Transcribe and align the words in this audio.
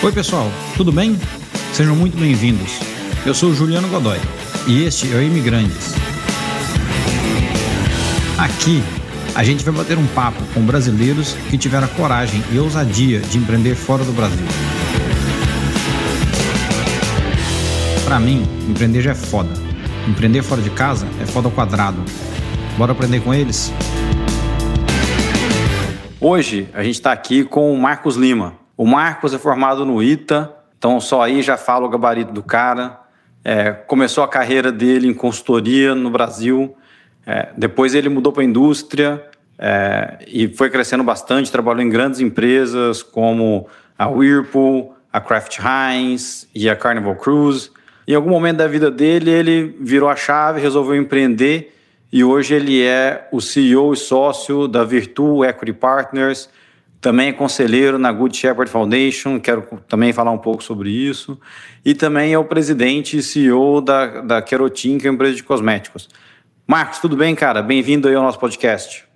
Oi, 0.00 0.12
pessoal, 0.12 0.46
tudo 0.76 0.92
bem? 0.92 1.18
Sejam 1.72 1.96
muito 1.96 2.16
bem-vindos. 2.16 2.78
Eu 3.26 3.34
sou 3.34 3.52
Juliano 3.52 3.88
Godoy 3.88 4.18
e 4.64 4.84
este 4.84 5.12
é 5.12 5.16
o 5.16 5.22
Imigrantes. 5.22 5.92
Aqui 8.38 8.80
a 9.34 9.42
gente 9.42 9.64
vai 9.64 9.74
bater 9.74 9.98
um 9.98 10.06
papo 10.06 10.40
com 10.54 10.64
brasileiros 10.64 11.32
que 11.50 11.58
tiveram 11.58 11.86
a 11.86 11.90
coragem 11.90 12.44
e 12.52 12.60
ousadia 12.60 13.18
de 13.18 13.38
empreender 13.38 13.74
fora 13.74 14.04
do 14.04 14.12
Brasil. 14.12 14.46
Para 18.04 18.20
mim, 18.20 18.46
empreender 18.68 19.02
já 19.02 19.10
é 19.10 19.16
foda. 19.16 19.50
Empreender 20.06 20.44
fora 20.44 20.62
de 20.62 20.70
casa 20.70 21.08
é 21.20 21.26
foda 21.26 21.48
ao 21.48 21.52
quadrado. 21.52 22.04
Bora 22.76 22.92
aprender 22.92 23.20
com 23.20 23.34
eles? 23.34 23.72
Hoje 26.20 26.68
a 26.72 26.84
gente 26.84 26.94
está 26.94 27.10
aqui 27.10 27.42
com 27.42 27.72
o 27.74 27.82
Marcos 27.82 28.14
Lima. 28.14 28.67
O 28.78 28.86
Marcos 28.86 29.34
é 29.34 29.38
formado 29.38 29.84
no 29.84 30.00
ITA, 30.00 30.54
então 30.78 31.00
só 31.00 31.20
aí 31.20 31.42
já 31.42 31.56
fala 31.56 31.84
o 31.84 31.88
gabarito 31.88 32.32
do 32.32 32.44
cara. 32.44 33.00
É, 33.44 33.72
começou 33.72 34.22
a 34.22 34.28
carreira 34.28 34.70
dele 34.70 35.08
em 35.08 35.12
consultoria 35.12 35.96
no 35.96 36.08
Brasil. 36.10 36.76
É, 37.26 37.48
depois 37.56 37.92
ele 37.92 38.08
mudou 38.08 38.32
para 38.32 38.42
a 38.42 38.46
indústria 38.46 39.28
é, 39.58 40.18
e 40.28 40.46
foi 40.46 40.70
crescendo 40.70 41.02
bastante. 41.02 41.50
Trabalhou 41.50 41.82
em 41.82 41.88
grandes 41.88 42.20
empresas 42.20 43.02
como 43.02 43.66
a 43.98 44.06
Whirlpool, 44.06 44.94
a 45.12 45.20
Kraft 45.20 45.58
Heinz 45.58 46.48
e 46.54 46.70
a 46.70 46.76
Carnival 46.76 47.16
Cruise. 47.16 47.72
Em 48.06 48.14
algum 48.14 48.30
momento 48.30 48.58
da 48.58 48.68
vida 48.68 48.92
dele, 48.92 49.28
ele 49.28 49.76
virou 49.80 50.08
a 50.08 50.14
chave, 50.14 50.60
resolveu 50.60 50.94
empreender 50.94 51.74
e 52.12 52.22
hoje 52.22 52.54
ele 52.54 52.80
é 52.80 53.28
o 53.32 53.40
CEO 53.40 53.92
e 53.92 53.96
sócio 53.96 54.68
da 54.68 54.84
Virtu 54.84 55.44
Equity 55.44 55.72
Partners, 55.72 56.48
também 57.00 57.28
é 57.28 57.32
conselheiro 57.32 57.98
na 57.98 58.10
Good 58.10 58.36
Shepherd 58.36 58.70
Foundation, 58.70 59.38
quero 59.38 59.62
também 59.88 60.12
falar 60.12 60.32
um 60.32 60.38
pouco 60.38 60.62
sobre 60.62 60.90
isso, 60.90 61.38
e 61.84 61.94
também 61.94 62.32
é 62.32 62.38
o 62.38 62.44
presidente 62.44 63.16
e 63.16 63.22
CEO 63.22 63.80
da, 63.80 64.20
da 64.20 64.42
Kerotin, 64.42 64.98
que 64.98 65.06
é 65.06 65.10
uma 65.10 65.14
empresa 65.14 65.36
de 65.36 65.44
cosméticos. 65.44 66.08
Marcos, 66.66 66.98
tudo 66.98 67.16
bem, 67.16 67.34
cara? 67.34 67.62
Bem-vindo 67.62 68.08
aí 68.08 68.14
ao 68.14 68.22
nosso 68.22 68.38
podcast. 68.38 69.06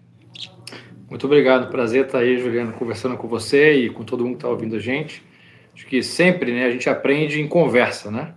Muito 1.11 1.27
obrigado, 1.27 1.71
prazer 1.71 2.07
estar 2.07 2.21
aí, 2.21 2.39
Juliano, 2.39 2.73
conversando 2.73 3.17
com 3.17 3.29
você 3.29 3.75
e 3.75 3.91
com 3.91 4.03
todo 4.03 4.25
mundo 4.25 4.35
que 4.35 4.39
está 4.39 4.49
ouvindo 4.49 4.77
a 4.77 4.79
gente. 4.79 5.23
Acho 5.75 5.87
que 5.87 6.03
sempre 6.03 6.53
né, 6.53 6.65
a 6.65 6.71
gente 6.71 6.89
aprende 6.89 7.41
em 7.41 7.49
conversa, 7.49 8.11
né? 8.11 8.33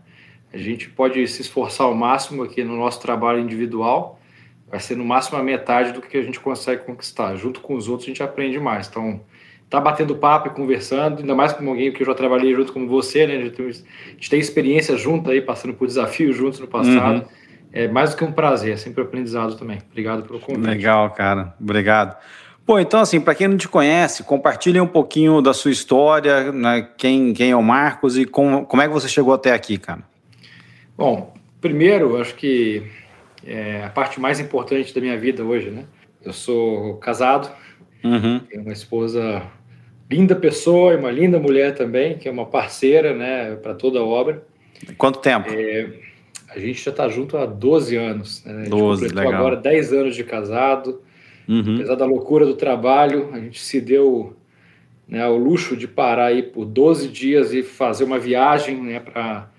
A 0.52 0.58
gente 0.58 0.90
pode 0.90 1.26
se 1.28 1.42
esforçar 1.42 1.88
ao 1.88 1.94
máximo 1.94 2.44
aqui 2.44 2.64
no 2.64 2.76
nosso 2.76 3.00
trabalho 3.00 3.40
individual, 3.40 4.20
vai 4.68 4.80
ser 4.80 4.98
no 4.98 5.06
máximo 5.06 5.38
a 5.38 5.44
metade 5.44 5.92
do 5.92 6.02
que 6.02 6.18
a 6.18 6.22
gente 6.22 6.40
consegue 6.40 6.84
conquistar. 6.84 7.36
Junto 7.36 7.62
com 7.62 7.76
os 7.76 7.88
outros 7.88 8.08
a 8.08 8.12
gente 8.12 8.24
aprende 8.24 8.60
mais. 8.60 8.88
Então, 8.88 9.22
tá 9.70 9.80
batendo 9.80 10.16
papo 10.16 10.48
e 10.48 10.52
conversando, 10.52 11.20
ainda 11.20 11.36
mais 11.36 11.54
com 11.54 11.68
alguém 11.68 11.92
que 11.92 12.02
eu 12.02 12.08
já 12.08 12.14
trabalhei 12.14 12.54
junto 12.54 12.72
com 12.72 12.88
você, 12.88 13.26
né? 13.26 13.36
A 13.36 13.42
gente 13.42 14.30
tem, 14.30 14.40
experiência 14.40 14.96
junto 14.96 15.30
aí, 15.30 15.42
passando 15.42 15.74
por 15.74 15.88
desafios 15.88 16.36
juntos 16.36 16.60
no 16.60 16.68
passado. 16.68 17.22
Uhum. 17.22 17.46
É 17.74 17.88
mais 17.88 18.12
do 18.12 18.18
que 18.18 18.24
um 18.24 18.32
prazer, 18.32 18.74
é 18.74 18.78
sempre 18.78 19.04
aprendizado 19.04 19.58
também. 19.58 19.80
Obrigado 19.90 20.24
pelo 20.24 20.40
convite. 20.40 20.66
Legal, 20.66 21.10
cara. 21.10 21.54
Obrigado. 21.60 22.16
Pô, 22.66 22.80
então 22.80 23.00
assim, 23.00 23.20
para 23.20 23.36
quem 23.36 23.48
não 23.48 23.58
te 23.58 23.68
conhece, 23.68 24.24
compartilhe 24.24 24.80
um 24.80 24.88
pouquinho 24.88 25.42
da 25.42 25.54
sua 25.54 25.72
história, 25.72 26.52
né? 26.52 26.88
quem, 26.98 27.34
quem 27.34 27.52
é 27.52 27.56
o 27.56 27.62
Marcos 27.62 28.18
e 28.18 28.26
como, 28.26 28.66
como 28.66 28.82
é 28.82 28.88
que 28.88 28.94
você 28.94 29.08
chegou 29.08 29.34
até 29.34 29.52
aqui, 29.52 29.78
cara? 29.78 30.02
Bom, 30.98 31.34
primeiro, 31.60 32.20
acho 32.20 32.34
que 32.36 32.84
é 33.46 33.84
a 33.84 33.90
parte 33.90 34.20
mais 34.20 34.40
importante 34.40 34.96
da 34.96 35.02
minha 35.02 35.18
vida 35.18 35.44
hoje, 35.44 35.70
né? 35.70 35.84
Eu 36.24 36.34
sou 36.34 36.96
casado, 36.96 37.52
uhum. 38.06 38.40
tenho 38.40 38.62
uma 38.62 38.74
esposa 38.74 39.42
linda 40.10 40.36
pessoa 40.36 40.94
e 40.94 40.98
uma 40.98 41.12
linda 41.12 41.40
mulher 41.40 41.74
também, 41.76 42.18
que 42.18 42.28
é 42.28 42.32
uma 42.32 42.46
parceira, 42.46 43.14
né, 43.14 43.56
para 43.56 43.74
toda 43.74 44.00
a 44.00 44.04
obra. 44.04 44.44
Quanto 44.98 45.20
tempo? 45.20 45.50
É, 45.50 45.90
a 46.50 46.60
gente 46.60 46.84
já 46.84 46.92
está 46.92 47.08
junto 47.10 47.38
há 47.38 47.46
12 47.46 47.96
anos. 47.96 48.44
Né? 48.46 48.54
A 48.54 48.58
gente 48.60 48.70
12, 48.70 49.08
legal. 49.10 49.34
agora 49.34 49.56
10 49.56 49.94
anos 49.94 50.16
de 50.16 50.24
casado. 50.24 51.02
Uhum. 51.48 51.76
Apesar 51.76 51.96
da 51.96 52.06
loucura 52.06 52.46
do 52.46 52.56
trabalho, 52.56 53.30
a 53.34 53.40
gente 53.40 53.62
se 53.62 53.80
deu 53.80 54.36
né, 55.08 55.28
o 55.28 55.38
luxo 55.38 55.76
de 55.76 55.88
parar 55.88 56.28
aí 56.28 56.44
por 56.44 56.66
12 56.66 57.08
dias 57.10 57.54
e 57.54 57.64
fazer 57.64 58.04
uma 58.04 58.20
viagem 58.20 58.82
né, 58.82 59.00
para 59.00 59.50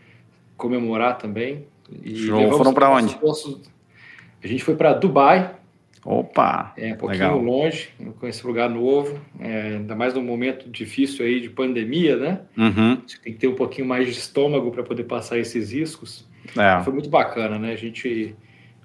comemorar 0.56 1.18
também. 1.18 1.66
E 2.02 2.26
Foram 2.26 2.74
para 2.74 2.90
onde? 2.90 3.16
A 4.42 4.46
gente 4.46 4.64
foi 4.64 4.74
para 4.74 4.92
Dubai. 4.92 5.55
Opa! 6.06 6.72
É, 6.78 6.92
um 6.92 6.96
pouquinho 6.96 7.22
legal. 7.24 7.42
longe, 7.42 7.88
conhecer 8.20 8.46
lugar 8.46 8.70
novo, 8.70 9.18
é, 9.40 9.74
ainda 9.74 9.96
mais 9.96 10.14
num 10.14 10.22
momento 10.22 10.70
difícil 10.70 11.26
aí 11.26 11.40
de 11.40 11.50
pandemia, 11.50 12.16
né? 12.16 12.40
Uhum. 12.56 12.96
tem 13.24 13.32
que 13.32 13.40
ter 13.40 13.48
um 13.48 13.56
pouquinho 13.56 13.88
mais 13.88 14.06
de 14.06 14.12
estômago 14.12 14.70
para 14.70 14.84
poder 14.84 15.02
passar 15.02 15.36
esses 15.36 15.72
riscos. 15.72 16.24
É. 16.56 16.80
Foi 16.84 16.92
muito 16.92 17.10
bacana, 17.10 17.58
né? 17.58 17.72
A 17.72 17.76
gente, 17.76 18.36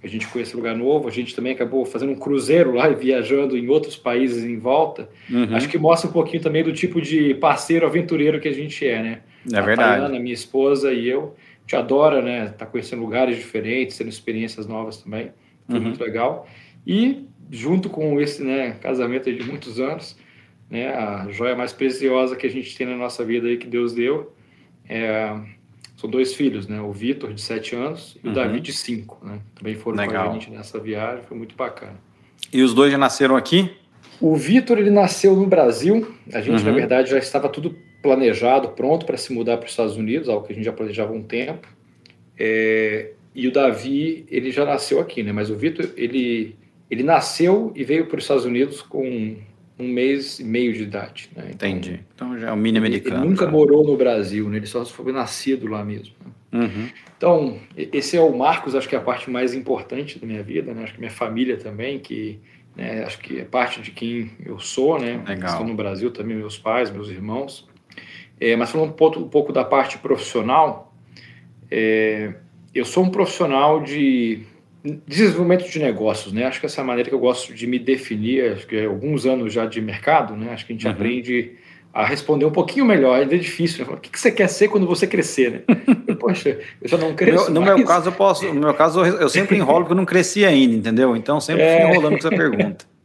a 0.03 0.07
gente 0.07 0.27
conhece 0.29 0.55
lugar 0.55 0.75
novo, 0.75 1.07
a 1.07 1.11
gente 1.11 1.35
também 1.35 1.53
acabou 1.53 1.85
fazendo 1.85 2.11
um 2.11 2.15
cruzeiro 2.15 2.73
lá 2.73 2.89
e 2.89 2.95
viajando 2.95 3.55
em 3.55 3.67
outros 3.67 3.95
países 3.95 4.43
em 4.43 4.57
volta. 4.57 5.07
Uhum. 5.29 5.55
Acho 5.55 5.69
que 5.69 5.77
mostra 5.77 6.09
um 6.09 6.13
pouquinho 6.13 6.41
também 6.41 6.63
do 6.63 6.73
tipo 6.73 6.99
de 6.99 7.35
parceiro 7.35 7.85
aventureiro 7.85 8.39
que 8.39 8.47
a 8.47 8.53
gente 8.53 8.83
é, 8.83 8.99
né? 8.99 9.19
É 9.53 9.59
a 9.59 9.61
verdade. 9.61 9.99
Tayana, 9.99 10.19
minha 10.19 10.33
esposa 10.33 10.91
e 10.91 11.07
eu, 11.07 11.35
a 11.35 11.61
gente 11.61 11.75
adora, 11.75 12.19
né? 12.19 12.47
Tá 12.57 12.65
conhecendo 12.65 13.03
lugares 13.03 13.37
diferentes, 13.37 13.95
tendo 13.95 14.09
experiências 14.09 14.65
novas 14.65 14.97
também 14.97 15.29
foi 15.71 15.79
uhum. 15.79 15.85
muito 15.85 16.03
legal. 16.03 16.47
E 16.85 17.25
junto 17.49 17.89
com 17.89 18.19
esse 18.19 18.43
né, 18.43 18.71
casamento 18.81 19.31
de 19.31 19.43
muitos 19.43 19.79
anos, 19.79 20.15
né, 20.69 20.93
a 20.93 21.27
joia 21.29 21.55
mais 21.55 21.73
preciosa 21.73 22.35
que 22.35 22.47
a 22.47 22.49
gente 22.49 22.75
tem 22.77 22.87
na 22.87 22.95
nossa 22.95 23.25
vida 23.25 23.47
aí 23.47 23.57
que 23.57 23.67
Deus 23.67 23.93
deu, 23.93 24.33
é, 24.87 25.35
são 25.97 26.09
dois 26.09 26.33
filhos, 26.33 26.67
né, 26.67 26.79
o 26.81 26.91
Vitor 26.91 27.33
de 27.33 27.41
7 27.41 27.75
anos 27.75 28.17
e 28.23 28.27
uhum. 28.27 28.31
o 28.31 28.35
Davi 28.35 28.59
de 28.59 28.71
5, 28.71 29.25
né, 29.25 29.39
também 29.53 29.75
foram 29.75 29.97
legal. 29.97 30.25
com 30.25 30.29
a 30.31 30.33
gente 30.33 30.49
nessa 30.49 30.79
viagem, 30.79 31.23
foi 31.27 31.37
muito 31.37 31.55
bacana. 31.55 31.99
E 32.51 32.61
os 32.63 32.73
dois 32.73 32.91
já 32.91 32.97
nasceram 32.97 33.35
aqui? 33.35 33.69
O 34.19 34.35
Vitor 34.35 34.77
ele 34.77 34.89
nasceu 34.89 35.35
no 35.35 35.45
Brasil, 35.45 36.15
a 36.33 36.41
gente 36.41 36.59
uhum. 36.59 36.65
na 36.65 36.71
verdade 36.71 37.11
já 37.11 37.17
estava 37.17 37.49
tudo 37.49 37.75
planejado, 38.01 38.69
pronto 38.69 39.05
para 39.05 39.17
se 39.17 39.31
mudar 39.33 39.57
para 39.57 39.65
os 39.65 39.71
Estados 39.71 39.97
Unidos, 39.97 40.29
algo 40.29 40.45
que 40.45 40.53
a 40.53 40.55
gente 40.55 40.65
já 40.65 40.73
planejava 40.73 41.11
há 41.11 41.15
um 41.15 41.23
tempo. 41.23 41.67
É, 42.37 43.11
e 43.33 43.47
o 43.47 43.51
Davi, 43.51 44.25
ele 44.29 44.51
já 44.51 44.65
nasceu 44.65 44.99
aqui, 44.99 45.21
né? 45.23 45.31
Mas 45.31 45.49
o 45.49 45.55
Vitor, 45.55 45.89
ele, 45.95 46.55
ele 46.91 47.03
nasceu 47.03 47.71
e 47.73 47.85
veio 47.85 48.05
para 48.05 48.17
os 48.17 48.25
Estados 48.25 48.43
Unidos 48.43 48.81
com 48.81 49.37
um 49.79 49.87
mês 49.87 50.41
e 50.41 50.43
meio 50.43 50.73
de 50.73 50.83
idade. 50.83 51.29
Né? 51.33 51.51
Então, 51.53 51.69
Entendi. 51.69 52.01
Então 52.13 52.37
já 52.37 52.49
é 52.49 52.51
um 52.51 52.57
mini 52.57 52.77
americano. 52.77 53.15
Ele, 53.15 53.23
ele 53.23 53.29
nunca 53.29 53.47
morou 53.47 53.85
no 53.85 53.95
Brasil, 53.95 54.49
né? 54.49 54.57
Ele 54.57 54.67
só 54.67 54.85
foi 54.85 55.13
nascido 55.13 55.67
lá 55.67 55.85
mesmo. 55.85 56.13
Né? 56.51 56.59
Uhum. 56.59 56.89
Então, 57.17 57.57
esse 57.77 58.17
é 58.17 58.21
o 58.21 58.37
Marcos, 58.37 58.75
acho 58.75 58.89
que 58.89 58.95
é 58.95 58.97
a 58.97 59.01
parte 59.01 59.31
mais 59.31 59.53
importante 59.53 60.19
da 60.19 60.27
minha 60.27 60.43
vida, 60.43 60.73
né? 60.73 60.83
Acho 60.83 60.93
que 60.93 60.99
minha 60.99 61.11
família 61.11 61.55
também, 61.55 61.97
que 61.97 62.39
né? 62.75 63.05
acho 63.05 63.19
que 63.19 63.39
é 63.39 63.45
parte 63.45 63.81
de 63.81 63.91
quem 63.91 64.31
eu 64.45 64.59
sou, 64.59 64.99
né? 64.99 65.23
Legal. 65.25 65.51
Estou 65.51 65.65
no 65.65 65.73
Brasil 65.73 66.11
também, 66.11 66.35
meus 66.35 66.57
pais, 66.57 66.91
meus 66.91 67.09
irmãos. 67.09 67.69
É, 68.37 68.53
mas 68.57 68.69
falando 68.69 68.89
um 68.89 68.93
pouco, 68.93 69.17
um 69.17 69.29
pouco 69.29 69.53
da 69.53 69.63
parte 69.63 69.97
profissional, 69.97 70.93
é, 71.69 72.33
eu 72.75 72.83
sou 72.83 73.05
um 73.05 73.09
profissional 73.09 73.81
de 73.81 74.45
desenvolvimento 74.83 75.69
de 75.69 75.79
negócios, 75.79 76.33
né? 76.33 76.45
Acho 76.45 76.59
que 76.59 76.65
essa 76.65 76.81
é 76.81 76.83
a 76.83 76.85
maneira 76.85 77.09
que 77.09 77.15
eu 77.15 77.19
gosto 77.19 77.53
de 77.53 77.67
me 77.67 77.77
definir, 77.77 78.53
acho 78.53 78.67
que 78.67 78.75
é 78.75 78.85
alguns 78.85 79.25
anos 79.25 79.53
já 79.53 79.65
de 79.65 79.79
mercado, 79.79 80.35
né? 80.35 80.51
Acho 80.51 80.65
que 80.65 80.73
a 80.73 80.75
gente 80.75 80.87
uhum. 80.87 80.93
aprende 80.93 81.51
a 81.93 82.05
responder 82.05 82.45
um 82.45 82.51
pouquinho 82.51 82.85
melhor, 82.85 83.19
ainda 83.19 83.35
é 83.35 83.37
difícil, 83.37 83.85
né? 83.85 83.93
O 83.93 83.97
que 83.97 84.17
você 84.17 84.31
quer 84.31 84.47
ser 84.47 84.69
quando 84.69 84.87
você 84.87 85.05
crescer, 85.05 85.51
né? 85.51 85.75
Poxa, 86.19 86.57
eu 86.81 86.87
já 86.87 86.97
não 86.97 87.13
cresço 87.13 87.51
No 87.51 87.61
mais. 87.61 87.75
meu 87.75 87.85
caso, 87.85 88.09
eu 88.09 88.13
posso, 88.13 88.45
no 88.53 88.61
meu 88.61 88.73
caso, 88.73 89.03
eu 89.03 89.29
sempre 89.29 89.57
enrolo 89.57 89.81
porque 89.81 89.93
eu 89.93 89.97
não 89.97 90.05
cresci 90.05 90.45
ainda, 90.45 90.73
entendeu? 90.73 91.15
Então, 91.15 91.39
sempre 91.39 91.63
é... 91.63 91.77
fico 91.77 91.91
enrolando 91.91 92.11
com 92.13 92.27
essa 92.27 92.29
pergunta. 92.29 92.85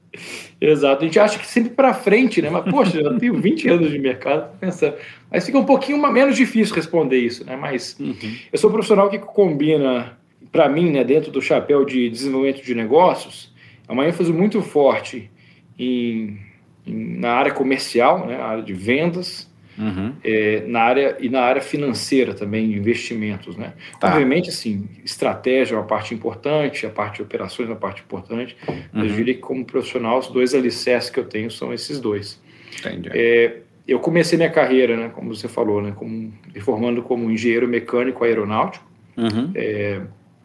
Exato, 0.58 1.02
a 1.02 1.06
gente 1.06 1.18
acha 1.18 1.38
que 1.38 1.46
sempre 1.46 1.70
para 1.70 1.92
frente, 1.92 2.40
né? 2.40 2.48
Mas, 2.48 2.64
poxa, 2.70 3.02
já 3.02 3.12
tenho 3.18 3.34
20 3.34 3.68
anos 3.68 3.90
de 3.90 3.98
mercado, 3.98 4.56
pensando. 4.58 4.94
Mas 5.30 5.44
fica 5.44 5.58
um 5.58 5.64
pouquinho 5.64 6.00
menos 6.10 6.36
difícil 6.36 6.74
responder 6.74 7.18
isso, 7.18 7.44
né? 7.44 7.56
Mas 7.56 7.96
uhum. 8.00 8.14
eu 8.50 8.58
sou 8.58 8.70
um 8.70 8.72
profissional 8.72 9.10
que 9.10 9.18
combina, 9.18 10.15
para 10.56 10.70
mim, 10.70 10.90
né, 10.90 11.04
dentro 11.04 11.30
do 11.30 11.42
chapéu 11.42 11.84
de 11.84 12.08
desenvolvimento 12.08 12.64
de 12.64 12.74
negócios, 12.74 13.52
é 13.86 13.92
uma 13.92 14.08
ênfase 14.08 14.32
muito 14.32 14.62
forte 14.62 15.30
em, 15.78 16.38
em 16.86 17.18
na 17.18 17.32
área 17.32 17.52
comercial, 17.52 18.26
né, 18.26 18.40
área 18.40 18.62
de 18.62 18.72
vendas, 18.72 19.54
Uhum. 19.78 20.14
É, 20.24 20.64
na 20.66 20.80
área 20.80 21.18
e 21.20 21.28
na 21.28 21.42
área 21.42 21.60
financeira 21.60 22.32
também, 22.32 22.70
de 22.70 22.78
investimentos, 22.78 23.58
né? 23.58 23.74
Tá. 24.00 24.08
Obviamente, 24.08 24.48
assim, 24.48 24.88
estratégia 25.04 25.74
é 25.74 25.78
uma 25.78 25.84
parte 25.84 26.14
importante, 26.14 26.86
a 26.86 26.88
parte 26.88 27.16
de 27.16 27.22
operações 27.24 27.68
é 27.68 27.72
uma 27.72 27.78
parte 27.78 28.00
importante, 28.00 28.56
uhum. 28.66 28.82
mas 28.90 29.10
eu 29.10 29.16
diria 29.16 29.34
que 29.34 29.40
como 29.40 29.66
profissional, 29.66 30.18
os 30.18 30.28
dois 30.28 30.54
alicerces 30.54 31.10
que 31.10 31.20
eu 31.20 31.26
tenho 31.26 31.50
são 31.50 31.74
esses 31.74 32.00
dois. 32.00 32.40
Entendi. 32.78 33.10
É, 33.12 33.58
eu 33.86 34.00
comecei 34.00 34.38
minha 34.38 34.48
carreira, 34.48 34.96
né, 34.96 35.10
como 35.10 35.34
você 35.34 35.46
falou, 35.46 35.82
né, 35.82 35.92
como, 35.94 36.32
me 36.54 36.60
formando 36.60 37.02
como 37.02 37.30
engenheiro 37.30 37.68
mecânico 37.68 38.24
aeronáutico 38.24 38.82
uhum. 39.16 39.52
é, 39.54 40.00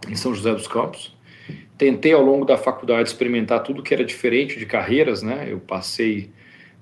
em 0.09 0.15
São 0.15 0.33
José 0.33 0.53
dos 0.53 0.67
Campos. 0.67 1.15
Tentei 1.77 2.13
ao 2.13 2.21
longo 2.21 2.45
da 2.45 2.57
faculdade 2.57 3.09
experimentar 3.09 3.63
tudo 3.63 3.81
que 3.81 3.93
era 3.93 4.05
diferente 4.05 4.57
de 4.59 4.65
carreiras, 4.65 5.23
né? 5.23 5.47
Eu 5.49 5.59
passei 5.59 6.31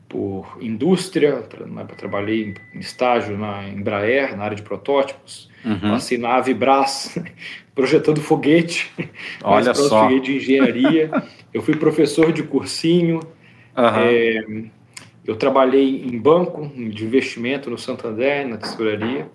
por 0.09 0.57
indústria, 0.59 1.43
né, 1.67 1.85
trabalhei 1.95 2.55
em 2.73 2.79
estágio 2.79 3.37
na 3.37 3.69
Embraer, 3.69 4.35
na 4.35 4.43
área 4.43 4.55
de 4.55 4.63
protótipos, 4.63 5.47
uhum. 5.63 5.91
passei 5.91 6.17
na 6.17 6.35
Avibras, 6.35 7.15
projetando 7.75 8.19
foguete, 8.19 8.91
Olha 9.43 9.73
só. 9.75 10.01
foguete 10.01 10.31
de 10.31 10.37
engenharia. 10.37 11.11
eu 11.53 11.61
fui 11.61 11.75
professor 11.75 12.33
de 12.33 12.41
cursinho, 12.41 13.19
uhum. 13.77 13.99
é, 13.99 14.43
eu 15.25 15.35
trabalhei 15.35 16.03
em 16.03 16.17
banco 16.17 16.67
de 16.67 17.05
investimento 17.05 17.69
no 17.69 17.77
Santander, 17.77 18.47
na 18.47 18.57
tesouraria, 18.57 19.29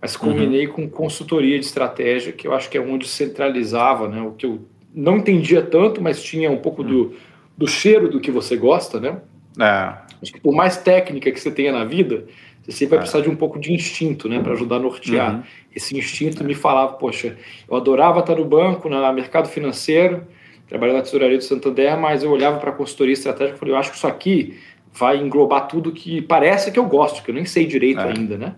mas 0.00 0.16
combinei 0.16 0.66
uhum. 0.66 0.72
com 0.72 0.88
consultoria 0.88 1.58
de 1.58 1.64
estratégia, 1.64 2.32
que 2.32 2.46
eu 2.46 2.54
acho 2.54 2.68
que 2.68 2.76
é 2.76 2.80
onde 2.80 3.08
centralizava 3.08 4.08
né, 4.08 4.20
o 4.20 4.32
que 4.32 4.46
eu 4.46 4.60
não 4.94 5.18
entendia 5.18 5.62
tanto, 5.62 6.00
mas 6.02 6.22
tinha 6.22 6.50
um 6.50 6.58
pouco 6.58 6.82
do, 6.82 7.14
do 7.56 7.66
cheiro 7.66 8.08
do 8.08 8.20
que 8.20 8.30
você 8.30 8.56
gosta, 8.56 9.00
né? 9.00 9.20
É. 9.58 10.06
Acho 10.22 10.32
que 10.32 10.40
por 10.40 10.54
mais 10.54 10.76
técnica 10.78 11.30
que 11.30 11.38
você 11.38 11.50
tenha 11.50 11.72
na 11.72 11.84
vida, 11.84 12.26
você 12.66 12.86
vai 12.86 12.98
é. 12.98 13.00
precisar 13.00 13.22
de 13.22 13.30
um 13.30 13.36
pouco 13.36 13.58
de 13.58 13.72
instinto, 13.72 14.28
né, 14.28 14.40
para 14.40 14.52
ajudar 14.52 14.76
a 14.76 14.80
nortear. 14.80 15.36
Uhum. 15.36 15.42
Esse 15.74 15.96
instinto 15.96 16.42
me 16.44 16.54
falava, 16.54 16.94
poxa, 16.94 17.36
eu 17.68 17.76
adorava 17.76 18.20
estar 18.20 18.34
no 18.34 18.44
banco, 18.44 18.88
no 18.88 19.12
mercado 19.12 19.48
financeiro, 19.48 20.26
trabalhando 20.68 20.96
na 20.96 21.02
tesouraria 21.02 21.36
do 21.36 21.44
Santander, 21.44 21.96
mas 21.98 22.22
eu 22.22 22.30
olhava 22.30 22.58
para 22.58 22.70
a 22.70 22.72
consultoria 22.72 23.12
estratégica 23.12 23.56
e 23.56 23.58
falei, 23.58 23.74
eu 23.74 23.78
acho 23.78 23.90
que 23.90 23.96
isso 23.96 24.06
aqui 24.06 24.58
vai 24.98 25.18
englobar 25.18 25.68
tudo 25.68 25.92
que 25.92 26.22
parece 26.22 26.70
que 26.70 26.78
eu 26.78 26.84
gosto, 26.84 27.22
que 27.22 27.30
eu 27.30 27.34
nem 27.34 27.44
sei 27.44 27.66
direito 27.66 28.00
é. 28.00 28.12
ainda, 28.12 28.36
né? 28.36 28.54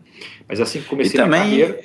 Mas 0.48 0.60
assim 0.60 0.80
que 0.80 0.86
comecei 0.86 1.18
e 1.18 1.22
também, 1.22 1.40
carreira... 1.40 1.80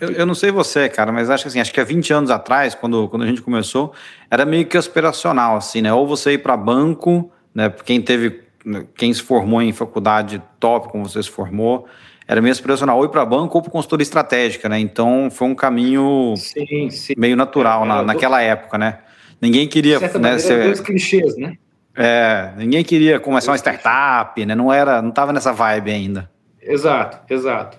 Eu, 0.00 0.12
eu, 0.12 0.26
não 0.26 0.34
sei 0.34 0.50
você, 0.50 0.88
cara, 0.88 1.12
mas 1.12 1.28
acho 1.28 1.44
que 1.44 1.48
assim, 1.48 1.60
acho 1.60 1.72
que 1.72 1.80
há 1.80 1.84
20 1.84 2.12
anos 2.12 2.30
atrás, 2.30 2.74
quando, 2.74 3.06
quando 3.08 3.22
a 3.22 3.26
gente 3.26 3.42
começou, 3.42 3.92
era 4.30 4.46
meio 4.46 4.64
que 4.64 4.78
aspiracional, 4.78 5.56
assim, 5.56 5.82
né? 5.82 5.92
Ou 5.92 6.06
você 6.06 6.32
ir 6.32 6.38
para 6.38 6.56
banco, 6.56 7.30
né? 7.54 7.70
Quem 7.84 8.00
teve 8.00 8.48
quem 8.96 9.12
se 9.12 9.22
formou 9.22 9.62
em 9.62 9.72
faculdade 9.72 10.42
top, 10.58 10.88
como 10.90 11.08
você 11.08 11.22
se 11.22 11.30
formou, 11.30 11.86
era 12.26 12.40
meio 12.40 12.52
aspiracional, 12.52 12.98
ou 12.98 13.04
ir 13.04 13.08
para 13.08 13.24
banco 13.24 13.56
ou 13.56 13.62
para 13.62 13.70
consultoria 13.70 14.02
estratégica, 14.02 14.68
né? 14.68 14.78
Então 14.78 15.28
foi 15.30 15.48
um 15.48 15.54
caminho 15.54 16.34
sim, 16.36 16.90
sim. 16.90 17.14
meio 17.16 17.36
natural 17.36 17.84
é, 17.84 17.88
na, 17.88 18.02
naquela 18.02 18.40
época, 18.40 18.76
né? 18.76 18.98
Ninguém 19.40 19.68
queria. 19.68 19.98
Né, 20.00 20.38
ser, 20.38 20.64
dois 20.64 20.80
clichês, 20.80 21.36
né? 21.36 21.54
É, 22.00 22.52
ninguém 22.56 22.84
queria 22.84 23.18
começar 23.18 23.50
uma 23.50 23.58
startup, 23.58 24.46
né? 24.46 24.54
Não 24.54 24.72
era, 24.72 25.02
não 25.02 25.08
estava 25.08 25.32
nessa 25.32 25.52
vibe 25.52 25.90
ainda. 25.90 26.30
Exato, 26.62 27.32
exato. 27.32 27.76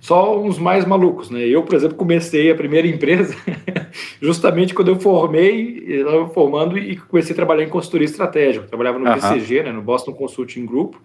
Só 0.00 0.36
uns 0.42 0.58
mais 0.58 0.84
malucos, 0.84 1.30
né? 1.30 1.46
Eu, 1.46 1.62
por 1.62 1.76
exemplo, 1.76 1.96
comecei 1.96 2.50
a 2.50 2.56
primeira 2.56 2.88
empresa 2.88 3.36
justamente 4.20 4.74
quando 4.74 4.88
eu 4.88 4.98
formei, 4.98 5.78
estava 5.86 6.28
formando 6.30 6.76
e 6.76 6.96
comecei 6.96 7.32
a 7.32 7.36
trabalhar 7.36 7.62
em 7.62 7.68
consultoria 7.68 8.06
estratégica. 8.06 8.64
Eu 8.64 8.68
trabalhava 8.68 8.98
no 8.98 9.08
uhum. 9.08 9.14
BCG, 9.14 9.62
né, 9.62 9.70
no 9.70 9.80
Boston 9.80 10.12
Consulting 10.12 10.66
Group, 10.66 10.96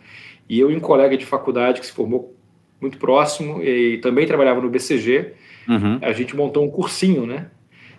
e 0.50 0.60
eu 0.60 0.72
e 0.72 0.76
um 0.76 0.80
colega 0.80 1.16
de 1.16 1.28
faculdade 1.28 1.80
que 1.80 1.86
se 1.86 1.94
formou 1.94 2.36
muito 2.82 2.98
próximo 2.98 3.62
e 3.62 4.00
também 4.00 4.26
trabalhava 4.26 4.62
no 4.62 4.70
BCG, 4.70 5.34
uhum. 5.70 6.00
a 6.02 6.12
gente 6.12 6.36
montou 6.36 6.66
um 6.66 6.70
cursinho, 6.72 7.28
né? 7.28 7.52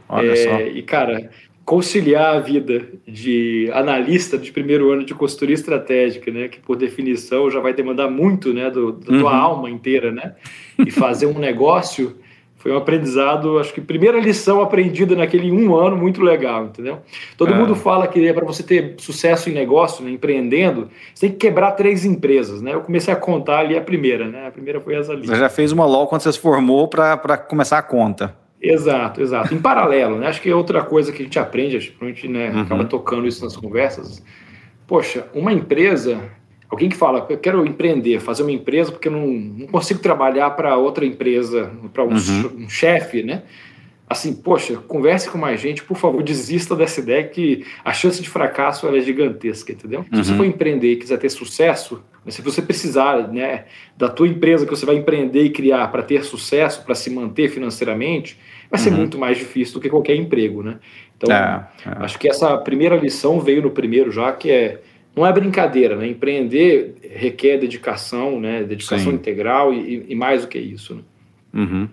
Olha 0.08 0.32
é, 0.32 0.36
só. 0.36 0.60
E, 0.62 0.82
cara, 0.82 1.30
conciliar 1.68 2.34
a 2.34 2.40
vida 2.40 2.88
de 3.06 3.70
analista 3.74 4.38
de 4.38 4.50
primeiro 4.50 4.90
ano 4.90 5.04
de 5.04 5.12
consultoria 5.14 5.54
estratégica, 5.54 6.30
né, 6.30 6.48
que 6.48 6.58
por 6.58 6.76
definição 6.76 7.50
já 7.50 7.60
vai 7.60 7.74
demandar 7.74 8.08
muito, 8.08 8.54
né, 8.54 8.70
do, 8.70 8.92
da 8.92 9.12
uhum. 9.12 9.20
tua 9.20 9.36
alma 9.36 9.68
inteira, 9.68 10.10
né, 10.10 10.34
e 10.78 10.90
fazer 10.90 11.26
um 11.26 11.38
negócio 11.38 12.16
foi 12.56 12.72
um 12.72 12.76
aprendizado, 12.78 13.58
acho 13.58 13.74
que 13.74 13.82
primeira 13.82 14.18
lição 14.18 14.62
aprendida 14.62 15.14
naquele 15.14 15.52
um 15.52 15.76
ano 15.76 15.94
muito 15.94 16.22
legal, 16.22 16.64
entendeu? 16.64 17.00
Todo 17.36 17.52
é. 17.52 17.54
mundo 17.54 17.76
fala 17.76 18.08
que 18.08 18.26
é 18.26 18.32
para 18.32 18.46
você 18.46 18.62
ter 18.62 18.94
sucesso 18.96 19.50
em 19.50 19.52
negócio, 19.52 20.02
né, 20.02 20.10
empreendendo, 20.10 20.88
você 21.14 21.26
tem 21.26 21.30
que 21.30 21.46
quebrar 21.46 21.72
três 21.72 22.04
empresas, 22.04 22.62
né? 22.62 22.72
Eu 22.72 22.80
comecei 22.80 23.12
a 23.12 23.16
contar 23.16 23.60
ali 23.60 23.76
a 23.76 23.80
primeira, 23.80 24.26
né? 24.26 24.48
A 24.48 24.50
primeira 24.50 24.80
foi 24.80 24.96
essa 24.96 25.12
ali. 25.12 25.26
Você 25.26 25.36
já 25.36 25.48
fez 25.48 25.70
uma 25.70 25.84
LOL 25.86 26.08
quando 26.08 26.22
você 26.22 26.32
se 26.32 26.40
formou 26.40 26.88
para 26.88 27.36
começar 27.36 27.78
a 27.78 27.82
conta. 27.82 28.34
Exato, 28.60 29.20
exato. 29.20 29.54
Em 29.54 29.58
paralelo, 29.58 30.18
né? 30.18 30.26
Acho 30.26 30.42
que 30.42 30.50
é 30.50 30.54
outra 30.54 30.82
coisa 30.82 31.12
que 31.12 31.22
a 31.22 31.24
gente 31.24 31.38
aprende, 31.38 31.76
a 31.76 32.04
gente 32.04 32.28
né, 32.28 32.50
uhum. 32.50 32.60
acaba 32.62 32.84
tocando 32.84 33.26
isso 33.26 33.44
nas 33.44 33.56
conversas. 33.56 34.22
Poxa, 34.86 35.28
uma 35.32 35.52
empresa, 35.52 36.20
alguém 36.68 36.88
que 36.88 36.96
fala, 36.96 37.26
eu 37.30 37.38
quero 37.38 37.64
empreender, 37.64 38.20
fazer 38.20 38.42
uma 38.42 38.52
empresa 38.52 38.90
porque 38.90 39.08
eu 39.08 39.12
não, 39.12 39.26
não 39.26 39.66
consigo 39.68 40.00
trabalhar 40.00 40.50
para 40.50 40.76
outra 40.76 41.06
empresa, 41.06 41.70
para 41.92 42.04
um, 42.04 42.08
uhum. 42.08 42.64
um 42.64 42.68
chefe, 42.68 43.22
né? 43.22 43.42
Assim, 44.10 44.32
poxa, 44.32 44.78
converse 44.88 45.28
com 45.28 45.36
mais 45.36 45.60
gente, 45.60 45.84
por 45.84 45.96
favor, 45.96 46.22
desista 46.22 46.74
dessa 46.74 46.98
ideia 46.98 47.22
que 47.24 47.66
a 47.84 47.92
chance 47.92 48.22
de 48.22 48.28
fracasso 48.28 48.88
é 48.88 49.00
gigantesca, 49.00 49.70
entendeu? 49.70 50.00
Uhum. 50.10 50.24
Se 50.24 50.30
você 50.30 50.36
for 50.36 50.46
empreender 50.46 50.92
e 50.92 50.96
quiser 50.96 51.18
ter 51.18 51.28
sucesso, 51.28 52.02
se 52.30 52.42
você 52.42 52.62
precisar 52.62 53.28
né, 53.28 53.64
da 53.96 54.08
tua 54.08 54.28
empresa 54.28 54.64
que 54.64 54.70
você 54.70 54.86
vai 54.86 54.96
empreender 54.96 55.42
e 55.42 55.50
criar 55.50 55.88
para 55.88 56.02
ter 56.02 56.24
sucesso, 56.24 56.84
para 56.84 56.94
se 56.94 57.10
manter 57.10 57.48
financeiramente, 57.48 58.38
vai 58.70 58.80
ser 58.80 58.90
uhum. 58.90 58.98
muito 58.98 59.18
mais 59.18 59.38
difícil 59.38 59.74
do 59.74 59.80
que 59.80 59.88
qualquer 59.88 60.16
emprego, 60.16 60.62
né? 60.62 60.78
Então, 61.16 61.34
é, 61.34 61.68
é. 61.84 62.04
acho 62.04 62.18
que 62.18 62.28
essa 62.28 62.56
primeira 62.58 62.96
lição 62.96 63.40
veio 63.40 63.62
no 63.62 63.70
primeiro 63.70 64.10
já, 64.10 64.32
que 64.32 64.50
é 64.50 64.80
não 65.16 65.26
é 65.26 65.32
brincadeira, 65.32 65.96
né? 65.96 66.06
Empreender 66.06 66.94
requer 67.02 67.58
dedicação, 67.58 68.38
né? 68.38 68.62
Dedicação 68.62 69.10
Sim. 69.10 69.16
integral 69.16 69.72
e, 69.72 70.06
e, 70.08 70.14
mais 70.14 70.42
do 70.42 70.48
que 70.48 70.58
isso. 70.58 70.94
Né? 70.94 71.02
Uhum. 71.54 71.88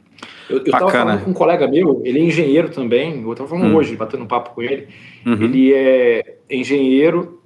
Eu 0.47 0.57
estava 0.57 0.91
falando 0.91 1.23
com 1.23 1.31
um 1.31 1.33
colega 1.33 1.67
meu, 1.67 2.01
ele 2.05 2.19
é 2.19 2.23
engenheiro 2.23 2.69
também, 2.69 3.21
eu 3.21 3.31
estava 3.31 3.49
falando 3.49 3.71
uhum. 3.71 3.75
hoje, 3.77 3.95
batendo 3.95 4.23
um 4.23 4.27
papo 4.27 4.51
com 4.51 4.61
ele. 4.61 4.87
Uhum. 5.25 5.43
Ele 5.43 5.73
é 5.73 6.37
engenheiro 6.49 7.41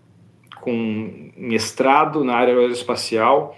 com 0.62 1.32
mestrado 1.36 2.24
na 2.24 2.36
área 2.36 2.54
aeroespacial, 2.54 3.58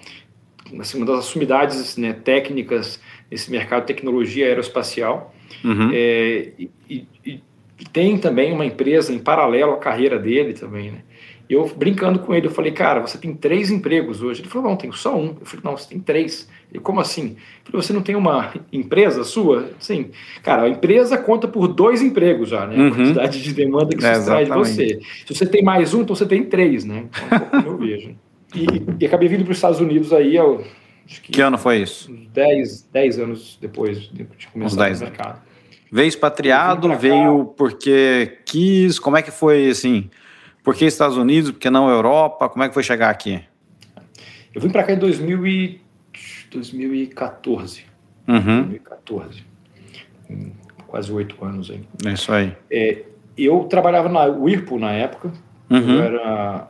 assim, 0.79 0.97
uma 0.97 1.05
das 1.05 1.25
sumidades 1.25 1.97
né, 1.97 2.13
técnicas 2.13 2.99
nesse 3.29 3.49
mercado 3.49 3.81
de 3.81 3.87
tecnologia 3.87 4.47
aeroespacial. 4.47 5.33
Uhum. 5.63 5.91
É, 5.93 6.51
e, 6.57 7.07
e, 7.25 7.41
tem 7.85 8.17
também 8.17 8.51
uma 8.51 8.65
empresa 8.65 9.13
em 9.13 9.19
paralelo 9.19 9.73
à 9.73 9.77
carreira 9.77 10.19
dele 10.19 10.53
também, 10.53 10.91
né? 10.91 10.99
eu, 11.53 11.69
brincando 11.75 12.19
com 12.19 12.33
ele, 12.33 12.47
eu 12.47 12.51
falei, 12.51 12.71
cara, 12.71 13.01
você 13.01 13.17
tem 13.17 13.33
três 13.33 13.69
empregos 13.69 14.23
hoje. 14.23 14.41
Ele 14.41 14.47
falou, 14.47 14.69
não, 14.69 14.77
tenho 14.77 14.93
só 14.93 15.13
um. 15.17 15.35
Eu 15.37 15.45
falei, 15.45 15.61
não, 15.65 15.75
você 15.75 15.89
tem 15.89 15.99
três. 15.99 16.47
Ele, 16.71 16.79
como 16.79 17.01
assim? 17.01 17.35
Eu 17.65 17.71
falei, 17.71 17.85
você 17.85 17.91
não 17.91 18.01
tem 18.01 18.15
uma 18.15 18.53
empresa 18.71 19.25
sua? 19.25 19.69
Sim. 19.77 20.11
Cara, 20.41 20.63
a 20.63 20.69
empresa 20.69 21.17
conta 21.17 21.49
por 21.49 21.67
dois 21.67 22.01
empregos 22.01 22.47
já, 22.47 22.65
né? 22.65 22.77
Uhum. 22.77 22.87
A 22.87 22.95
quantidade 22.95 23.43
de 23.43 23.53
demanda 23.53 23.95
que 23.95 24.05
é, 24.05 24.13
isso 24.13 24.25
traz 24.25 24.47
de 24.47 24.53
você. 24.53 24.99
Se 25.25 25.35
você 25.35 25.45
tem 25.45 25.61
mais 25.61 25.93
um, 25.93 26.03
então 26.03 26.15
você 26.15 26.25
tem 26.25 26.45
três, 26.45 26.85
né? 26.85 27.07
Então, 27.27 27.59
é 27.59 27.67
eu 27.67 27.77
vejo. 27.77 28.15
E, 28.55 29.03
e, 29.03 29.05
acabei 29.05 29.27
vindo 29.27 29.43
para 29.43 29.51
os 29.51 29.57
Estados 29.57 29.81
Unidos 29.81 30.13
aí, 30.13 30.37
eu, 30.37 30.63
acho 31.05 31.21
que... 31.21 31.33
Que 31.33 31.41
ano 31.41 31.57
foi 31.57 31.81
isso? 31.81 32.13
Dez, 32.33 32.87
dez 32.93 33.19
anos 33.19 33.57
depois 33.61 33.99
de 34.09 34.25
começar 34.53 34.89
no 34.89 34.99
mercado. 34.99 35.50
Veio 35.91 36.07
expatriado, 36.07 36.97
veio 36.97 37.45
porque 37.57 38.39
quis, 38.45 38.97
como 38.97 39.17
é 39.17 39.21
que 39.21 39.31
foi, 39.31 39.69
assim... 39.69 40.09
Por 40.63 40.75
que 40.75 40.85
Estados 40.85 41.17
Unidos? 41.17 41.51
Por 41.51 41.59
que 41.59 41.69
não 41.71 41.89
Europa? 41.89 42.47
Como 42.47 42.63
é 42.63 42.67
que 42.67 42.73
foi 42.73 42.83
chegar 42.83 43.09
aqui? 43.09 43.43
Eu 44.53 44.61
vim 44.61 44.69
para 44.69 44.83
cá 44.83 44.93
em 44.93 44.97
2000 44.99 45.47
e... 45.47 45.81
2014. 46.51 47.83
Uhum. 48.27 48.61
2014. 48.67 49.43
Quase 50.85 51.11
oito 51.11 51.43
anos 51.43 51.71
aí. 51.71 51.83
É 52.05 52.13
isso 52.13 52.31
aí. 52.31 52.55
É, 52.69 53.03
eu 53.37 53.63
trabalhava 53.63 54.07
na 54.09 54.25
Whirlpool 54.25 54.79
na 54.79 54.91
época. 54.91 55.31
Uhum. 55.69 55.95
Eu 55.95 56.03
era 56.03 56.67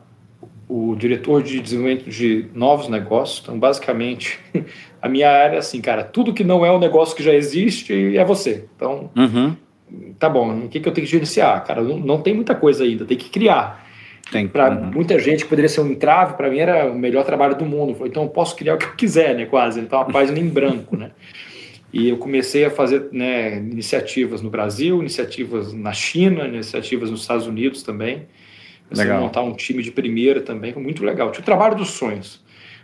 o 0.72 0.96
diretor 0.96 1.42
de 1.42 1.60
desenvolvimento 1.60 2.08
de 2.08 2.46
novos 2.54 2.88
negócios. 2.88 3.40
Então, 3.42 3.58
basicamente, 3.58 4.40
a 5.02 5.08
minha 5.08 5.30
área 5.30 5.56
é 5.56 5.58
assim, 5.58 5.82
cara, 5.82 6.02
tudo 6.02 6.32
que 6.32 6.42
não 6.42 6.64
é 6.64 6.72
um 6.72 6.78
negócio 6.78 7.14
que 7.14 7.22
já 7.22 7.34
existe 7.34 8.16
é 8.16 8.24
você. 8.24 8.64
Então, 8.74 9.10
uhum. 9.14 9.54
tá 10.18 10.30
bom, 10.30 10.64
o 10.64 10.68
que, 10.68 10.80
que 10.80 10.88
eu 10.88 10.92
tenho 10.92 11.06
que 11.06 11.12
gerenciar? 11.12 11.62
Cara, 11.64 11.82
não, 11.82 11.98
não 11.98 12.22
tem 12.22 12.32
muita 12.32 12.54
coisa 12.54 12.84
ainda, 12.84 13.04
tem 13.04 13.18
que 13.18 13.28
criar. 13.28 13.86
Tem. 14.30 14.48
Para 14.48 14.70
uhum. 14.70 14.92
muita 14.94 15.18
gente 15.18 15.42
que 15.42 15.50
poderia 15.50 15.68
ser 15.68 15.82
um 15.82 15.90
entrave, 15.90 16.38
para 16.38 16.48
mim 16.48 16.58
era 16.58 16.90
o 16.90 16.98
melhor 16.98 17.24
trabalho 17.24 17.54
do 17.54 17.66
mundo. 17.66 18.06
Então 18.06 18.22
eu 18.22 18.30
posso 18.30 18.56
criar 18.56 18.74
o 18.74 18.78
que 18.78 18.86
eu 18.86 18.94
quiser, 18.94 19.34
né? 19.36 19.44
Quase. 19.44 19.78
Então 19.78 19.98
uma 19.98 20.10
página 20.10 20.38
em 20.38 20.48
branco, 20.48 20.96
né? 20.96 21.10
E 21.92 22.08
eu 22.08 22.16
comecei 22.16 22.64
a 22.64 22.70
fazer 22.70 23.08
né, 23.12 23.58
iniciativas 23.58 24.40
no 24.40 24.48
Brasil, 24.48 24.98
iniciativas 25.00 25.74
na 25.74 25.92
China, 25.92 26.46
iniciativas 26.46 27.10
nos 27.10 27.20
Estados 27.20 27.46
Unidos 27.46 27.82
também. 27.82 28.26
Legal. 28.98 29.20
montar 29.20 29.42
um 29.42 29.54
time 29.54 29.82
de 29.82 29.90
primeira 29.90 30.40
também, 30.40 30.74
muito 30.74 31.04
legal. 31.04 31.30
Tinha 31.30 31.42
o 31.42 31.44
trabalho 31.44 31.76
dos 31.76 31.90
sonhos. 31.90 32.42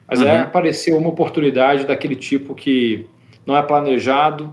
Mas 0.08 0.20
uhum. 0.20 0.28
aí 0.28 0.38
apareceu 0.38 0.96
uma 0.96 1.08
oportunidade 1.08 1.86
daquele 1.86 2.16
tipo 2.16 2.54
que 2.54 3.06
não 3.46 3.56
é 3.56 3.62
planejado, 3.62 4.44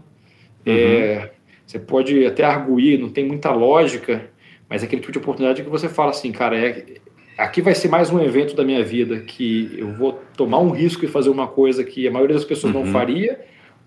uhum. 0.65 0.73
é, 0.73 1.31
você 1.65 1.79
pode 1.79 2.25
até 2.25 2.43
arguir, 2.43 2.99
não 2.99 3.09
tem 3.09 3.25
muita 3.25 3.51
lógica, 3.51 4.29
mas 4.69 4.83
é 4.83 4.85
aquele 4.85 5.01
tipo 5.01 5.13
de 5.13 5.19
oportunidade 5.19 5.63
que 5.63 5.69
você 5.69 5.87
fala 5.87 6.11
assim, 6.11 6.31
cara, 6.31 6.57
é, 6.57 6.85
aqui 7.37 7.61
vai 7.61 7.73
ser 7.73 7.87
mais 7.87 8.11
um 8.11 8.21
evento 8.21 8.55
da 8.55 8.63
minha 8.63 8.83
vida 8.83 9.19
que 9.19 9.73
eu 9.77 9.93
vou 9.93 10.21
tomar 10.35 10.59
um 10.59 10.71
risco 10.71 11.05
e 11.05 11.07
fazer 11.07 11.29
uma 11.29 11.47
coisa 11.47 11.83
que 11.83 12.07
a 12.07 12.11
maioria 12.11 12.35
das 12.35 12.45
pessoas 12.45 12.73
uhum. 12.73 12.85
não 12.85 12.91
faria, 12.91 13.39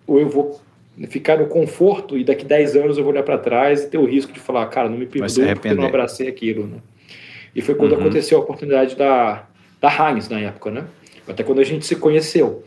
ou 0.06 0.18
eu 0.20 0.28
vou 0.28 0.60
ficar 1.08 1.38
no 1.38 1.46
conforto 1.46 2.18
e 2.18 2.24
daqui 2.24 2.44
10 2.44 2.76
anos 2.76 2.98
eu 2.98 3.04
vou 3.04 3.12
olhar 3.12 3.22
para 3.22 3.38
trás 3.38 3.84
e 3.84 3.90
ter 3.90 3.98
o 3.98 4.04
risco 4.04 4.32
de 4.32 4.40
falar, 4.40 4.66
cara, 4.66 4.88
não 4.88 4.98
me 4.98 5.06
perdoe 5.06 5.54
porque 5.54 5.68
eu 5.68 5.76
não 5.76 5.86
abracei 5.86 6.28
aquilo, 6.28 6.66
né? 6.66 6.78
E 7.54 7.62
foi 7.62 7.74
quando 7.74 7.92
uhum. 7.92 8.00
aconteceu 8.00 8.38
a 8.38 8.40
oportunidade 8.40 8.96
da, 8.96 9.46
da 9.80 9.88
Heinz 9.88 10.28
na 10.28 10.40
época, 10.40 10.70
né? 10.70 10.84
Até 11.26 11.42
quando 11.42 11.60
a 11.60 11.64
gente 11.64 11.84
se 11.84 11.96
conheceu. 11.96 12.64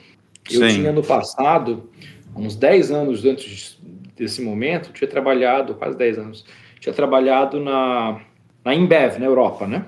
Eu 0.49 0.69
Sim. 0.69 0.75
tinha 0.75 0.91
no 0.91 1.03
passado, 1.03 1.89
uns 2.35 2.55
10 2.55 2.91
anos 2.91 3.25
antes 3.25 3.79
desse 4.15 4.41
momento, 4.41 4.91
tinha 4.91 5.07
trabalhado, 5.07 5.75
quase 5.75 5.97
10 5.97 6.17
anos, 6.17 6.45
tinha 6.79 6.93
trabalhado 6.93 7.59
na, 7.59 8.19
na 8.63 8.75
Embev, 8.75 9.17
na 9.17 9.25
Europa, 9.25 9.67
né? 9.67 9.85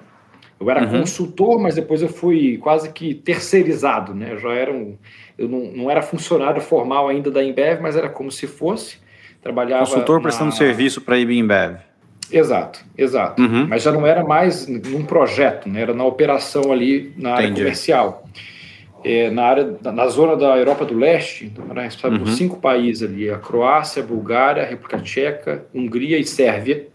Eu 0.60 0.70
era 0.70 0.84
uhum. 0.84 1.00
consultor, 1.00 1.60
mas 1.60 1.76
depois 1.76 2.02
eu 2.02 2.08
fui 2.08 2.58
quase 2.58 2.92
que 2.92 3.14
terceirizado, 3.14 4.14
né? 4.14 4.34
Eu 4.34 4.40
já 4.40 4.54
era 4.54 4.72
um, 4.72 4.98
eu 5.38 5.48
não, 5.48 5.60
não 5.72 5.92
era 5.92 6.02
funcionário 6.02 6.62
formal 6.62 7.10
ainda 7.10 7.30
da 7.30 7.44
Embev, 7.44 7.82
mas 7.82 7.96
era 7.96 8.10
como 8.10 8.32
se 8.32 8.48
fosse. 8.48 8.98
Trabalhava 9.42 9.86
consultor 9.86 10.18
na... 10.18 10.22
prestando 10.22 10.54
serviço 10.54 11.02
para 11.02 11.16
a 11.16 11.20
Embev. 11.20 11.78
Exato, 12.32 12.80
exato. 12.98 13.42
Uhum. 13.42 13.68
Mas 13.68 13.84
já 13.84 13.92
não 13.92 14.06
era 14.06 14.24
mais 14.24 14.68
num 14.68 15.04
projeto, 15.04 15.70
né? 15.70 15.82
Era 15.82 15.94
na 15.94 16.06
operação 16.06 16.72
ali 16.72 17.14
na 17.18 17.34
área 17.34 17.46
Entendi. 17.46 17.62
comercial. 17.62 18.28
É, 19.04 19.30
na 19.30 19.44
área, 19.44 19.78
na 19.84 20.08
zona 20.08 20.38
da 20.38 20.58
Europa 20.58 20.86
do 20.86 20.98
Leste, 20.98 21.46
então 21.46 21.66
era 21.70 21.82
responsável 21.82 22.20
uhum. 22.20 22.24
por 22.24 22.32
cinco 22.32 22.60
países 22.60 23.04
ali: 23.04 23.30
a 23.30 23.38
Croácia, 23.38 24.02
a 24.02 24.06
Bulgária, 24.06 24.64
a 24.64 24.66
República 24.66 24.98
Tcheca, 25.00 25.66
Hungria 25.74 26.18
e 26.18 26.24
Sérvia. 26.24 26.88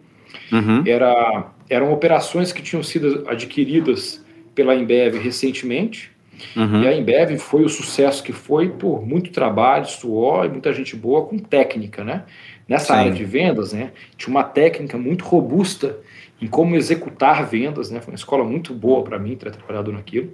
Uhum. 0.51 0.83
Era 0.87 1.53
eram 1.69 1.93
operações 1.93 2.53
que 2.53 2.63
tinham 2.63 2.83
sido 2.83 3.25
adquiridas 3.29 4.25
pela 4.55 4.75
Embev 4.75 5.19
recentemente. 5.19 6.11
Uhum. 6.57 6.83
E 6.83 6.89
a 6.89 6.95
Embev 6.95 7.39
foi 7.39 7.65
o 7.65 7.69
sucesso 7.69 8.23
que 8.23 8.33
foi 8.33 8.69
por 8.69 9.07
muito 9.07 9.31
trabalho, 9.31 9.87
suor 9.87 10.47
e 10.47 10.49
muita 10.49 10.73
gente 10.73 10.95
boa 10.97 11.27
com 11.27 11.39
técnica, 11.39 12.05
né? 12.05 12.25
Nessa 12.69 12.95
Sim. 12.95 13.01
área 13.01 13.13
de 13.13 13.25
vendas, 13.25 13.73
né? 13.73 13.93
Tinha 14.17 14.31
uma 14.31 14.45
técnica 14.45 14.99
muito 14.99 15.25
robusta 15.25 15.99
em 16.41 16.47
como 16.47 16.77
executar 16.77 17.47
vendas, 17.47 17.91
né? 17.91 18.01
Foi 18.01 18.13
uma 18.13 18.17
escola 18.17 18.45
muito 18.45 18.73
boa 18.75 19.03
para 19.03 19.19
mim 19.19 19.37
ter 19.37 19.51
trabalhado 19.51 19.93
naquilo. 19.93 20.33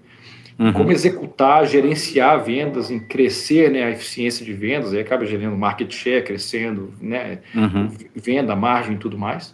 Uhum. 0.59 0.73
Como 0.73 0.93
executar, 0.93 1.67
gerenciar 1.67 2.43
vendas, 2.45 2.91
em 2.91 3.01
crescer 3.01 3.71
né, 3.71 3.83
a 3.83 3.91
eficiência 3.91 4.45
de 4.45 4.53
vendas, 4.53 4.93
aí 4.93 5.01
acaba 5.01 5.27
gerando 5.27 5.57
market 5.57 5.93
share, 5.93 6.23
crescendo, 6.23 6.95
né, 7.01 7.41
uhum. 7.55 7.91
venda, 8.15 8.55
margem 8.55 8.95
e 8.95 8.99
tudo 8.99 9.19
mais. 9.19 9.53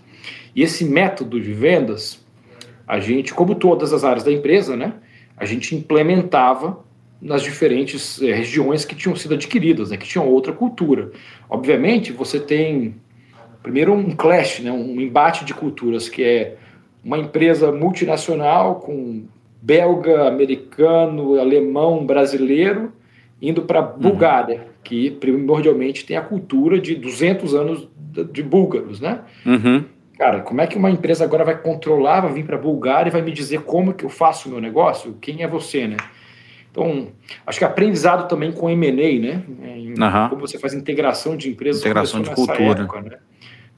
E 0.54 0.62
esse 0.62 0.84
método 0.84 1.40
de 1.40 1.52
vendas, 1.52 2.22
a 2.86 3.00
gente, 3.00 3.32
como 3.32 3.54
todas 3.54 3.94
as 3.94 4.04
áreas 4.04 4.24
da 4.24 4.32
empresa, 4.32 4.76
né, 4.76 4.92
a 5.40 5.46
gente 5.46 5.74
implementava 5.74 6.84
nas 7.20 7.42
diferentes 7.42 8.20
eh, 8.20 8.32
regiões 8.32 8.84
que 8.84 8.94
tinham 8.94 9.16
sido 9.16 9.34
adquiridas, 9.34 9.90
né, 9.90 9.96
que 9.96 10.06
tinham 10.06 10.28
outra 10.28 10.52
cultura. 10.52 11.10
Obviamente, 11.48 12.12
você 12.12 12.38
tem 12.38 12.94
primeiro 13.62 13.92
um 13.92 14.10
clash, 14.14 14.60
né, 14.60 14.70
um 14.70 15.00
embate 15.00 15.44
de 15.44 15.54
culturas, 15.54 16.08
que 16.08 16.22
é 16.22 16.56
uma 17.02 17.18
empresa 17.18 17.72
multinacional 17.72 18.76
com 18.76 19.24
belga, 19.62 20.28
americano, 20.28 21.40
alemão, 21.40 22.04
brasileiro, 22.04 22.92
indo 23.40 23.62
para 23.62 23.80
uhum. 23.80 23.98
Bulgária, 23.98 24.56
uhum. 24.56 24.64
que 24.84 25.10
primordialmente 25.10 26.04
tem 26.04 26.16
a 26.16 26.22
cultura 26.22 26.78
de 26.78 26.94
200 26.94 27.54
anos 27.54 27.88
de 28.32 28.42
búlgaros, 28.42 29.00
né? 29.00 29.20
Uhum. 29.46 29.84
Cara, 30.20 30.40
como 30.40 30.60
é 30.60 30.66
que 30.66 30.76
uma 30.76 30.90
empresa 30.90 31.24
agora 31.24 31.42
vai 31.42 31.56
controlar, 31.56 32.20
vai 32.20 32.34
vir 32.34 32.44
para 32.44 32.54
a 32.54 32.58
Bulgária 32.58 33.08
e 33.08 33.10
vai 33.10 33.22
me 33.22 33.32
dizer 33.32 33.62
como 33.62 33.94
que 33.94 34.04
eu 34.04 34.10
faço 34.10 34.50
o 34.50 34.52
meu 34.52 34.60
negócio? 34.60 35.16
Quem 35.18 35.42
é 35.42 35.48
você, 35.48 35.86
né? 35.86 35.96
Então, 36.70 37.08
acho 37.46 37.58
que 37.58 37.64
aprendizado 37.64 38.28
também 38.28 38.52
com 38.52 38.68
M&A, 38.68 38.92
né? 38.92 39.42
Em, 39.62 39.94
uhum. 39.98 40.28
Como 40.28 40.42
você 40.42 40.58
faz 40.58 40.74
integração 40.74 41.38
de 41.38 41.48
empresas. 41.48 41.80
Integração 41.80 42.20
de 42.20 42.28
cultura. 42.28 42.82
Época, 42.82 43.00
né? 43.00 43.16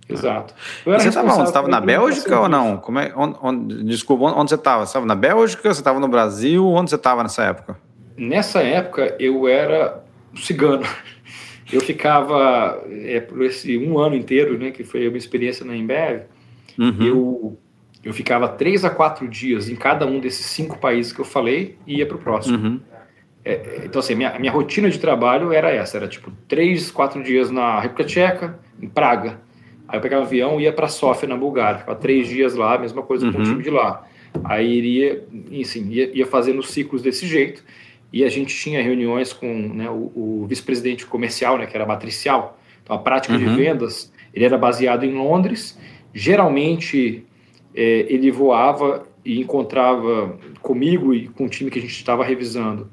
Exato. 0.08 0.52
você 0.84 1.10
estava 1.10 1.68
na 1.68 1.80
Bélgica 1.80 2.40
ou 2.40 2.48
não? 2.48 2.76
Como 2.76 2.98
é, 2.98 3.12
onde, 3.14 3.38
onde, 3.40 3.84
desculpa, 3.84 4.24
onde 4.24 4.50
você 4.50 4.56
estava? 4.56 4.84
Você 4.84 4.90
estava 4.90 5.06
na 5.06 5.14
Bélgica, 5.14 5.72
você 5.72 5.80
estava 5.80 6.00
no 6.00 6.08
Brasil? 6.08 6.66
Onde 6.66 6.90
você 6.90 6.96
estava 6.96 7.22
nessa 7.22 7.44
época? 7.44 7.76
Nessa 8.16 8.60
época, 8.64 9.14
eu 9.20 9.46
era 9.46 10.02
cigano. 10.34 10.82
Eu 11.72 11.80
ficava, 11.80 12.82
é, 12.90 13.20
por 13.20 13.42
esse 13.44 13.78
um 13.78 13.96
ano 14.00 14.16
inteiro, 14.16 14.58
né, 14.58 14.72
que 14.72 14.82
foi 14.82 15.06
a 15.06 15.08
minha 15.08 15.18
experiência 15.18 15.64
na 15.64 15.74
Embev, 15.76 16.24
uhum. 16.78 17.02
eu, 17.02 17.58
eu 18.04 18.12
ficava 18.12 18.48
três 18.48 18.84
a 18.84 18.90
quatro 18.90 19.28
dias 19.28 19.68
em 19.68 19.76
cada 19.76 20.06
um 20.06 20.20
desses 20.20 20.46
cinco 20.46 20.78
países 20.78 21.12
que 21.12 21.20
eu 21.20 21.24
falei 21.24 21.76
e 21.86 21.98
ia 21.98 22.06
para 22.06 22.16
o 22.16 22.20
próximo. 22.20 22.58
Uhum. 22.58 22.80
É, 23.44 23.52
é, 23.52 23.82
então, 23.84 24.00
assim, 24.00 24.14
minha, 24.14 24.38
minha 24.38 24.52
rotina 24.52 24.88
de 24.88 24.98
trabalho 24.98 25.52
era 25.52 25.70
essa, 25.70 25.96
era 25.96 26.08
tipo 26.08 26.32
três, 26.46 26.90
quatro 26.90 27.22
dias 27.22 27.50
na 27.50 27.80
República 27.80 28.04
Tcheca, 28.04 28.58
em 28.80 28.88
Praga. 28.88 29.40
Aí 29.88 29.98
eu 29.98 30.00
pegava 30.00 30.22
um 30.22 30.26
avião 30.26 30.60
e 30.60 30.64
ia 30.64 30.72
para 30.72 30.88
Sofia, 30.88 31.28
na 31.28 31.36
Bulgária, 31.36 31.80
ficava 31.80 31.98
três 31.98 32.28
dias 32.28 32.54
lá, 32.54 32.78
mesma 32.78 33.02
coisa 33.02 33.26
uhum. 33.26 33.32
com 33.32 33.38
o 33.40 33.42
time 33.42 33.62
de 33.62 33.70
lá. 33.70 34.06
Aí 34.44 34.72
iria, 34.72 35.24
assim, 35.60 35.88
ia, 35.90 36.16
ia 36.16 36.26
fazendo 36.26 36.62
ciclos 36.62 37.02
desse 37.02 37.26
jeito 37.26 37.62
e 38.12 38.24
a 38.24 38.28
gente 38.28 38.54
tinha 38.54 38.82
reuniões 38.82 39.32
com 39.32 39.46
né, 39.46 39.90
o, 39.90 40.12
o 40.14 40.46
vice-presidente 40.48 41.06
comercial, 41.06 41.58
né, 41.58 41.66
que 41.66 41.76
era 41.76 41.84
matricial. 41.84 42.58
Então, 42.82 42.96
a 42.96 42.98
prática 42.98 43.34
uhum. 43.34 43.40
de 43.40 43.46
vendas, 43.46 44.12
ele 44.34 44.44
era 44.44 44.58
baseado 44.58 45.04
em 45.04 45.12
Londres. 45.12 45.78
Geralmente, 46.14 47.24
é, 47.74 48.06
ele 48.08 48.30
voava 48.30 49.06
e 49.24 49.40
encontrava 49.40 50.36
comigo 50.60 51.14
e 51.14 51.28
com 51.28 51.44
o 51.44 51.48
time 51.48 51.70
que 51.70 51.78
a 51.78 51.82
gente 51.82 51.94
estava 51.94 52.24
revisando 52.24 52.90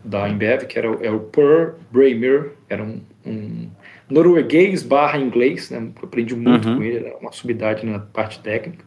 da 0.04 0.28
Embev, 0.28 0.66
que 0.66 0.76
era, 0.76 0.88
era 1.00 1.14
o 1.14 1.21
Per 1.21 1.75
Bramer, 1.92 2.52
era 2.68 2.83
um, 2.83 3.00
um 3.25 3.71
norueguês 4.11 4.83
barra 4.83 5.18
inglês, 5.18 5.71
né? 5.71 5.88
aprendi 6.02 6.35
muito 6.35 6.68
uhum. 6.68 6.76
com 6.78 6.83
ele, 6.83 7.06
era 7.06 7.16
uma 7.18 7.30
subidade 7.30 7.87
na 7.87 8.00
parte 8.00 8.40
técnica. 8.40 8.85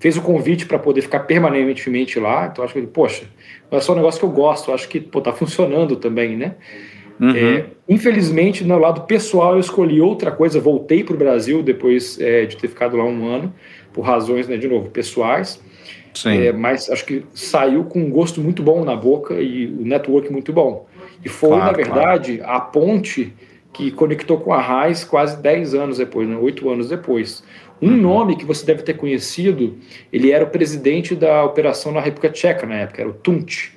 Fez 0.00 0.16
o 0.16 0.22
convite 0.22 0.66
para 0.66 0.78
poder 0.78 1.02
ficar 1.02 1.20
permanentemente 1.20 2.18
lá, 2.18 2.48
então 2.50 2.64
acho 2.64 2.74
que, 2.74 2.82
poxa, 2.82 3.24
não 3.24 3.32
é 3.76 3.80
só 3.80 3.92
um 3.92 3.96
negócio 3.96 4.20
que 4.20 4.26
eu 4.26 4.30
gosto, 4.30 4.72
acho 4.72 4.88
que 4.88 5.00
pô, 5.00 5.20
tá 5.20 5.32
funcionando 5.32 5.96
também, 5.96 6.36
né? 6.36 6.54
Uhum. 7.20 7.36
É, 7.36 7.66
infelizmente, 7.88 8.64
no 8.64 8.78
lado 8.78 9.02
pessoal, 9.02 9.54
eu 9.54 9.60
escolhi 9.60 10.00
outra 10.00 10.30
coisa, 10.30 10.60
voltei 10.60 11.04
para 11.04 11.14
o 11.14 11.18
Brasil 11.18 11.62
depois 11.62 12.18
é, 12.20 12.46
de 12.46 12.56
ter 12.56 12.68
ficado 12.68 12.96
lá 12.96 13.04
um 13.04 13.28
ano, 13.28 13.52
por 13.92 14.02
razões, 14.02 14.48
né, 14.48 14.56
de 14.56 14.66
novo, 14.66 14.90
pessoais. 14.90 15.62
É, 16.26 16.52
mas 16.52 16.90
acho 16.90 17.06
que 17.06 17.24
saiu 17.32 17.84
com 17.84 18.00
um 18.00 18.10
gosto 18.10 18.40
muito 18.40 18.62
bom 18.62 18.84
na 18.84 18.94
boca 18.94 19.34
e 19.34 19.66
o 19.66 19.84
network 19.84 20.30
muito 20.30 20.52
bom. 20.52 20.86
E 21.24 21.28
foi, 21.28 21.50
claro, 21.50 21.64
na 21.64 21.72
verdade, 21.72 22.38
claro. 22.38 22.52
a 22.52 22.60
ponte 22.60 23.32
que 23.72 23.90
conectou 23.90 24.38
com 24.38 24.52
a 24.52 24.60
Raiz 24.60 25.04
quase 25.04 25.40
10 25.40 25.74
anos 25.74 25.98
depois, 25.98 26.28
né? 26.28 26.36
8 26.36 26.68
anos 26.68 26.88
depois. 26.88 27.42
Um 27.82 27.88
uhum. 27.88 27.96
nome 27.96 28.36
que 28.36 28.44
você 28.44 28.64
deve 28.64 28.82
ter 28.82 28.94
conhecido, 28.94 29.76
ele 30.12 30.30
era 30.30 30.44
o 30.44 30.46
presidente 30.48 31.16
da 31.16 31.44
operação 31.44 31.90
na 31.90 32.00
República 32.00 32.30
Tcheca 32.30 32.64
na 32.64 32.76
época, 32.76 33.02
era 33.02 33.10
o 33.10 33.12
Tunt. 33.12 33.72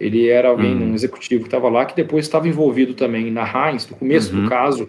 Ele 0.00 0.28
era 0.28 0.48
alguém, 0.48 0.74
uhum. 0.74 0.90
um 0.90 0.94
executivo 0.94 1.42
que 1.42 1.48
estava 1.48 1.68
lá, 1.68 1.84
que 1.84 1.94
depois 1.94 2.24
estava 2.24 2.48
envolvido 2.48 2.94
também 2.94 3.30
na 3.30 3.44
Heinz, 3.44 3.88
no 3.88 3.96
começo 3.96 4.34
uhum. 4.34 4.44
do 4.44 4.48
caso, 4.48 4.88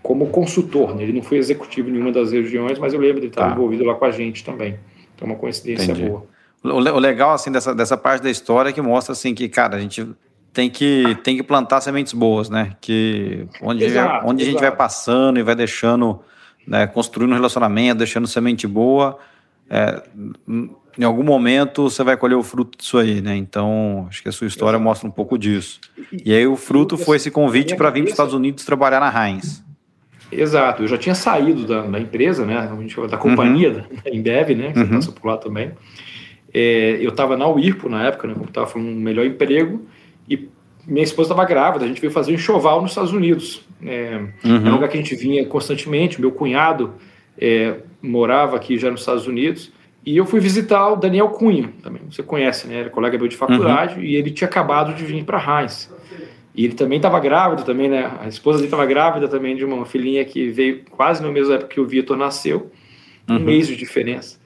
como 0.00 0.28
consultor. 0.28 0.94
Né? 0.94 1.02
Ele 1.02 1.12
não 1.12 1.22
foi 1.22 1.38
executivo 1.38 1.88
em 1.88 1.92
nenhuma 1.92 2.12
das 2.12 2.32
regiões, 2.32 2.78
mas 2.78 2.94
eu 2.94 3.00
lembro 3.00 3.16
de 3.16 3.26
ele 3.26 3.32
estar 3.32 3.48
tá. 3.48 3.52
envolvido 3.52 3.84
lá 3.84 3.94
com 3.94 4.04
a 4.04 4.10
gente 4.10 4.44
também. 4.44 4.78
Então, 5.14 5.28
é 5.28 5.32
uma 5.32 5.38
coincidência 5.38 5.92
Entendi. 5.92 6.08
boa. 6.08 6.24
O 6.62 6.98
legal, 6.98 7.32
assim, 7.32 7.52
dessa, 7.52 7.74
dessa 7.74 7.96
parte 7.96 8.22
da 8.22 8.30
história 8.30 8.70
é 8.70 8.72
que 8.72 8.80
mostra, 8.80 9.12
assim, 9.12 9.34
que, 9.34 9.48
cara, 9.48 9.76
a 9.76 9.80
gente 9.80 10.06
tem 10.52 10.70
que, 10.70 11.16
tem 11.22 11.36
que 11.36 11.42
plantar 11.42 11.80
sementes 11.80 12.12
boas, 12.12 12.48
né? 12.48 12.76
Que 12.80 13.46
onde, 13.62 13.84
exato, 13.84 14.26
onde 14.26 14.42
a 14.42 14.46
gente 14.46 14.60
vai 14.60 14.74
passando 14.74 15.38
e 15.38 15.42
vai 15.42 15.54
deixando, 15.54 16.20
né, 16.68 16.86
construindo 16.86 17.30
um 17.30 17.34
relacionamento, 17.34 17.98
deixando 17.98 18.26
semente 18.26 18.66
boa, 18.66 19.18
é, 19.70 20.02
em 20.98 21.04
algum 21.04 21.22
momento 21.22 21.84
você 21.84 22.02
vai 22.04 22.16
colher 22.16 22.36
o 22.36 22.42
fruto 22.42 22.76
disso 22.76 22.98
aí, 22.98 23.20
né? 23.20 23.36
Então, 23.36 24.06
acho 24.08 24.22
que 24.22 24.28
a 24.28 24.32
sua 24.32 24.46
história 24.46 24.78
mostra 24.78 25.08
um 25.08 25.10
pouco 25.10 25.38
disso. 25.38 25.80
E, 26.24 26.34
aí 26.34 26.46
o 26.46 26.56
fruto 26.56 26.98
foi 26.98 27.16
esse 27.16 27.30
convite 27.30 27.74
para 27.76 27.88
vir 27.90 28.00
para 28.00 28.06
os 28.06 28.10
Estados 28.12 28.34
Unidos 28.34 28.64
trabalhar 28.64 29.00
na 29.00 29.28
Heinz. 29.28 29.64
Exato, 30.30 30.82
eu 30.82 30.88
já 30.88 30.98
tinha 30.98 31.14
saído 31.14 31.66
da, 31.66 31.82
da 31.82 31.98
empresa, 31.98 32.44
né? 32.44 32.68
Da 33.08 33.16
companhia, 33.16 33.86
uhum. 33.90 33.96
da 34.04 34.10
Embev, 34.10 34.50
né? 34.54 34.72
Que 34.72 34.78
uhum. 34.80 34.86
você 34.86 34.94
passou 34.94 35.14
por 35.14 35.28
lá 35.28 35.36
também. 35.38 35.72
É, 36.52 36.98
eu 37.00 37.10
estava 37.10 37.36
na 37.36 37.48
UIRPO 37.48 37.88
na 37.88 38.06
época, 38.06 38.28
né? 38.28 38.34
Como 38.34 38.46
estava 38.46 38.66
falando, 38.66 38.88
um 38.88 38.96
melhor 38.96 39.24
emprego. 39.24 39.86
E 40.28 40.48
minha 40.88 41.04
esposa 41.04 41.32
estava 41.32 41.46
grávida, 41.46 41.84
a 41.84 41.88
gente 41.88 42.00
veio 42.00 42.12
fazer 42.12 42.32
um 42.32 42.34
enxoval 42.34 42.80
nos 42.80 42.92
Estados 42.92 43.12
Unidos. 43.12 43.62
É, 43.84 44.16
uhum. 44.44 44.56
Era 44.56 44.70
um 44.70 44.72
lugar 44.72 44.88
que 44.88 44.96
a 44.96 45.00
gente 45.00 45.14
vinha 45.14 45.44
constantemente. 45.44 46.20
Meu 46.20 46.32
cunhado 46.32 46.94
é, 47.38 47.76
morava 48.00 48.56
aqui 48.56 48.78
já 48.78 48.90
nos 48.90 49.00
Estados 49.00 49.26
Unidos. 49.26 49.70
E 50.04 50.16
eu 50.16 50.24
fui 50.24 50.40
visitar 50.40 50.88
o 50.88 50.96
Daniel 50.96 51.28
Cunha, 51.28 51.70
também 51.82 52.00
você 52.10 52.22
conhece, 52.22 52.66
né? 52.66 52.80
Era 52.80 52.90
colega 52.90 53.18
meu 53.18 53.28
de 53.28 53.36
faculdade 53.36 53.96
uhum. 53.96 54.02
e 54.02 54.16
ele 54.16 54.30
tinha 54.30 54.48
acabado 54.48 54.94
de 54.94 55.04
vir 55.04 55.22
para 55.24 55.38
Heinz. 55.38 55.92
E 56.54 56.64
ele 56.64 56.74
também 56.74 56.96
estava 56.96 57.20
grávido 57.20 57.62
também, 57.62 57.88
né? 57.88 58.10
A 58.20 58.26
esposa 58.26 58.58
dele 58.58 58.68
estava 58.68 58.86
grávida 58.86 59.28
também 59.28 59.54
de 59.54 59.64
uma 59.64 59.84
filhinha 59.84 60.24
que 60.24 60.48
veio 60.48 60.82
quase 60.90 61.22
na 61.22 61.30
mesma 61.30 61.54
época 61.54 61.74
que 61.74 61.80
o 61.80 61.86
Vitor 61.86 62.16
nasceu, 62.16 62.70
um 63.28 63.34
uhum. 63.34 63.40
mês 63.40 63.68
de 63.68 63.76
diferença. 63.76 64.40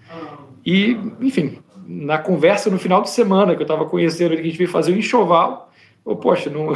E, 0.67 0.99
enfim, 1.21 1.59
na 1.87 2.19
conversa 2.19 2.69
no 2.69 2.79
final 2.79 3.01
de 3.03 3.11
semana 3.11 3.55
que 3.55 3.63
eu 3.63 3.65
estava 3.65 3.85
conhecendo 3.85 4.33
ele, 4.33 4.43
que 4.43 4.49
a 4.49 4.51
gente 4.51 4.59
veio 4.59 4.71
fazer 4.71 4.93
um 4.93 4.97
enxoval, 4.97 5.72
eu, 6.07 6.17
poxa, 6.17 6.51
não, 6.51 6.75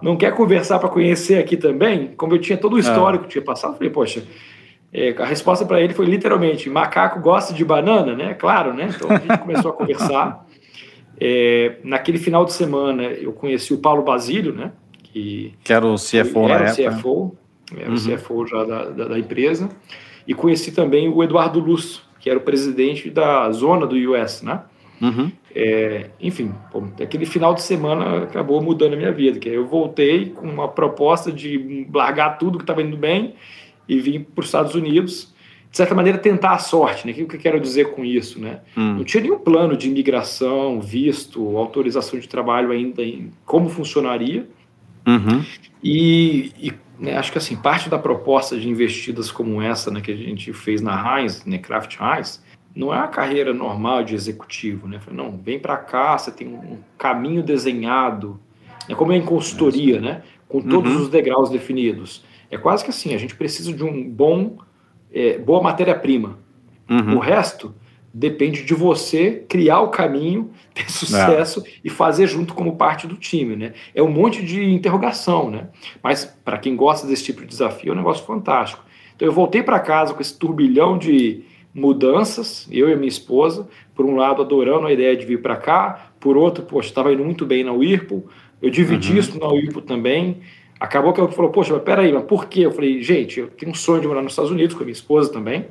não 0.00 0.16
quer 0.16 0.34
conversar 0.34 0.78
para 0.78 0.88
conhecer 0.88 1.38
aqui 1.38 1.56
também? 1.56 2.14
Como 2.16 2.34
eu 2.34 2.38
tinha 2.38 2.56
todo 2.56 2.74
o 2.74 2.76
ah. 2.76 2.80
histórico 2.80 3.24
que 3.24 3.30
tinha 3.30 3.44
passado, 3.44 3.76
falei, 3.76 3.90
poxa, 3.90 4.22
é, 4.92 5.14
a 5.18 5.24
resposta 5.24 5.66
para 5.66 5.80
ele 5.80 5.92
foi 5.92 6.06
literalmente: 6.06 6.70
macaco 6.70 7.20
gosta 7.20 7.52
de 7.52 7.64
banana, 7.64 8.14
né? 8.14 8.34
Claro, 8.34 8.72
né? 8.72 8.90
Então 8.94 9.10
a 9.10 9.18
gente 9.18 9.38
começou 9.38 9.70
a 9.70 9.74
conversar. 9.74 10.46
É, 11.20 11.76
naquele 11.82 12.18
final 12.18 12.44
de 12.44 12.52
semana 12.52 13.02
eu 13.02 13.32
conheci 13.32 13.74
o 13.74 13.78
Paulo 13.78 14.02
Basílio, 14.02 14.54
né? 14.54 14.72
Que, 15.02 15.54
que 15.64 15.72
era 15.72 15.86
o 15.86 15.96
CFO 15.96 16.48
era 16.48 16.70
época. 16.70 16.90
CFO, 16.90 17.36
era 17.76 17.90
uhum. 17.90 17.96
o 17.96 17.98
CFO 17.98 18.46
já 18.46 18.64
da, 18.64 18.84
da, 18.84 19.04
da, 19.08 19.18
empresa. 19.18 19.68
E 20.26 20.34
conheci 20.34 20.70
também 20.70 21.08
o 21.08 21.22
Eduardo 21.22 21.58
Luz, 21.58 22.02
que 22.20 22.30
era 22.30 22.38
o 22.38 22.42
presidente 22.42 23.10
da 23.10 23.50
zona 23.50 23.86
do 23.86 23.96
US, 23.96 24.42
né? 24.42 24.62
Uhum. 25.00 25.30
É, 25.54 26.10
enfim, 26.20 26.52
pô, 26.70 26.84
aquele 27.02 27.26
final 27.26 27.54
de 27.54 27.62
semana 27.62 28.24
acabou 28.24 28.60
mudando 28.62 28.94
a 28.94 28.96
minha 28.96 29.12
vida, 29.12 29.38
que 29.38 29.48
eu 29.48 29.66
voltei 29.66 30.30
com 30.30 30.46
uma 30.46 30.68
proposta 30.68 31.32
de 31.32 31.86
largar 31.92 32.38
tudo 32.38 32.58
que 32.58 32.64
estava 32.64 32.82
indo 32.82 32.96
bem 32.96 33.34
e 33.88 33.98
vim 34.00 34.20
para 34.20 34.40
os 34.40 34.46
Estados 34.46 34.74
Unidos, 34.74 35.34
de 35.70 35.76
certa 35.76 35.94
maneira, 35.94 36.18
tentar 36.18 36.52
a 36.52 36.58
sorte. 36.58 37.06
Né? 37.06 37.12
O 37.12 37.26
que 37.26 37.36
eu 37.36 37.40
quero 37.40 37.60
dizer 37.60 37.92
com 37.92 38.04
isso? 38.04 38.40
Né? 38.40 38.60
Hum. 38.76 38.94
Não 38.96 39.04
tinha 39.04 39.22
nenhum 39.22 39.38
plano 39.38 39.76
de 39.76 39.88
imigração, 39.88 40.80
visto, 40.80 41.56
autorização 41.56 42.18
de 42.18 42.28
trabalho 42.28 42.70
ainda 42.70 43.02
em 43.02 43.30
como 43.44 43.68
funcionaria. 43.68 44.46
Uhum. 45.06 45.42
E, 45.82 46.52
e 46.58 46.72
né, 46.98 47.16
acho 47.16 47.32
que 47.32 47.38
assim, 47.38 47.56
parte 47.56 47.88
da 47.88 47.98
proposta 47.98 48.58
de 48.58 48.68
investidas 48.68 49.30
como 49.30 49.62
essa 49.62 49.90
né, 49.90 50.00
que 50.00 50.10
a 50.10 50.16
gente 50.16 50.52
fez 50.52 50.80
na 50.80 51.18
Heinz, 51.18 51.44
né, 51.44 51.58
Kraft 51.58 51.96
Heinz, 52.00 52.42
não 52.74 52.92
é 52.94 52.98
a 52.98 53.08
carreira 53.08 53.52
normal 53.52 54.04
de 54.04 54.14
executivo. 54.14 54.86
Né? 54.86 55.00
Não, 55.10 55.36
vem 55.36 55.58
para 55.58 55.76
cá, 55.76 56.16
você 56.16 56.30
tem 56.30 56.48
um 56.48 56.78
caminho 56.96 57.42
desenhado, 57.42 58.38
né, 58.88 58.94
como 58.94 59.12
é 59.12 59.16
em 59.16 59.24
consultoria, 59.24 59.96
é 59.96 60.00
né? 60.00 60.22
com 60.48 60.60
todos 60.62 60.94
uhum. 60.94 61.02
os 61.02 61.08
degraus 61.08 61.50
definidos. 61.50 62.24
É 62.50 62.56
quase 62.56 62.82
que 62.82 62.90
assim, 62.90 63.14
a 63.14 63.18
gente 63.18 63.34
precisa 63.34 63.72
de 63.72 63.84
um 63.84 64.08
bom, 64.08 64.58
é, 65.12 65.38
boa 65.38 65.62
matéria-prima. 65.62 66.38
Uhum. 66.88 67.16
O 67.16 67.18
resto 67.18 67.74
depende 68.12 68.64
de 68.64 68.74
você 68.74 69.44
criar 69.48 69.80
o 69.80 69.88
caminho, 69.88 70.50
ter 70.74 70.90
sucesso 70.90 71.62
é. 71.66 71.70
e 71.84 71.90
fazer 71.90 72.26
junto 72.26 72.54
como 72.54 72.76
parte 72.76 73.06
do 73.06 73.16
time, 73.16 73.54
né? 73.54 73.74
É 73.94 74.02
um 74.02 74.10
monte 74.10 74.42
de 74.42 74.64
interrogação, 74.64 75.50
né? 75.50 75.68
Mas 76.02 76.24
para 76.24 76.58
quem 76.58 76.74
gosta 76.74 77.06
desse 77.06 77.24
tipo 77.24 77.42
de 77.42 77.46
desafio, 77.46 77.90
é 77.90 77.92
um 77.92 77.98
negócio 77.98 78.24
fantástico. 78.24 78.82
Então 79.14 79.26
eu 79.26 79.32
voltei 79.32 79.62
para 79.62 79.78
casa 79.80 80.14
com 80.14 80.22
esse 80.22 80.36
turbilhão 80.38 80.96
de 80.96 81.44
mudanças, 81.78 82.68
eu 82.70 82.88
e 82.88 82.96
minha 82.96 83.08
esposa, 83.08 83.68
por 83.94 84.04
um 84.04 84.16
lado 84.16 84.42
adorando 84.42 84.86
a 84.86 84.92
ideia 84.92 85.16
de 85.16 85.24
vir 85.24 85.40
para 85.40 85.56
cá, 85.56 86.10
por 86.18 86.36
outro, 86.36 86.64
poxa, 86.64 86.88
estava 86.88 87.12
indo 87.12 87.24
muito 87.24 87.46
bem 87.46 87.64
na 87.64 87.72
Whirlpool, 87.72 88.26
eu 88.60 88.70
dividi 88.70 89.12
uhum. 89.12 89.18
isso 89.18 89.38
na 89.38 89.46
Whirlpool 89.46 89.82
também, 89.82 90.38
Acabou 90.80 91.12
que 91.12 91.20
eu 91.20 91.28
falou, 91.32 91.50
poxa, 91.50 91.72
mas 91.72 91.82
peraí, 91.82 92.12
mas 92.12 92.22
por 92.24 92.46
quê? 92.46 92.60
Eu 92.60 92.70
falei, 92.70 93.02
gente, 93.02 93.40
eu 93.40 93.48
tenho 93.48 93.72
um 93.72 93.74
sonho 93.74 94.00
de 94.00 94.06
morar 94.06 94.22
nos 94.22 94.32
Estados 94.32 94.50
Unidos 94.50 94.74
com 94.76 94.82
a 94.82 94.84
minha 94.84 94.92
esposa 94.92 95.32
também. 95.32 95.66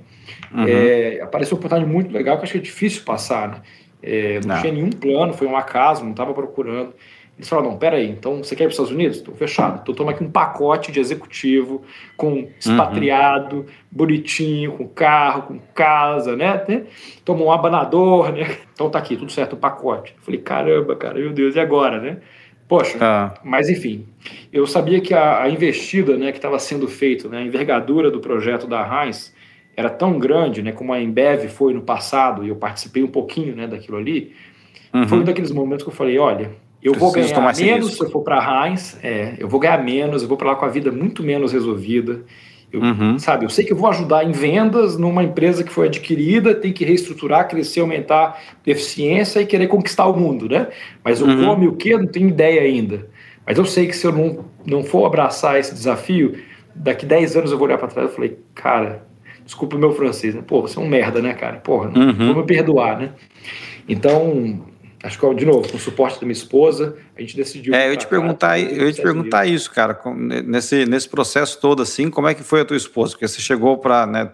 Uhum. 0.53 0.67
É, 0.67 1.21
apareceu 1.21 1.55
uma 1.55 1.59
oportunidade 1.59 1.89
muito 1.89 2.11
legal 2.11 2.35
que 2.35 2.41
eu 2.41 2.43
achei 2.43 2.59
difícil 2.59 3.03
passar, 3.03 3.47
né? 3.49 3.61
É, 4.03 4.39
não, 4.41 4.55
não, 4.55 4.61
tinha 4.61 4.73
nenhum 4.73 4.89
plano, 4.89 5.33
foi 5.33 5.47
um 5.47 5.55
acaso, 5.55 6.03
não 6.03 6.11
estava 6.11 6.33
procurando. 6.33 6.93
Eles 7.37 7.47
falaram, 7.47 7.69
não, 7.69 7.77
peraí, 7.77 8.09
então 8.09 8.43
você 8.43 8.55
quer 8.55 8.63
ir 8.63 8.67
para 8.67 8.69
os 8.69 8.73
Estados 8.73 8.91
Unidos? 8.91 9.17
Estou 9.17 9.35
fechado. 9.35 9.79
Estou 9.79 9.93
tomando 9.93 10.15
aqui 10.15 10.23
um 10.23 10.31
pacote 10.31 10.91
de 10.91 10.99
executivo 10.99 11.83
com 12.15 12.49
expatriado, 12.59 13.57
uhum. 13.57 13.65
bonitinho, 13.91 14.71
com 14.71 14.87
carro, 14.87 15.43
com 15.43 15.59
casa, 15.75 16.35
né? 16.35 16.85
Tomou 17.23 17.47
um 17.47 17.51
abanador, 17.51 18.31
né? 18.31 18.57
Então 18.73 18.91
tá 18.91 18.99
aqui, 18.99 19.17
tudo 19.17 19.31
certo, 19.31 19.53
o 19.53 19.57
pacote. 19.57 20.13
Eu 20.15 20.23
falei, 20.23 20.39
caramba, 20.39 20.95
cara, 20.95 21.15
meu 21.15 21.33
Deus, 21.33 21.55
e 21.55 21.59
agora, 21.59 21.99
né? 21.99 22.17
Poxa, 22.67 22.97
ah. 22.99 23.33
mas 23.43 23.69
enfim, 23.69 24.05
eu 24.51 24.67
sabia 24.67 24.99
que 24.99 25.13
a, 25.13 25.41
a 25.43 25.49
investida 25.49 26.17
né, 26.17 26.31
que 26.31 26.37
estava 26.37 26.59
sendo 26.59 26.87
feita, 26.87 27.29
né, 27.29 27.37
a 27.37 27.41
envergadura 27.41 28.11
do 28.11 28.19
projeto 28.19 28.67
da 28.67 28.81
Heinz 28.81 29.33
era 29.75 29.89
tão 29.89 30.19
grande, 30.19 30.61
né, 30.61 30.73
como 30.73 30.91
a 30.91 31.01
Embev 31.01 31.47
foi 31.47 31.73
no 31.73 31.81
passado, 31.81 32.43
e 32.43 32.49
eu 32.49 32.55
participei 32.57 33.03
um 33.03 33.07
pouquinho 33.07 33.55
né, 33.55 33.67
daquilo 33.67 33.97
ali, 33.97 34.35
uhum. 34.93 35.07
foi 35.07 35.19
um 35.19 35.23
daqueles 35.23 35.51
momentos 35.51 35.83
que 35.83 35.89
eu 35.89 35.95
falei, 35.95 36.19
olha, 36.19 36.51
eu 36.81 36.93
vou 36.93 37.11
ganhar 37.11 37.55
menos 37.55 37.95
se 37.95 38.01
eu 38.03 38.09
for 38.09 38.21
para 38.21 38.39
a 38.39 38.67
Heinz, 38.67 38.97
é, 39.03 39.35
eu 39.39 39.47
vou 39.47 39.59
ganhar 39.59 39.83
menos, 39.83 40.21
eu 40.21 40.27
vou 40.27 40.37
para 40.37 40.49
lá 40.49 40.55
com 40.55 40.65
a 40.65 40.69
vida 40.69 40.91
muito 40.91 41.23
menos 41.23 41.51
resolvida, 41.51 42.23
eu, 42.71 42.81
uhum. 42.81 43.17
Sabe, 43.17 43.45
eu 43.45 43.49
sei 43.49 43.63
que 43.63 43.71
eu 43.71 43.77
vou 43.77 43.89
ajudar 43.89 44.25
em 44.25 44.31
vendas 44.31 44.97
numa 44.97 45.23
empresa 45.23 45.63
que 45.63 45.71
foi 45.71 45.87
adquirida, 45.87 46.53
tem 46.53 46.73
que 46.73 46.83
reestruturar, 46.83 47.47
crescer, 47.47 47.79
aumentar 47.79 48.41
eficiência 48.65 49.39
e 49.39 49.45
querer 49.45 49.67
conquistar 49.67 50.05
o 50.05 50.17
mundo, 50.17 50.49
né? 50.49 50.67
Mas 51.03 51.21
o 51.21 51.25
uhum. 51.25 51.45
como 51.45 51.63
e 51.63 51.67
o 51.67 51.73
que, 51.73 51.89
eu 51.89 51.99
não 51.99 52.07
tenho 52.07 52.27
ideia 52.27 52.61
ainda. 52.61 53.07
Mas 53.45 53.57
eu 53.57 53.65
sei 53.65 53.87
que 53.87 53.95
se 53.95 54.05
eu 54.05 54.11
não, 54.11 54.45
não 54.65 54.83
for 54.83 55.05
abraçar 55.05 55.57
esse 55.57 55.73
desafio, 55.73 56.37
daqui 56.75 57.05
10 57.05 57.37
anos 57.37 57.51
eu 57.51 57.57
vou 57.57 57.67
olhar 57.67 57.77
para 57.77 57.87
trás 57.87 58.11
e 58.11 58.13
falei, 58.13 58.37
cara, 58.53 59.07
desculpa 59.45 59.77
o 59.77 59.79
meu 59.79 59.93
francês, 59.93 60.35
né? 60.35 60.43
Pô, 60.45 60.61
você 60.61 60.77
é 60.77 60.81
um 60.81 60.87
merda, 60.89 61.21
né, 61.21 61.33
cara? 61.33 61.57
Porra, 61.57 61.89
não 61.89 62.07
uhum. 62.07 62.33
vou 62.33 62.41
me 62.41 62.43
perdoar, 62.45 62.99
né? 62.99 63.11
Então, 63.87 64.61
Acho 65.03 65.19
que, 65.19 65.33
de 65.35 65.45
novo, 65.45 65.69
com 65.69 65.77
o 65.77 65.79
suporte 65.79 66.19
da 66.19 66.25
minha 66.25 66.33
esposa, 66.33 66.95
a 67.15 67.21
gente 67.21 67.35
decidiu. 67.35 67.73
É, 67.73 67.87
eu 67.87 67.91
ia 67.91 67.97
te 67.97 68.07
perguntar, 68.07 68.59
eu 68.59 68.87
ia 68.87 68.93
te 68.93 69.01
perguntar 69.01 69.45
isso, 69.45 69.71
cara. 69.71 69.99
Nesse, 70.45 70.85
nesse 70.85 71.07
processo 71.07 71.59
todo, 71.59 71.83
assim, 71.83 72.09
como 72.09 72.27
é 72.27 72.33
que 72.33 72.41
foi 72.41 72.61
a 72.61 72.65
tua 72.65 72.75
esposa? 72.75 73.11
Porque 73.11 73.27
você 73.27 73.39
chegou 73.39 73.77
para, 73.77 74.07
né, 74.07 74.31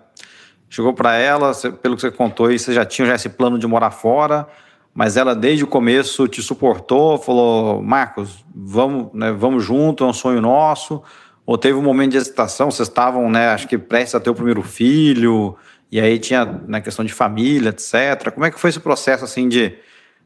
chegou 0.70 0.94
para 0.94 1.16
ela, 1.16 1.54
você, 1.54 1.70
pelo 1.70 1.96
que 1.96 2.02
você 2.02 2.12
contou, 2.12 2.50
e 2.50 2.58
você 2.58 2.74
já 2.74 2.86
tinha 2.86 3.08
já 3.08 3.16
esse 3.16 3.28
plano 3.28 3.60
de 3.60 3.68
morar 3.68 3.92
fora, 3.92 4.48
mas 4.94 5.18
ela 5.18 5.36
desde 5.36 5.66
o 5.66 5.68
começo 5.68 6.28
te 6.30 6.42
suportou, 6.42 7.18
falou, 7.18 7.82
Marcos, 7.82 8.46
vamos, 8.56 9.14
né, 9.14 9.34
vamos 9.34 9.66
junto, 9.66 10.06
é 10.06 10.08
um 10.08 10.14
sonho 10.14 10.40
nosso. 10.40 11.04
Ou 11.46 11.58
teve 11.58 11.78
um 11.78 11.82
momento 11.82 12.12
de 12.12 12.18
hesitação, 12.18 12.72
vocês 12.72 12.88
estavam, 12.88 13.30
né, 13.30 13.50
acho 13.50 13.68
que 13.68 13.78
prestes 13.78 14.16
a 14.16 14.20
ter 14.22 14.30
o 14.30 14.36
primeiro 14.36 14.62
filho, 14.62 15.58
e 15.92 16.00
aí 16.00 16.18
tinha 16.18 16.46
na 16.46 16.60
né, 16.68 16.82
questão 16.82 17.04
de 17.04 17.12
família, 17.12 17.70
etc. 17.70 18.32
Como 18.34 18.46
é 18.46 18.50
que 18.50 18.58
foi 18.58 18.70
esse 18.70 18.80
processo 18.80 19.26
assim 19.26 19.50
de 19.50 19.76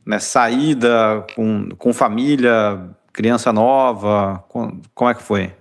né, 0.07 0.19
saída 0.19 1.25
com, 1.35 1.67
com 1.77 1.93
família, 1.93 2.79
criança 3.11 3.51
nova? 3.51 4.43
Com, 4.47 4.79
como 4.95 5.11
é 5.11 5.13
que 5.13 5.21
foi? 5.21 5.51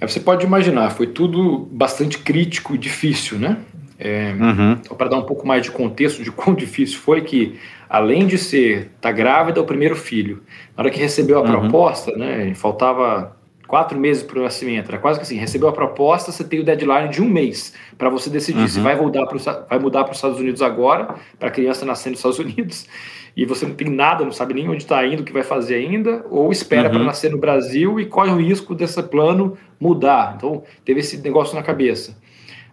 É, 0.00 0.06
você 0.06 0.18
pode 0.18 0.44
imaginar, 0.44 0.90
foi 0.90 1.06
tudo 1.06 1.68
bastante 1.70 2.18
crítico 2.18 2.74
e 2.74 2.78
difícil, 2.78 3.38
né? 3.38 3.58
É, 3.96 4.34
uhum. 4.38 4.72
Então, 4.72 4.96
para 4.96 5.08
dar 5.08 5.18
um 5.18 5.22
pouco 5.22 5.46
mais 5.46 5.62
de 5.62 5.70
contexto 5.70 6.24
de 6.24 6.32
quão 6.32 6.56
difícil 6.56 6.98
foi 6.98 7.20
que, 7.20 7.56
além 7.88 8.26
de 8.26 8.36
ser 8.36 8.90
tá 9.00 9.12
grávida, 9.12 9.60
o 9.60 9.64
primeiro 9.64 9.94
filho, 9.94 10.42
na 10.76 10.82
hora 10.82 10.90
que 10.90 10.98
recebeu 10.98 11.38
a 11.38 11.42
uhum. 11.42 11.60
proposta, 11.60 12.10
né, 12.16 12.52
faltava 12.56 13.36
quatro 13.72 13.98
meses 13.98 14.22
para 14.22 14.38
o 14.38 14.42
nascimento, 14.42 14.90
era 14.90 14.98
quase 14.98 15.18
que 15.18 15.22
assim, 15.22 15.38
recebeu 15.38 15.66
a 15.66 15.72
proposta, 15.72 16.30
você 16.30 16.44
tem 16.44 16.60
o 16.60 16.62
deadline 16.62 17.08
de 17.08 17.22
um 17.22 17.26
mês 17.26 17.72
para 17.96 18.10
você 18.10 18.28
decidir 18.28 18.60
uhum. 18.60 18.68
se 18.68 18.80
vai 18.80 18.94
mudar 18.94 19.24
para 19.24 19.38
vai 19.66 19.78
mudar 19.78 20.04
para 20.04 20.10
os 20.10 20.18
Estados 20.18 20.38
Unidos 20.38 20.60
agora, 20.60 21.14
para 21.38 21.48
a 21.48 21.50
criança 21.50 21.86
nascer 21.86 22.10
nos 22.10 22.18
Estados 22.18 22.38
Unidos, 22.38 22.86
e 23.34 23.46
você 23.46 23.64
não 23.64 23.74
tem 23.74 23.88
nada, 23.88 24.26
não 24.26 24.30
sabe 24.30 24.52
nem 24.52 24.68
onde 24.68 24.82
está 24.82 25.06
indo, 25.06 25.20
o 25.20 25.24
que 25.24 25.32
vai 25.32 25.42
fazer 25.42 25.76
ainda, 25.76 26.22
ou 26.28 26.52
espera 26.52 26.88
uhum. 26.88 26.96
para 26.96 27.02
nascer 27.02 27.30
no 27.30 27.38
Brasil 27.38 27.98
e 27.98 28.04
corre 28.04 28.30
o 28.30 28.36
risco 28.36 28.74
desse 28.74 29.02
plano 29.04 29.56
mudar. 29.80 30.34
Então, 30.36 30.62
teve 30.84 31.00
esse 31.00 31.16
negócio 31.16 31.56
na 31.56 31.62
cabeça. 31.62 32.14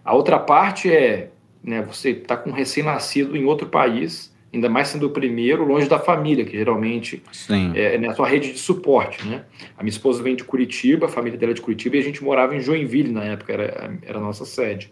A 0.04 0.14
outra 0.14 0.38
parte 0.38 0.92
é, 0.92 1.30
né, 1.64 1.80
você 1.80 2.10
está 2.10 2.36
com 2.36 2.50
um 2.50 2.52
recém-nascido 2.52 3.38
em 3.38 3.46
outro 3.46 3.68
país, 3.68 4.29
ainda 4.52 4.68
mais 4.68 4.88
sendo 4.88 5.06
o 5.06 5.10
primeiro, 5.10 5.64
longe 5.64 5.88
da 5.88 5.98
família, 5.98 6.44
que 6.44 6.56
geralmente 6.56 7.22
Sim. 7.32 7.72
é, 7.74 7.96
é 7.96 8.08
a 8.08 8.14
sua 8.14 8.28
rede 8.28 8.52
de 8.52 8.58
suporte, 8.58 9.26
né? 9.26 9.44
A 9.78 9.82
minha 9.82 9.90
esposa 9.90 10.22
vem 10.22 10.34
de 10.34 10.44
Curitiba, 10.44 11.06
a 11.06 11.08
família 11.08 11.38
dela 11.38 11.52
é 11.52 11.54
de 11.54 11.60
Curitiba, 11.60 11.96
e 11.96 12.00
a 12.00 12.02
gente 12.02 12.22
morava 12.22 12.54
em 12.56 12.60
Joinville 12.60 13.12
na 13.12 13.24
época, 13.24 13.52
era, 13.52 13.98
era 14.02 14.18
a 14.18 14.20
nossa 14.20 14.44
sede. 14.44 14.90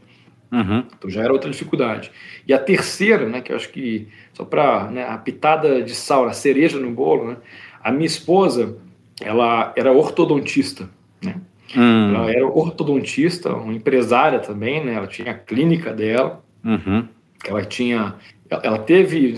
Uhum. 0.51 0.85
Então 0.97 1.11
já 1.11 1.23
era 1.23 1.33
outra 1.33 1.51
dificuldade. 1.51 2.11
E 2.47 2.53
a 2.55 2.59
terceira, 2.59 3.29
né, 3.29 3.41
que 3.41 3.53
eu 3.53 3.57
acho 3.57 3.69
que, 3.71 4.09
só 4.33 4.45
para 4.45 4.91
né, 4.91 5.07
a 5.07 5.19
pitada 5.19 5.83
de 5.83 5.95
sal, 5.95 6.27
a 6.27 6.33
cereja 6.33 6.79
no 6.79 6.91
bolo, 6.91 7.33
né, 7.33 7.37
a 7.83 7.91
minha 7.91 8.07
esposa, 8.07 8.77
ela 9.21 9.73
era 9.77 9.93
ortodontista, 9.93 10.89
né? 11.23 11.37
Hum. 11.77 12.15
Ela 12.15 12.31
era 12.31 12.47
ortodontista, 12.47 13.53
uma 13.55 13.75
empresária 13.75 14.39
também, 14.39 14.85
né? 14.85 14.95
Ela 14.95 15.07
tinha 15.07 15.33
a 15.33 15.35
clínica 15.35 15.93
dela, 15.93 16.43
uhum. 16.65 17.07
ela 17.45 17.65
tinha 17.65 18.15
ela 18.51 18.79
teve 18.79 19.37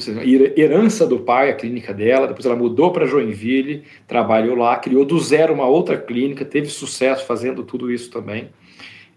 herança 0.57 1.07
do 1.07 1.19
pai, 1.19 1.51
a 1.51 1.55
clínica 1.55 1.93
dela, 1.93 2.29
depois 2.29 2.47
ela 2.47 2.55
mudou 2.55 2.93
para 2.93 3.07
Joinville, 3.07 3.83
trabalhou 4.07 4.55
lá, 4.55 4.77
criou 4.77 5.05
do 5.05 5.19
zero 5.19 5.53
uma 5.53 5.67
outra 5.67 5.99
clínica, 5.99 6.45
teve 6.45 6.69
sucesso 6.69 7.27
fazendo 7.27 7.65
tudo 7.65 7.91
isso 7.91 8.11
também. 8.11 8.51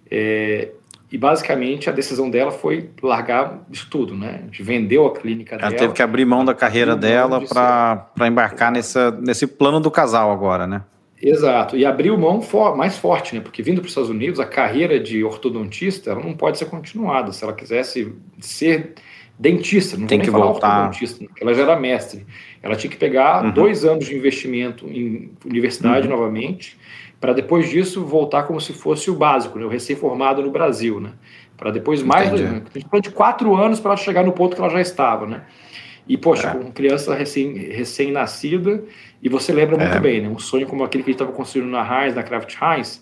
É, 0.10 0.70
e 1.12 1.18
basicamente 1.18 1.92
a 1.92 1.94
decisão 1.94 2.28
dela 2.28 2.52
foi 2.52 2.90
largar 3.04 3.64
isso 3.72 3.88
tudo, 3.88 4.16
né? 4.16 4.40
A 4.42 4.46
gente 4.46 4.64
vendeu 4.64 5.06
a 5.06 5.14
clínica 5.14 5.54
ela 5.54 5.62
dela. 5.62 5.74
Ela 5.74 5.80
teve 5.80 5.94
que 5.94 6.02
abrir 6.02 6.26
mão 6.26 6.44
da 6.44 6.56
carreira 6.56 6.96
dela 6.96 7.40
para 7.46 8.28
embarcar 8.28 8.72
nessa, 8.72 9.12
nesse 9.12 9.46
plano 9.46 9.80
do 9.80 9.92
casal 9.92 10.32
agora, 10.32 10.66
né? 10.66 10.82
Exato, 11.22 11.78
e 11.78 11.86
abriu 11.86 12.18
mão 12.18 12.42
for, 12.42 12.76
mais 12.76 12.98
forte, 12.98 13.36
né? 13.36 13.42
Porque 13.42 13.62
vindo 13.62 13.80
para 13.80 13.86
os 13.86 13.92
Estados 13.92 14.10
Unidos, 14.10 14.40
a 14.40 14.46
carreira 14.46 15.00
de 15.00 15.24
ortodontista 15.24 16.10
ela 16.10 16.20
não 16.20 16.34
pode 16.34 16.58
ser 16.58 16.66
continuada. 16.66 17.32
Se 17.32 17.44
ela 17.44 17.54
quisesse 17.54 18.12
ser 18.40 18.96
dentista, 19.44 19.98
não 19.98 20.08
tem 20.08 20.22
que 20.22 20.32
voltar. 20.32 20.86
ortodontista, 20.86 21.26
ela 21.40 21.54
já 21.54 21.64
era 21.64 21.76
mestre. 21.78 22.26
Ela 22.62 22.78
tinha 22.78 22.90
que 22.90 22.96
pegar 22.96 23.44
uhum. 23.44 23.52
dois 23.52 23.84
anos 23.84 24.06
de 24.06 24.16
investimento 24.16 24.88
em 24.88 25.32
universidade 25.46 26.08
uhum. 26.08 26.14
novamente 26.14 26.78
para 27.20 27.34
depois 27.34 27.70
disso 27.70 28.06
voltar 28.06 28.44
como 28.44 28.60
se 28.60 28.74
fosse 28.74 29.12
o 29.12 29.16
básico, 29.16 29.60
né, 29.60 29.66
o 29.66 29.70
recém-formado 29.70 30.42
no 30.42 30.52
Brasil, 30.52 31.00
né? 31.00 31.12
Para 31.56 31.72
depois 31.72 32.02
mais 32.04 32.28
Entendi. 32.28 32.44
a 32.44 32.80
gente 32.80 32.90
falou 32.90 33.02
de 33.02 33.12
quatro 33.12 33.56
anos 33.56 33.80
para 33.80 33.96
chegar 33.96 34.26
no 34.26 34.34
ponto 34.34 34.56
que 34.56 34.62
ela 34.62 34.70
já 34.70 34.82
estava, 34.82 35.26
né? 35.26 35.44
E 36.08 36.18
poxa, 36.18 36.50
é. 36.50 36.52
com 36.52 36.72
criança 36.72 37.14
recém, 37.16 37.54
recém-nascida, 37.54 38.84
e 39.22 39.30
você 39.30 39.54
lembra 39.54 39.78
muito 39.78 39.96
é. 39.96 40.00
bem, 40.00 40.22
né? 40.22 40.28
Um 40.28 40.40
sonho 40.40 40.68
como 40.68 40.84
aquele 40.84 41.04
que 41.04 41.12
a 41.12 41.14
gente 41.14 41.22
estava 41.22 41.36
construindo 41.36 41.70
na 41.70 41.82
Heinz, 41.82 42.16
na 42.16 42.24
Kraft 42.24 42.56
Heinz, 42.62 43.02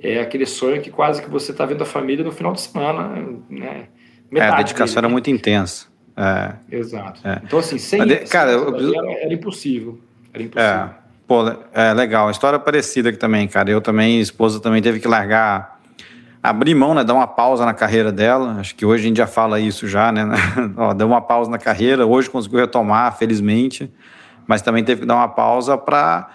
é 0.00 0.20
aquele 0.20 0.44
sonho 0.44 0.80
que 0.82 0.90
quase 0.90 1.22
que 1.22 1.30
você 1.30 1.52
está 1.52 1.64
vendo 1.64 1.82
a 1.82 1.86
família 1.86 2.24
no 2.24 2.32
final 2.32 2.52
de 2.52 2.60
semana, 2.60 3.26
né? 3.48 3.88
Metade 4.32 4.50
é, 4.50 4.54
a 4.54 4.56
dedicação 4.56 4.86
dele, 4.86 4.98
era 4.98 5.08
né? 5.08 5.12
muito 5.12 5.30
intensa. 5.30 5.86
É. 6.16 6.52
Exato. 6.70 7.20
É. 7.24 7.40
Então, 7.44 7.58
assim, 7.58 7.78
sem, 7.78 7.98
Mas, 7.98 8.30
cara, 8.30 8.50
eu... 8.52 8.74
era, 8.74 9.12
era 9.24 9.34
impossível. 9.34 10.00
Era 10.32 10.42
impossível. 10.42 10.74
É. 10.74 10.90
Pô, 11.26 11.42
é 11.72 11.92
legal. 11.94 12.30
História 12.30 12.58
parecida 12.58 13.08
aqui 13.08 13.18
também, 13.18 13.46
cara. 13.46 13.70
Eu 13.70 13.80
também, 13.80 14.20
esposa 14.20 14.60
também 14.60 14.82
teve 14.82 15.00
que 15.00 15.08
largar, 15.08 15.80
abrir 16.42 16.74
mão, 16.74 16.94
né? 16.94 17.04
Dar 17.04 17.14
uma 17.14 17.26
pausa 17.26 17.64
na 17.64 17.72
carreira 17.72 18.10
dela. 18.10 18.56
Acho 18.58 18.74
que 18.74 18.84
hoje 18.84 19.04
a 19.04 19.08
gente 19.08 19.16
já 19.18 19.26
fala 19.26 19.60
isso 19.60 19.86
já, 19.86 20.10
né? 20.12 20.24
Ó, 20.76 20.92
deu 20.92 21.06
uma 21.06 21.20
pausa 21.20 21.50
na 21.50 21.58
carreira. 21.58 22.06
Hoje 22.06 22.28
conseguiu 22.28 22.60
retomar, 22.60 23.16
felizmente. 23.16 23.90
Mas 24.46 24.60
também 24.60 24.82
teve 24.82 25.02
que 25.02 25.06
dar 25.06 25.14
uma 25.14 25.28
pausa 25.28 25.78
para, 25.78 26.28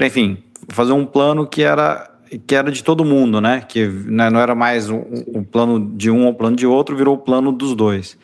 enfim, 0.00 0.42
fazer 0.68 0.92
um 0.92 1.06
plano 1.06 1.46
que 1.46 1.62
era 1.62 2.08
que 2.46 2.54
era 2.54 2.70
de 2.70 2.82
todo 2.82 3.04
mundo, 3.04 3.40
né? 3.40 3.64
Que 3.66 3.86
né, 3.86 4.30
não 4.30 4.40
era 4.40 4.54
mais 4.54 4.88
um, 4.90 5.02
um 5.34 5.44
plano 5.44 5.78
de 5.94 6.10
um 6.10 6.24
ou 6.24 6.30
um 6.30 6.34
plano 6.34 6.56
de 6.56 6.66
outro, 6.66 6.96
virou 6.96 7.14
o 7.14 7.18
plano 7.18 7.52
dos 7.52 7.74
dois. 7.74 8.18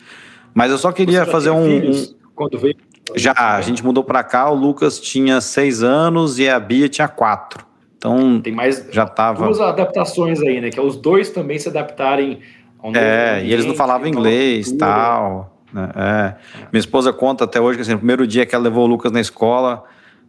Mas 0.53 0.71
eu 0.71 0.79
só 0.79 0.93
queria 0.93 1.27
fazer 1.27 1.51
um, 1.51 1.93
Quando 2.35 2.59
veio 2.59 2.77
já, 3.15 3.35
a 3.37 3.61
gente 3.61 3.85
mudou 3.85 4.03
para 4.03 4.25
cá, 4.25 4.49
o 4.51 4.55
Lucas 4.55 4.99
tinha 4.99 5.41
seis 5.41 5.83
anos 5.83 6.39
e 6.39 6.49
a 6.49 6.59
Bia 6.59 6.89
tinha 6.89 7.07
quatro. 7.07 7.67
Então, 7.99 8.41
tem 8.41 8.53
mais 8.53 8.87
já 8.91 9.07
tava... 9.07 9.45
duas 9.45 9.61
adaptações 9.61 10.41
aí, 10.41 10.61
né? 10.61 10.71
Que 10.71 10.79
é 10.79 10.83
os 10.83 10.97
dois 10.97 11.31
também 11.31 11.59
se 11.59 11.69
adaptarem 11.69 12.41
ao 12.79 12.95
É, 12.95 13.45
e 13.45 13.53
eles 13.53 13.67
não 13.67 13.75
falavam 13.75 14.07
inglês 14.07 14.69
e 14.69 14.77
tal. 14.79 15.59
Né? 15.73 15.91
É. 15.95 16.35
Minha 16.73 16.81
esposa 16.81 17.13
conta 17.13 17.45
até 17.45 17.61
hoje 17.61 17.77
que 17.77 17.83
assim, 17.83 17.93
no 17.93 17.99
primeiro 17.99 18.27
dia 18.27 18.47
que 18.47 18.55
ela 18.55 18.65
levou 18.65 18.85
o 18.85 18.87
Lucas 18.87 19.13
na 19.13 19.21
escola, 19.21 19.85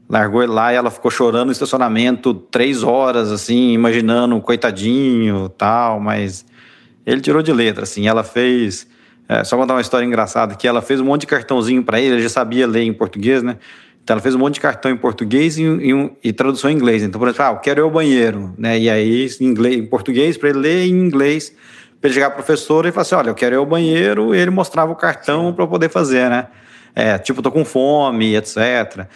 largou 0.07 0.43
ele 0.43 0.51
lá 0.51 0.71
e 0.71 0.75
ela 0.75 0.91
ficou 0.91 1.09
chorando 1.09 1.47
no 1.47 1.51
estacionamento 1.51 2.33
três 2.33 2.83
horas, 2.83 3.31
assim, 3.31 3.73
imaginando, 3.73 4.39
coitadinho 4.41 5.49
tal, 5.49 5.99
mas 5.99 6.45
ele 7.05 7.21
tirou 7.21 7.41
de 7.41 7.51
letra, 7.51 7.83
assim, 7.83 8.07
ela 8.07 8.23
fez 8.23 8.87
é, 9.27 9.43
só 9.43 9.57
contar 9.57 9.73
uma 9.73 9.81
história 9.81 10.05
engraçada, 10.05 10.55
que 10.55 10.67
ela 10.67 10.81
fez 10.81 10.99
um 10.99 11.05
monte 11.05 11.21
de 11.21 11.27
cartãozinho 11.27 11.83
para 11.83 11.99
ele, 11.99 12.15
ele 12.15 12.21
já 12.21 12.29
sabia 12.29 12.67
ler 12.67 12.83
em 12.83 12.93
português, 12.93 13.41
né? 13.41 13.57
Então 14.03 14.13
ela 14.13 14.21
fez 14.21 14.35
um 14.35 14.37
monte 14.37 14.55
de 14.55 14.59
cartão 14.59 14.91
em 14.91 14.97
português 14.97 15.57
e, 15.57 15.63
e, 15.63 16.11
e 16.25 16.31
tradução 16.31 16.69
em 16.69 16.75
inglês. 16.75 17.01
Então, 17.01 17.17
por 17.17 17.27
exemplo, 17.27 17.43
ah, 17.43 17.49
eu 17.53 17.57
quero 17.57 17.81
ir 17.81 17.83
ao 17.83 17.89
banheiro, 17.89 18.53
né? 18.55 18.77
E 18.77 18.87
aí, 18.87 19.27
em, 19.41 19.45
inglês, 19.45 19.77
em 19.77 19.85
português, 19.85 20.37
para 20.37 20.49
ele 20.49 20.59
ler 20.59 20.85
em 20.85 20.91
inglês, 20.91 21.51
para 21.99 22.07
ele 22.07 22.13
chegar 22.13 22.27
para 22.29 22.35
professor 22.35 22.85
e 22.85 22.91
falar 22.91 23.01
assim: 23.01 23.15
olha, 23.15 23.29
eu 23.29 23.35
quero 23.35 23.55
ir 23.55 23.57
ao 23.57 23.65
banheiro, 23.65 24.35
e 24.35 24.37
ele 24.37 24.51
mostrava 24.51 24.91
o 24.91 24.95
cartão 24.95 25.51
para 25.51 25.65
poder 25.65 25.89
fazer, 25.89 26.29
né? 26.29 26.47
É, 26.93 27.17
tipo, 27.17 27.41
tô 27.41 27.51
com 27.51 27.65
fome, 27.65 28.35
etc. 28.35 29.07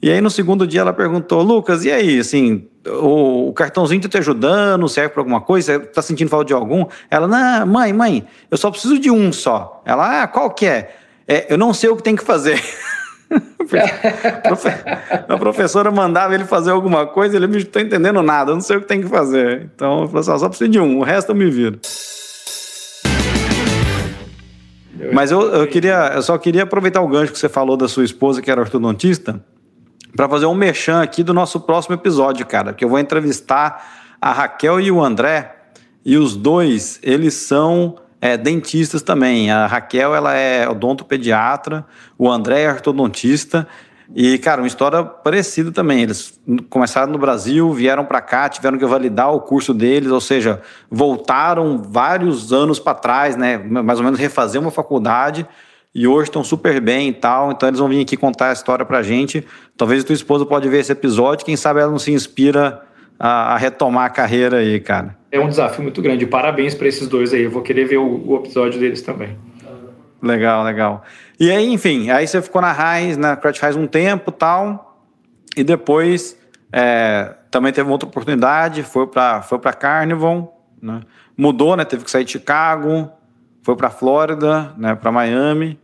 E 0.00 0.10
aí 0.10 0.20
no 0.20 0.30
segundo 0.30 0.66
dia 0.66 0.82
ela 0.82 0.92
perguntou, 0.92 1.42
Lucas, 1.42 1.84
e 1.84 1.90
aí, 1.90 2.20
assim, 2.20 2.68
o, 2.86 3.52
cartãozinho 3.52 4.00
tá 4.00 4.08
te 4.08 4.18
ajudando, 4.18 4.88
serve 4.88 5.10
para 5.10 5.20
alguma 5.20 5.40
coisa? 5.40 5.72
Você 5.72 5.86
tá 5.86 6.00
sentindo 6.00 6.28
falta 6.28 6.46
de 6.46 6.52
algum? 6.52 6.86
Ela, 7.10 7.26
não, 7.26 7.66
mãe, 7.66 7.92
mãe, 7.92 8.24
eu 8.50 8.56
só 8.56 8.70
preciso 8.70 8.98
de 8.98 9.10
um 9.10 9.32
só. 9.32 9.82
Ela, 9.84 10.22
ah, 10.22 10.28
qual 10.28 10.50
que 10.50 10.66
é? 10.66 10.94
é 11.26 11.52
eu 11.52 11.58
não 11.58 11.74
sei 11.74 11.90
o 11.90 11.96
que 11.96 12.02
tem 12.02 12.14
que 12.14 12.22
fazer. 12.24 12.62
a 15.28 15.36
professora 15.36 15.90
mandava 15.90 16.32
ele 16.34 16.44
fazer 16.44 16.70
alguma 16.70 17.04
coisa, 17.06 17.36
ele 17.36 17.48
não 17.48 17.58
está 17.58 17.80
entendendo 17.80 18.22
nada, 18.22 18.52
eu 18.52 18.54
não 18.54 18.62
sei 18.62 18.76
o 18.76 18.80
que 18.80 18.86
tem 18.86 19.02
que 19.02 19.08
fazer. 19.08 19.68
Então, 19.74 20.02
eu 20.02 20.06
falei 20.06 20.20
assim, 20.20 20.38
só 20.38 20.48
preciso 20.48 20.70
de 20.70 20.78
um, 20.78 20.98
o 20.98 21.02
resto 21.02 21.32
eu 21.32 21.36
me 21.36 21.50
viro. 21.50 21.80
Mas 25.12 25.30
eu, 25.30 25.40
eu, 25.54 25.66
queria, 25.66 26.12
eu 26.14 26.22
só 26.22 26.36
queria 26.38 26.62
aproveitar 26.62 27.00
o 27.00 27.08
gancho 27.08 27.32
que 27.32 27.38
você 27.38 27.48
falou 27.48 27.76
da 27.76 27.88
sua 27.88 28.04
esposa, 28.04 28.42
que 28.42 28.50
era 28.50 28.60
ortodontista, 28.60 29.40
para 30.18 30.28
fazer 30.28 30.46
um 30.46 30.54
merchan 30.54 31.00
aqui 31.00 31.22
do 31.22 31.32
nosso 31.32 31.60
próximo 31.60 31.94
episódio, 31.94 32.44
cara, 32.44 32.72
que 32.72 32.84
eu 32.84 32.88
vou 32.88 32.98
entrevistar 32.98 34.16
a 34.20 34.32
Raquel 34.32 34.80
e 34.80 34.90
o 34.90 35.00
André, 35.00 35.54
e 36.04 36.16
os 36.16 36.34
dois, 36.34 36.98
eles 37.04 37.34
são 37.34 37.94
é, 38.20 38.36
dentistas 38.36 39.00
também. 39.00 39.48
A 39.52 39.68
Raquel, 39.68 40.16
ela 40.16 40.34
é 40.34 40.68
odontopediatra, 40.68 41.86
o 42.18 42.28
André 42.28 42.62
é 42.62 42.68
ortodontista, 42.68 43.68
e, 44.12 44.38
cara, 44.38 44.60
uma 44.60 44.66
história 44.66 45.04
parecida 45.04 45.70
também. 45.70 46.02
Eles 46.02 46.40
começaram 46.68 47.12
no 47.12 47.18
Brasil, 47.18 47.72
vieram 47.72 48.04
para 48.04 48.20
cá, 48.20 48.48
tiveram 48.48 48.76
que 48.76 48.84
validar 48.84 49.32
o 49.32 49.40
curso 49.40 49.72
deles, 49.72 50.10
ou 50.10 50.20
seja, 50.20 50.60
voltaram 50.90 51.80
vários 51.80 52.52
anos 52.52 52.80
para 52.80 52.94
trás, 52.94 53.36
né? 53.36 53.56
Mais 53.56 54.00
ou 54.00 54.04
menos 54.04 54.18
refazer 54.18 54.60
uma 54.60 54.72
faculdade 54.72 55.46
e 55.94 56.06
hoje 56.06 56.28
estão 56.28 56.44
super 56.44 56.80
bem 56.80 57.08
e 57.08 57.12
tal, 57.12 57.50
então 57.50 57.68
eles 57.68 57.80
vão 57.80 57.88
vir 57.88 58.02
aqui 58.02 58.16
contar 58.16 58.50
a 58.50 58.52
história 58.52 58.84
pra 58.84 59.02
gente. 59.02 59.44
Talvez 59.76 60.02
a 60.02 60.06
tua 60.06 60.14
esposa 60.14 60.44
pode 60.44 60.68
ver 60.68 60.80
esse 60.80 60.92
episódio, 60.92 61.44
quem 61.44 61.56
sabe 61.56 61.80
ela 61.80 61.90
não 61.90 61.98
se 61.98 62.12
inspira 62.12 62.82
a, 63.18 63.54
a 63.54 63.56
retomar 63.56 64.06
a 64.06 64.10
carreira 64.10 64.58
aí, 64.58 64.78
cara. 64.80 65.16
É 65.32 65.40
um 65.40 65.48
desafio 65.48 65.82
muito 65.82 66.00
grande. 66.00 66.26
Parabéns 66.26 66.74
para 66.74 66.88
esses 66.88 67.08
dois 67.08 67.34
aí. 67.34 67.42
Eu 67.42 67.50
vou 67.50 67.62
querer 67.62 67.84
ver 67.84 67.98
o, 67.98 68.22
o, 68.26 68.36
episódio 68.36 68.78
deles 68.78 69.02
também. 69.02 69.36
Legal, 70.22 70.64
legal. 70.64 71.04
E 71.38 71.50
aí, 71.50 71.72
enfim, 71.72 72.10
aí 72.10 72.26
você 72.26 72.40
ficou 72.40 72.62
na 72.62 72.72
Raiz, 72.72 73.16
na 73.16 73.36
Crash 73.36 73.58
Raiz 73.58 73.76
um 73.76 73.86
tempo 73.86 74.32
tal, 74.32 75.04
e 75.56 75.62
depois 75.62 76.36
é, 76.72 77.34
também 77.50 77.72
teve 77.72 77.88
uma 77.88 77.92
outra 77.92 78.08
oportunidade, 78.08 78.82
foi 78.82 79.06
para 79.06 79.42
foi 79.42 79.58
para 79.58 79.72
Carnival, 79.72 80.60
né? 80.80 81.02
mudou, 81.36 81.76
né? 81.76 81.84
Teve 81.84 82.04
que 82.04 82.10
sair 82.10 82.24
de 82.24 82.32
Chicago, 82.32 83.10
foi 83.68 83.76
para 83.76 83.90
Flórida, 83.90 84.72
né? 84.78 84.94
Para 84.94 85.12
Miami. 85.12 85.78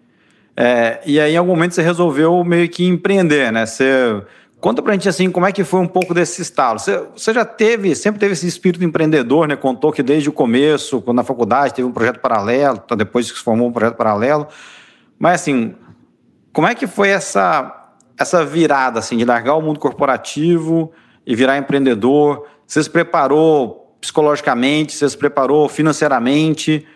É, 0.57 1.03
e 1.05 1.21
aí, 1.21 1.35
em 1.35 1.37
algum 1.37 1.51
momento, 1.51 1.75
você 1.75 1.83
resolveu 1.83 2.43
meio 2.43 2.67
que 2.67 2.83
empreender, 2.83 3.53
né? 3.53 3.67
Você 3.67 4.23
conta 4.59 4.81
pra 4.81 4.95
gente 4.95 5.07
assim, 5.07 5.31
como 5.31 5.45
é 5.45 5.53
que 5.53 5.63
foi 5.65 5.81
um 5.81 5.87
pouco 5.87 6.15
desse 6.15 6.41
estalo. 6.41 6.79
Você, 6.79 6.99
você 7.15 7.35
já 7.35 7.45
teve, 7.45 7.95
sempre 7.95 8.19
teve 8.19 8.33
esse 8.33 8.47
espírito 8.47 8.83
empreendedor, 8.83 9.47
né? 9.47 9.55
Contou 9.55 9.93
que 9.93 10.03
desde 10.03 10.31
o 10.31 10.33
começo, 10.33 11.03
quando 11.03 11.19
na 11.19 11.25
faculdade 11.25 11.75
teve 11.75 11.87
um 11.87 11.93
projeto 11.93 12.21
paralelo, 12.21 12.79
tá, 12.79 12.95
depois 12.95 13.31
que 13.31 13.37
se 13.37 13.45
formou 13.45 13.69
um 13.69 13.73
projeto 13.73 13.97
paralelo. 13.97 14.49
Mas 15.19 15.43
assim, 15.43 15.75
como 16.55 16.67
é 16.67 16.75
que 16.75 16.87
foi 16.87 17.11
essa 17.11 17.83
essa 18.19 18.47
virada 18.47 18.99
assim 18.99 19.19
de 19.19 19.27
largar 19.27 19.57
o 19.57 19.61
mundo 19.61 19.79
corporativo 19.79 20.91
e 21.27 21.37
virar 21.37 21.59
empreendedor? 21.59 22.47
Você 22.67 22.83
se 22.83 22.89
preparou 22.89 23.95
psicologicamente? 24.01 24.95
Você 24.95 25.07
se 25.07 25.19
preparou 25.19 25.69
financeiramente? 25.69 26.87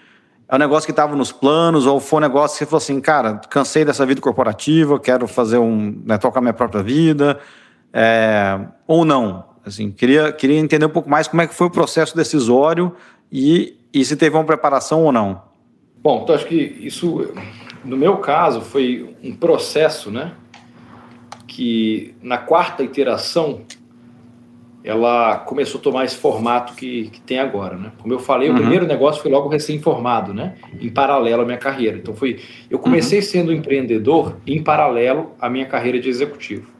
É 0.48 0.54
um 0.54 0.58
negócio 0.58 0.86
que 0.86 0.92
estava 0.92 1.14
nos 1.14 1.30
planos, 1.30 1.84
ou 1.84 2.00
foi 2.00 2.18
um 2.18 2.22
negócio 2.22 2.54
que 2.56 2.58
você 2.60 2.66
falou 2.66 2.78
assim, 2.78 3.00
cara, 3.00 3.34
cansei 3.50 3.84
dessa 3.84 4.06
vida 4.06 4.20
corporativa, 4.20 4.98
quero 4.98 5.28
fazer 5.28 5.58
um, 5.58 6.02
né, 6.06 6.16
tocar 6.16 6.40
minha 6.40 6.54
própria 6.54 6.82
vida, 6.82 7.38
é, 7.92 8.58
ou 8.86 9.04
não? 9.04 9.44
Assim, 9.64 9.90
queria, 9.90 10.32
queria 10.32 10.58
entender 10.58 10.86
um 10.86 10.90
pouco 10.90 11.10
mais 11.10 11.28
como 11.28 11.42
é 11.42 11.46
que 11.46 11.54
foi 11.54 11.66
o 11.66 11.70
processo 11.70 12.16
decisório 12.16 12.96
e, 13.30 13.76
e 13.92 14.02
se 14.02 14.16
teve 14.16 14.36
uma 14.36 14.44
preparação 14.44 15.04
ou 15.04 15.12
não. 15.12 15.42
Bom, 15.98 16.22
então 16.22 16.34
acho 16.34 16.46
que 16.46 16.54
isso, 16.54 17.30
no 17.84 17.96
meu 17.96 18.16
caso, 18.16 18.62
foi 18.62 19.14
um 19.22 19.34
processo, 19.34 20.10
né, 20.10 20.32
que 21.46 22.14
na 22.22 22.38
quarta 22.38 22.82
iteração 22.82 23.60
ela 24.88 25.36
começou 25.40 25.78
a 25.78 25.82
tomar 25.82 26.06
esse 26.06 26.16
formato 26.16 26.72
que, 26.72 27.10
que 27.10 27.20
tem 27.20 27.38
agora, 27.38 27.76
né? 27.76 27.92
Como 27.98 28.14
eu 28.14 28.18
falei, 28.18 28.48
uhum. 28.48 28.54
o 28.54 28.58
primeiro 28.58 28.86
negócio 28.86 29.20
foi 29.20 29.30
logo 29.30 29.46
recém-formado, 29.46 30.32
né? 30.32 30.54
Em 30.80 30.88
paralelo 30.88 31.42
à 31.42 31.44
minha 31.44 31.58
carreira. 31.58 31.98
Então 31.98 32.14
foi, 32.14 32.40
eu 32.70 32.78
comecei 32.78 33.18
uhum. 33.18 33.24
sendo 33.24 33.52
empreendedor 33.52 34.38
em 34.46 34.62
paralelo 34.62 35.32
à 35.38 35.50
minha 35.50 35.66
carreira 35.66 36.00
de 36.00 36.08
executivo. 36.08 36.70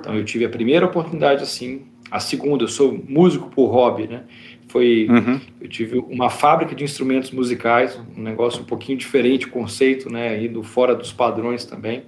Então 0.00 0.14
eu 0.14 0.24
tive 0.24 0.46
a 0.46 0.48
primeira 0.48 0.86
oportunidade 0.86 1.42
assim, 1.42 1.82
a 2.10 2.18
segunda, 2.18 2.64
eu 2.64 2.68
sou 2.68 2.98
músico 3.06 3.50
por 3.50 3.66
hobby, 3.66 4.06
né? 4.06 4.22
Foi, 4.68 5.06
uhum. 5.10 5.38
eu 5.60 5.68
tive 5.68 5.98
uma 5.98 6.30
fábrica 6.30 6.74
de 6.74 6.82
instrumentos 6.82 7.30
musicais, 7.30 8.00
um 8.16 8.22
negócio 8.22 8.62
um 8.62 8.64
pouquinho 8.64 8.96
diferente, 8.96 9.46
conceito, 9.48 10.10
né? 10.10 10.42
Indo 10.42 10.62
fora 10.62 10.94
dos 10.94 11.12
padrões 11.12 11.66
também. 11.66 12.04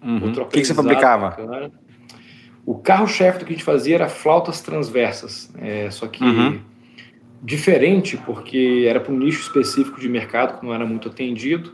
Uhum. 0.00 0.30
O 0.30 0.46
que, 0.46 0.60
que 0.60 0.66
você 0.66 0.74
fabricava? 0.74 1.30
Bacana. 1.30 1.72
O 2.64 2.76
carro-chefe 2.76 3.40
do 3.40 3.44
que 3.44 3.52
a 3.52 3.56
gente 3.56 3.64
fazia 3.64 3.96
era 3.96 4.08
flautas 4.08 4.60
transversas, 4.60 5.52
é, 5.58 5.90
só 5.90 6.06
que 6.06 6.22
uhum. 6.22 6.60
diferente, 7.42 8.16
porque 8.16 8.86
era 8.88 9.00
para 9.00 9.12
um 9.12 9.18
nicho 9.18 9.40
específico 9.40 10.00
de 10.00 10.08
mercado 10.08 10.58
que 10.58 10.64
não 10.64 10.72
era 10.72 10.86
muito 10.86 11.08
atendido. 11.08 11.72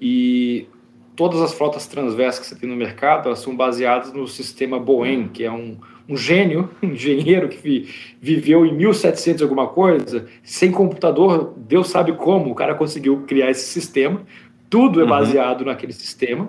E 0.00 0.68
todas 1.16 1.40
as 1.40 1.52
flautas 1.52 1.86
transversas 1.86 2.40
que 2.40 2.46
você 2.46 2.54
tem 2.54 2.68
no 2.68 2.76
mercado 2.76 3.26
elas 3.26 3.40
são 3.40 3.54
baseadas 3.54 4.12
no 4.12 4.26
sistema 4.28 4.78
Boeing, 4.78 5.28
que 5.28 5.44
é 5.44 5.50
um, 5.50 5.76
um 6.08 6.16
gênio, 6.16 6.70
um 6.82 6.88
engenheiro 6.88 7.48
que 7.48 7.58
vi, 7.58 7.88
viveu 8.20 8.64
em 8.64 8.74
1700 8.74 9.42
alguma 9.42 9.66
coisa, 9.66 10.26
sem 10.42 10.70
computador, 10.70 11.52
Deus 11.56 11.88
sabe 11.88 12.12
como 12.12 12.50
o 12.50 12.54
cara 12.54 12.74
conseguiu 12.74 13.24
criar 13.26 13.50
esse 13.50 13.66
sistema. 13.66 14.22
Tudo 14.70 15.00
é 15.00 15.02
uhum. 15.02 15.10
baseado 15.10 15.60
uhum. 15.62 15.66
naquele 15.66 15.92
sistema. 15.92 16.48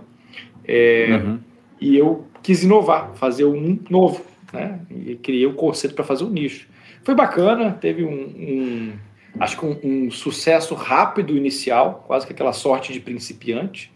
É, 0.66 1.22
uhum. 1.24 1.40
E 1.84 1.98
eu 1.98 2.26
quis 2.42 2.64
inovar, 2.64 3.12
fazer 3.16 3.44
um 3.44 3.78
novo, 3.90 4.24
né? 4.54 4.80
E 4.90 5.16
criei 5.16 5.46
o 5.46 5.50
um 5.50 5.54
conceito 5.54 5.94
para 5.94 6.06
fazer 6.06 6.24
um 6.24 6.30
nicho. 6.30 6.66
Foi 7.04 7.14
bacana, 7.14 7.72
teve 7.72 8.06
um, 8.06 8.10
um 8.10 8.94
acho 9.38 9.60
que 9.60 9.66
um, 9.66 9.78
um, 9.84 10.12
sucesso 10.12 10.76
rápido 10.76 11.36
inicial, 11.36 12.06
quase 12.08 12.26
que 12.26 12.32
aquela 12.32 12.54
sorte 12.54 12.94
de 12.94 13.02
principiante. 13.02 13.92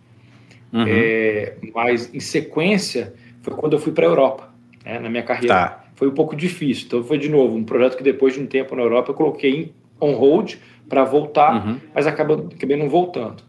Uhum. 0.73 0.83
É, 0.85 1.55
mas 1.73 2.13
em 2.13 2.19
sequência 2.19 3.13
foi 3.41 3.53
quando 3.53 3.73
eu 3.73 3.79
fui 3.79 3.93
para 3.93 4.05
a 4.05 4.09
Europa, 4.09 4.53
né, 4.83 4.99
na 4.99 5.09
minha 5.09 5.23
carreira. 5.23 5.55
Tá. 5.55 5.85
Foi 5.95 6.09
um 6.09 6.13
pouco 6.13 6.35
difícil. 6.35 6.87
Então 6.87 7.01
foi 7.05 7.17
de 7.17 7.29
novo 7.29 7.55
um 7.55 7.63
projeto 7.63 7.95
que 7.95 8.03
depois 8.03 8.33
de 8.33 8.41
um 8.41 8.45
tempo 8.45 8.75
na 8.75 8.81
Europa 8.81 9.11
eu 9.11 9.15
coloquei 9.15 9.71
on 10.01 10.11
hold 10.11 10.55
para 10.89 11.05
voltar, 11.05 11.65
uhum. 11.65 11.77
mas 11.95 12.05
acabei, 12.05 12.35
acabei 12.53 12.75
não 12.75 12.89
voltando. 12.89 13.43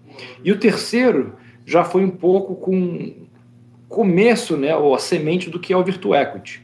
E 0.45 0.53
o 0.53 0.59
terceiro 0.61 1.35
já 1.67 1.83
foi 1.83 2.05
um 2.05 2.11
pouco 2.11 2.55
com 2.55 3.27
começo, 3.89 4.57
né, 4.57 4.77
ou 4.77 4.95
a 4.95 4.99
semente 4.99 5.49
do 5.49 5.59
que 5.59 5.73
é 5.73 5.77
o 5.77 5.83
Virtu 5.83 6.15
Equity. 6.15 6.63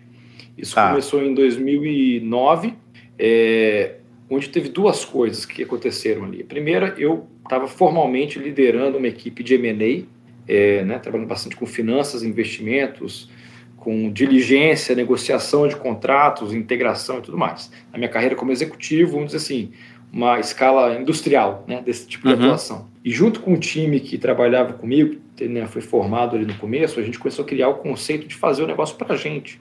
Isso 0.57 0.79
ah. 0.79 0.91
começou 0.91 1.23
em 1.23 1.35
2009, 1.35 2.75
é, 3.19 3.97
onde 4.29 4.49
teve 4.49 4.69
duas 4.69 5.05
coisas 5.05 5.45
que 5.45 5.63
aconteceram 5.63 6.25
ali. 6.25 6.43
A 6.43 6.47
primeira, 6.47 6.95
eu 6.99 7.27
estava 7.43 7.67
formalmente 7.67 8.39
liderando 8.39 8.99
uma 8.99 9.09
equipe 9.09 9.43
de 9.43 9.55
M&A, 9.55 10.05
é, 10.47 10.85
né, 10.85 10.99
trabalhando 10.99 11.29
bastante 11.29 11.57
com 11.57 11.67
finanças, 11.67 12.23
investimentos, 12.23 13.31
com 13.77 14.11
diligência, 14.11 14.95
negociação 14.95 15.69
de 15.69 15.77
contratos, 15.77 16.55
integração 16.55 17.19
e 17.19 17.23
tudo 17.23 17.37
mais. 17.37 17.71
Na 17.93 17.99
minha 17.99 18.09
carreira 18.09 18.35
como 18.35 18.51
executivo, 18.51 19.13
vamos 19.13 19.27
dizer 19.27 19.39
assim, 19.39 19.73
uma 20.13 20.39
escala 20.39 20.99
industrial 20.99 21.65
né, 21.67 21.83
desse 21.85 22.07
tipo 22.07 22.27
de 22.27 22.35
uhum. 22.35 22.45
atuação. 22.45 22.89
E 23.05 23.11
junto 23.11 23.41
com 23.41 23.53
o 23.53 23.59
time 23.59 24.01
que 24.01 24.17
trabalhava 24.17 24.73
comigo, 24.73 25.17
né, 25.41 25.67
foi 25.67 25.83
formado 25.83 26.37
ali 26.37 26.45
no 26.45 26.55
começo, 26.55 27.01
a 27.01 27.03
gente 27.03 27.19
começou 27.19 27.45
a 27.45 27.49
criar 27.49 27.69
o 27.69 27.75
conceito 27.75 28.27
de 28.27 28.35
fazer 28.35 28.63
o 28.63 28.67
negócio 28.67 28.97
para 28.97 29.15
a 29.15 29.17
gente 29.17 29.61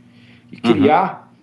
e 0.51 0.57
criar 0.57 1.33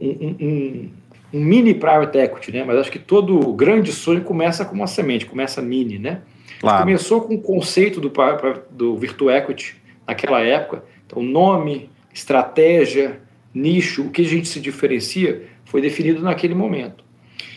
uhum. 0.00 0.16
um, 0.20 0.46
um, 0.46 0.90
um, 1.34 1.44
mini 1.44 1.74
private 1.74 2.18
equity, 2.18 2.52
né? 2.52 2.64
Mas 2.64 2.76
acho 2.78 2.90
que 2.90 2.98
todo 2.98 3.52
grande 3.52 3.92
sonho 3.92 4.22
começa 4.22 4.64
com 4.64 4.74
uma 4.74 4.86
semente, 4.86 5.26
começa 5.26 5.60
mini, 5.60 5.98
né? 5.98 6.22
Claro. 6.60 6.84
Começou 6.84 7.22
com 7.22 7.34
o 7.34 7.40
conceito 7.40 8.00
do, 8.00 8.12
do 8.70 8.96
Virtu 8.96 9.30
Equity 9.30 9.76
naquela 10.06 10.40
época, 10.40 10.84
então 11.06 11.22
nome, 11.22 11.90
estratégia, 12.12 13.20
nicho, 13.52 14.02
o 14.02 14.10
que 14.10 14.22
a 14.22 14.28
gente 14.28 14.46
se 14.48 14.60
diferencia 14.60 15.44
foi 15.64 15.80
definido 15.80 16.22
naquele 16.22 16.54
momento. 16.54 17.04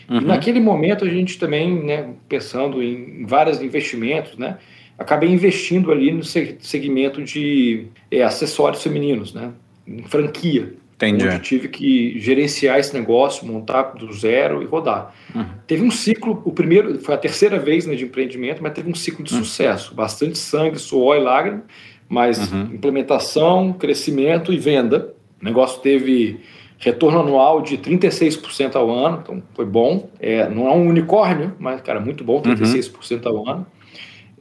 Uhum. 0.10 0.22
E 0.22 0.26
naquele 0.26 0.60
momento 0.60 1.06
a 1.06 1.10
gente 1.10 1.38
também, 1.40 1.84
né, 1.84 2.14
pensando 2.28 2.82
em 2.82 3.26
vários 3.26 3.62
investimentos, 3.62 4.38
né, 4.38 4.58
acabei 4.98 5.30
investindo 5.30 5.92
ali 5.92 6.12
no 6.12 6.24
segmento 6.24 7.24
de 7.24 7.88
é, 8.12 8.24
acessórios 8.24 8.82
femininos, 8.82 9.34
né? 9.34 9.52
Em 9.88 10.04
franquia. 10.04 10.74
Entendi. 10.96 11.28
Onde 11.28 11.40
tive 11.40 11.68
que 11.68 12.18
gerenciar 12.20 12.80
esse 12.80 12.94
negócio, 12.94 13.46
montar 13.46 13.94
do 13.96 14.14
zero 14.14 14.62
e 14.62 14.66
rodar. 14.66 15.14
Uhum. 15.36 15.46
Teve 15.68 15.84
um 15.84 15.92
ciclo, 15.92 16.42
o 16.46 16.52
primeiro, 16.52 17.00
foi 17.00 17.16
a 17.16 17.18
terceira 17.18 17.60
vez 17.60 17.86
né, 17.86 17.96
de 17.96 18.06
empreendimento, 18.06 18.62
mas 18.62 18.74
teve 18.74 18.90
um 18.90 18.96
ciclo 18.96 19.24
de 19.24 19.34
uhum. 19.34 19.44
sucesso. 19.44 19.94
Bastante 19.94 20.38
sangue, 20.38 20.80
suor 20.80 21.18
e 21.18 21.20
lágrima, 21.20 21.64
mas 22.08 22.52
uhum. 22.52 22.70
implementação, 22.74 23.74
crescimento 23.74 24.54
e 24.54 24.58
venda. 24.58 25.14
O 25.42 25.46
negócio 25.46 25.82
teve 25.82 26.40
retorno 26.78 27.20
anual 27.22 27.62
de 27.62 27.78
36% 27.78 28.76
ao 28.76 28.90
ano, 28.92 29.20
então 29.24 29.44
foi 29.54 29.66
bom. 29.66 30.10
É, 30.20 30.48
não 30.48 30.68
é 30.68 30.72
um 30.72 30.88
unicórnio, 30.88 31.54
mas, 31.60 31.82
cara, 31.82 32.00
muito 32.00 32.24
bom, 32.24 32.42
36% 32.42 33.26
ao 33.26 33.50
ano. 33.50 33.66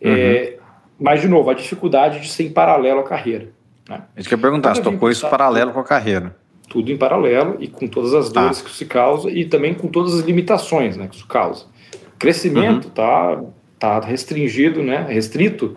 Uhum. 0.05 0.13
É, 0.13 0.57
mas, 0.99 1.21
de 1.21 1.29
novo, 1.29 1.51
a 1.51 1.55
dificuldade 1.55 2.21
de 2.21 2.29
ser 2.29 2.45
em 2.45 2.51
paralelo 2.51 3.01
à 3.01 3.05
carreira. 3.05 3.49
Né? 3.89 4.03
Isso 4.17 4.29
que 4.29 4.35
eu 4.35 4.39
ia 4.39 4.43
perguntar, 4.43 4.75
você 4.75 4.83
tocou 4.83 5.11
isso 5.11 5.29
paralelo 5.29 5.73
com 5.73 5.81
a 5.81 5.85
carreira. 5.85 6.37
Tudo 6.69 6.91
em 6.91 6.97
paralelo 6.97 7.57
e 7.61 7.69
com 7.69 7.87
todas 7.87 8.15
as 8.15 8.31
tá. 8.31 8.43
dores 8.43 8.59
tá. 8.59 8.65
que 8.65 8.71
isso 8.71 8.87
causa 8.87 9.31
e 9.31 9.45
também 9.45 9.75
com 9.75 9.89
todas 9.89 10.15
as 10.15 10.21
limitações 10.21 10.97
né, 10.97 11.07
que 11.09 11.17
isso 11.17 11.27
causa. 11.27 11.67
O 12.15 12.19
crescimento 12.19 12.89
está 12.89 13.33
uhum. 13.33 13.51
tá 13.79 14.01
restringido, 14.01 14.83
né, 14.83 15.05
restrito 15.09 15.77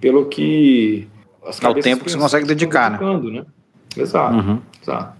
pelo 0.00 0.26
que 0.26 1.08
as 1.44 1.62
é 1.62 1.68
o 1.68 1.74
tempo 1.74 2.04
que 2.04 2.10
você 2.10 2.18
consegue 2.18 2.46
dedicar, 2.46 2.90
né? 2.90 2.98
né? 3.30 3.44
Exato, 3.96 4.34
uhum. 4.36 4.60
exato. 4.82 5.16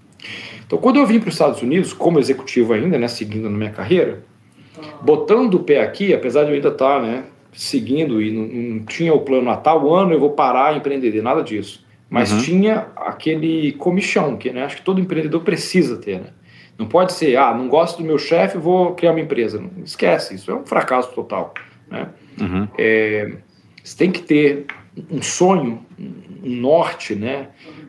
Então, 0.66 0.78
quando 0.78 0.96
eu 0.96 1.06
vim 1.06 1.20
para 1.20 1.28
os 1.28 1.34
Estados 1.34 1.62
Unidos, 1.62 1.92
como 1.92 2.18
executivo 2.18 2.72
ainda, 2.72 2.98
né, 2.98 3.08
seguindo 3.08 3.48
na 3.48 3.56
minha 3.56 3.70
carreira, 3.70 4.24
botando 5.00 5.54
o 5.54 5.60
pé 5.60 5.80
aqui, 5.80 6.12
apesar 6.12 6.42
de 6.42 6.50
eu 6.50 6.56
ainda 6.56 6.68
estar, 6.68 7.00
tá, 7.00 7.02
né, 7.02 7.24
seguindo 7.56 8.22
e 8.22 8.30
não, 8.30 8.46
não, 8.46 8.84
tinha 8.84 9.12
o 9.14 9.20
plano 9.20 9.50
a 9.50 9.56
tal 9.56 9.92
ano 9.92 10.12
eu 10.12 10.20
vou 10.20 10.30
parar 10.30 10.74
a 10.74 10.76
empreender, 10.76 11.22
nada 11.22 11.42
disso. 11.42 11.84
Mas 12.08 12.30
uhum. 12.30 12.42
tinha 12.42 12.86
aquele 12.94 13.72
comichão 13.72 14.36
que 14.36 14.50
né, 14.50 14.62
acho 14.62 14.76
que 14.76 14.82
todo 14.82 15.00
empreendedor 15.00 15.42
precisa 15.42 15.96
ter. 15.96 16.20
Né? 16.20 16.28
Não 16.78 16.86
pode 16.86 17.14
ser, 17.14 17.36
ah, 17.36 17.52
não 17.52 17.66
gosto 17.66 17.98
do 17.98 18.04
meu 18.04 18.18
chefe, 18.18 18.58
vou 18.58 18.94
criar 18.94 19.10
uma 19.10 19.20
empresa. 19.20 19.58
Não, 19.58 19.70
esquece, 19.82 20.34
isso 20.34 20.50
é 20.50 20.54
um 20.54 20.64
fracasso 20.64 21.12
total. 21.12 21.54
Né? 21.90 22.08
Uhum. 22.40 22.68
É, 22.78 23.32
você 23.82 23.96
tem 23.96 24.12
que 24.12 24.22
ter 24.22 24.66
um 25.10 25.20
sonho, 25.20 25.84
um 25.98 26.50
norte, 26.50 27.14
né? 27.14 27.48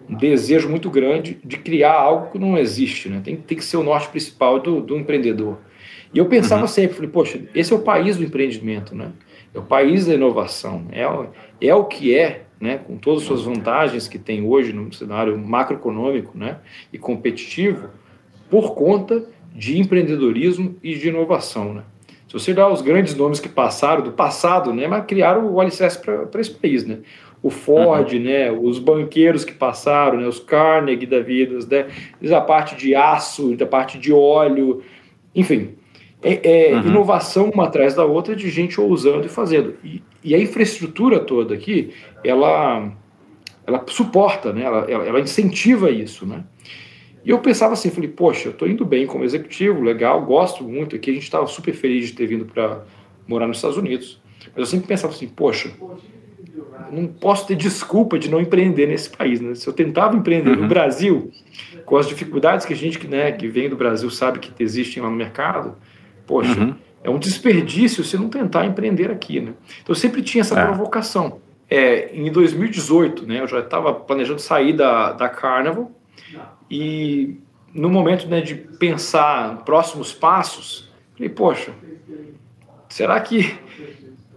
um 0.10 0.16
desejo 0.16 0.70
muito 0.70 0.90
grande 0.90 1.38
de 1.44 1.58
criar 1.58 1.94
algo 1.94 2.32
que 2.32 2.40
não 2.40 2.58
existe. 2.58 3.10
Né? 3.10 3.22
Tem, 3.24 3.36
tem 3.36 3.58
que 3.58 3.66
ser 3.66 3.78
o 3.78 3.84
norte 3.84 4.08
principal 4.08 4.60
do, 4.60 4.82
do 4.82 4.98
empreendedor. 4.98 5.60
E 6.14 6.18
eu 6.18 6.26
pensava 6.26 6.62
uhum. 6.62 6.68
sempre, 6.68 6.96
falei, 6.96 7.12
poxa, 7.12 7.40
esse 7.54 7.74
é 7.74 7.76
o 7.76 7.80
país 7.80 8.18
do 8.18 8.24
empreendimento. 8.24 8.96
Né? 8.96 9.12
É 9.58 9.60
o 9.60 9.64
país 9.64 10.06
da 10.06 10.14
inovação. 10.14 10.86
É, 10.92 11.02
é 11.68 11.74
o 11.74 11.86
que 11.86 12.16
é, 12.16 12.44
né, 12.62 12.78
com 12.78 12.96
todas 12.96 13.24
as 13.24 13.28
suas 13.28 13.42
vantagens 13.42 14.08
que 14.08 14.20
tem 14.20 14.46
hoje 14.46 14.72
no 14.72 14.94
cenário 14.94 15.36
macroeconômico 15.36 16.38
né, 16.38 16.60
e 16.94 16.98
competitivo, 17.00 17.90
por 18.52 18.76
conta 18.76 19.26
de 19.56 19.80
empreendedorismo 19.80 20.76
e 20.84 20.94
de 20.94 21.10
inovação. 21.10 21.74
Né? 21.74 21.84
Se 22.28 22.34
você 22.34 22.52
olhar 22.52 22.70
os 22.70 22.84
grandes 22.84 23.16
nomes 23.16 23.40
que 23.40 23.50
passaram, 23.50 24.04
do 24.04 24.12
passado, 24.12 24.72
né, 24.72 24.88
mas 24.88 25.06
criaram 25.06 25.52
o 25.52 25.60
alicerce 25.60 26.00
para 26.00 26.40
esse 26.40 26.52
país. 26.52 26.86
Né? 26.86 27.00
O 27.42 27.50
Ford, 27.50 28.14
uhum. 28.14 28.20
né, 28.20 28.52
os 28.52 28.78
banqueiros 28.78 29.44
que 29.44 29.54
passaram, 29.54 30.20
né, 30.20 30.28
os 30.28 30.40
Carnegie 30.40 31.08
da 31.08 31.20
vida, 31.20 31.58
né, 31.66 31.88
a 32.32 32.42
parte 32.42 32.76
de 32.76 32.94
aço, 32.94 33.56
da 33.56 33.66
parte 33.66 33.98
de 33.98 34.14
óleo, 34.14 34.84
enfim, 35.34 35.74
é, 36.22 36.70
é 36.70 36.76
uhum. 36.76 36.88
inovação 36.88 37.50
uma 37.50 37.66
atrás 37.66 37.94
da 37.94 38.04
outra 38.04 38.36
de 38.36 38.50
gente 38.50 38.80
ousando 38.80 39.26
e 39.26 39.30
fazendo. 39.30 39.76
E, 39.84 40.02
e 40.24 40.34
a 40.34 40.40
infraestrutura 40.40 41.20
toda 41.20 41.54
aqui, 41.54 41.94
ela, 42.24 42.92
ela 43.66 43.84
suporta, 43.88 44.52
né? 44.52 44.64
ela, 44.64 44.86
ela 44.90 45.20
incentiva 45.20 45.92
isso. 45.92 46.26
Né? 46.26 46.44
E 47.24 47.30
eu 47.30 47.40
pensava 47.40 47.74
assim, 47.74 47.90
falei, 47.90 48.10
poxa, 48.10 48.50
eu 48.50 48.52
estou 48.52 48.68
indo 48.68 48.86
bem 48.86 49.06
como 49.06 49.24
executivo, 49.24 49.82
legal, 49.82 50.22
gosto 50.26 50.64
muito 50.64 50.96
aqui, 50.96 51.12
a 51.12 51.14
gente 51.14 51.24
estava 51.24 51.46
super 51.46 51.74
feliz 51.74 52.08
de 52.08 52.14
ter 52.14 52.26
vindo 52.26 52.46
para 52.46 52.84
morar 53.28 53.48
nos 53.48 53.58
Estados 53.58 53.78
Unidos. 53.78 54.20
Mas 54.48 54.58
eu 54.58 54.66
sempre 54.66 54.88
pensava 54.88 55.14
assim, 55.14 55.28
poxa, 55.28 55.72
não 56.92 57.08
posso 57.08 57.46
ter 57.48 57.56
desculpa 57.56 58.18
de 58.18 58.30
não 58.30 58.40
empreender 58.40 58.88
nesse 58.88 59.10
país. 59.10 59.40
Né? 59.40 59.54
Se 59.56 59.68
eu 59.68 59.74
tentava 59.74 60.16
empreender 60.16 60.52
uhum. 60.52 60.64
no 60.64 60.68
Brasil, 60.68 61.32
com 61.86 61.98
as 61.98 62.08
dificuldades 62.08 62.66
que 62.66 62.74
a 62.74 62.76
gente 62.76 63.06
né, 63.08 63.32
que 63.32 63.48
vem 63.48 63.70
do 63.70 63.76
Brasil 63.76 64.10
sabe 64.10 64.40
que 64.40 64.52
existem 64.64 65.02
lá 65.02 65.10
no 65.10 65.16
mercado, 65.16 65.76
Poxa, 66.28 66.60
uhum. 66.60 66.76
é 67.04 67.10
um 67.10 67.18
desperdício 67.18 68.04
se 68.04 68.18
não 68.18 68.28
tentar 68.30 68.66
empreender 68.66 69.10
aqui, 69.10 69.40
né? 69.40 69.54
Então 69.82 69.94
eu 69.94 69.96
sempre 69.96 70.22
tinha 70.22 70.42
essa 70.42 70.60
é. 70.60 70.66
provocação. 70.66 71.40
É, 71.70 72.16
em 72.16 72.32
2018, 72.32 73.26
né, 73.26 73.42
eu 73.42 73.48
já 73.48 73.60
estava 73.60 73.94
planejando 73.94 74.40
sair 74.40 74.74
da, 74.74 75.14
da 75.14 75.28
Carnival 75.28 75.92
e 76.70 77.38
no 77.74 77.90
momento 77.90 78.28
né, 78.28 78.42
de 78.42 78.56
pensar 78.56 79.64
próximos 79.66 80.14
passos, 80.14 80.90
falei, 81.16 81.30
poxa, 81.30 81.72
será 82.88 83.20
que 83.20 83.54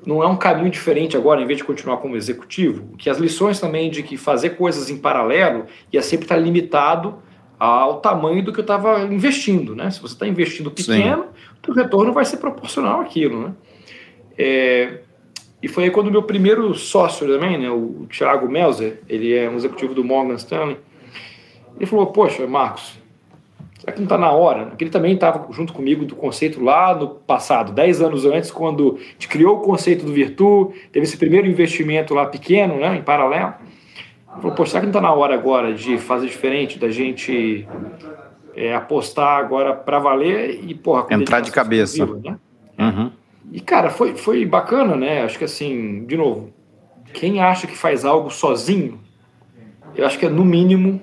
não 0.05 0.23
é 0.23 0.27
um 0.27 0.37
caminho 0.37 0.71
diferente 0.71 1.17
agora, 1.17 1.41
em 1.41 1.47
vez 1.47 1.59
de 1.59 1.65
continuar 1.65 1.99
como 1.99 2.17
executivo? 2.17 2.97
Que 2.97 3.09
as 3.09 3.19
lições 3.19 3.61
também 3.61 3.91
de 3.91 4.03
que 4.03 4.17
fazer 4.17 4.51
coisas 4.51 4.91
em 4.91 4.99
paralelo 4.99 5.67
ia 5.93 6.03
sempre 6.03 6.25
estar 6.25 6.37
limitado 6.37 7.23
ao 7.61 8.01
tamanho 8.01 8.43
do 8.43 8.55
que 8.55 8.61
eu 8.61 8.63
estava 8.63 9.03
investindo, 9.03 9.77
né? 9.77 9.91
Se 9.91 10.01
você 10.01 10.15
está 10.15 10.27
investindo 10.27 10.71
pequeno, 10.71 11.27
o 11.69 11.73
retorno 11.73 12.11
vai 12.11 12.25
ser 12.25 12.39
proporcional 12.39 13.03
àquilo, 13.03 13.43
né? 13.43 13.53
É, 14.39 15.01
e 15.63 15.69
foi 15.69 15.85
aí 15.85 15.91
quando 15.91 16.07
o 16.07 16.11
meu 16.11 16.23
primeiro 16.23 16.75
sócio 16.75 17.27
também, 17.27 17.59
né, 17.59 17.71
o 17.71 18.07
Thiago 18.11 18.51
Melzer, 18.51 19.03
ele 19.07 19.37
é 19.37 19.51
um 19.51 19.57
executivo 19.57 19.93
do 19.93 20.03
Morgan 20.03 20.37
Stanley, 20.37 20.79
ele 21.77 21.85
falou, 21.85 22.07
poxa, 22.07 22.47
Marcos, 22.47 22.99
será 23.79 23.93
que 23.93 23.99
não 23.99 24.07
está 24.07 24.17
na 24.17 24.33
hora? 24.33 24.67
Porque 24.67 24.85
ele 24.85 24.91
também 24.91 25.13
estava 25.13 25.53
junto 25.53 25.75
comigo 25.75 26.07
do 26.07 26.17
conceito 26.17 26.65
lá 26.65 26.95
no 26.95 27.09
passado, 27.09 27.73
10 27.73 28.01
anos 28.01 28.25
antes, 28.25 28.51
quando 28.51 28.97
a 28.99 29.03
gente 29.13 29.29
criou 29.29 29.59
o 29.59 29.61
conceito 29.61 30.07
do 30.07 30.13
Virtu, 30.15 30.73
teve 30.91 31.05
esse 31.05 31.19
primeiro 31.19 31.47
investimento 31.47 32.15
lá 32.15 32.25
pequeno, 32.25 32.77
né, 32.77 32.97
em 32.97 33.03
paralelo. 33.03 33.53
Ele 34.33 34.43
falou, 34.43 34.57
poxa, 34.57 34.73
será 34.73 34.81
que 34.81 34.87
não 34.87 34.91
está 34.91 35.01
na 35.01 35.13
hora 35.13 35.35
agora 35.35 35.75
de 35.75 35.99
fazer 35.99 36.27
diferente, 36.27 36.79
da 36.79 36.91
gente 36.91 37.67
é, 38.55 38.75
apostar 38.75 39.39
agora 39.39 39.75
para 39.75 39.99
valer 39.99 40.61
e, 40.65 40.75
porra... 40.75 41.07
Entrar 41.11 41.41
de 41.41 41.51
cabeça. 41.51 42.07
Né? 42.07 42.39
Uhum. 42.79 43.11
E, 43.53 43.61
cara, 43.61 43.91
foi, 43.91 44.15
foi 44.15 44.47
bacana, 44.47 44.97
né? 44.97 45.23
Acho 45.23 45.39
que, 45.39 45.45
assim, 45.45 46.05
de 46.07 46.17
novo, 46.17 46.53
quem 47.13 47.41
acha 47.41 47.67
que 47.67 47.77
faz 47.77 48.05
algo 48.05 48.31
sozinho, 48.31 49.01
eu 49.95 50.07
acho 50.07 50.19
que 50.19 50.27
é, 50.27 50.29
no 50.29 50.45
mínimo, 50.45 51.01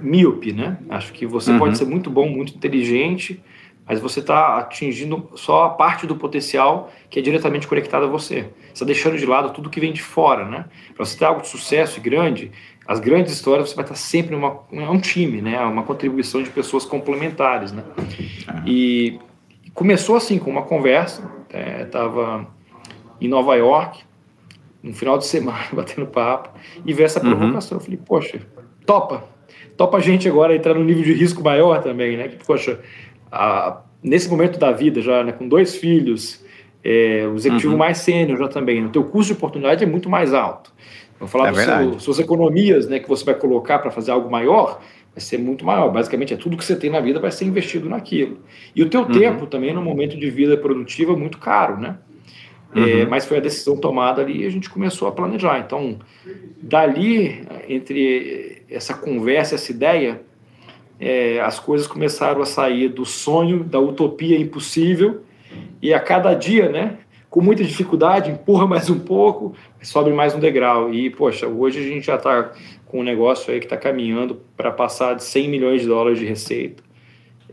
míope, 0.00 0.52
né? 0.52 0.78
Acho 0.88 1.12
que 1.12 1.26
você 1.26 1.50
uhum. 1.50 1.58
pode 1.58 1.76
ser 1.76 1.84
muito 1.84 2.08
bom, 2.08 2.28
muito 2.28 2.54
inteligente, 2.54 3.42
mas 3.88 4.00
você 4.00 4.20
está 4.20 4.58
atingindo 4.58 5.30
só 5.34 5.64
a 5.64 5.70
parte 5.70 6.06
do 6.06 6.14
potencial 6.14 6.90
que 7.08 7.18
é 7.18 7.22
diretamente 7.22 7.66
conectada 7.66 8.04
a 8.04 8.08
você. 8.08 8.42
Você 8.42 8.72
está 8.74 8.84
deixando 8.84 9.16
de 9.16 9.24
lado 9.24 9.50
tudo 9.52 9.70
que 9.70 9.80
vem 9.80 9.92
de 9.92 10.02
fora, 10.02 10.44
né? 10.44 10.66
Para 10.94 11.04
você 11.04 11.16
ter 11.16 11.24
algo 11.24 11.40
de 11.40 11.48
sucesso 11.48 11.98
e 11.98 12.02
grande, 12.02 12.52
as 12.86 13.00
grandes 13.00 13.32
histórias 13.32 13.68
você 13.68 13.74
vai 13.74 13.84
estar 13.84 13.94
sempre 13.94 14.34
numa 14.34 14.60
é 14.72 14.90
um 14.90 15.00
time, 15.00 15.40
né? 15.40 15.60
Uma 15.60 15.82
contribuição 15.82 16.42
de 16.42 16.50
pessoas 16.50 16.84
complementares, 16.84 17.72
né? 17.72 17.82
E 18.66 19.18
começou 19.74 20.16
assim 20.16 20.38
com 20.38 20.50
uma 20.50 20.62
conversa 20.62 21.38
estava 21.82 22.46
é, 23.20 23.24
em 23.24 23.28
Nova 23.28 23.54
York, 23.56 24.02
no 24.82 24.92
final 24.92 25.18
de 25.18 25.26
semana, 25.26 25.64
batendo 25.72 26.06
papo, 26.06 26.50
e 26.84 26.92
ver 26.92 27.04
essa 27.04 27.22
uhum. 27.22 27.36
provocação. 27.36 27.76
Uhum. 27.76 27.82
Eu 27.82 27.84
falei, 27.84 28.00
poxa, 28.04 28.40
topa. 28.84 29.24
Topa 29.76 29.96
a 29.96 30.00
gente 30.00 30.28
agora 30.28 30.54
entrar 30.54 30.74
num 30.74 30.84
nível 30.84 31.04
de 31.04 31.12
risco 31.12 31.42
maior 31.42 31.80
também, 31.82 32.16
né? 32.16 32.28
Que, 32.28 32.44
poxa, 32.44 32.80
a, 33.30 33.82
nesse 34.02 34.28
momento 34.28 34.58
da 34.58 34.72
vida, 34.72 35.00
já 35.00 35.22
né, 35.22 35.32
com 35.32 35.48
dois 35.48 35.76
filhos, 35.76 36.44
é, 36.84 37.26
o 37.26 37.34
executivo 37.34 37.72
uhum. 37.72 37.78
mais 37.78 37.98
sênior 37.98 38.38
já 38.38 38.48
também, 38.48 38.84
o 38.84 38.90
teu 38.90 39.04
custo 39.04 39.32
de 39.32 39.38
oportunidade 39.38 39.84
é 39.84 39.86
muito 39.86 40.08
mais 40.08 40.32
alto. 40.32 40.72
Vou 41.18 41.28
falar 41.28 41.50
é 41.50 41.54
seu, 41.54 41.98
suas 41.98 42.18
economias 42.18 42.88
né, 42.88 43.00
que 43.00 43.08
você 43.08 43.24
vai 43.24 43.34
colocar 43.34 43.80
para 43.80 43.90
fazer 43.90 44.12
algo 44.12 44.30
maior, 44.30 44.80
vai 45.12 45.20
ser 45.20 45.38
muito 45.38 45.64
maior. 45.64 45.90
Basicamente, 45.90 46.32
é 46.32 46.36
tudo 46.36 46.56
que 46.56 46.64
você 46.64 46.76
tem 46.76 46.90
na 46.90 47.00
vida 47.00 47.18
vai 47.18 47.32
ser 47.32 47.44
investido 47.44 47.88
naquilo. 47.88 48.38
E 48.74 48.82
o 48.82 48.88
teu 48.88 49.00
uhum. 49.00 49.10
tempo 49.10 49.46
também, 49.46 49.74
no 49.74 49.82
momento 49.82 50.16
de 50.16 50.30
vida 50.30 50.56
produtiva, 50.56 51.12
é 51.12 51.16
muito 51.16 51.38
caro, 51.38 51.76
né? 51.76 51.98
É, 52.74 52.78
uhum. 52.78 52.86
É, 52.86 53.06
mas 53.06 53.26
foi 53.26 53.38
a 53.38 53.40
decisão 53.40 53.76
tomada 53.76 54.22
ali 54.22 54.42
e 54.42 54.46
a 54.46 54.50
gente 54.50 54.70
começou 54.70 55.08
a 55.08 55.12
planejar. 55.12 55.58
Então, 55.58 55.98
dali, 56.62 57.42
entre 57.68 58.62
essa 58.70 58.94
conversa, 58.94 59.56
essa 59.56 59.72
ideia, 59.72 60.22
é, 61.00 61.40
as 61.40 61.58
coisas 61.58 61.86
começaram 61.86 62.42
a 62.42 62.46
sair 62.46 62.88
do 62.88 63.04
sonho, 63.04 63.62
da 63.62 63.78
utopia 63.78 64.38
impossível, 64.38 65.22
e 65.80 65.94
a 65.94 66.00
cada 66.00 66.34
dia, 66.34 66.68
né, 66.68 66.98
com 67.30 67.40
muita 67.40 67.62
dificuldade, 67.62 68.30
empurra 68.30 68.66
mais 68.68 68.90
um 68.90 68.98
pouco, 68.98 69.54
sobe 69.82 70.12
mais 70.12 70.34
um 70.34 70.40
degrau. 70.40 70.92
E, 70.92 71.10
poxa, 71.10 71.46
hoje 71.46 71.78
a 71.78 71.82
gente 71.82 72.06
já 72.06 72.16
está 72.16 72.52
com 72.86 73.00
um 73.00 73.04
negócio 73.04 73.52
aí 73.52 73.60
que 73.60 73.66
está 73.66 73.76
caminhando 73.76 74.40
para 74.56 74.70
passar 74.70 75.14
de 75.14 75.22
100 75.22 75.48
milhões 75.48 75.82
de 75.82 75.86
dólares 75.88 76.18
de 76.18 76.24
receita, 76.24 76.82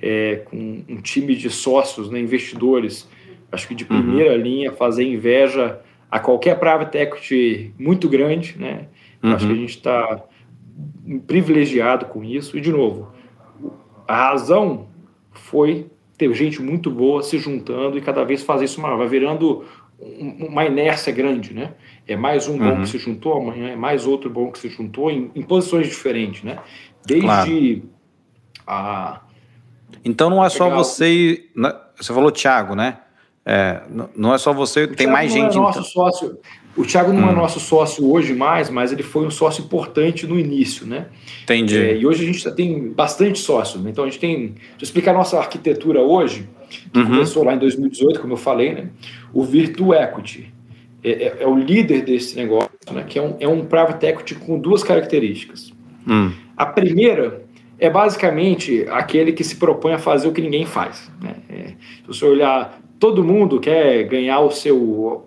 é, 0.02 0.42
com 0.46 0.84
um 0.88 1.02
time 1.02 1.36
de 1.36 1.50
sócios, 1.50 2.10
né, 2.10 2.20
investidores, 2.20 3.08
acho 3.52 3.68
que 3.68 3.76
de 3.76 3.84
uhum. 3.84 4.02
primeira 4.02 4.36
uhum. 4.36 4.42
linha, 4.42 4.72
fazer 4.72 5.04
inveja 5.04 5.80
a 6.10 6.20
qualquer 6.20 6.58
private 6.58 6.98
equity 6.98 7.74
muito 7.78 8.08
grande, 8.08 8.56
né? 8.58 8.88
Uhum. 9.22 9.34
Acho 9.34 9.48
que 9.48 9.54
a 9.54 9.56
gente 9.56 9.70
está 9.70 10.24
privilegiado 11.28 12.06
com 12.06 12.24
isso. 12.24 12.58
E, 12.58 12.62
de 12.62 12.72
novo, 12.72 13.12
a 14.08 14.30
razão 14.30 14.88
foi 15.32 15.88
ter 16.18 16.34
gente 16.34 16.62
muito 16.62 16.90
boa 16.90 17.22
se 17.22 17.38
juntando 17.38 17.98
e 17.98 18.02
cada 18.02 18.24
vez 18.24 18.44
fazer 18.44 18.66
isso 18.66 18.82
maior. 18.82 18.98
Vai 18.98 19.08
virando 19.08 19.66
uma 20.00 20.66
inércia 20.66 21.12
grande, 21.12 21.54
né? 21.54 21.74
É 22.08 22.16
mais 22.16 22.48
um 22.48 22.58
bom 22.58 22.66
uhum. 22.66 22.82
que 22.82 22.90
se 22.90 22.98
juntou, 22.98 23.34
amanhã 23.34 23.70
é 23.70 23.76
mais 23.76 24.06
outro 24.06 24.30
bom 24.30 24.52
que 24.52 24.60
se 24.60 24.70
juntou 24.70 25.10
em, 25.10 25.32
em 25.36 25.42
posições 25.42 25.88
diferentes, 25.88 26.44
né? 26.44 26.60
Desde 27.06 27.26
claro. 27.26 27.90
a. 28.68 29.22
Então 30.04 30.30
não 30.30 30.44
é 30.44 30.50
só 30.50 30.70
você. 30.70 31.46
Né? 31.56 31.74
Você 31.98 32.14
falou 32.14 32.32
Thiago, 32.32 32.76
né? 32.76 33.00
É, 33.46 33.84
não 34.16 34.34
é 34.34 34.38
só 34.38 34.52
você, 34.52 34.84
o 34.84 34.88
tem 34.88 34.98
Thiago 34.98 35.14
mais 35.14 35.32
é 35.32 35.36
gente. 35.36 35.56
É 35.56 35.60
nosso 35.60 35.80
então. 35.80 35.92
sócio, 35.92 36.40
o 36.76 36.84
Thiago 36.84 37.14
não 37.14 37.24
é 37.24 37.26
hum. 37.28 37.32
é 37.32 37.36
nosso 37.36 37.60
sócio 37.60 38.12
hoje 38.12 38.34
mais, 38.34 38.70
mas 38.70 38.92
ele 38.92 39.04
foi 39.04 39.26
um 39.26 39.32
sócio 39.32 39.64
importante 39.64 40.28
no 40.28 40.38
início, 40.38 40.86
né? 40.86 41.08
Entendi. 41.44 41.78
É, 41.78 41.96
e 41.96 42.06
hoje 42.06 42.24
a 42.24 42.26
gente 42.26 42.40
já 42.40 42.52
tem 42.52 42.90
bastante 42.90 43.40
sócios. 43.40 43.82
Né? 43.82 43.92
Então 43.92 44.04
a 44.04 44.08
gente 44.08 44.20
tem. 44.20 44.48
Deixa 44.48 44.62
eu 44.80 44.84
explicar 44.84 45.12
a 45.12 45.14
nossa 45.14 45.38
arquitetura 45.38 46.02
hoje, 46.02 46.50
que 46.92 47.00
uhum. 47.00 47.06
começou 47.06 47.44
lá 47.44 47.54
em 47.54 47.60
2018, 47.60 48.20
como 48.20 48.34
eu 48.34 48.38
falei, 48.38 48.74
né? 48.74 48.90
O 49.34 49.44
Virtu 49.44 49.94
Equity 49.94 50.54
é, 51.04 51.12
é, 51.12 51.38
é 51.42 51.48
o 51.48 51.58
líder 51.58 52.04
desse 52.04 52.36
negócio, 52.36 52.70
né? 52.92 53.06
Que 53.08 53.20
é 53.20 53.22
um, 53.22 53.36
é 53.40 53.48
um 53.48 53.64
private 53.64 54.06
equity 54.06 54.36
com 54.36 54.60
duas 54.60 54.84
características. 54.84 55.74
Hum. 56.06 56.32
A 56.58 56.66
primeira 56.66 57.46
é 57.80 57.90
basicamente 57.90 58.86
aquele 58.90 59.32
que 59.32 59.44
se 59.44 59.56
propõe 59.56 59.94
a 59.94 59.98
fazer 60.00 60.28
o 60.28 60.32
que 60.32 60.42
ninguém 60.42 60.66
faz. 60.66 61.12
Né? 61.22 61.36
É, 61.50 61.68
se 61.68 62.08
você 62.08 62.26
olhar, 62.26 62.82
todo 63.00 63.24
mundo 63.24 63.60
quer 63.60 64.04
ganhar 64.04 64.40
o 64.40 64.52
seu 64.52 65.26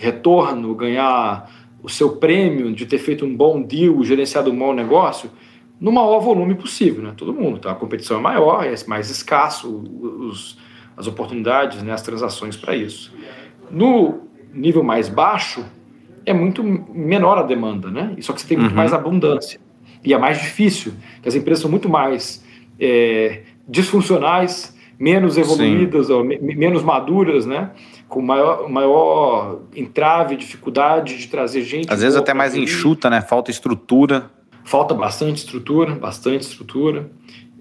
retorno, 0.00 0.74
ganhar 0.74 1.50
o 1.82 1.88
seu 1.88 2.16
prêmio 2.16 2.72
de 2.72 2.86
ter 2.86 2.98
feito 2.98 3.24
um 3.24 3.36
bom 3.36 3.62
deal, 3.62 4.02
gerenciado 4.02 4.50
um 4.50 4.58
bom 4.58 4.72
negócio, 4.72 5.30
no 5.78 5.92
maior 5.92 6.20
volume 6.20 6.54
possível, 6.54 7.02
né? 7.02 7.12
Todo 7.16 7.32
mundo. 7.32 7.58
Então 7.58 7.70
a 7.70 7.74
competição 7.74 8.18
é 8.18 8.20
maior, 8.20 8.64
é 8.64 8.74
mais 8.86 9.10
escasso 9.10 9.68
os, 9.68 10.58
as 10.96 11.06
oportunidades, 11.06 11.82
né, 11.82 11.92
as 11.92 12.02
transações 12.02 12.56
para 12.56 12.74
isso. 12.74 13.12
No 13.70 14.22
nível 14.52 14.82
mais 14.82 15.08
baixo, 15.08 15.64
é 16.24 16.32
muito 16.32 16.62
menor 16.62 17.38
a 17.38 17.42
demanda, 17.42 17.90
né? 17.90 18.16
Só 18.20 18.32
que 18.32 18.40
você 18.40 18.48
tem 18.48 18.56
muito 18.56 18.70
uhum. 18.70 18.76
mais 18.76 18.92
abundância. 18.92 19.60
E 20.02 20.14
é 20.14 20.18
mais 20.18 20.40
difícil, 20.40 20.92
porque 21.14 21.28
as 21.28 21.34
empresas 21.34 21.60
são 21.62 21.70
muito 21.70 21.88
mais 21.88 22.44
é, 22.78 23.42
disfuncionais, 23.68 24.76
menos 24.98 25.36
evoluídas, 25.36 26.08
ou, 26.10 26.24
menos 26.24 26.82
maduras, 26.82 27.44
né? 27.44 27.70
Com 28.10 28.20
maior, 28.20 28.68
maior 28.68 29.60
entrave, 29.74 30.36
dificuldade 30.36 31.16
de 31.16 31.28
trazer 31.28 31.62
gente. 31.62 31.90
Às 31.90 32.02
vezes 32.02 32.18
até 32.18 32.34
mais 32.34 32.54
enxuta, 32.54 33.08
né? 33.08 33.22
Falta 33.22 33.50
estrutura. 33.50 34.28
Falta 34.64 34.92
bastante 34.92 35.38
estrutura, 35.38 35.94
bastante 35.94 36.42
estrutura. 36.42 37.08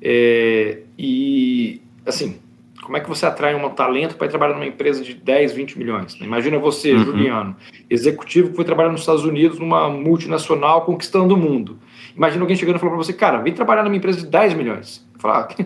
É, 0.02 0.80
e, 0.98 1.82
assim, 2.06 2.40
como 2.82 2.98
é 2.98 3.00
que 3.00 3.08
você 3.08 3.26
atrai 3.26 3.54
um 3.54 3.70
talento 3.70 4.16
para 4.16 4.26
ir 4.26 4.30
trabalhar 4.30 4.56
numa 4.56 4.66
empresa 4.66 5.04
de 5.04 5.14
10, 5.14 5.54
20 5.54 5.78
milhões? 5.78 6.18
Imagina 6.20 6.58
você, 6.58 6.94
uhum. 6.94 7.06
Juliano, 7.06 7.56
executivo 7.88 8.50
que 8.50 8.56
foi 8.56 8.66
trabalhar 8.66 8.92
nos 8.92 9.02
Estados 9.02 9.24
Unidos 9.24 9.60
numa 9.60 9.88
multinacional 9.88 10.82
conquistando 10.82 11.36
o 11.36 11.38
mundo. 11.38 11.78
Imagina 12.18 12.42
alguém 12.42 12.58
chegando 12.58 12.78
e 12.78 12.80
falando 12.80 12.96
para 12.96 13.04
você, 13.04 13.14
cara, 13.14 13.38
vem 13.38 13.54
trabalhar 13.54 13.84
numa 13.84 13.96
empresa 13.96 14.22
de 14.22 14.26
10 14.26 14.56
milhões. 14.56 15.08
Falar, 15.20 15.48
ah, 15.60 15.66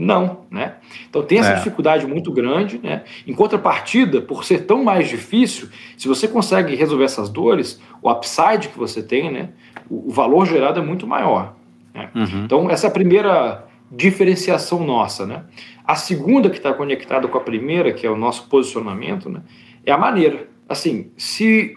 não, 0.00 0.46
né? 0.48 0.76
Então 1.10 1.24
tem 1.24 1.40
essa 1.40 1.50
é. 1.50 1.54
dificuldade 1.56 2.06
muito 2.06 2.30
grande, 2.30 2.78
né? 2.80 3.02
Em 3.26 3.34
contrapartida, 3.34 4.22
por 4.22 4.44
ser 4.44 4.64
tão 4.64 4.84
mais 4.84 5.08
difícil, 5.08 5.68
se 5.96 6.06
você 6.06 6.28
consegue 6.28 6.76
resolver 6.76 7.02
essas 7.02 7.28
dores, 7.28 7.82
o 8.00 8.08
upside 8.08 8.68
que 8.68 8.78
você 8.78 9.02
tem, 9.02 9.32
né? 9.32 9.48
O, 9.90 10.12
valor 10.12 10.46
gerado 10.46 10.78
é 10.78 10.82
muito 10.82 11.04
maior. 11.04 11.56
Né? 11.92 12.10
Uhum. 12.14 12.44
Então 12.44 12.70
essa 12.70 12.86
é 12.86 12.90
a 12.90 12.92
primeira 12.92 13.66
diferenciação 13.90 14.86
nossa, 14.86 15.26
né? 15.26 15.42
A 15.84 15.96
segunda 15.96 16.48
que 16.48 16.58
está 16.58 16.72
conectada 16.72 17.26
com 17.26 17.36
a 17.36 17.40
primeira, 17.40 17.92
que 17.92 18.06
é 18.06 18.10
o 18.10 18.16
nosso 18.16 18.46
posicionamento, 18.48 19.28
né? 19.28 19.42
É 19.84 19.90
a 19.90 19.98
maneira. 19.98 20.46
Assim, 20.68 21.10
se 21.16 21.76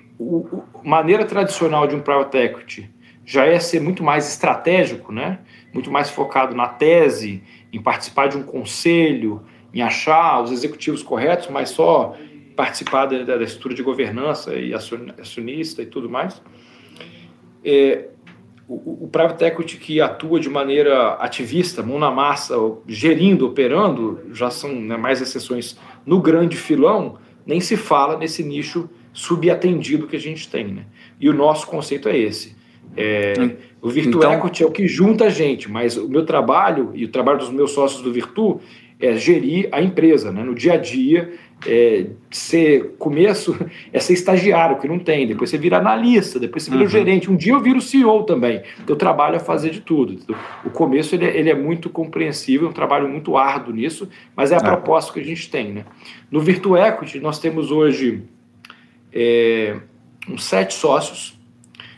a 0.75 0.87
maneira 0.87 1.25
tradicional 1.25 1.87
de 1.87 1.95
um 1.95 2.01
private 2.01 2.37
equity 2.37 2.89
já 3.25 3.45
é 3.45 3.59
ser 3.59 3.79
muito 3.81 4.03
mais 4.03 4.27
estratégico, 4.27 5.11
né? 5.11 5.39
Muito 5.73 5.89
mais 5.89 6.09
focado 6.11 6.53
na 6.53 6.67
tese 6.67 7.41
em 7.71 7.81
participar 7.81 8.27
de 8.27 8.37
um 8.37 8.43
conselho, 8.43 9.41
em 9.73 9.81
achar 9.81 10.41
os 10.41 10.51
executivos 10.51 11.01
corretos, 11.01 11.47
mas 11.49 11.69
só 11.69 12.15
participar 12.55 13.05
da, 13.05 13.37
da 13.37 13.43
estrutura 13.43 13.73
de 13.73 13.81
governança 13.81 14.53
e 14.55 14.73
acionista 14.73 15.81
e 15.81 15.85
tudo 15.85 16.09
mais. 16.09 16.41
É, 17.63 18.09
o, 18.67 19.05
o 19.05 19.07
private 19.07 19.43
equity 19.43 19.77
que 19.77 20.01
atua 20.01 20.39
de 20.39 20.49
maneira 20.49 21.13
ativista, 21.15 21.83
mão 21.83 21.99
na 21.99 22.11
massa, 22.11 22.55
gerindo, 22.87 23.47
operando, 23.47 24.21
já 24.33 24.49
são 24.49 24.73
né, 24.73 24.97
mais 24.97 25.21
exceções 25.21 25.77
no 26.05 26.21
grande 26.21 26.57
filão, 26.57 27.17
nem 27.45 27.59
se 27.59 27.75
fala 27.75 28.17
nesse 28.17 28.43
nicho 28.43 28.89
subatendido 29.13 30.07
que 30.07 30.15
a 30.15 30.19
gente 30.19 30.49
tem. 30.49 30.67
Né? 30.67 30.85
E 31.19 31.29
o 31.29 31.33
nosso 31.33 31.67
conceito 31.67 32.07
é 32.07 32.17
esse. 32.17 32.55
É, 32.95 33.33
o 33.81 33.89
Virtu 33.89 34.19
então... 34.19 34.33
Equity 34.33 34.63
é 34.63 34.65
o 34.65 34.71
que 34.71 34.87
junta 34.87 35.25
a 35.25 35.29
gente, 35.29 35.69
mas 35.69 35.97
o 35.97 36.07
meu 36.07 36.25
trabalho 36.25 36.91
e 36.93 37.05
o 37.05 37.07
trabalho 37.07 37.39
dos 37.39 37.49
meus 37.49 37.71
sócios 37.71 38.01
do 38.01 38.13
Virtu 38.13 38.61
é 38.99 39.15
gerir 39.15 39.67
a 39.71 39.81
empresa, 39.81 40.31
né? 40.31 40.43
no 40.43 40.53
dia 40.53 40.73
a 40.73 40.77
dia, 40.77 41.33
é, 41.65 42.05
ser 42.29 42.95
começo 42.99 43.57
é 43.91 43.99
ser 43.99 44.13
estagiário, 44.13 44.77
que 44.77 44.87
não 44.87 44.99
tem, 44.99 45.25
depois 45.25 45.49
você 45.49 45.57
vira 45.57 45.77
analista, 45.77 46.39
depois 46.39 46.63
você 46.63 46.69
vira 46.69 46.83
uhum. 46.83 46.89
gerente, 46.89 47.31
um 47.31 47.35
dia 47.35 47.53
eu 47.53 47.59
viro 47.59 47.81
CEO 47.81 48.23
também, 48.23 48.61
eu 48.87 48.95
trabalho 48.95 49.37
a 49.37 49.39
fazer 49.39 49.71
de 49.71 49.81
tudo. 49.81 50.19
O 50.63 50.69
começo 50.69 51.15
ele, 51.15 51.25
é, 51.25 51.35
ele 51.35 51.49
é 51.49 51.55
muito 51.55 51.89
compreensível, 51.89 52.69
um 52.69 52.73
trabalho 52.73 53.09
muito 53.09 53.35
árduo 53.35 53.73
nisso, 53.73 54.07
mas 54.35 54.51
é 54.51 54.55
a 54.55 54.59
é. 54.59 54.61
proposta 54.63 55.11
que 55.11 55.19
a 55.19 55.25
gente 55.25 55.49
tem. 55.49 55.71
Né? 55.71 55.85
No 56.29 56.39
Virtu 56.39 56.77
Equity, 56.77 57.19
nós 57.19 57.39
temos 57.39 57.71
hoje 57.71 58.21
é, 59.11 59.77
uns 60.29 60.43
sete 60.43 60.75
sócios 60.75 61.40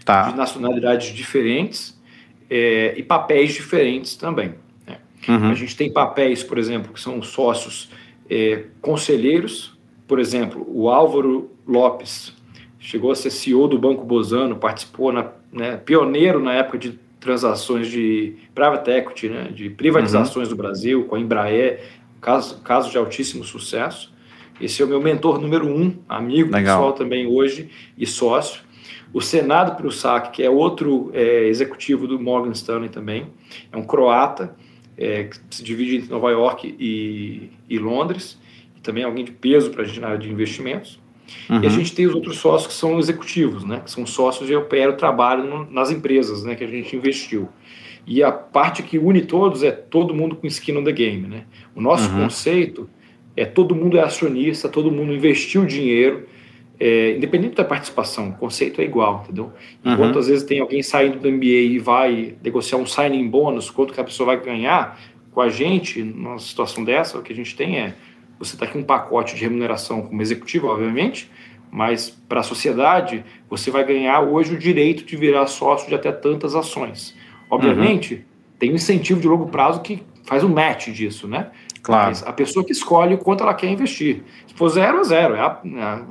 tá. 0.04 0.30
de 0.30 0.36
nacionalidades 0.36 1.14
diferentes 1.14 2.00
é, 2.50 2.94
e 2.98 3.04
papéis 3.04 3.54
diferentes 3.54 4.16
também. 4.16 4.56
Né? 4.88 4.98
Uhum. 5.28 5.50
A 5.50 5.54
gente 5.54 5.76
tem 5.76 5.92
papéis, 5.92 6.44
por 6.44 6.58
exemplo, 6.58 6.94
que 6.94 7.00
são 7.00 7.22
sócios 7.22 7.90
é, 8.30 8.66
conselheiros, 8.82 9.78
por 10.08 10.20
exemplo, 10.20 10.66
o 10.68 10.90
Álvaro 10.90 11.52
Lopes 11.68 12.34
chegou 12.80 13.12
a 13.12 13.16
ser 13.16 13.32
CEO 13.32 13.68
do 13.68 13.80
Banco 13.80 14.04
Bozano, 14.04 14.58
participou, 14.58 15.12
na, 15.12 15.32
né, 15.52 15.78
pioneiro 15.78 16.40
na 16.42 16.54
época 16.54 16.78
de 16.78 17.00
transações 17.20 17.88
de 17.88 18.36
private 18.54 18.92
equity, 18.92 19.30
né, 19.30 19.44
de 19.54 19.70
privatizações 19.70 20.50
uhum. 20.50 20.56
do 20.56 20.62
Brasil, 20.62 21.06
com 21.06 21.16
a 21.16 21.20
Embraer, 21.20 21.82
caso, 22.20 22.60
caso 22.60 22.92
de 22.92 22.98
altíssimo 22.98 23.44
sucesso. 23.44 24.14
Esse 24.60 24.82
é 24.82 24.86
o 24.86 24.88
meu 24.88 25.02
mentor 25.02 25.40
número 25.40 25.66
um, 25.66 25.96
amigo 26.08 26.52
Legal. 26.52 26.78
pessoal 26.78 26.94
também 26.94 27.26
hoje 27.26 27.70
e 27.98 28.06
sócio. 28.06 28.62
O 29.14 29.22
Senado 29.22 29.78
Prusak, 29.78 30.32
que 30.32 30.42
é 30.42 30.50
outro 30.50 31.12
é, 31.14 31.48
executivo 31.48 32.08
do 32.08 32.20
Morgan 32.20 32.52
Stanley 32.52 32.90
também, 32.90 33.28
é 33.72 33.78
um 33.78 33.84
croata, 33.84 34.56
é, 34.98 35.26
que 35.26 35.38
se 35.52 35.64
divide 35.64 35.98
entre 35.98 36.10
Nova 36.10 36.32
York 36.32 36.76
e, 36.80 37.52
e 37.70 37.78
Londres, 37.78 38.40
e 38.76 38.82
também 38.82 39.04
é 39.04 39.06
alguém 39.06 39.24
de 39.24 39.32
peso 39.32 39.70
para 39.70 39.84
a 39.84 39.86
gente 39.86 40.00
na 40.00 40.08
área 40.08 40.20
de 40.20 40.32
investimentos. 40.32 41.00
Uhum. 41.50 41.62
E 41.62 41.66
a 41.66 41.70
uhum. 41.70 41.70
gente 41.70 41.94
tem 41.94 42.08
os 42.08 42.16
outros 42.16 42.38
sócios 42.38 42.74
que 42.74 42.80
são 42.80 42.98
executivos, 42.98 43.64
né, 43.64 43.82
que 43.84 43.92
são 43.92 44.06
sócios 44.06 44.50
e 44.50 44.56
operam 44.56 44.98
trabalho 44.98 45.68
nas 45.70 45.92
empresas 45.92 46.44
né, 46.44 46.56
que 46.56 46.64
a 46.64 46.68
gente 46.68 46.96
investiu. 46.96 47.50
E 48.06 48.22
a 48.22 48.32
parte 48.32 48.84
que 48.84 48.98
une 48.98 49.22
todos 49.22 49.64
é 49.64 49.72
todo 49.72 50.14
mundo 50.14 50.36
com 50.36 50.46
skin 50.48 50.78
on 50.78 50.84
the 50.84 50.92
game. 50.92 51.28
Né? 51.28 51.46
O 51.76 51.82
nosso 51.82 52.10
uhum. 52.12 52.24
conceito 52.24 52.90
é 53.36 53.46
todo 53.46 53.74
mundo 53.74 53.98
é 53.98 54.02
acionista, 54.02 54.68
todo 54.68 54.92
mundo 54.92 55.14
investiu 55.14 55.66
dinheiro, 55.66 56.28
é, 56.86 57.16
independente 57.16 57.56
da 57.56 57.64
participação, 57.64 58.32
o 58.32 58.34
conceito 58.34 58.82
é 58.82 58.84
igual, 58.84 59.22
entendeu? 59.24 59.54
Enquanto 59.86 60.16
uhum. 60.16 60.20
às 60.20 60.28
vezes 60.28 60.44
tem 60.44 60.60
alguém 60.60 60.84
saindo 60.84 61.18
do 61.18 61.32
MBA 61.32 61.46
e 61.46 61.80
vai 61.80 62.36
negociar 62.44 62.78
um 62.78 62.86
signing 62.86 63.26
bônus, 63.30 63.70
quanto 63.70 63.94
que 63.94 64.02
a 64.02 64.04
pessoa 64.04 64.28
vai 64.28 64.44
ganhar, 64.44 65.00
com 65.32 65.40
a 65.40 65.48
gente, 65.48 66.04
numa 66.04 66.38
situação 66.38 66.84
dessa, 66.84 67.18
o 67.18 67.22
que 67.22 67.32
a 67.32 67.36
gente 67.36 67.56
tem 67.56 67.80
é, 67.80 67.96
você 68.38 68.56
está 68.56 68.66
aqui 68.66 68.78
um 68.78 68.84
pacote 68.84 69.34
de 69.34 69.42
remuneração 69.42 70.02
como 70.02 70.22
executivo, 70.22 70.68
obviamente, 70.68 71.32
mas 71.72 72.10
para 72.10 72.42
a 72.42 72.44
sociedade, 72.44 73.24
você 73.50 73.72
vai 73.72 73.86
ganhar 73.86 74.20
hoje 74.20 74.54
o 74.54 74.60
direito 74.60 75.06
de 75.06 75.16
virar 75.16 75.48
sócio 75.48 75.88
de 75.88 75.96
até 75.96 76.12
tantas 76.12 76.54
ações. 76.54 77.16
Obviamente, 77.50 78.16
uhum. 78.16 78.22
tem 78.60 78.72
um 78.74 78.76
incentivo 78.76 79.22
de 79.22 79.28
longo 79.30 79.48
prazo 79.48 79.82
que 79.82 80.04
faz 80.26 80.44
um 80.44 80.50
match 80.50 80.90
disso, 80.90 81.30
né? 81.30 81.50
Claro. 81.84 82.08
Mas 82.08 82.24
a 82.26 82.32
pessoa 82.32 82.66
que 82.66 82.72
escolhe 82.72 83.14
o 83.14 83.18
quanto 83.18 83.44
ela 83.44 83.54
quer 83.54 83.70
investir. 83.70 84.24
Se 84.48 84.54
for 84.54 84.70
zero, 84.70 85.02
é 85.02 85.04
zero. 85.04 85.36
É 85.36 85.42
a, 85.42 85.60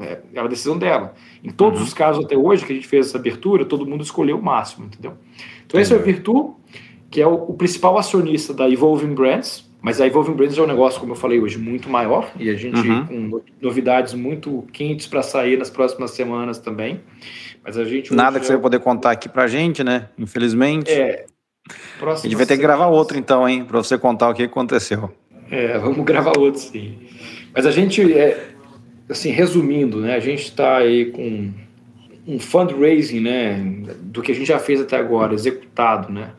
é, 0.00 0.20
é 0.34 0.40
a 0.40 0.46
decisão 0.46 0.76
dela. 0.76 1.14
Em 1.42 1.50
todos 1.50 1.80
uhum. 1.80 1.86
os 1.86 1.94
casos 1.94 2.24
até 2.24 2.36
hoje 2.36 2.64
que 2.66 2.72
a 2.72 2.74
gente 2.76 2.86
fez 2.86 3.08
essa 3.08 3.16
abertura, 3.16 3.64
todo 3.64 3.86
mundo 3.86 4.04
escolheu 4.04 4.38
o 4.38 4.42
máximo, 4.42 4.84
entendeu? 4.84 5.14
Então, 5.66 5.80
esse 5.80 5.94
é 5.94 5.96
o 5.96 6.02
Virtu, 6.02 6.54
que 7.10 7.22
é 7.22 7.26
o, 7.26 7.32
o, 7.32 7.54
principal 7.54 7.96
acionista 7.96 8.52
da 8.52 8.68
Evolving 8.68 9.14
Brands. 9.14 9.66
Mas 9.80 9.98
a 10.00 10.06
Evolving 10.06 10.34
Brands 10.34 10.58
é 10.58 10.62
um 10.62 10.66
negócio, 10.66 11.00
como 11.00 11.12
eu 11.12 11.16
falei 11.16 11.40
hoje, 11.40 11.58
muito 11.58 11.88
maior. 11.88 12.30
E 12.38 12.50
a 12.50 12.54
gente 12.54 12.86
uhum. 12.86 13.06
com 13.06 13.40
novidades 13.60 14.12
muito 14.12 14.64
quentes 14.74 15.06
para 15.06 15.22
sair 15.22 15.56
nas 15.56 15.70
próximas 15.70 16.10
semanas 16.10 16.58
também. 16.58 17.00
Mas 17.64 17.78
a 17.78 17.84
gente. 17.84 18.12
Nada 18.12 18.38
que 18.38 18.44
você 18.44 18.52
vai 18.52 18.62
poder 18.62 18.80
contar 18.80 19.12
aqui 19.12 19.28
para 19.28 19.44
a 19.44 19.48
gente, 19.48 19.82
né? 19.82 20.10
Infelizmente. 20.18 20.90
É. 20.90 21.24
a 22.00 22.14
gente 22.16 22.36
vai 22.36 22.44
ter 22.44 22.56
que 22.56 22.62
gravar 22.62 22.88
outro 22.88 23.18
então, 23.18 23.48
hein? 23.48 23.64
Para 23.64 23.78
você 23.78 23.96
contar 23.96 24.28
o 24.28 24.34
que 24.34 24.42
aconteceu. 24.42 25.10
É, 25.52 25.78
vamos 25.78 26.02
gravar 26.06 26.38
outro 26.38 26.58
sim. 26.58 26.98
Mas 27.54 27.66
a 27.66 27.70
gente, 27.70 28.12
é, 28.12 28.54
assim, 29.08 29.30
resumindo, 29.30 30.00
né, 30.00 30.16
a 30.16 30.20
gente 30.20 30.44
está 30.44 30.78
aí 30.78 31.06
com 31.10 31.52
um 32.26 32.38
fundraising, 32.38 33.20
né, 33.20 33.60
do 34.00 34.22
que 34.22 34.32
a 34.32 34.34
gente 34.34 34.46
já 34.46 34.58
fez 34.58 34.80
até 34.80 34.96
agora, 34.96 35.34
executado, 35.34 36.10
né, 36.10 36.30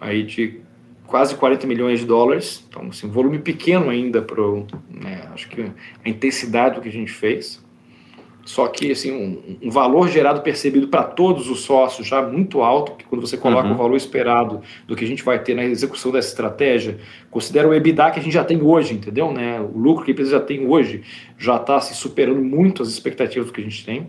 aí 0.00 0.22
de 0.22 0.60
quase 1.06 1.34
40 1.34 1.66
milhões 1.66 2.00
de 2.00 2.06
dólares, 2.06 2.64
então, 2.68 2.86
assim, 2.88 3.06
um 3.06 3.10
volume 3.10 3.38
pequeno 3.38 3.90
ainda 3.90 4.22
para, 4.22 4.42
né, 4.88 5.28
acho 5.34 5.48
que 5.48 5.62
a 6.04 6.08
intensidade 6.08 6.76
do 6.76 6.80
que 6.80 6.88
a 6.88 6.92
gente 6.92 7.12
fez. 7.12 7.61
Só 8.44 8.66
que 8.66 8.90
assim, 8.90 9.12
um, 9.12 9.68
um 9.68 9.70
valor 9.70 10.08
gerado 10.08 10.40
percebido 10.40 10.88
para 10.88 11.04
todos 11.04 11.48
os 11.48 11.60
sócios 11.60 12.06
já 12.06 12.20
muito 12.20 12.60
alto, 12.60 12.92
que 12.92 13.04
quando 13.04 13.20
você 13.20 13.36
coloca 13.36 13.68
uhum. 13.68 13.74
o 13.74 13.76
valor 13.76 13.96
esperado 13.96 14.60
do 14.86 14.96
que 14.96 15.04
a 15.04 15.08
gente 15.08 15.22
vai 15.22 15.38
ter 15.38 15.54
na 15.54 15.64
execução 15.64 16.10
dessa 16.10 16.28
estratégia, 16.28 16.98
considera 17.30 17.68
o 17.68 17.74
EBITDA 17.74 18.10
que 18.10 18.20
a 18.20 18.22
gente 18.22 18.32
já 18.32 18.44
tem 18.44 18.60
hoje, 18.60 18.94
entendeu? 18.94 19.30
Né? 19.32 19.60
O 19.60 19.78
lucro 19.78 20.04
que 20.04 20.10
a 20.10 20.12
empresa 20.12 20.32
já 20.32 20.40
tem 20.40 20.66
hoje 20.66 21.02
já 21.38 21.56
está 21.56 21.80
se 21.80 21.94
superando 21.94 22.42
muito 22.42 22.82
as 22.82 22.88
expectativas 22.88 23.46
do 23.46 23.52
que 23.52 23.60
a 23.60 23.64
gente 23.64 23.84
tem. 23.84 24.08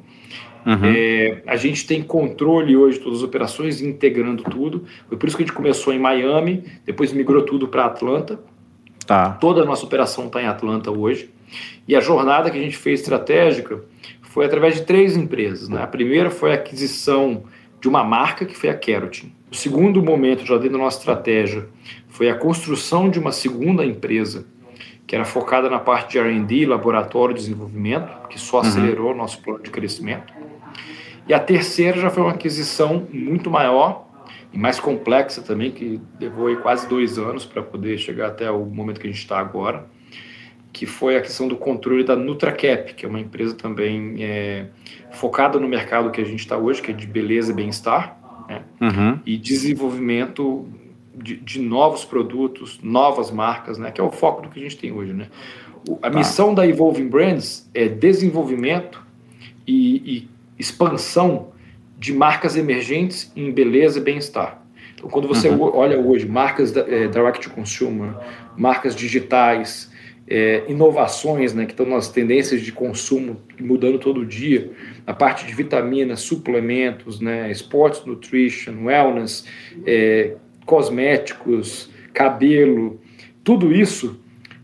Uhum. 0.65 0.79
É, 0.84 1.43
a 1.45 1.55
gente 1.55 1.86
tem 1.86 2.01
controle 2.01 2.75
hoje 2.75 2.97
de 2.97 3.03
todas 3.03 3.19
as 3.19 3.23
operações, 3.23 3.81
integrando 3.81 4.43
tudo. 4.43 4.86
Foi 5.07 5.17
por 5.17 5.27
isso 5.27 5.36
que 5.36 5.43
a 5.43 5.45
gente 5.45 5.55
começou 5.55 5.93
em 5.93 5.99
Miami, 5.99 6.63
depois 6.86 7.11
migrou 7.11 7.43
tudo 7.43 7.67
para 7.67 7.86
Atlanta. 7.86 8.39
Tá. 9.05 9.31
Toda 9.31 9.61
a 9.61 9.65
nossa 9.65 9.86
operação 9.86 10.27
está 10.27 10.41
em 10.41 10.47
Atlanta 10.47 10.89
hoje. 10.89 11.29
E 11.88 11.95
a 11.95 11.99
jornada 11.99 12.49
que 12.49 12.57
a 12.57 12.61
gente 12.61 12.77
fez 12.77 13.01
estratégica 13.01 13.81
foi 14.34 14.47
através 14.47 14.73
de 14.73 14.81
três 14.81 15.15
empresas. 15.15 15.69
Né? 15.69 15.79
A 15.84 15.86
primeira 15.86 16.31
foi 16.31 16.51
a 16.51 16.55
aquisição 16.55 17.43
de 17.79 17.88
uma 17.88 18.03
marca, 18.03 18.45
que 18.45 18.57
foi 18.57 18.67
a 18.67 18.73
Kerotin. 18.73 19.31
O 19.51 19.55
segundo 19.55 20.01
momento, 20.01 20.43
já 20.43 20.55
dentro 20.55 20.71
da 20.71 20.84
nossa 20.84 20.97
estratégia, 20.97 21.67
foi 22.07 22.31
a 22.31 22.36
construção 22.36 23.11
de 23.11 23.19
uma 23.19 23.31
segunda 23.31 23.86
empresa, 23.86 24.47
que 25.05 25.15
era 25.15 25.23
focada 25.23 25.69
na 25.69 25.77
parte 25.77 26.13
de 26.13 26.17
R&D, 26.17 26.65
laboratório 26.65 27.36
de 27.36 27.41
desenvolvimento, 27.41 28.27
que 28.27 28.39
só 28.39 28.57
uhum. 28.57 28.63
acelerou 28.63 29.11
o 29.11 29.15
nosso 29.15 29.39
plano 29.39 29.61
de 29.61 29.69
crescimento. 29.69 30.34
E 31.27 31.34
a 31.34 31.39
terceira 31.39 32.01
já 32.01 32.09
foi 32.09 32.23
uma 32.23 32.31
aquisição 32.31 33.07
muito 33.13 33.51
maior 33.51 34.07
e 34.51 34.57
mais 34.57 34.79
complexa 34.79 35.43
também, 35.43 35.69
que 35.69 36.01
levou 36.19 36.55
quase 36.57 36.89
dois 36.89 37.19
anos 37.19 37.45
para 37.45 37.61
poder 37.61 37.99
chegar 37.99 38.29
até 38.29 38.49
o 38.49 38.65
momento 38.65 38.99
que 38.99 39.05
a 39.05 39.11
gente 39.11 39.21
está 39.21 39.38
agora, 39.38 39.86
que 40.74 40.88
foi 40.88 41.15
a 41.15 41.21
questão 41.21 41.47
do 41.47 41.55
controle 41.55 42.03
da 42.03 42.15
NutraCap, 42.15 42.95
que 42.95 43.05
é 43.05 43.07
uma 43.09 43.19
empresa 43.19 43.53
também 43.53 44.15
é, 44.24 44.65
focada 45.11 45.59
no 45.59 45.67
mercado 45.67 46.09
que 46.09 46.19
a 46.19 46.24
gente 46.24 46.39
está 46.39 46.57
hoje, 46.57 46.82
que 46.82 46.89
é 46.89 46.93
de 46.93 47.05
beleza 47.05 47.51
e 47.51 47.55
bem-estar, 47.55 48.17
né? 48.49 48.63
uhum. 48.82 49.19
e 49.24 49.38
desenvolvimento 49.38 50.67
de, 51.15 51.36
de, 51.36 51.61
novos 51.61 52.03
produtos, 52.03 52.80
novas 52.82 53.30
marcas, 53.30 53.78
né? 53.78 53.91
que 53.91 54.01
é 54.01 54.03
o 54.03 54.11
foco 54.11 54.41
do 54.41 54.49
que 54.49 54.59
a 54.59 54.63
gente 54.63 54.78
tem 54.78 54.91
hoje. 54.91 55.13
Né? 55.13 55.28
O, 55.88 55.99
a 56.01 56.09
tá. 56.09 56.17
missão 56.17 56.55
da 56.55 56.67
Evolving 56.67 57.07
Brands 57.07 57.69
é 57.71 57.88
desenvolvimento 57.88 58.99
e, 59.67 59.97
e 59.97 60.30
expansão 60.57 61.49
de 61.99 62.11
marcas 62.11 62.57
emergentes 62.57 63.32
em 63.36 63.51
beleza 63.51 63.99
e 63.99 64.01
bem-estar. 64.01 64.59
Então, 64.95 65.07
quando 65.07 65.28
você 65.28 65.49
uhum. 65.49 65.76
olha 65.76 65.99
hoje 65.99 66.28
marcas 66.28 66.71
da, 66.71 66.82
é, 66.82 67.07
direct 67.07 67.47
to 67.47 67.53
consumer, 67.53 68.15
marcas 68.57 68.95
digitais, 68.95 69.92
é, 70.28 70.63
inovações 70.67 71.53
né, 71.53 71.65
que 71.65 71.71
estão 71.71 71.86
nas 71.86 72.09
tendências 72.09 72.61
de 72.61 72.71
consumo 72.71 73.41
mudando 73.59 73.99
todo 73.99 74.26
dia, 74.26 74.71
a 75.05 75.13
parte 75.13 75.45
de 75.45 75.53
vitaminas, 75.53 76.21
suplementos, 76.21 77.19
né, 77.19 77.51
sports 77.51 78.05
nutrition, 78.05 78.86
wellness, 78.86 79.45
é, 79.86 80.36
cosméticos, 80.65 81.89
cabelo, 82.13 83.01
tudo 83.43 83.74
isso, 83.74 84.19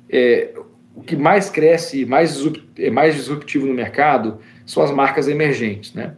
é, 0.09 0.53
o 0.95 1.01
que 1.01 1.15
mais 1.15 1.49
cresce, 1.49 2.05
mais, 2.05 2.37
é 2.77 2.89
mais 2.89 3.15
disruptivo 3.15 3.65
no 3.65 3.73
mercado 3.73 4.39
são 4.65 4.83
as 4.83 4.91
marcas 4.91 5.27
emergentes. 5.27 5.93
Né? 5.93 6.15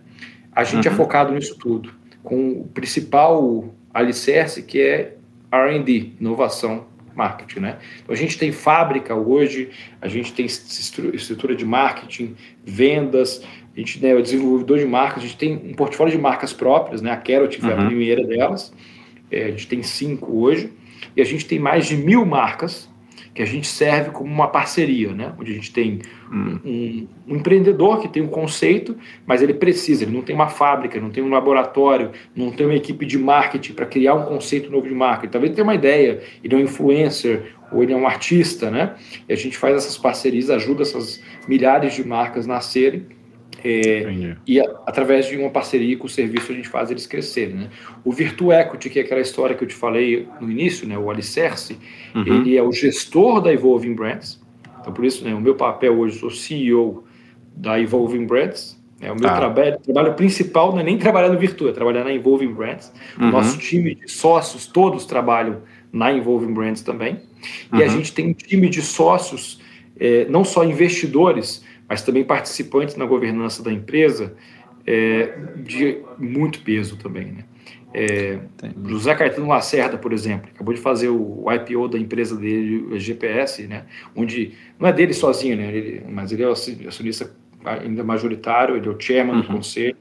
A 0.52 0.64
gente 0.64 0.88
é 0.88 0.92
uhum. 0.92 0.96
é 0.96 0.98
focado 0.98 1.34
nisso 1.34 1.58
tudo, 1.58 1.92
com 2.24 2.52
o 2.52 2.68
principal 2.74 3.74
alicerce 3.94 4.62
que 4.64 4.80
é 4.80 5.16
R&D, 5.52 6.14
inovação 6.20 6.88
marketing, 7.22 7.59
né? 7.59 7.78
Então 8.01 8.13
a 8.13 8.17
gente 8.17 8.38
tem 8.38 8.51
fábrica 8.51 9.15
hoje, 9.15 9.69
a 10.01 10.07
gente 10.07 10.34
tem 10.34 10.45
estrutura 10.45 11.55
de 11.55 11.65
marketing, 11.65 12.36
vendas, 12.65 13.43
A 13.76 13.80
gente 13.80 14.01
né, 14.01 14.09
é 14.09 14.15
o 14.15 14.22
desenvolvedor 14.22 14.80
de 14.80 14.86
marcas, 14.86 15.24
a 15.24 15.28
gente 15.28 15.38
tem 15.38 15.53
um 15.53 15.74
portfólio 15.74 16.11
de 16.11 16.22
marcas 16.22 16.51
próprias, 16.53 17.01
né? 17.01 17.11
A 17.11 17.17
Carrot 17.17 17.59
foi 17.59 17.74
uhum. 17.74 17.82
a 17.82 17.86
primeira 17.86 18.24
delas. 18.26 18.74
É, 19.30 19.45
a 19.45 19.51
gente 19.51 19.67
tem 19.67 19.82
cinco 19.82 20.28
hoje. 20.43 20.72
E 21.15 21.22
a 21.22 21.26
gente 21.26 21.45
tem 21.45 21.59
mais 21.59 21.88
de 21.88 21.95
mil 21.95 22.26
marcas 22.26 22.89
que 23.34 23.41
a 23.41 23.45
gente 23.45 23.67
serve 23.67 24.11
como 24.11 24.32
uma 24.32 24.47
parceria, 24.47 25.13
né? 25.13 25.34
onde 25.39 25.51
a 25.51 25.55
gente 25.55 25.72
tem 25.72 25.99
um, 26.32 26.60
um, 26.64 27.08
um, 27.28 27.36
empreendedor 27.36 28.00
que 28.00 28.08
tem 28.08 28.24
um 28.24 28.28
conceito, 28.28 28.96
mas 29.26 29.42
ele 29.42 29.54
precisa, 29.54 30.04
ele 30.04 30.14
não 30.14 30.22
tem 30.22 30.34
uma 30.34 30.48
fábrica, 30.48 31.00
não 31.00 31.10
tem 31.10 31.24
um 31.24 31.30
laboratório, 31.30 32.12
não 32.36 32.52
tem 32.52 32.66
uma 32.66 32.76
equipe 32.76 33.06
de 33.06 33.18
marketing 33.18 33.74
para 33.74 33.86
criar 33.86 34.16
um 34.16 34.24
conceito 34.24 34.72
novo 34.72 34.88
de 34.88 34.94
marketing. 34.94 35.32
Talvez 35.32 35.50
ele 35.50 35.56
tenha 35.56 35.66
uma 35.66 35.76
ideia, 35.76 36.22
ele 36.44 36.56
é 36.56 36.58
um 36.58 36.62
influencer 36.62 37.54
ou 37.72 37.84
ele 37.84 37.94
é 37.94 37.96
um 37.96 38.08
artista, 38.08 38.72
né? 38.72 38.96
E 39.28 39.34
a 39.34 39.36
gente 39.36 39.58
faz 39.58 39.76
essas 39.76 39.98
parcerias, 39.98 40.50
ajuda 40.50 40.82
essas 40.84 41.22
milhares 41.48 41.94
de 41.94 42.08
marcas 42.08 42.48
nascerem 42.48 43.06
é, 43.64 44.36
e 44.48 44.60
a, 44.60 44.64
através 44.88 45.28
de 45.28 45.38
uma 45.38 45.50
parceria 45.50 45.96
com 45.96 46.08
o 46.08 46.10
serviço 46.10 46.52
a 46.52 46.56
gente 46.56 46.68
faz 46.68 46.90
eles 46.90 47.06
crescerem. 47.06 47.56
Né? 47.56 47.70
O 48.04 48.12
Virtu 48.12 48.52
Equity, 48.52 48.90
que 48.90 49.00
é 49.00 49.04
aquela 49.04 49.22
história 49.22 49.56
que 49.56 49.64
eu 49.64 49.68
te 49.68 49.76
falei 49.76 50.28
no 50.40 50.50
início, 50.50 50.88
né, 50.88 50.98
o 50.98 51.10
Alicerce, 51.10 51.78
uhum. 52.16 52.24
ele 52.26 52.58
é 52.58 52.64
o 52.64 52.72
gestor 52.72 53.42
da 53.42 53.54
Evolving 53.54 53.94
Brands. 53.94 54.41
Então, 54.82 54.92
por 54.92 55.06
isso, 55.06 55.24
né, 55.24 55.34
o 55.34 55.40
meu 55.40 55.56
papel 55.56 55.98
hoje, 55.98 56.20
sou 56.20 56.30
CEO 56.30 57.06
da 57.56 57.80
Evolving 57.80 58.26
Brands. 58.26 58.80
É, 59.00 59.12
o 59.12 59.16
meu 59.16 59.30
ah. 59.30 59.36
trabalho, 59.36 59.80
trabalho 59.80 60.14
principal 60.14 60.72
não 60.72 60.80
é 60.80 60.84
nem 60.84 60.98
trabalhar 60.98 61.30
no 61.30 61.40
Virtu, 61.40 61.68
é 61.68 61.72
trabalhar 61.72 62.04
na 62.04 62.14
Evolving 62.14 62.54
Brands. 62.54 62.92
Uhum. 63.20 63.30
O 63.30 63.32
nosso 63.32 63.58
time 63.58 63.96
de 63.96 64.12
sócios, 64.12 64.68
todos 64.68 65.06
trabalham 65.06 65.62
na 65.92 66.14
Evolving 66.14 66.54
Brands 66.54 66.82
também. 66.82 67.20
E 67.72 67.78
uhum. 67.78 67.84
a 67.84 67.88
gente 67.88 68.14
tem 68.14 68.28
um 68.28 68.34
time 68.34 68.70
de 68.70 68.82
sócios, 68.82 69.60
é, 70.00 70.26
não 70.26 70.44
só 70.44 70.64
investidores, 70.64 71.64
mas 71.90 72.02
também 72.04 72.24
participantes 72.24 72.96
na 72.96 73.06
governança 73.06 73.64
da 73.64 73.72
empresa 73.72 74.36
é, 74.86 75.38
de 75.58 76.00
muito 76.18 76.62
peso 76.62 76.96
também. 76.96 77.26
Né? 77.26 77.44
É, 77.94 78.39
José 78.86 79.14
Caetano 79.14 79.48
Lacerda, 79.48 79.98
por 79.98 80.14
exemplo, 80.14 80.50
acabou 80.54 80.74
de 80.74 80.80
fazer 80.80 81.10
o 81.10 81.46
IPO 81.52 81.89
da 81.89 82.00
empresa 82.00 82.36
dele, 82.38 82.78
o 82.92 82.98
GPS, 82.98 83.68
né? 83.68 83.86
onde 84.16 84.54
não 84.80 84.88
é 84.88 84.94
dele 84.94 85.14
sozinho, 85.14 85.58
né? 85.58 85.76
Ele, 85.76 86.04
mas 86.10 86.32
ele 86.32 86.44
é 86.44 86.48
o 86.48 86.52
acionista 86.52 87.32
ainda 87.66 88.04
majoritário, 88.04 88.78
ele 88.78 88.88
é 88.88 88.92
o 88.92 89.00
chairman 89.00 89.36
uhum. 89.36 89.42
do 89.42 89.48
conselho, 89.48 89.98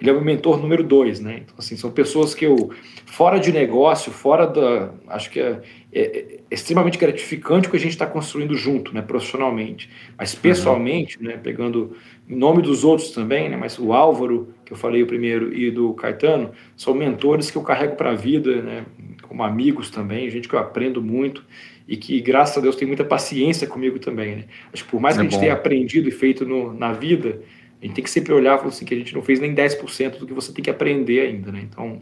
ele 0.00 0.10
é 0.10 0.12
o 0.12 0.20
mentor 0.24 0.60
número 0.60 0.82
dois, 0.82 1.20
né? 1.20 1.40
Então, 1.42 1.54
assim, 1.58 1.76
são 1.76 1.90
pessoas 1.90 2.34
que 2.34 2.46
eu, 2.46 2.70
fora 3.06 3.38
de 3.38 3.52
negócio, 3.52 4.10
fora 4.10 4.46
da. 4.46 4.90
Acho 5.08 5.30
que 5.30 5.40
é, 5.40 5.60
é, 5.92 6.00
é 6.00 6.40
extremamente 6.50 6.98
gratificante 6.98 7.68
o 7.68 7.70
que 7.70 7.76
a 7.76 7.80
gente 7.80 7.92
está 7.92 8.06
construindo 8.06 8.54
junto, 8.54 8.94
né, 8.94 9.02
profissionalmente. 9.02 9.90
Mas 10.16 10.34
pessoalmente, 10.34 11.18
uhum. 11.18 11.24
né, 11.24 11.36
pegando 11.36 11.96
em 12.28 12.36
nome 12.36 12.62
dos 12.62 12.84
outros 12.84 13.10
também, 13.10 13.48
né, 13.48 13.56
mas 13.56 13.78
o 13.78 13.92
Álvaro, 13.92 14.54
que 14.64 14.72
eu 14.72 14.76
falei 14.76 15.02
o 15.02 15.06
primeiro, 15.06 15.54
e 15.54 15.70
do 15.70 15.92
Caetano, 15.94 16.50
são 16.76 16.94
mentores 16.94 17.50
que 17.50 17.58
eu 17.58 17.62
carrego 17.62 17.96
para 17.96 18.10
a 18.10 18.14
vida, 18.14 18.62
né, 18.62 18.84
como 19.22 19.42
amigos 19.42 19.90
também, 19.90 20.30
gente 20.30 20.48
que 20.48 20.54
eu 20.54 20.58
aprendo 20.58 21.02
muito 21.02 21.44
e 21.86 21.96
que, 21.96 22.20
graças 22.20 22.56
a 22.56 22.60
Deus, 22.60 22.76
tem 22.76 22.86
muita 22.86 23.04
paciência 23.04 23.66
comigo 23.66 23.98
também. 23.98 24.36
Né? 24.36 24.44
Acho 24.72 24.84
que 24.84 24.90
por 24.90 25.00
mais 25.00 25.16
é 25.16 25.18
que 25.18 25.20
a 25.20 25.24
gente 25.24 25.34
bom. 25.34 25.40
tenha 25.40 25.52
aprendido 25.52 26.08
e 26.08 26.12
feito 26.12 26.46
no, 26.46 26.72
na 26.72 26.92
vida, 26.92 27.40
a 27.80 27.84
gente 27.84 27.94
tem 27.94 28.04
que 28.04 28.10
sempre 28.10 28.32
olhar 28.32 28.54
e 28.54 28.58
falar 28.58 28.68
assim, 28.68 28.84
que 28.84 28.94
a 28.94 28.96
gente 28.96 29.14
não 29.14 29.22
fez 29.22 29.40
nem 29.40 29.54
10% 29.54 30.18
do 30.18 30.26
que 30.26 30.32
você 30.32 30.52
tem 30.52 30.62
que 30.62 30.70
aprender 30.70 31.20
ainda, 31.20 31.50
né? 31.50 31.60
Então, 31.68 32.00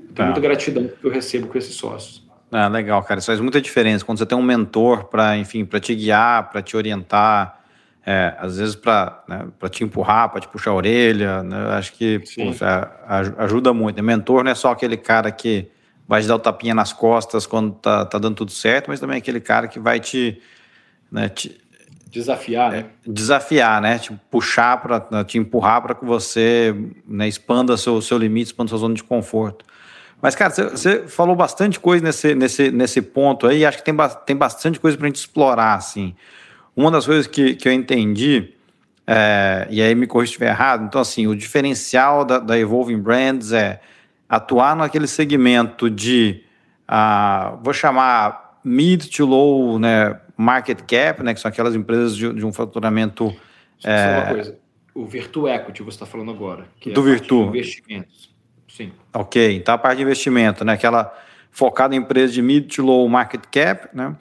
tenho 0.00 0.14
tá. 0.14 0.24
muita 0.26 0.40
gratidão 0.40 0.88
que 0.88 1.06
eu 1.06 1.10
recebo 1.10 1.46
com 1.46 1.56
esses 1.56 1.74
sócios. 1.74 2.22
Ah, 2.52 2.68
legal, 2.68 3.02
cara. 3.02 3.18
Isso 3.18 3.26
faz 3.26 3.40
muita 3.40 3.62
diferença 3.62 4.04
quando 4.04 4.18
você 4.18 4.26
tem 4.26 4.36
um 4.36 4.42
mentor 4.42 5.04
para, 5.04 5.38
enfim, 5.38 5.64
para 5.64 5.80
te 5.80 5.94
guiar, 5.94 6.50
para 6.50 6.60
te 6.60 6.76
orientar, 6.76 7.60
é, 8.04 8.34
às 8.38 8.58
vezes 8.58 8.74
para 8.74 9.24
né, 9.26 9.48
te 9.70 9.82
empurrar, 9.82 10.28
para 10.28 10.42
te 10.42 10.48
puxar 10.48 10.72
a 10.72 10.74
orelha. 10.74 11.42
Né? 11.42 11.56
Acho 11.70 11.94
que 11.94 12.18
poxa, 12.36 12.90
ajuda 13.38 13.72
muito. 13.72 13.98
O 13.98 14.04
mentor 14.04 14.44
não 14.44 14.52
é 14.52 14.54
só 14.54 14.70
aquele 14.70 14.98
cara 14.98 15.32
que 15.32 15.70
vai 16.06 16.20
te 16.20 16.28
dar 16.28 16.34
o 16.34 16.38
tapinha 16.38 16.74
nas 16.74 16.92
costas 16.92 17.46
quando 17.46 17.72
tá, 17.72 18.04
tá 18.04 18.18
dando 18.18 18.34
tudo 18.34 18.50
certo, 18.50 18.88
mas 18.88 19.00
também 19.00 19.14
é 19.14 19.18
aquele 19.18 19.40
cara 19.40 19.66
que 19.66 19.80
vai 19.80 19.98
te, 19.98 20.38
né, 21.10 21.30
te 21.30 21.58
Desafiar, 22.12 22.70
né? 22.70 22.78
É, 22.78 23.10
desafiar, 23.10 23.80
né? 23.80 23.98
Te 23.98 24.12
puxar 24.30 24.76
para 24.82 25.06
né, 25.10 25.24
te 25.24 25.38
empurrar 25.38 25.80
para 25.80 25.94
que 25.94 26.04
você 26.04 26.76
né, 27.08 27.26
expanda 27.26 27.74
seu, 27.78 28.02
seu 28.02 28.18
limite, 28.18 28.48
expanda 28.48 28.68
sua 28.68 28.78
zona 28.78 28.94
de 28.94 29.02
conforto. 29.02 29.64
Mas, 30.22 30.36
cara, 30.36 30.50
você 30.50 31.08
falou 31.08 31.34
bastante 31.34 31.80
coisa 31.80 32.04
nesse, 32.04 32.32
nesse, 32.32 32.70
nesse 32.70 33.02
ponto 33.02 33.44
aí, 33.44 33.66
acho 33.66 33.78
que 33.78 33.84
tem, 33.84 33.94
tem 34.24 34.36
bastante 34.36 34.78
coisa 34.78 34.96
para 34.96 35.06
a 35.06 35.08
gente 35.08 35.16
explorar, 35.16 35.74
assim. 35.74 36.14
Uma 36.76 36.92
das 36.92 37.04
coisas 37.04 37.26
que, 37.26 37.56
que 37.56 37.68
eu 37.68 37.72
entendi, 37.72 38.54
é, 39.04 39.66
e 39.68 39.82
aí 39.82 39.92
me 39.96 40.06
corrija 40.06 40.28
se 40.28 40.34
estiver 40.34 40.50
errado, 40.50 40.84
então, 40.84 41.00
assim, 41.00 41.26
o 41.26 41.34
diferencial 41.34 42.24
da, 42.24 42.38
da 42.38 42.56
Evolving 42.56 43.00
Brands 43.00 43.50
é 43.50 43.80
atuar 44.28 44.76
naquele 44.76 45.08
segmento 45.08 45.90
de, 45.90 46.44
uh, 46.88 47.58
vou 47.60 47.74
chamar 47.74 48.60
mid 48.64 49.04
to 49.08 49.26
low, 49.26 49.76
né, 49.76 50.20
market 50.36 50.82
cap, 50.82 51.20
né, 51.24 51.34
que 51.34 51.40
são 51.40 51.48
aquelas 51.48 51.74
empresas 51.74 52.16
de, 52.16 52.32
de 52.32 52.46
um 52.46 52.52
faturamento. 52.52 53.34
É... 53.82 54.18
uma 54.18 54.26
coisa. 54.34 54.58
O 54.94 55.04
Virtu 55.04 55.48
Equity, 55.48 55.82
você 55.82 55.96
está 55.96 56.06
falando 56.06 56.30
agora. 56.30 56.66
Que 56.78 56.90
é 56.90 56.92
do 56.92 57.02
Virtu. 57.02 57.42
investimentos. 57.44 58.31
Sim. 58.76 58.92
Ok, 59.12 59.56
então 59.56 59.74
a 59.74 59.78
parte 59.78 59.98
de 59.98 60.02
investimento, 60.02 60.64
né, 60.64 60.72
aquela 60.72 61.12
focada 61.50 61.94
em 61.94 61.98
empresas 61.98 62.32
de 62.32 62.40
mid 62.40 62.74
to 62.74 62.82
low 62.82 63.06
market 63.08 63.42
cap, 63.50 63.88
né? 63.94 64.16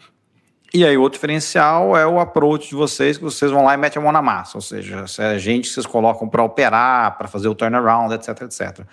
E 0.74 0.86
aí, 0.86 0.98
outro 0.98 1.18
diferencial 1.18 1.98
é 1.98 2.08
o 2.08 2.18
approach 2.18 2.70
de 2.70 2.76
vocês, 2.76 3.18
que 3.18 3.24
vocês 3.24 3.52
vão 3.52 3.66
lá 3.66 3.74
e 3.74 3.78
metem 3.78 4.02
a 4.02 4.04
mão 4.04 4.12
na 4.12 4.22
massa, 4.22 4.58
ou 4.58 4.62
seja, 4.62 5.04
é 5.20 5.38
gente 5.38 5.68
que 5.68 5.74
vocês 5.74 5.86
colocam 5.86 6.30
para 6.30 6.42
operar, 6.42 7.18
para 7.18 7.28
fazer 7.28 7.50
o 7.50 7.56
turnaround, 7.56 8.14
etc, 8.14 8.44
etc. 8.44 8.86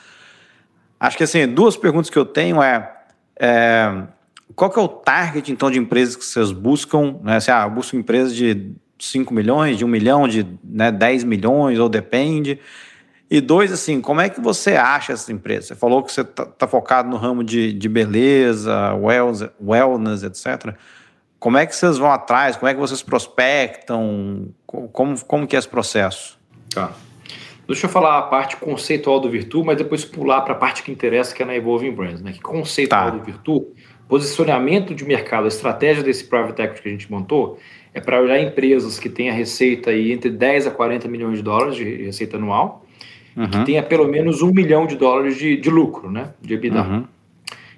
Acho 0.99 1.17
que, 1.17 1.23
assim, 1.23 1.47
duas 1.47 1.77
perguntas 1.77 2.11
que 2.11 2.19
eu 2.19 2.25
tenho 2.25 2.61
é, 2.61 2.93
é 3.39 4.03
qual 4.57 4.71
que 4.71 4.79
é 4.79 4.83
o 4.83 4.89
target, 4.89 5.53
então, 5.53 5.71
de 5.71 5.79
empresas 5.79 6.17
que 6.17 6.25
vocês 6.25 6.51
buscam? 6.51 7.21
Né? 7.23 7.39
Se, 7.39 7.53
ah, 7.53 7.69
buscam 7.69 7.99
empresas 7.99 8.35
de 8.35 8.73
5 8.99 9.33
milhões, 9.33 9.79
de 9.79 9.85
1 9.85 9.89
milhão, 9.89 10.27
de 10.27 10.45
né, 10.65 10.91
10 10.91 11.23
milhões, 11.23 11.79
ou 11.79 11.89
depende. 11.89 12.59
E 13.31 13.41
dois, 13.41 13.71
assim, 13.73 14.01
como 14.01 14.21
é 14.21 14.29
que 14.29 14.41
você 14.41 14.75
acha 14.75 15.13
essas 15.13 15.29
empresas? 15.29 15.67
Você 15.67 15.75
falou 15.75 16.03
que 16.03 16.11
você 16.11 16.23
está 16.23 16.47
tá 16.47 16.67
focado 16.67 17.09
no 17.09 17.17
ramo 17.17 17.45
de, 17.45 17.73
de 17.73 17.89
beleza, 17.89 18.95
wellness, 18.95 19.51
wellness, 19.61 20.23
etc. 20.23 20.75
Como 21.39 21.59
é 21.59 21.67
que 21.67 21.77
vocês 21.77 21.99
vão 21.99 22.11
atrás? 22.11 22.57
Como 22.57 22.69
é 22.69 22.75
que 22.75 22.81
vocês 22.81 23.03
prospectam? 23.03 24.49
Como, 24.67 25.23
como 25.25 25.47
que 25.47 25.57
é 25.57 25.59
esse 25.59 25.69
processo? 25.69 26.39
Tá. 26.75 26.93
Deixa 27.67 27.85
eu 27.85 27.91
falar 27.91 28.19
a 28.19 28.23
parte 28.23 28.57
conceitual 28.57 29.21
do 29.21 29.31
Virtu, 29.31 29.63
mas 29.63 29.77
depois 29.77 30.05
pular 30.05 30.41
para 30.41 30.55
a 30.55 30.57
parte 30.57 30.83
que 30.83 30.91
interessa, 30.91 31.35
que 31.35 31.43
é 31.43 31.47
na 31.47 31.55
Evolving 31.55 31.93
Brands. 31.93 32.23
Né? 32.23 32.33
Que 32.33 32.41
conceitual 32.41 33.11
tá. 33.11 33.11
do 33.11 33.23
Virtu 33.23 33.67
posicionamento 34.09 34.95
de 34.95 35.05
mercado, 35.05 35.45
a 35.45 35.49
estratégia 35.49 36.03
desse 36.03 36.25
private 36.25 36.63
equity 36.63 36.83
que 36.83 36.89
a 36.89 36.93
gente 36.93 37.11
montou 37.11 37.59
é 37.93 38.01
para 38.01 38.21
olhar 38.21 38.41
empresas 38.41 38.99
que 38.99 39.09
têm 39.09 39.29
a 39.29 39.33
receita 39.33 39.91
aí 39.91 40.13
entre 40.13 40.31
10 40.31 40.67
a 40.67 40.71
40 40.71 41.07
milhões 41.09 41.37
de 41.37 41.43
dólares 41.43 41.77
de 41.77 41.85
receita 41.85 42.37
anual, 42.37 42.85
uhum. 43.39 43.49
que 43.49 43.65
tenha 43.65 43.83
pelo 43.83 44.09
menos 44.09 44.43
um 44.43 44.53
milhão 44.53 44.87
de 44.87 44.97
dólares 44.97 45.37
de, 45.37 45.57
de 45.57 45.71
lucro, 45.71 46.11
né, 46.11 46.33
de 46.41 46.55
EBITDA. 46.55 46.83
Uhum. 46.83 47.05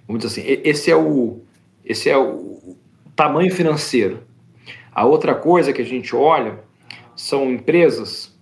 Vamos 0.06 0.24
dizer 0.24 0.40
assim, 0.40 0.60
esse 0.64 0.90
é 0.90 0.96
o 0.96 1.40
esse 1.84 2.08
é 2.08 2.16
o 2.16 2.76
tamanho 3.14 3.52
financeiro. 3.52 4.20
A 4.92 5.04
outra 5.04 5.34
coisa 5.34 5.72
que 5.72 5.82
a 5.82 5.84
gente 5.84 6.14
olha 6.14 6.60
são 7.14 7.50
empresas 7.50 8.36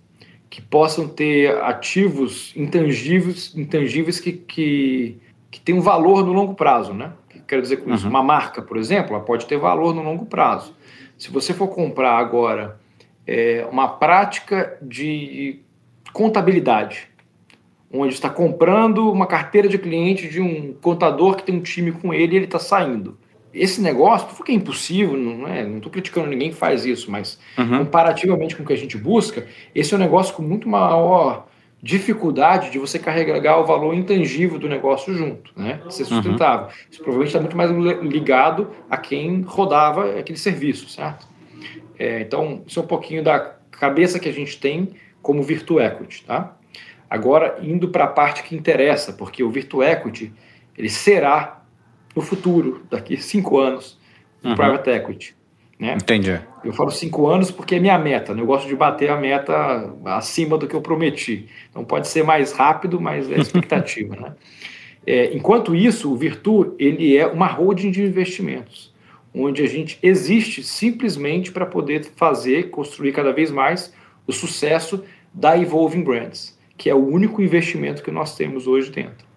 que 0.49 0.61
possam 0.61 1.07
ter 1.07 1.55
ativos 1.63 2.53
intangíveis, 2.55 3.53
intangíveis 3.55 4.19
que, 4.19 4.33
que, 4.33 5.17
que 5.49 5.59
têm 5.59 5.75
um 5.75 5.81
valor 5.81 6.25
no 6.25 6.33
longo 6.33 6.53
prazo, 6.53 6.93
né? 6.93 7.13
quero 7.49 7.61
dizer 7.63 7.77
com 7.77 7.93
isso? 7.93 8.05
Uhum. 8.05 8.11
Uma 8.11 8.23
marca, 8.23 8.61
por 8.61 8.77
exemplo, 8.77 9.15
ela 9.15 9.23
pode 9.23 9.47
ter 9.47 9.57
valor 9.57 9.93
no 9.93 10.03
longo 10.03 10.25
prazo. 10.25 10.75
Se 11.17 11.31
você 11.31 11.53
for 11.53 11.67
comprar 11.67 12.17
agora 12.17 12.79
é, 13.25 13.67
uma 13.69 13.87
prática 13.87 14.77
de 14.81 15.59
contabilidade, 16.13 17.08
onde 17.91 18.13
está 18.13 18.29
comprando 18.29 19.11
uma 19.11 19.25
carteira 19.25 19.67
de 19.67 19.77
cliente 19.77 20.27
de 20.27 20.39
um 20.39 20.73
contador 20.73 21.35
que 21.35 21.43
tem 21.43 21.55
um 21.55 21.61
time 21.61 21.91
com 21.91 22.13
ele 22.13 22.33
e 22.33 22.35
ele 22.37 22.45
está 22.45 22.59
saindo. 22.59 23.17
Esse 23.51 23.81
negócio, 23.81 24.27
porque 24.35 24.51
é 24.51 24.55
impossível, 24.55 25.17
não 25.17 25.47
é? 25.47 25.65
Não 25.65 25.77
estou 25.77 25.91
criticando 25.91 26.27
ninguém 26.27 26.51
que 26.51 26.55
faz 26.55 26.85
isso, 26.85 27.09
mas 27.09 27.39
uhum. 27.57 27.79
comparativamente 27.79 28.55
com 28.55 28.61
o 28.61 28.65
que 28.65 28.73
a 28.73 28.77
gente 28.77 28.95
busca, 28.95 29.47
esse 29.73 29.91
é 29.93 29.97
um 29.97 29.99
negócio 29.99 30.35
com 30.35 30.43
muito 30.43 30.69
maior 30.69 31.47
dificuldade 31.81 32.69
de 32.69 32.77
você 32.77 32.99
carregar 32.99 33.57
o 33.57 33.65
valor 33.65 33.95
intangível 33.95 34.59
do 34.59 34.67
negócio 34.67 35.15
junto, 35.15 35.51
né? 35.55 35.81
De 35.87 35.95
ser 35.95 36.03
uhum. 36.03 36.09
sustentável. 36.09 36.67
Uhum. 36.67 36.73
Isso 36.91 37.01
provavelmente 37.01 37.27
está 37.29 37.39
muito 37.39 37.57
mais 37.57 37.71
ligado 38.01 38.69
a 38.89 38.97
quem 38.97 39.41
rodava 39.41 40.19
aquele 40.19 40.37
serviço, 40.37 40.89
certo? 40.89 41.27
É, 41.97 42.21
então, 42.21 42.61
isso 42.67 42.79
é 42.79 42.83
um 42.83 42.87
pouquinho 42.87 43.23
da 43.23 43.55
cabeça 43.71 44.19
que 44.19 44.29
a 44.29 44.33
gente 44.33 44.59
tem 44.59 44.89
como 45.21 45.41
Virtu 45.41 45.79
Equity, 45.79 46.23
tá? 46.25 46.55
Agora, 47.09 47.57
indo 47.61 47.89
para 47.89 48.03
a 48.03 48.07
parte 48.07 48.43
que 48.43 48.55
interessa, 48.55 49.13
porque 49.13 49.43
o 49.43 49.49
Virtu 49.49 49.81
Equity, 49.81 50.31
ele 50.77 50.89
será, 50.89 51.61
no 52.15 52.21
futuro, 52.21 52.83
daqui 52.89 53.15
a 53.15 53.19
cinco 53.19 53.57
anos, 53.57 53.97
um 54.43 54.49
uhum. 54.49 54.55
Private 54.55 54.89
Equity. 54.91 55.39
Né? 55.79 55.93
Entendi. 55.93 56.39
Eu 56.63 56.73
falo 56.73 56.91
cinco 56.91 57.27
anos 57.27 57.49
porque 57.51 57.75
é 57.75 57.79
minha 57.79 57.97
meta. 57.97 58.35
Né? 58.35 58.41
Eu 58.41 58.45
gosto 58.45 58.67
de 58.67 58.75
bater 58.75 59.09
a 59.09 59.15
meta 59.15 59.93
acima 60.05 60.57
do 60.57 60.67
que 60.67 60.75
eu 60.75 60.81
prometi. 60.81 61.47
Então 61.69 61.85
pode 61.85 62.07
ser 62.09 62.23
mais 62.23 62.51
rápido, 62.51 62.99
mas 62.99 63.31
é 63.31 63.37
expectativa. 63.39 64.15
né? 64.15 64.33
É, 65.07 65.33
enquanto 65.33 65.73
isso, 65.73 66.11
o 66.11 66.15
Virtu 66.15 66.75
ele 66.77 67.17
é 67.17 67.25
uma 67.25 67.47
holding 67.47 67.89
de 67.89 68.03
investimentos, 68.03 68.93
onde 69.33 69.63
a 69.63 69.67
gente 69.67 69.97
existe 70.03 70.61
simplesmente 70.61 71.51
para 71.51 71.65
poder 71.65 72.03
fazer, 72.15 72.69
construir 72.69 73.13
cada 73.13 73.31
vez 73.31 73.49
mais 73.49 73.93
o 74.27 74.33
sucesso 74.33 75.03
da 75.33 75.57
Evolving 75.57 76.03
Brands, 76.03 76.58
que 76.79 76.89
é 76.89 76.95
o 76.95 77.05
único 77.05 77.41
investimento 77.41 78.01
que 78.01 78.09
nós 78.09 78.37
temos 78.37 78.65
hoje 78.65 78.89
dentro. 78.89 79.27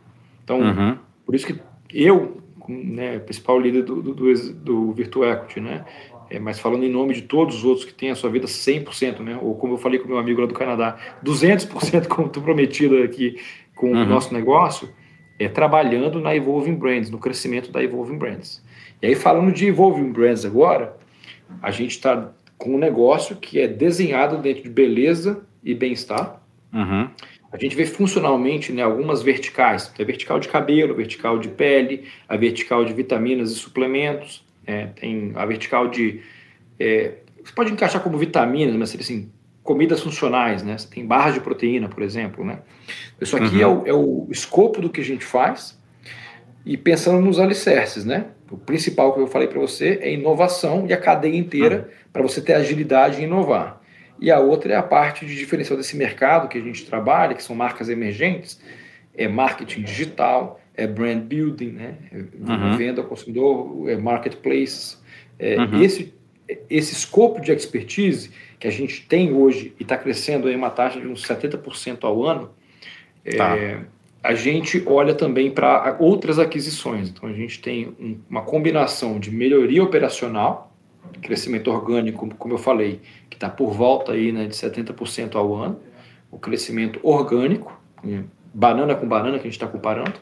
Então, 0.44 0.60
uhum. 0.60 0.96
por 1.26 1.34
isso 1.34 1.44
que 1.44 1.60
eu, 1.92 2.40
né, 2.68 3.18
principal 3.18 3.58
líder 3.58 3.82
do, 3.82 4.00
do, 4.00 4.14
do, 4.14 4.52
do 4.54 4.92
Virtu 4.92 5.24
Equity, 5.24 5.60
né, 5.60 5.84
é, 6.30 6.38
mas 6.38 6.60
falando 6.60 6.84
em 6.84 6.88
nome 6.88 7.14
de 7.14 7.22
todos 7.22 7.56
os 7.56 7.64
outros 7.64 7.84
que 7.84 7.92
têm 7.92 8.12
a 8.12 8.14
sua 8.14 8.30
vida 8.30 8.46
100%, 8.46 9.18
né, 9.18 9.36
ou 9.42 9.56
como 9.56 9.74
eu 9.74 9.78
falei 9.78 9.98
com 9.98 10.06
meu 10.06 10.18
amigo 10.18 10.40
lá 10.40 10.46
do 10.46 10.54
Canadá, 10.54 10.96
200% 11.24 12.06
como 12.08 12.28
estou 12.28 12.40
prometido 12.40 13.02
aqui 13.02 13.36
com 13.74 13.88
uhum. 13.88 14.02
o 14.02 14.06
nosso 14.06 14.32
negócio, 14.32 14.88
é, 15.36 15.48
trabalhando 15.48 16.20
na 16.20 16.36
Evolving 16.36 16.76
Brands, 16.76 17.10
no 17.10 17.18
crescimento 17.18 17.72
da 17.72 17.82
Evolving 17.82 18.18
Brands. 18.18 18.64
E 19.02 19.06
aí, 19.08 19.16
falando 19.16 19.50
de 19.50 19.66
Evolving 19.66 20.12
Brands 20.12 20.44
agora, 20.44 20.96
a 21.60 21.72
gente 21.72 21.90
está 21.90 22.30
com 22.56 22.76
um 22.76 22.78
negócio 22.78 23.34
que 23.34 23.58
é 23.58 23.66
desenhado 23.66 24.38
dentro 24.38 24.62
de 24.62 24.70
beleza 24.70 25.44
e 25.64 25.74
bem-estar. 25.74 26.40
Uhum. 26.72 27.10
A 27.52 27.58
gente 27.58 27.76
vê 27.76 27.84
funcionalmente 27.84 28.72
né, 28.72 28.82
algumas 28.82 29.22
verticais. 29.22 29.88
Tem 29.88 30.02
a 30.02 30.06
vertical 30.06 30.40
de 30.40 30.48
cabelo, 30.48 30.94
a 30.94 30.96
vertical 30.96 31.38
de 31.38 31.48
pele, 31.48 32.08
a 32.26 32.36
vertical 32.36 32.82
de 32.84 32.94
vitaminas 32.94 33.52
e 33.52 33.54
suplementos, 33.54 34.42
é, 34.66 34.86
tem 34.86 35.32
a 35.34 35.44
vertical 35.44 35.88
de... 35.88 36.22
É, 36.80 37.12
você 37.44 37.52
pode 37.52 37.72
encaixar 37.72 38.02
como 38.02 38.16
vitaminas, 38.16 38.74
mas 38.76 38.96
assim, 38.98 39.30
comidas 39.62 40.00
funcionais, 40.00 40.62
né? 40.62 40.78
Você 40.78 40.88
tem 40.88 41.04
barras 41.04 41.34
de 41.34 41.40
proteína, 41.40 41.88
por 41.88 42.02
exemplo, 42.02 42.44
né? 42.44 42.60
Isso 43.20 43.36
aqui 43.36 43.56
uhum. 43.56 43.60
é, 43.60 43.66
o, 43.66 43.86
é, 43.86 43.92
o, 43.92 44.28
escopo 44.30 44.80
do 44.80 44.88
que 44.88 45.00
a 45.00 45.04
gente 45.04 45.24
faz 45.24 45.78
e 46.64 46.76
pensando 46.76 47.20
nos 47.20 47.38
alicerces, 47.38 48.04
né? 48.04 48.26
O 48.50 48.56
principal 48.56 49.12
que 49.12 49.20
eu 49.20 49.26
falei 49.26 49.48
para 49.48 49.60
você 49.60 49.98
é 50.00 50.12
inovação 50.12 50.86
e 50.88 50.92
a 50.92 50.96
cadeia 50.96 51.36
inteira 51.36 51.88
uhum. 51.88 52.06
para 52.12 52.22
você 52.22 52.40
ter 52.40 52.54
agilidade 52.54 53.20
e 53.20 53.24
inovar. 53.24 53.81
E 54.22 54.30
a 54.30 54.38
outra 54.38 54.72
é 54.72 54.76
a 54.76 54.82
parte 54.84 55.26
de 55.26 55.34
diferencial 55.34 55.76
desse 55.76 55.96
mercado 55.96 56.48
que 56.48 56.56
a 56.56 56.60
gente 56.60 56.86
trabalha, 56.86 57.34
que 57.34 57.42
são 57.42 57.56
marcas 57.56 57.88
emergentes, 57.88 58.60
é 59.16 59.26
marketing 59.26 59.82
digital, 59.82 60.60
é 60.76 60.86
brand 60.86 61.24
building, 61.24 61.72
né? 61.72 61.96
É 62.12 62.18
uhum. 62.18 62.76
venda 62.76 63.00
ao 63.02 63.08
consumidor, 63.08 63.90
é 63.90 63.96
marketplace. 63.96 64.96
É, 65.40 65.58
uhum. 65.58 65.82
esse, 65.82 66.14
esse 66.70 66.92
escopo 66.92 67.40
de 67.40 67.50
expertise 67.50 68.30
que 68.60 68.68
a 68.68 68.70
gente 68.70 69.04
tem 69.08 69.32
hoje 69.32 69.74
e 69.80 69.82
está 69.82 69.98
crescendo 69.98 70.48
em 70.48 70.54
uma 70.54 70.70
taxa 70.70 71.00
de 71.00 71.08
uns 71.08 71.26
70% 71.26 72.04
ao 72.04 72.22
ano, 72.22 72.52
tá. 73.36 73.58
é, 73.58 73.80
a 74.22 74.36
gente 74.36 74.84
olha 74.86 75.16
também 75.16 75.50
para 75.50 75.96
outras 75.98 76.38
aquisições. 76.38 77.08
Então 77.08 77.28
a 77.28 77.32
gente 77.32 77.60
tem 77.60 77.88
um, 77.98 78.20
uma 78.30 78.42
combinação 78.42 79.18
de 79.18 79.32
melhoria 79.32 79.82
operacional, 79.82 80.71
crescimento 81.20 81.70
orgânico, 81.70 82.28
como 82.36 82.54
eu 82.54 82.58
falei, 82.58 83.00
que 83.28 83.36
está 83.36 83.48
por 83.48 83.72
volta 83.72 84.12
aí, 84.12 84.32
né, 84.32 84.46
de 84.46 84.54
70% 84.54 85.36
ao 85.36 85.54
ano, 85.54 85.80
o 86.30 86.38
crescimento 86.38 86.98
orgânico, 87.02 87.80
banana 88.52 88.94
com 88.94 89.06
banana 89.06 89.38
que 89.38 89.46
a 89.46 89.50
gente 89.50 89.52
está 89.52 89.66
comparando, 89.66 90.14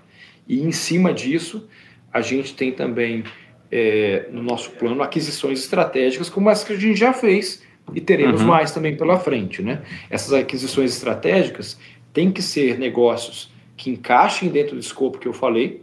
e 0.46 0.62
em 0.62 0.72
cima 0.72 1.12
disso 1.12 1.68
a 2.12 2.20
gente 2.20 2.54
tem 2.54 2.72
também 2.72 3.24
é, 3.70 4.28
no 4.32 4.42
nosso 4.42 4.72
plano 4.72 5.02
aquisições 5.02 5.60
estratégicas 5.60 6.28
como 6.28 6.48
as 6.48 6.64
que 6.64 6.72
a 6.72 6.76
gente 6.76 6.98
já 6.98 7.12
fez 7.12 7.62
e 7.94 8.00
teremos 8.00 8.40
uhum. 8.40 8.48
mais 8.48 8.72
também 8.72 8.96
pela 8.96 9.18
frente. 9.18 9.62
Né? 9.62 9.82
Essas 10.08 10.32
aquisições 10.32 10.92
estratégicas 10.92 11.78
têm 12.12 12.32
que 12.32 12.42
ser 12.42 12.78
negócios 12.78 13.52
que 13.76 13.90
encaixem 13.90 14.48
dentro 14.48 14.74
do 14.74 14.80
escopo 14.80 15.18
que 15.18 15.28
eu 15.28 15.32
falei 15.32 15.82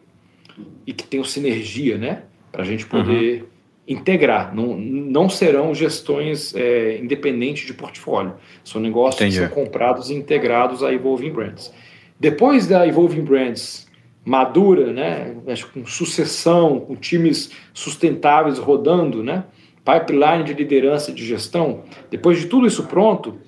e 0.85 0.93
que 0.93 1.05
tenham 1.05 1.23
sinergia, 1.23 1.97
né? 1.97 2.23
Para 2.51 2.63
a 2.63 2.65
gente 2.65 2.85
poder 2.85 3.41
uhum. 3.41 3.47
Integrar. 3.87 4.53
Não, 4.53 4.75
não 4.77 5.29
serão 5.29 5.73
gestões 5.73 6.53
é, 6.55 6.97
independentes 6.97 7.65
de 7.65 7.73
portfólio. 7.73 8.35
São 8.63 8.81
negócios 8.81 9.21
Entendi. 9.21 9.39
que 9.39 9.53
são 9.53 9.63
comprados 9.63 10.09
e 10.09 10.13
integrados 10.13 10.83
a 10.83 10.93
Evolving 10.93 11.31
Brands. 11.31 11.73
Depois 12.19 12.67
da 12.67 12.85
Evolving 12.85 13.23
Brands 13.23 13.87
madura, 14.25 14.91
né? 14.91 15.35
Com 15.73 15.85
sucessão, 15.85 16.81
com 16.81 16.95
times 16.95 17.51
sustentáveis 17.73 18.57
rodando, 18.57 19.23
né? 19.23 19.45
pipeline 19.87 20.43
de 20.43 20.53
liderança 20.53 21.11
e 21.11 21.13
de 21.13 21.25
gestão, 21.25 21.83
depois 22.11 22.37
de 22.39 22.47
tudo 22.47 22.67
isso 22.67 22.85
pronto, 22.87 23.39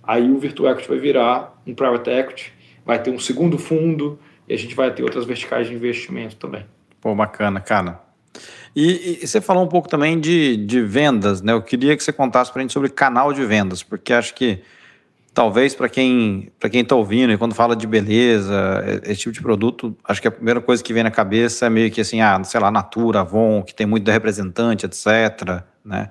aí 0.00 0.30
o 0.30 0.38
Virtual 0.38 0.70
Equity 0.70 0.88
vai 0.88 0.98
virar 0.98 1.60
um 1.66 1.74
Private 1.74 2.10
Equity, 2.10 2.52
vai 2.86 3.02
ter 3.02 3.10
um 3.10 3.18
segundo 3.18 3.58
fundo 3.58 4.16
e 4.48 4.54
a 4.54 4.56
gente 4.56 4.74
vai 4.74 4.92
ter 4.94 5.02
outras 5.02 5.24
verticais 5.24 5.66
de 5.66 5.74
investimento 5.74 6.36
também. 6.36 6.64
Pô, 7.00 7.12
bacana, 7.14 7.60
cara. 7.60 8.00
E, 8.74 9.20
e, 9.22 9.26
você 9.26 9.40
falou 9.40 9.64
um 9.64 9.68
pouco 9.68 9.88
também 9.88 10.18
de, 10.18 10.56
de 10.56 10.80
vendas, 10.82 11.42
né? 11.42 11.52
Eu 11.52 11.62
queria 11.62 11.96
que 11.96 12.04
você 12.04 12.12
contasse 12.12 12.52
para 12.52 12.60
a 12.60 12.62
gente 12.62 12.72
sobre 12.72 12.88
canal 12.88 13.32
de 13.32 13.44
vendas, 13.44 13.82
porque 13.82 14.12
acho 14.12 14.34
que 14.34 14.60
talvez 15.34 15.74
para 15.74 15.88
quem 15.88 16.52
para 16.58 16.70
quem 16.70 16.82
está 16.82 16.94
ouvindo 16.94 17.32
e 17.32 17.38
quando 17.38 17.54
fala 17.54 17.74
de 17.74 17.86
beleza, 17.86 19.00
esse 19.04 19.22
tipo 19.22 19.32
de 19.32 19.42
produto, 19.42 19.96
acho 20.04 20.22
que 20.22 20.28
a 20.28 20.30
primeira 20.30 20.60
coisa 20.60 20.82
que 20.82 20.92
vem 20.92 21.02
na 21.02 21.10
cabeça 21.10 21.66
é 21.66 21.70
meio 21.70 21.90
que 21.90 22.00
assim, 22.00 22.20
ah, 22.20 22.42
sei 22.44 22.60
lá, 22.60 22.70
Natura, 22.70 23.20
Avon, 23.20 23.62
que 23.62 23.74
tem 23.74 23.86
muito 23.86 24.04
de 24.04 24.12
representante, 24.12 24.86
etc 24.86 25.64
né? 25.84 26.08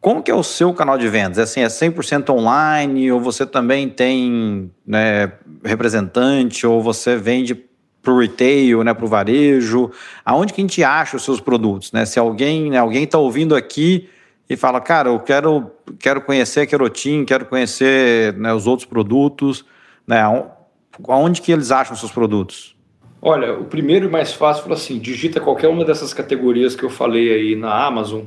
Como 0.00 0.22
que 0.22 0.30
é 0.30 0.34
o 0.34 0.42
seu 0.42 0.72
canal 0.72 0.96
de 0.96 1.08
vendas? 1.08 1.38
É 1.38 1.42
assim, 1.42 1.60
é 1.60 1.66
100% 1.66 2.30
online 2.30 3.12
ou 3.12 3.20
você 3.20 3.44
também 3.44 3.88
tem 3.88 4.70
né, 4.86 5.32
representante 5.62 6.66
ou 6.66 6.82
você 6.82 7.16
vende 7.16 7.54
para 8.02 8.12
o 8.12 8.18
retail, 8.18 8.82
né, 8.82 8.94
para 8.94 9.04
o 9.04 9.08
varejo? 9.08 9.90
Aonde 10.24 10.52
que 10.52 10.60
a 10.60 10.64
gente 10.64 10.82
acha 10.82 11.16
os 11.16 11.24
seus 11.24 11.40
produtos? 11.40 11.92
Né? 11.92 12.04
Se 12.06 12.18
alguém 12.18 12.70
né, 12.70 12.78
alguém 12.78 13.04
está 13.04 13.18
ouvindo 13.18 13.54
aqui 13.54 14.08
e 14.48 14.56
fala, 14.56 14.80
cara, 14.80 15.10
eu 15.10 15.20
quero, 15.20 15.70
quero 15.98 16.20
conhecer 16.20 16.60
a 16.60 16.66
Querotin, 16.66 17.24
quero 17.24 17.44
conhecer 17.44 18.34
né, 18.34 18.52
os 18.52 18.66
outros 18.66 18.86
produtos, 18.86 19.64
né, 20.06 20.22
aonde 21.06 21.40
que 21.40 21.52
eles 21.52 21.70
acham 21.70 21.92
os 21.92 22.00
seus 22.00 22.10
produtos? 22.10 22.76
Olha, 23.22 23.52
o 23.52 23.64
primeiro 23.64 24.06
e 24.06 24.10
mais 24.10 24.32
fácil 24.32 24.68
é 24.70 24.72
assim, 24.72 24.98
digita 24.98 25.40
qualquer 25.40 25.68
uma 25.68 25.84
dessas 25.84 26.14
categorias 26.14 26.74
que 26.74 26.82
eu 26.82 26.90
falei 26.90 27.32
aí 27.32 27.54
na 27.54 27.86
Amazon, 27.86 28.22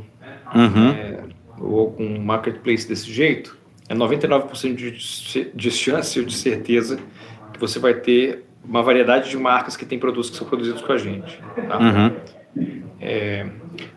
uhum. 0.54 0.90
é, 0.92 1.24
ou 1.60 1.92
com 1.92 2.06
um 2.06 2.22
marketplace 2.22 2.88
desse 2.88 3.12
jeito, 3.12 3.58
é 3.90 3.96
99% 3.96 4.76
de, 4.76 5.52
de 5.54 5.72
chance 5.72 6.20
ou 6.20 6.26
de 6.26 6.36
certeza 6.36 7.00
que 7.52 7.60
você 7.60 7.80
vai 7.80 7.96
ter 7.96 8.46
uma 8.64 8.82
variedade 8.82 9.30
de 9.30 9.38
marcas 9.38 9.76
que 9.76 9.86
tem 9.86 10.00
produtos 10.00 10.30
que 10.30 10.38
são 10.38 10.48
produzidos 10.48 10.82
com 10.82 10.94
a 10.94 10.98
gente. 10.98 11.40
Tá? 11.68 11.80
Uhum. 11.80 12.12
É, 13.00 13.48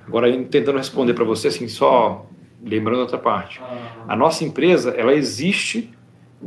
agora, 0.06 0.30
tentando 0.44 0.78
responder 0.78 1.14
para 1.14 1.24
você, 1.24 1.48
assim, 1.48 1.68
só 1.68 2.26
lembrando 2.62 3.00
outra 3.00 3.18
parte. 3.18 3.60
A 4.08 4.16
nossa 4.16 4.44
empresa, 4.44 4.90
ela 4.90 5.14
existe 5.14 5.90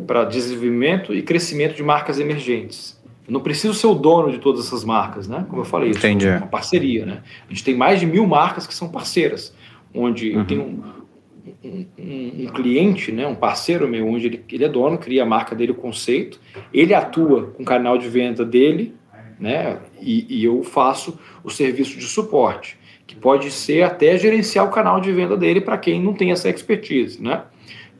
para 0.05 0.25
desenvolvimento 0.25 1.13
e 1.13 1.21
crescimento 1.21 1.75
de 1.75 1.83
marcas 1.83 2.19
emergentes. 2.19 2.99
Eu 3.27 3.33
não 3.33 3.41
preciso 3.41 3.73
ser 3.73 3.87
o 3.87 3.93
dono 3.93 4.31
de 4.31 4.39
todas 4.39 4.65
essas 4.65 4.83
marcas, 4.83 5.27
né? 5.27 5.45
Como 5.49 5.61
eu 5.61 5.65
falei, 5.65 5.91
Entendi. 5.91 6.27
é 6.27 6.37
uma 6.37 6.47
parceria, 6.47 7.05
né? 7.05 7.21
A 7.47 7.53
gente 7.53 7.63
tem 7.63 7.75
mais 7.75 7.99
de 7.99 8.05
mil 8.05 8.25
marcas 8.25 8.65
que 8.65 8.73
são 8.73 8.89
parceiras 8.89 9.53
onde 9.93 10.31
uhum. 10.31 10.39
eu 10.39 10.45
tenho 10.45 10.83
um, 11.63 11.85
um, 11.97 12.43
um, 12.43 12.45
cliente, 12.47 13.11
né, 13.11 13.25
um 13.27 13.35
parceiro 13.35 13.87
meu, 13.87 14.07
onde 14.07 14.27
ele, 14.27 14.45
ele 14.51 14.63
é 14.63 14.69
dono, 14.69 14.97
cria 14.97 15.23
a 15.23 15.25
marca 15.25 15.55
dele, 15.55 15.71
o 15.71 15.75
conceito, 15.75 16.39
ele 16.73 16.93
atua 16.93 17.47
com 17.51 17.63
o 17.63 17.65
canal 17.65 17.97
de 17.97 18.07
venda 18.07 18.45
dele, 18.45 18.95
né, 19.39 19.79
e, 20.01 20.25
e 20.29 20.43
eu 20.43 20.63
faço 20.63 21.19
o 21.43 21.49
serviço 21.49 21.97
de 21.97 22.05
suporte, 22.05 22.77
que 23.07 23.15
pode 23.15 23.49
ser 23.51 23.83
até 23.83 24.17
gerenciar 24.17 24.65
o 24.65 24.69
canal 24.69 24.99
de 24.99 25.11
venda 25.11 25.35
dele 25.35 25.61
para 25.61 25.77
quem 25.77 26.01
não 26.01 26.13
tem 26.13 26.31
essa 26.31 26.49
expertise, 26.49 27.21
né? 27.21 27.43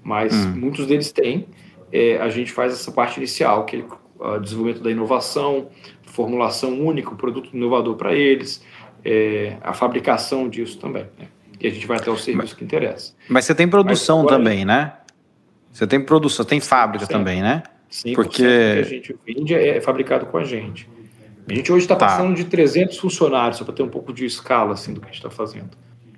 Mas 0.04 0.34
uhum. 0.34 0.52
muitos 0.52 0.86
deles 0.86 1.12
têm. 1.12 1.48
É, 1.92 2.18
a 2.18 2.30
gente 2.30 2.52
faz 2.52 2.74
essa 2.74 2.92
parte 2.92 3.18
inicial, 3.18 3.66
que 3.66 3.78
é 3.78 3.84
o 4.20 4.40
desenvolvimento 4.40 4.84
da 4.84 4.92
inovação, 4.92 5.70
formulação 6.04 6.80
única, 6.80 7.16
produto 7.16 7.50
inovador 7.54 7.96
para 7.96 8.14
eles, 8.14 8.64
é, 9.04 9.58
a 9.62 9.74
fabricação 9.74 10.48
disso 10.48 10.78
também. 10.78 11.06
Né? 11.18 11.28
E 11.60 11.68
a 11.68 11.70
gente 11.70 11.86
vai 11.86 11.98
até 11.98 12.10
o 12.10 12.18
serviço 12.18 12.38
mas, 12.38 12.54
que 12.54 12.64
interessa. 12.64 13.14
Mas 13.28 13.46
você 13.46 13.54
tem 13.54 13.68
produção 13.68 14.26
também, 14.26 14.64
né? 14.64 14.94
Você 15.72 15.86
tem 15.86 16.02
produção, 16.02 16.46
tem 16.46 16.60
fábrica 16.60 17.06
também, 17.06 17.42
né? 17.42 17.64
Sim, 17.90 18.14
porque 18.14 18.44
que 18.44 18.80
a 18.80 18.84
gente 18.84 19.16
vende 19.26 19.54
é, 19.54 19.78
é 19.78 19.82
fabricado 19.82 20.26
com 20.28 20.38
a 20.38 20.44
gente. 20.44 20.90
A 21.48 21.54
gente 21.54 21.72
hoje 21.72 21.86
está 21.86 21.96
tá. 21.96 22.06
passando 22.06 22.36
de 22.36 22.46
300 22.46 22.98
funcionários, 22.98 23.58
só 23.58 23.66
para 23.66 23.74
ter 23.74 23.82
um 23.82 23.90
pouco 23.90 24.14
de 24.14 24.26
escala 24.26 24.74
assim, 24.74 24.94
do 24.94 25.02
que 25.02 25.08
a 25.08 25.10
gente 25.10 25.18
está 25.18 25.32
fazendo. 25.32 25.72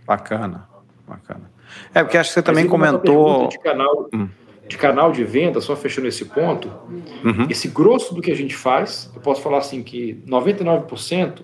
Bacana, 0.06 0.68
bacana. 1.08 1.50
É, 1.94 2.04
porque 2.04 2.18
acho 2.18 2.30
que 2.30 2.34
você 2.34 2.44
também 2.44 2.68
comentou. 2.68 3.48
De 3.48 3.60
canal, 3.60 4.10
hum. 4.14 4.28
de 4.68 4.78
canal 4.78 5.12
de 5.12 5.24
venda, 5.24 5.62
só 5.62 5.76
fechando 5.76 6.08
esse 6.08 6.26
ponto, 6.26 6.70
uhum. 7.24 7.48
esse 7.50 7.70
grosso 7.70 8.14
do 8.14 8.22
que 8.22 8.32
a 8.32 8.36
gente 8.36 8.56
faz, 8.56 9.10
eu 9.16 9.22
posso 9.22 9.42
falar 9.42 9.60
assim 9.60 9.82
que 9.82 10.22
99% 10.28 11.44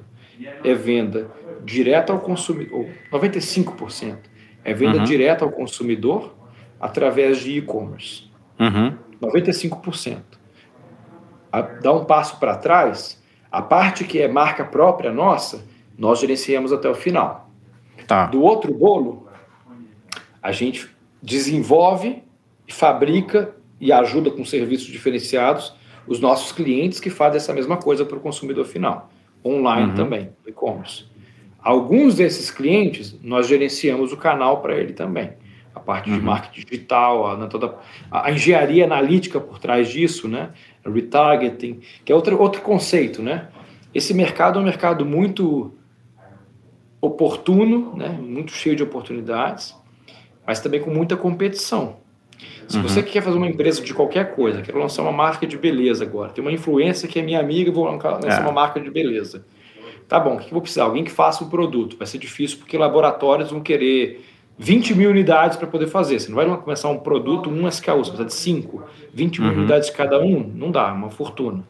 é 0.64 0.74
venda 0.74 1.30
direto 1.68 2.14
ao 2.14 2.20
consumidor, 2.20 2.88
95% 3.12 4.18
é 4.64 4.74
venda 4.74 5.00
uhum. 5.00 5.04
direta 5.04 5.44
ao 5.44 5.52
consumidor 5.52 6.34
através 6.80 7.40
de 7.40 7.58
e-commerce. 7.58 8.24
Uhum. 8.58 8.96
95%. 9.22 10.22
A, 11.52 11.62
dá 11.62 11.92
um 11.92 12.06
passo 12.06 12.40
para 12.40 12.56
trás, 12.56 13.22
a 13.52 13.62
parte 13.62 14.06
que 14.06 14.22
é 14.22 14.28
marca 14.30 14.64
própria 14.64 15.12
nossa, 15.12 15.66
nós 15.98 16.20
gerenciamos 16.20 16.72
até 16.72 16.90
o 16.90 16.96
final. 16.96 17.50
Tá. 18.08 18.28
Do 18.28 18.42
outro 18.42 18.74
bolo, 18.74 19.28
a 20.42 20.54
gente 20.54 20.90
desenvolve, 21.22 22.24
fabrica 22.70 23.54
e 23.80 23.92
ajuda 23.92 24.32
com 24.32 24.46
serviços 24.46 24.88
diferenciados 24.88 25.74
os 26.08 26.22
nossos 26.22 26.54
clientes 26.54 27.02
que 27.02 27.10
fazem 27.10 27.38
essa 27.38 27.54
mesma 27.54 27.76
coisa 27.76 28.06
para 28.06 28.16
o 28.16 28.22
consumidor 28.22 28.66
final, 28.66 29.10
online 29.44 29.90
uhum. 29.90 29.96
também, 29.96 30.30
e-commerce. 30.46 31.17
Alguns 31.68 32.16
desses 32.16 32.50
clientes, 32.50 33.14
nós 33.22 33.46
gerenciamos 33.46 34.14
o 34.14 34.18
canal 34.18 34.62
para 34.62 34.74
ele 34.78 34.94
também. 34.94 35.34
A 35.76 35.82
parte 35.82 36.10
uhum. 36.10 36.18
de 36.18 36.24
marketing 36.24 36.66
digital, 36.66 37.28
a, 37.28 37.46
toda, 37.48 37.76
a, 38.10 38.28
a, 38.28 38.32
engenharia 38.32 38.86
analítica 38.86 39.38
por 39.38 39.60
trás 39.60 39.90
disso, 39.90 40.30
né? 40.30 40.52
retargeting, 40.86 41.82
que 42.06 42.12
é 42.14 42.16
outro, 42.16 42.42
outro 42.42 42.62
conceito. 42.62 43.22
Né? 43.22 43.50
Esse 43.94 44.14
mercado 44.14 44.58
é 44.58 44.62
um 44.62 44.64
mercado 44.64 45.06
muito 45.06 45.74
oportuno, 47.02 47.94
né? 47.98 48.18
muito 48.18 48.54
cheio 48.54 48.74
de 48.74 48.84
oportunidades, 48.84 49.76
mas 50.46 50.62
também 50.62 50.80
com 50.80 50.90
muita 50.90 51.18
competição. 51.18 51.98
Se 52.66 52.78
uhum. 52.78 52.84
você 52.84 53.04
quer 53.04 53.22
fazer 53.22 53.36
uma 53.36 53.48
empresa 53.48 53.84
de 53.84 53.94
qualquer 53.94 54.34
coisa, 54.36 54.62
quer 54.62 54.74
lançar 54.74 55.02
uma 55.02 55.12
marca 55.12 55.46
de 55.46 55.58
beleza 55.58 56.06
agora, 56.06 56.32
tem 56.32 56.42
uma 56.42 56.54
influência 56.54 57.10
que 57.10 57.20
é 57.20 57.22
minha 57.22 57.42
amiga, 57.42 57.70
vou 57.74 57.84
lançar 57.84 58.40
é. 58.40 58.40
uma 58.40 58.54
marca 58.54 58.80
de 58.80 58.90
beleza. 58.90 59.44
Tá 60.08 60.20
bom, 60.20 60.36
o 60.36 60.38
que 60.38 60.46
eu 60.46 60.52
vou 60.52 60.62
precisar? 60.62 60.84
Alguém 60.84 61.04
que 61.04 61.12
faça 61.12 61.44
o 61.44 61.50
produto. 61.50 61.98
Vai 61.98 62.08
ser 62.08 62.18
difícil 62.18 62.58
porque 62.60 62.78
laboratórios 62.78 63.52
vão 63.52 63.60
querer 63.60 64.24
20 64.58 64.96
mil 64.96 65.10
unidades 65.10 65.58
para 65.58 65.68
poder 65.68 65.88
fazer. 65.88 66.20
Você 66.20 66.30
não 66.30 66.36
vai 66.36 66.46
começar 66.58 66.90
um 66.90 66.98
produto, 66.98 67.50
um 67.50 67.68
SKU, 67.68 67.98
você 67.98 68.12
precisa 68.12 68.26
de 68.26 68.34
5. 68.34 68.84
20 69.14 69.42
mil 69.42 69.52
uhum. 69.52 69.58
unidades 69.60 69.90
cada 69.90 70.20
um, 70.20 70.52
não 70.56 70.72
dá, 70.72 70.90
é 70.90 70.92
uma 70.92 71.10
fortuna. 71.10 71.64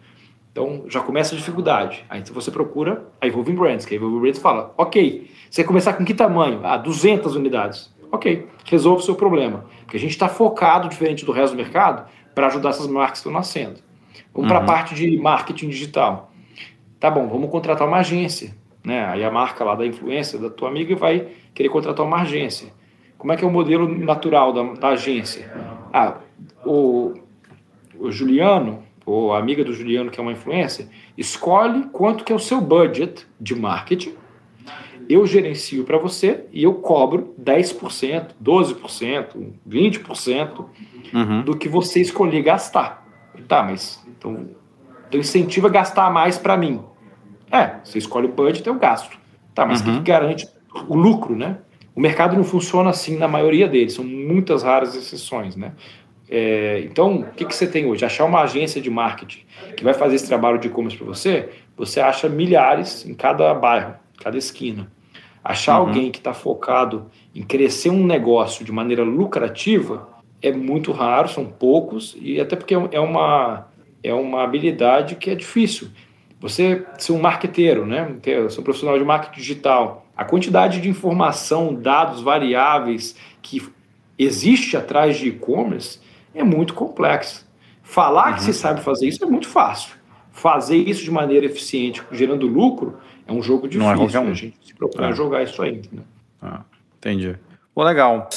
Então 0.51 0.85
já 0.87 1.01
começa 1.01 1.35
a 1.35 1.37
dificuldade. 1.37 2.05
Aí 2.09 2.23
você 2.31 2.51
procura 2.51 3.05
a 3.19 3.27
Evolving 3.27 3.55
Brands, 3.55 3.85
que 3.85 3.93
a 3.93 3.97
Evolving 3.97 4.19
Brands 4.19 4.39
fala, 4.39 4.73
ok, 4.77 5.29
você 5.49 5.61
vai 5.61 5.67
começar 5.67 5.93
com 5.93 6.05
que 6.05 6.13
tamanho? 6.13 6.61
Ah, 6.63 6.77
200 6.77 7.35
unidades. 7.35 7.93
Ok, 8.11 8.47
resolve 8.65 9.01
o 9.01 9.05
seu 9.05 9.15
problema. 9.15 9.65
Porque 9.81 9.97
a 9.97 9.99
gente 9.99 10.11
está 10.11 10.29
focado, 10.29 10.87
diferente 10.87 11.25
do 11.25 11.31
resto 11.31 11.53
do 11.53 11.57
mercado, 11.57 12.07
para 12.33 12.47
ajudar 12.47 12.69
essas 12.69 12.87
marcas 12.87 13.13
que 13.13 13.17
estão 13.17 13.31
nascendo. 13.31 13.79
Vamos 14.33 14.49
uhum. 14.49 14.55
para 14.55 14.59
a 14.59 14.63
parte 14.63 14.95
de 14.95 15.17
marketing 15.17 15.69
digital. 15.69 16.31
Tá 16.99 17.11
bom, 17.11 17.27
vamos 17.27 17.49
contratar 17.49 17.87
uma 17.87 17.97
agência. 17.97 18.55
Né? 18.83 19.05
Aí 19.05 19.23
a 19.23 19.31
marca 19.31 19.63
lá 19.63 19.75
da 19.75 19.85
influência 19.85 20.39
da 20.39 20.49
tua 20.49 20.69
amiga 20.69 20.95
vai 20.95 21.27
querer 21.53 21.69
contratar 21.69 22.05
uma 22.05 22.21
agência. 22.21 22.71
Como 23.17 23.33
é 23.33 23.35
que 23.35 23.43
é 23.43 23.47
o 23.47 23.51
modelo 23.51 23.87
natural 23.87 24.53
da, 24.53 24.63
da 24.73 24.87
agência? 24.89 25.51
Ah, 25.91 26.17
o, 26.65 27.13
o 27.99 28.11
Juliano, 28.11 28.83
ou 29.05 29.33
a 29.33 29.39
amiga 29.39 29.63
do 29.63 29.73
Juliano, 29.73 30.11
que 30.11 30.19
é 30.19 30.23
uma 30.23 30.31
influência, 30.31 30.87
escolhe 31.17 31.83
quanto 31.91 32.23
que 32.23 32.31
é 32.31 32.35
o 32.35 32.39
seu 32.39 32.61
budget 32.61 33.25
de 33.39 33.55
marketing, 33.55 34.13
eu 35.09 35.25
gerencio 35.25 35.83
para 35.83 35.97
você 35.97 36.45
e 36.51 36.63
eu 36.63 36.73
cobro 36.75 37.33
10%, 37.41 38.31
12%, 38.43 39.51
20% 39.67 40.65
uhum. 41.13 41.41
do 41.43 41.55
que 41.55 41.69
você 41.69 42.01
escolher 42.01 42.41
gastar. 42.41 43.05
Tá, 43.47 43.63
mas 43.63 44.03
então, 44.07 44.49
então 45.07 45.19
incentiva 45.19 45.67
a 45.67 45.71
gastar 45.71 46.11
mais 46.11 46.37
para 46.37 46.57
mim. 46.57 46.81
É, 47.51 47.75
você 47.83 47.97
escolhe 47.97 48.27
o 48.27 48.31
budget, 48.31 48.67
eu 48.67 48.75
gasto. 48.75 49.17
Tá, 49.53 49.65
mas 49.65 49.81
uhum. 49.81 49.95
que 49.95 50.11
garante 50.11 50.47
o 50.87 50.95
lucro, 50.95 51.35
né? 51.35 51.57
O 51.95 51.99
mercado 51.99 52.35
não 52.35 52.43
funciona 52.43 52.91
assim 52.91 53.17
na 53.17 53.27
maioria 53.27 53.67
deles, 53.67 53.93
são 53.93 54.05
muitas 54.05 54.61
raras 54.61 54.95
exceções, 54.95 55.55
né? 55.55 55.71
É, 56.29 56.81
então, 56.81 57.21
o 57.21 57.31
que, 57.31 57.45
que 57.45 57.55
você 57.55 57.65
tem 57.65 57.85
hoje? 57.85 58.05
Achar 58.05 58.25
uma 58.25 58.41
agência 58.41 58.81
de 58.81 58.89
marketing 58.89 59.45
que 59.75 59.83
vai 59.83 59.93
fazer 59.93 60.15
esse 60.15 60.27
trabalho 60.27 60.59
de 60.59 60.67
e-commerce 60.67 60.97
para 60.97 61.07
você, 61.07 61.49
você 61.75 61.99
acha 61.99 62.27
milhares 62.27 63.05
em 63.05 63.13
cada 63.13 63.53
bairro, 63.53 63.95
cada 64.21 64.37
esquina. 64.37 64.91
Achar 65.43 65.79
uhum. 65.79 65.87
alguém 65.87 66.11
que 66.11 66.17
está 66.17 66.33
focado 66.33 67.09
em 67.33 67.41
crescer 67.41 67.89
um 67.89 68.05
negócio 68.05 68.65
de 68.65 68.71
maneira 68.71 69.03
lucrativa 69.03 70.07
é 70.41 70.51
muito 70.51 70.91
raro, 70.91 71.29
são 71.29 71.45
poucos, 71.45 72.15
e 72.19 72.39
até 72.39 72.55
porque 72.55 72.75
é 72.75 72.99
uma, 72.99 73.67
é 74.03 74.13
uma 74.13 74.43
habilidade 74.43 75.15
que 75.15 75.29
é 75.29 75.35
difícil. 75.35 75.89
Você 76.39 76.85
ser 76.97 77.13
um 77.13 77.19
marqueteiro, 77.19 77.85
né? 77.85 78.15
Eu 78.25 78.49
sou 78.49 78.61
um 78.61 78.63
profissional 78.63 78.97
de 78.97 79.03
marketing 79.03 79.39
digital. 79.39 80.05
A 80.15 80.23
quantidade 80.23 80.79
de 80.79 80.89
informação, 80.89 81.73
dados 81.73 82.21
variáveis 82.21 83.15
que 83.41 83.61
existe 84.17 84.77
atrás 84.77 85.17
de 85.17 85.29
e-commerce 85.29 85.99
é 86.33 86.43
muito 86.43 86.73
complexa. 86.73 87.45
Falar 87.81 88.29
uhum. 88.29 88.35
que 88.35 88.43
você 88.43 88.53
sabe 88.53 88.81
fazer 88.81 89.07
isso 89.07 89.23
é 89.23 89.27
muito 89.27 89.47
fácil. 89.47 89.95
Fazer 90.31 90.77
isso 90.77 91.03
de 91.03 91.09
maneira 91.09 91.45
eficiente, 91.45 92.03
gerando 92.11 92.45
lucro, 92.45 92.97
é 93.25 93.31
um 93.31 93.41
jogo 93.41 93.67
difícil. 93.67 93.95
Não 93.95 94.05
é 94.07 94.19
um. 94.19 94.29
A 94.29 94.33
gente 94.33 94.57
se 94.63 94.73
propõe 94.75 95.09
é. 95.09 95.13
jogar 95.13 95.43
isso 95.43 95.61
aí. 95.61 95.81
Né? 95.91 96.03
Ah, 96.41 96.61
entendi. 96.97 97.35
Pô, 97.73 97.83
legal. 97.83 98.29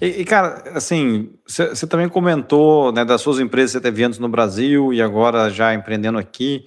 E, 0.00 0.20
e, 0.20 0.24
cara, 0.24 0.62
assim, 0.74 1.30
você 1.46 1.86
também 1.86 2.08
comentou 2.08 2.92
né, 2.92 3.04
das 3.04 3.20
suas 3.20 3.40
empresas 3.40 3.72
que 3.72 3.78
você 3.78 3.82
teve 3.82 4.04
antes 4.04 4.18
no 4.18 4.28
Brasil 4.28 4.92
e 4.92 5.00
agora 5.00 5.48
já 5.50 5.74
empreendendo 5.74 6.18
aqui. 6.18 6.66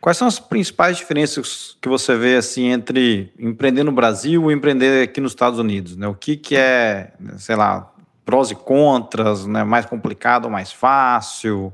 Quais 0.00 0.18
são 0.18 0.28
as 0.28 0.38
principais 0.38 0.96
diferenças 0.96 1.78
que 1.80 1.88
você 1.88 2.16
vê 2.16 2.36
assim 2.36 2.66
entre 2.66 3.32
empreender 3.38 3.84
no 3.84 3.92
Brasil 3.92 4.50
e 4.50 4.54
empreender 4.54 5.04
aqui 5.04 5.20
nos 5.20 5.32
Estados 5.32 5.58
Unidos? 5.58 5.96
Né? 5.96 6.06
O 6.06 6.14
que, 6.14 6.36
que 6.36 6.56
é, 6.56 7.12
sei 7.38 7.56
lá, 7.56 7.90
prós 8.24 8.50
e 8.50 8.54
contras, 8.54 9.46
né? 9.46 9.64
mais 9.64 9.86
complicado 9.86 10.46
ou 10.46 10.50
mais 10.50 10.72
fácil 10.72 11.72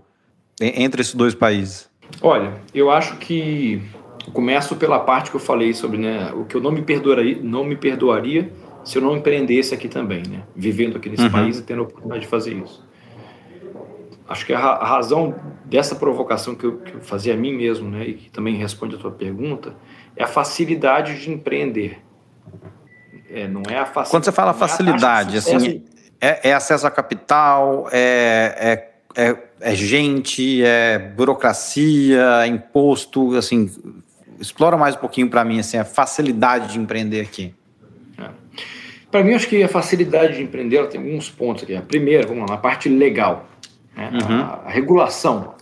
entre 0.60 1.00
esses 1.00 1.14
dois 1.14 1.34
países? 1.34 1.88
Olha, 2.20 2.52
eu 2.74 2.90
acho 2.90 3.16
que 3.16 3.82
começo 4.32 4.76
pela 4.76 5.00
parte 5.00 5.30
que 5.30 5.36
eu 5.36 5.40
falei 5.40 5.72
sobre 5.72 5.98
né, 5.98 6.30
o 6.34 6.44
que 6.44 6.54
eu 6.54 6.60
não 6.60 6.70
me 6.70 6.82
perdoaria, 6.82 7.38
não 7.42 7.64
me 7.64 7.74
perdoaria 7.74 8.52
se 8.84 8.98
eu 8.98 9.02
não 9.02 9.16
empreendesse 9.16 9.74
aqui 9.74 9.88
também, 9.88 10.22
né, 10.28 10.42
vivendo 10.54 10.96
aqui 10.96 11.08
nesse 11.08 11.24
uhum. 11.24 11.30
país 11.30 11.58
e 11.58 11.62
tendo 11.62 11.80
a 11.80 11.82
oportunidade 11.82 12.22
de 12.22 12.26
fazer 12.26 12.54
isso. 12.54 12.88
Acho 14.28 14.46
que 14.46 14.52
a, 14.52 14.58
a 14.58 14.86
razão 14.86 15.34
dessa 15.64 15.94
provocação 15.94 16.54
que 16.54 16.64
eu, 16.64 16.78
que 16.78 16.94
eu, 16.94 17.00
fazia 17.00 17.34
a 17.34 17.36
mim 17.36 17.54
mesmo, 17.54 17.90
né, 17.90 18.04
e 18.04 18.14
que 18.14 18.30
também 18.30 18.56
responde 18.56 18.94
a 18.94 18.98
tua 18.98 19.10
pergunta, 19.10 19.74
é 20.16 20.22
a 20.22 20.28
facilidade 20.28 21.20
de 21.20 21.30
empreender. 21.30 21.98
É, 23.28 23.46
não 23.46 23.62
é 23.68 23.78
a 23.78 23.86
facilidade. 23.86 24.10
Quando 24.10 24.24
você 24.24 24.32
fala 24.32 24.50
é 24.50 24.54
facilidade, 24.54 25.36
assim, 25.36 25.84
é, 26.20 26.50
é, 26.50 26.54
acesso 26.54 26.86
a 26.86 26.90
capital, 26.90 27.88
é, 27.92 28.90
é, 29.16 29.22
é 29.30 29.50
é 29.60 29.74
gente, 29.74 30.64
é 30.64 30.98
burocracia, 30.98 32.22
é 32.42 32.46
imposto, 32.46 33.36
assim, 33.36 33.70
explora 34.40 34.76
mais 34.76 34.96
um 34.96 34.98
pouquinho 34.98 35.28
para 35.28 35.44
mim 35.44 35.60
assim 35.60 35.76
a 35.76 35.84
facilidade 35.84 36.72
de 36.72 36.78
empreender 36.78 37.20
aqui. 37.20 37.54
Para 39.10 39.24
mim 39.24 39.34
acho 39.34 39.48
que 39.48 39.62
a 39.62 39.68
facilidade 39.68 40.36
de 40.36 40.42
empreender 40.42 40.76
ela 40.76 40.86
tem 40.86 41.00
alguns 41.00 41.28
pontos 41.28 41.64
aqui. 41.64 41.74
A 41.74 41.82
primeira, 41.82 42.26
vamos 42.26 42.48
lá, 42.48 42.56
na 42.56 42.60
parte 42.60 42.88
legal, 42.88 43.48
né? 43.96 44.10
uhum. 44.12 44.36
a, 44.36 44.62
a, 44.66 44.70
regulação. 44.70 45.54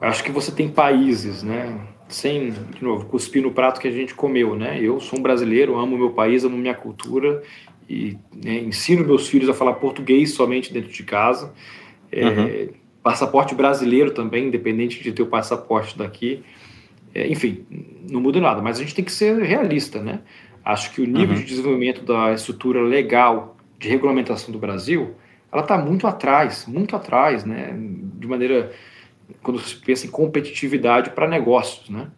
Eu 0.00 0.08
acho 0.08 0.22
que 0.22 0.30
você 0.30 0.52
tem 0.52 0.68
países, 0.68 1.42
né? 1.42 1.78
Sem, 2.08 2.50
de 2.50 2.82
novo, 2.82 3.06
cuspir 3.06 3.42
no 3.42 3.50
prato 3.50 3.80
que 3.80 3.88
a 3.88 3.90
gente 3.90 4.14
comeu, 4.14 4.54
né? 4.54 4.78
Eu 4.80 5.00
sou 5.00 5.18
um 5.18 5.22
brasileiro, 5.22 5.78
amo 5.78 5.96
meu 5.96 6.10
país, 6.10 6.44
amo 6.44 6.56
minha 6.56 6.74
cultura 6.74 7.42
e 7.88 8.16
né, 8.32 8.58
ensino 8.58 9.04
meus 9.04 9.28
filhos 9.28 9.48
a 9.48 9.54
falar 9.54 9.74
português 9.74 10.32
somente 10.34 10.72
dentro 10.72 10.92
de 10.92 11.02
casa. 11.02 11.52
É, 12.10 12.26
uhum. 12.26 12.68
Passaporte 13.02 13.54
brasileiro 13.54 14.12
também, 14.12 14.46
independente 14.46 15.02
de 15.02 15.10
ter 15.10 15.22
o 15.22 15.26
passaporte 15.26 15.98
daqui. 15.98 16.44
É, 17.14 17.26
enfim, 17.26 17.64
não 18.08 18.20
muda 18.20 18.40
nada, 18.40 18.62
mas 18.62 18.78
a 18.78 18.82
gente 18.82 18.94
tem 18.94 19.04
que 19.04 19.12
ser 19.12 19.42
realista, 19.42 20.00
né? 20.00 20.20
Acho 20.64 20.92
que 20.92 21.00
o 21.00 21.06
nível 21.06 21.34
uhum. 21.34 21.40
de 21.40 21.44
desenvolvimento 21.44 22.02
da 22.04 22.32
estrutura 22.32 22.80
legal 22.80 23.56
de 23.78 23.88
regulamentação 23.88 24.52
do 24.52 24.58
Brasil, 24.58 25.14
ela 25.50 25.62
está 25.62 25.76
muito 25.76 26.06
atrás, 26.06 26.66
muito 26.66 26.94
atrás, 26.94 27.44
né? 27.44 27.74
De 27.74 28.26
maneira, 28.26 28.72
quando 29.42 29.60
se 29.60 29.76
pensa 29.76 30.06
em 30.06 30.10
competitividade 30.10 31.10
para 31.10 31.28
negócios, 31.28 31.90
né? 31.90 32.08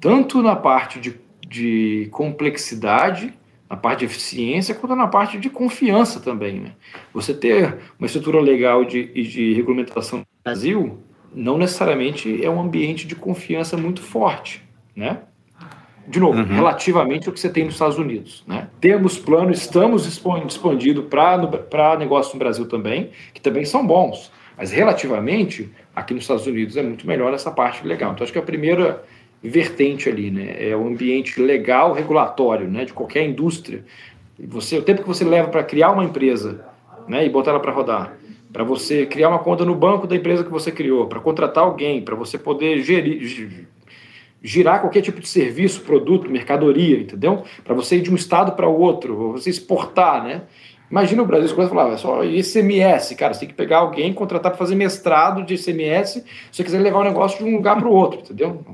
Tanto 0.00 0.42
na 0.42 0.54
parte 0.54 1.00
de, 1.00 1.16
de 1.48 2.08
complexidade 2.12 3.34
na 3.68 3.76
parte 3.76 4.00
de 4.00 4.04
eficiência 4.06 4.74
quanto 4.74 4.96
na 4.96 5.06
parte 5.06 5.38
de 5.38 5.50
confiança 5.50 6.20
também. 6.20 6.60
Né? 6.60 6.72
Você 7.12 7.34
ter 7.34 7.78
uma 7.98 8.06
estrutura 8.06 8.40
legal 8.40 8.84
de, 8.84 9.04
de 9.04 9.52
regulamentação 9.52 10.20
no 10.20 10.26
Brasil 10.42 10.98
não 11.34 11.58
necessariamente 11.58 12.42
é 12.42 12.48
um 12.48 12.60
ambiente 12.60 13.06
de 13.06 13.14
confiança 13.14 13.76
muito 13.76 14.00
forte. 14.00 14.62
Né? 14.96 15.20
De 16.08 16.18
novo, 16.18 16.38
uhum. 16.38 16.44
relativamente 16.46 17.28
ao 17.28 17.34
que 17.34 17.40
você 17.40 17.50
tem 17.50 17.64
nos 17.64 17.74
Estados 17.74 17.98
Unidos. 17.98 18.42
Né? 18.46 18.66
Temos 18.80 19.18
plano, 19.18 19.50
estamos 19.50 20.06
expandindo 20.06 21.02
para 21.02 21.96
negócios 21.98 22.32
no 22.32 22.38
Brasil 22.38 22.66
também, 22.66 23.10
que 23.34 23.40
também 23.40 23.64
são 23.66 23.86
bons. 23.86 24.32
Mas 24.56 24.72
relativamente, 24.72 25.70
aqui 25.94 26.14
nos 26.14 26.24
Estados 26.24 26.46
Unidos 26.46 26.76
é 26.76 26.82
muito 26.82 27.06
melhor 27.06 27.34
essa 27.34 27.50
parte 27.50 27.86
legal. 27.86 28.12
Então, 28.12 28.24
acho 28.24 28.32
que 28.32 28.38
a 28.38 28.42
primeira 28.42 29.04
vertente 29.42 30.08
ali, 30.08 30.30
né? 30.30 30.56
É 30.58 30.74
o 30.74 30.86
ambiente 30.86 31.40
legal, 31.40 31.92
regulatório, 31.92 32.66
né? 32.68 32.84
De 32.84 32.92
qualquer 32.92 33.24
indústria. 33.24 33.84
Você, 34.38 34.78
o 34.78 34.82
tempo 34.82 35.02
que 35.02 35.08
você 35.08 35.24
leva 35.24 35.48
para 35.48 35.62
criar 35.62 35.90
uma 35.90 36.04
empresa, 36.04 36.64
né? 37.06 37.24
E 37.24 37.28
botar 37.28 37.50
ela 37.50 37.60
para 37.60 37.70
rodar, 37.70 38.16
para 38.52 38.64
você 38.64 39.06
criar 39.06 39.28
uma 39.28 39.38
conta 39.38 39.64
no 39.64 39.74
banco 39.74 40.06
da 40.06 40.16
empresa 40.16 40.42
que 40.42 40.50
você 40.50 40.72
criou, 40.72 41.06
para 41.06 41.20
contratar 41.20 41.64
alguém, 41.64 42.02
para 42.02 42.16
você 42.16 42.38
poder 42.38 42.82
gerir, 42.82 43.68
girar 44.42 44.80
qualquer 44.80 45.02
tipo 45.02 45.20
de 45.20 45.28
serviço, 45.28 45.80
produto, 45.80 46.30
mercadoria, 46.30 46.98
entendeu? 46.98 47.42
Para 47.64 47.74
você 47.74 47.96
ir 47.96 48.02
de 48.02 48.10
um 48.10 48.14
estado 48.14 48.52
para 48.52 48.68
o 48.68 48.78
outro, 48.78 49.32
você 49.32 49.50
exportar, 49.50 50.22
né? 50.22 50.42
Imagina 50.90 51.22
o 51.22 51.26
Brasil, 51.26 51.46
as 51.46 51.52
coisas 51.52 51.70
falavam, 51.70 51.92
é 51.92 51.96
só 51.98 52.24
ICMS, 52.24 53.14
cara, 53.14 53.34
você 53.34 53.40
tem 53.40 53.48
que 53.48 53.54
pegar 53.54 53.78
alguém, 53.78 54.12
contratar 54.12 54.52
para 54.52 54.58
fazer 54.58 54.74
mestrado 54.74 55.44
de 55.44 55.54
ICMS, 55.54 56.20
se 56.20 56.24
você 56.50 56.64
quiser 56.64 56.80
levar 56.80 57.00
o 57.00 57.04
negócio 57.04 57.38
de 57.38 57.44
um 57.44 57.56
lugar 57.56 57.76
para 57.76 57.86
o 57.86 57.92
outro, 57.92 58.20
entendeu? 58.20 58.64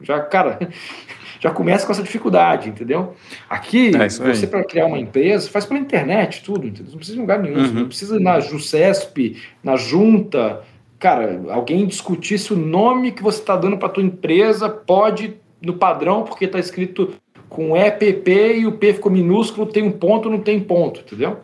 Já, 0.00 0.20
cara, 0.20 0.58
já 1.38 1.50
começa 1.50 1.84
com 1.84 1.92
essa 1.92 2.02
dificuldade, 2.02 2.70
entendeu? 2.70 3.14
Aqui, 3.50 3.92
é 3.94 4.08
você 4.08 4.46
para 4.46 4.64
criar 4.64 4.86
uma 4.86 4.98
empresa, 4.98 5.50
faz 5.50 5.66
pela 5.66 5.78
internet 5.78 6.42
tudo, 6.42 6.66
entendeu? 6.66 6.90
Não 6.90 6.96
precisa 6.98 7.16
de 7.16 7.20
lugar 7.20 7.38
nenhum, 7.38 7.58
uhum. 7.58 7.72
não 7.72 7.88
precisa 7.88 8.16
ir 8.16 8.22
na 8.22 8.40
JUCESP, 8.40 9.36
na 9.62 9.76
junta, 9.76 10.62
cara, 10.98 11.42
alguém 11.50 11.86
discutir 11.86 12.38
se 12.38 12.52
o 12.52 12.56
nome 12.56 13.12
que 13.12 13.22
você 13.22 13.40
está 13.40 13.56
dando 13.56 13.78
para 13.78 13.88
tua 13.88 14.02
empresa 14.02 14.68
pode 14.68 15.34
no 15.62 15.74
padrão, 15.74 16.24
porque 16.24 16.44
está 16.44 16.58
escrito 16.58 17.12
com 17.48 17.76
EPP 17.76 18.58
e 18.58 18.66
o 18.66 18.72
P 18.72 18.94
ficou 18.94 19.10
minúsculo, 19.10 19.66
tem 19.66 19.82
um 19.82 19.90
ponto, 19.90 20.28
não 20.28 20.40
tem 20.40 20.60
ponto, 20.60 21.00
entendeu? 21.00 21.38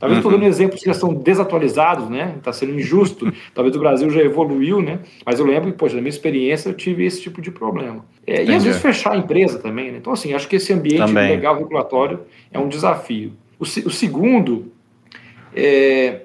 Talvez 0.00 0.16
estou 0.16 0.32
dando 0.32 0.44
uhum. 0.44 0.48
exemplos 0.48 0.80
que 0.80 0.86
já 0.86 0.94
são 0.94 1.12
desatualizados, 1.12 2.08
né? 2.08 2.34
Está 2.38 2.54
sendo 2.54 2.72
injusto. 2.72 3.30
Talvez 3.54 3.76
o 3.76 3.78
Brasil 3.78 4.08
já 4.08 4.22
evoluiu, 4.22 4.80
né? 4.80 5.00
Mas 5.26 5.38
eu 5.38 5.44
lembro 5.44 5.70
que, 5.70 5.76
poxa, 5.76 5.94
na 5.94 6.00
minha 6.00 6.08
experiência 6.08 6.70
eu 6.70 6.74
tive 6.74 7.04
esse 7.04 7.20
tipo 7.20 7.42
de 7.42 7.50
problema. 7.50 8.02
É, 8.26 8.42
e 8.42 8.54
às 8.54 8.64
vezes 8.64 8.80
fechar 8.80 9.12
a 9.12 9.18
empresa 9.18 9.58
também, 9.58 9.92
né? 9.92 9.98
Então, 9.98 10.10
assim, 10.10 10.32
acho 10.32 10.48
que 10.48 10.56
esse 10.56 10.72
ambiente 10.72 11.00
também. 11.00 11.28
legal 11.28 11.58
regulatório 11.58 12.20
é 12.50 12.58
um 12.58 12.66
desafio. 12.66 13.34
O, 13.58 13.64
o 13.64 13.90
segundo, 13.90 14.72
é, 15.54 16.22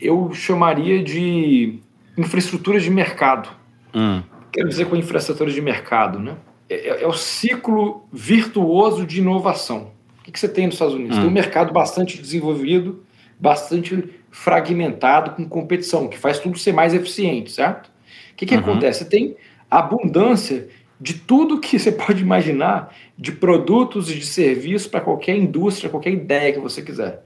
eu 0.00 0.32
chamaria 0.32 1.00
de 1.00 1.78
infraestrutura 2.16 2.78
de 2.78 2.90
mercado. 2.90 3.48
Hum. 3.94 4.22
Quero 4.52 4.68
dizer 4.68 4.86
com 4.86 4.96
infraestrutura 4.96 5.50
de 5.50 5.60
mercado, 5.60 6.18
né? 6.18 6.36
É, 6.68 6.88
é, 6.88 7.02
é 7.02 7.06
o 7.06 7.12
ciclo 7.12 8.06
virtuoso 8.12 9.06
de 9.06 9.20
inovação. 9.20 9.92
O 10.20 10.24
que, 10.24 10.30
que 10.30 10.38
você 10.38 10.48
tem 10.48 10.66
nos 10.66 10.74
Estados 10.74 10.94
Unidos? 10.94 11.16
Hum. 11.16 11.20
Tem 11.20 11.28
um 11.28 11.32
mercado 11.32 11.72
bastante 11.72 12.20
desenvolvido, 12.20 13.04
bastante 13.38 14.10
fragmentado 14.30 15.32
com 15.32 15.48
competição, 15.48 16.08
que 16.08 16.18
faz 16.18 16.38
tudo 16.38 16.58
ser 16.58 16.72
mais 16.72 16.94
eficiente, 16.94 17.50
certo? 17.50 17.88
O 18.32 18.36
que, 18.36 18.46
que 18.46 18.54
uhum. 18.54 18.60
acontece? 18.60 19.00
Você 19.00 19.04
tem 19.04 19.36
abundância 19.70 20.68
de 21.00 21.14
tudo 21.14 21.60
que 21.60 21.76
você 21.78 21.92
pode 21.92 22.22
imaginar 22.22 22.94
de 23.18 23.32
produtos 23.32 24.10
e 24.10 24.14
de 24.14 24.24
serviços 24.26 24.88
para 24.88 25.00
qualquer 25.00 25.36
indústria, 25.36 25.90
qualquer 25.90 26.12
ideia 26.12 26.52
que 26.52 26.60
você 26.60 26.82
quiser. 26.82 27.24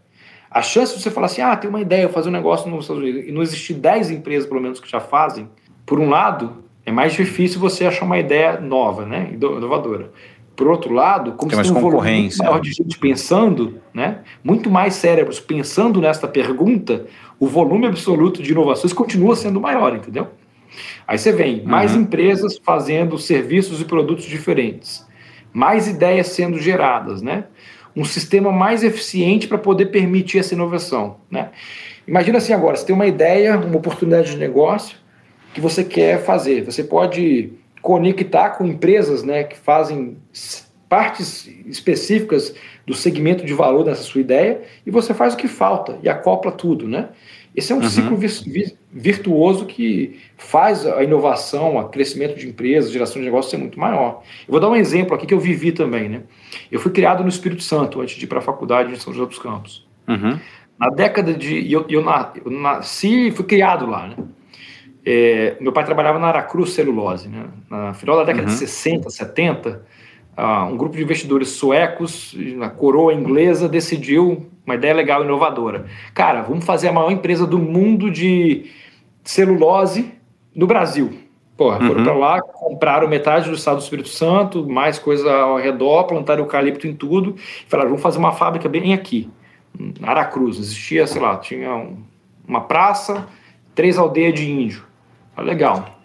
A 0.56 0.62
chance 0.62 0.96
de 0.96 1.02
você 1.02 1.10
falar 1.10 1.26
assim, 1.26 1.42
ah, 1.42 1.54
tem 1.54 1.68
uma 1.68 1.82
ideia, 1.82 2.08
fazer 2.08 2.30
um 2.30 2.32
negócio 2.32 2.70
nos 2.70 2.84
Estados 2.84 3.02
Unidos, 3.02 3.28
e 3.28 3.30
não 3.30 3.42
existir 3.42 3.74
10 3.74 4.10
empresas, 4.10 4.48
pelo 4.48 4.58
menos, 4.58 4.80
que 4.80 4.90
já 4.90 4.98
fazem, 4.98 5.50
por 5.84 6.00
um 6.00 6.08
lado, 6.08 6.64
é 6.86 6.90
mais 6.90 7.12
difícil 7.12 7.60
você 7.60 7.84
achar 7.84 8.06
uma 8.06 8.18
ideia 8.18 8.58
nova, 8.58 9.04
né, 9.04 9.28
inovadora. 9.34 10.10
Por 10.56 10.68
outro 10.68 10.94
lado, 10.94 11.32
como 11.32 11.50
tem 11.50 11.56
mais 11.56 11.70
um 11.70 11.74
concorrência. 11.74 12.42
maior 12.42 12.58
de 12.58 12.72
gente 12.72 12.98
pensando, 12.98 13.82
né, 13.92 14.20
muito 14.42 14.70
mais 14.70 14.94
cérebros 14.94 15.38
pensando 15.38 16.00
nesta 16.00 16.26
pergunta, 16.26 17.04
o 17.38 17.46
volume 17.46 17.86
absoluto 17.86 18.42
de 18.42 18.52
inovações 18.52 18.94
continua 18.94 19.36
sendo 19.36 19.60
maior, 19.60 19.94
entendeu? 19.94 20.28
Aí 21.06 21.18
você 21.18 21.32
vem, 21.32 21.64
mais 21.66 21.94
uhum. 21.94 22.00
empresas 22.00 22.56
fazendo 22.64 23.18
serviços 23.18 23.82
e 23.82 23.84
produtos 23.84 24.24
diferentes, 24.24 25.06
mais 25.52 25.86
ideias 25.86 26.28
sendo 26.28 26.58
geradas, 26.58 27.20
né? 27.20 27.44
Um 27.96 28.04
sistema 28.04 28.52
mais 28.52 28.84
eficiente 28.84 29.48
para 29.48 29.58
poder 29.58 29.86
permitir 29.86 30.38
essa 30.38 30.54
inovação, 30.54 31.16
né? 31.30 31.50
Imagina 32.06 32.38
assim 32.38 32.52
agora, 32.52 32.76
você 32.76 32.86
tem 32.86 32.94
uma 32.94 33.06
ideia, 33.06 33.58
uma 33.58 33.78
oportunidade 33.78 34.30
de 34.30 34.36
negócio 34.36 34.96
que 35.52 35.60
você 35.60 35.82
quer 35.82 36.22
fazer. 36.22 36.62
Você 36.64 36.84
pode 36.84 37.52
conectar 37.82 38.50
com 38.50 38.66
empresas 38.66 39.22
né, 39.22 39.44
que 39.44 39.56
fazem 39.56 40.18
partes 40.88 41.48
específicas 41.66 42.54
do 42.86 42.94
segmento 42.94 43.44
de 43.44 43.52
valor 43.52 43.84
dessa 43.84 44.02
sua 44.02 44.20
ideia 44.20 44.62
e 44.84 44.90
você 44.90 45.12
faz 45.12 45.34
o 45.34 45.36
que 45.36 45.48
falta 45.48 45.98
e 46.02 46.08
acopla 46.08 46.52
tudo, 46.52 46.86
né? 46.86 47.08
Esse 47.56 47.72
é 47.72 47.74
um 47.74 47.80
uhum. 47.80 47.88
ciclo 47.88 48.18
virtuoso 48.92 49.64
que 49.64 50.20
faz 50.36 50.86
a 50.86 51.02
inovação, 51.02 51.78
o 51.78 51.88
crescimento 51.88 52.36
de 52.36 52.46
empresas, 52.46 52.92
geração 52.92 53.18
de 53.18 53.24
negócios 53.24 53.50
ser 53.50 53.56
muito 53.56 53.80
maior. 53.80 54.22
Eu 54.46 54.52
vou 54.52 54.60
dar 54.60 54.68
um 54.68 54.76
exemplo 54.76 55.14
aqui 55.14 55.26
que 55.26 55.32
eu 55.32 55.40
vivi 55.40 55.72
também, 55.72 56.06
né? 56.06 56.22
Eu 56.70 56.78
fui 56.78 56.92
criado 56.92 57.22
no 57.22 57.30
Espírito 57.30 57.62
Santo 57.62 58.02
antes 58.02 58.16
de 58.16 58.24
ir 58.24 58.28
para 58.28 58.40
a 58.40 58.42
faculdade 58.42 58.92
em 58.92 58.96
São 58.96 59.10
José 59.10 59.26
dos 59.26 59.38
Campos. 59.38 59.88
Uhum. 60.06 60.38
Na 60.78 60.90
década 60.90 61.32
de... 61.32 61.72
Eu, 61.72 61.86
eu, 61.88 62.04
eu 62.44 62.50
nasci 62.50 63.28
e 63.28 63.32
fui 63.32 63.46
criado 63.46 63.86
lá, 63.86 64.06
né? 64.08 64.16
É, 65.08 65.56
meu 65.58 65.72
pai 65.72 65.84
trabalhava 65.84 66.18
na 66.18 66.26
Aracruz 66.26 66.70
Celulose. 66.70 67.28
Né? 67.28 67.46
Na 67.70 67.94
final 67.94 68.16
da 68.16 68.24
década 68.24 68.48
uhum. 68.48 68.52
de 68.52 68.58
60, 68.58 69.08
70, 69.08 69.82
uh, 70.36 70.64
um 70.66 70.76
grupo 70.76 70.96
de 70.96 71.02
investidores 71.02 71.50
suecos, 71.50 72.34
na 72.56 72.68
coroa 72.68 73.14
inglesa, 73.14 73.68
decidiu 73.68 74.46
uma 74.64 74.74
ideia 74.74 74.94
legal, 74.94 75.24
inovadora. 75.24 75.86
Cara, 76.12 76.42
vamos 76.42 76.64
fazer 76.64 76.88
a 76.88 76.92
maior 76.92 77.10
empresa 77.10 77.46
do 77.46 77.58
mundo 77.58 78.10
de 78.10 78.70
celulose 79.22 80.12
no 80.54 80.66
Brasil. 80.66 81.26
Porra, 81.56 81.78
foram 81.78 82.00
uhum. 82.00 82.04
para 82.04 82.14
lá, 82.14 82.42
compraram 82.42 83.08
metade 83.08 83.48
do 83.48 83.56
estado 83.56 83.76
do 83.76 83.82
Espírito 83.82 84.10
Santo, 84.10 84.68
mais 84.68 84.98
coisa 84.98 85.32
ao 85.32 85.56
redor, 85.56 86.04
plantaram 86.04 86.42
eucalipto 86.42 86.86
em 86.86 86.94
tudo, 86.94 87.34
e 87.38 87.70
falaram, 87.70 87.90
vamos 87.90 88.02
fazer 88.02 88.18
uma 88.18 88.32
fábrica 88.32 88.68
bem 88.68 88.92
aqui, 88.92 89.30
Aracruz. 90.02 90.58
Existia, 90.58 91.06
sei 91.06 91.20
lá, 91.20 91.36
tinha 91.38 91.74
um, 91.74 91.96
uma 92.46 92.60
praça, 92.60 93.26
três 93.74 93.96
aldeias 93.96 94.34
de 94.34 94.50
índio. 94.50 94.84
Ah, 95.34 95.40
legal. 95.40 95.98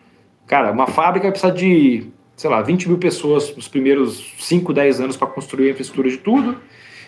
Cara, 0.47 0.71
uma 0.71 0.87
fábrica 0.87 1.29
precisa 1.29 1.51
de, 1.51 2.10
sei 2.35 2.49
lá, 2.49 2.61
20 2.61 2.87
mil 2.87 2.97
pessoas 2.97 3.55
nos 3.55 3.67
primeiros 3.67 4.33
5, 4.39 4.73
10 4.73 5.01
anos 5.01 5.17
para 5.17 5.27
construir 5.27 5.67
a 5.67 5.71
infraestrutura 5.71 6.09
de 6.09 6.17
tudo. 6.17 6.57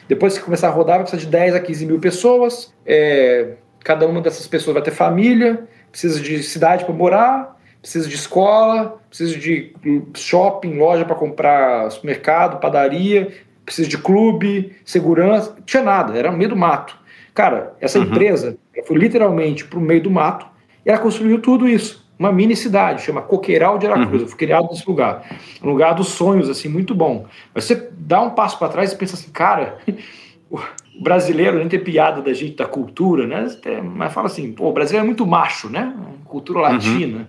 Depois 0.08 0.38
que 0.38 0.44
começar 0.44 0.68
a 0.68 0.72
rodar, 0.72 0.98
vai 0.98 1.06
precisar 1.06 1.24
de 1.24 1.32
10 1.32 1.56
a 1.56 1.60
15 1.60 1.86
mil 1.86 2.00
pessoas. 2.00 2.74
É, 2.86 3.54
cada 3.84 4.08
uma 4.08 4.22
dessas 4.22 4.48
pessoas 4.48 4.74
vai 4.74 4.84
ter 4.84 4.92
família, 4.92 5.68
precisa 5.90 6.20
de 6.20 6.44
cidade 6.44 6.86
para 6.86 6.94
morar, 6.94 7.60
precisa 7.82 8.08
de 8.08 8.16
escola, 8.16 9.02
precisa 9.10 9.38
de 9.38 9.74
shopping, 10.14 10.78
loja 10.78 11.06
para 11.06 11.16
comprar 11.16 11.90
supermercado, 11.90 12.60
padaria, 12.60 13.34
precisa 13.66 13.88
de 13.88 13.98
clube, 13.98 14.76
segurança. 14.86 15.54
Não 15.56 15.64
tinha 15.64 15.84
nada, 15.84 16.18
era 16.18 16.32
no 16.32 16.38
meio 16.38 16.50
do 16.50 16.56
mato. 16.56 16.98
Cara, 17.34 17.74
essa 17.82 17.98
uhum. 17.98 18.06
empresa 18.06 18.58
foi 18.86 18.98
literalmente 18.98 19.66
para 19.66 19.80
o 19.80 19.82
meio 19.82 20.02
do 20.02 20.12
mato 20.12 20.46
e 20.86 20.90
ela 20.90 21.00
construiu 21.00 21.42
tudo 21.42 21.68
isso 21.68 22.03
uma 22.24 22.32
mini 22.32 22.56
cidade, 22.56 23.02
chama 23.02 23.22
Coqueiral 23.22 23.78
de 23.78 23.86
Aracruz. 23.86 24.14
Uhum. 24.14 24.22
Eu 24.22 24.28
fui 24.28 24.38
criado 24.38 24.70
nesse 24.70 24.88
lugar. 24.88 25.26
Um 25.62 25.70
lugar 25.70 25.94
dos 25.94 26.08
sonhos, 26.10 26.50
assim, 26.50 26.70
muito 26.70 26.96
bom. 26.96 27.26
Mas 27.54 27.66
você 27.66 27.90
dá 27.98 28.22
um 28.22 28.30
passo 28.30 28.58
para 28.58 28.70
trás 28.70 28.94
e 28.94 28.98
pensa 28.98 29.16
assim, 29.16 29.30
cara, 29.30 29.78
o 30.50 30.60
brasileiro 31.02 31.58
nem 31.58 31.68
tem 31.68 31.80
piada 31.80 32.22
da 32.22 32.34
gente, 32.34 32.56
da 32.56 32.66
cultura, 32.66 33.28
né? 33.28 33.48
Mas 33.84 34.14
fala 34.14 34.28
assim, 34.28 34.54
pô, 34.54 34.70
o 34.70 34.74
brasileiro 34.74 35.04
é 35.04 35.08
muito 35.08 35.26
macho, 35.28 35.70
né? 35.70 35.94
Cultura 36.26 36.60
uhum. 36.60 36.66
latina. 36.66 37.18
Uhum. 37.20 37.26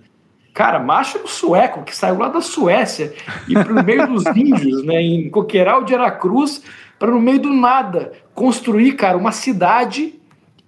Cara, 0.53 0.79
macho 0.79 1.17
é 1.17 1.21
o 1.21 1.27
sueco, 1.27 1.83
que 1.83 1.93
saiu 1.93 2.17
lá 2.17 2.29
da 2.29 2.39
Suécia 2.39 3.13
e 3.49 3.53
para 3.53 3.73
o 3.73 3.83
meio 3.83 4.07
dos 4.07 4.25
índios, 4.33 4.85
né? 4.85 5.01
Em 5.01 5.29
Coqueiral 5.29 5.83
de 5.83 5.93
Aracruz, 5.93 6.63
para 6.97 7.11
no 7.11 7.19
meio 7.19 7.39
do 7.39 7.53
nada 7.53 8.13
construir, 8.33 8.93
cara, 8.93 9.17
uma 9.17 9.33
cidade 9.33 10.13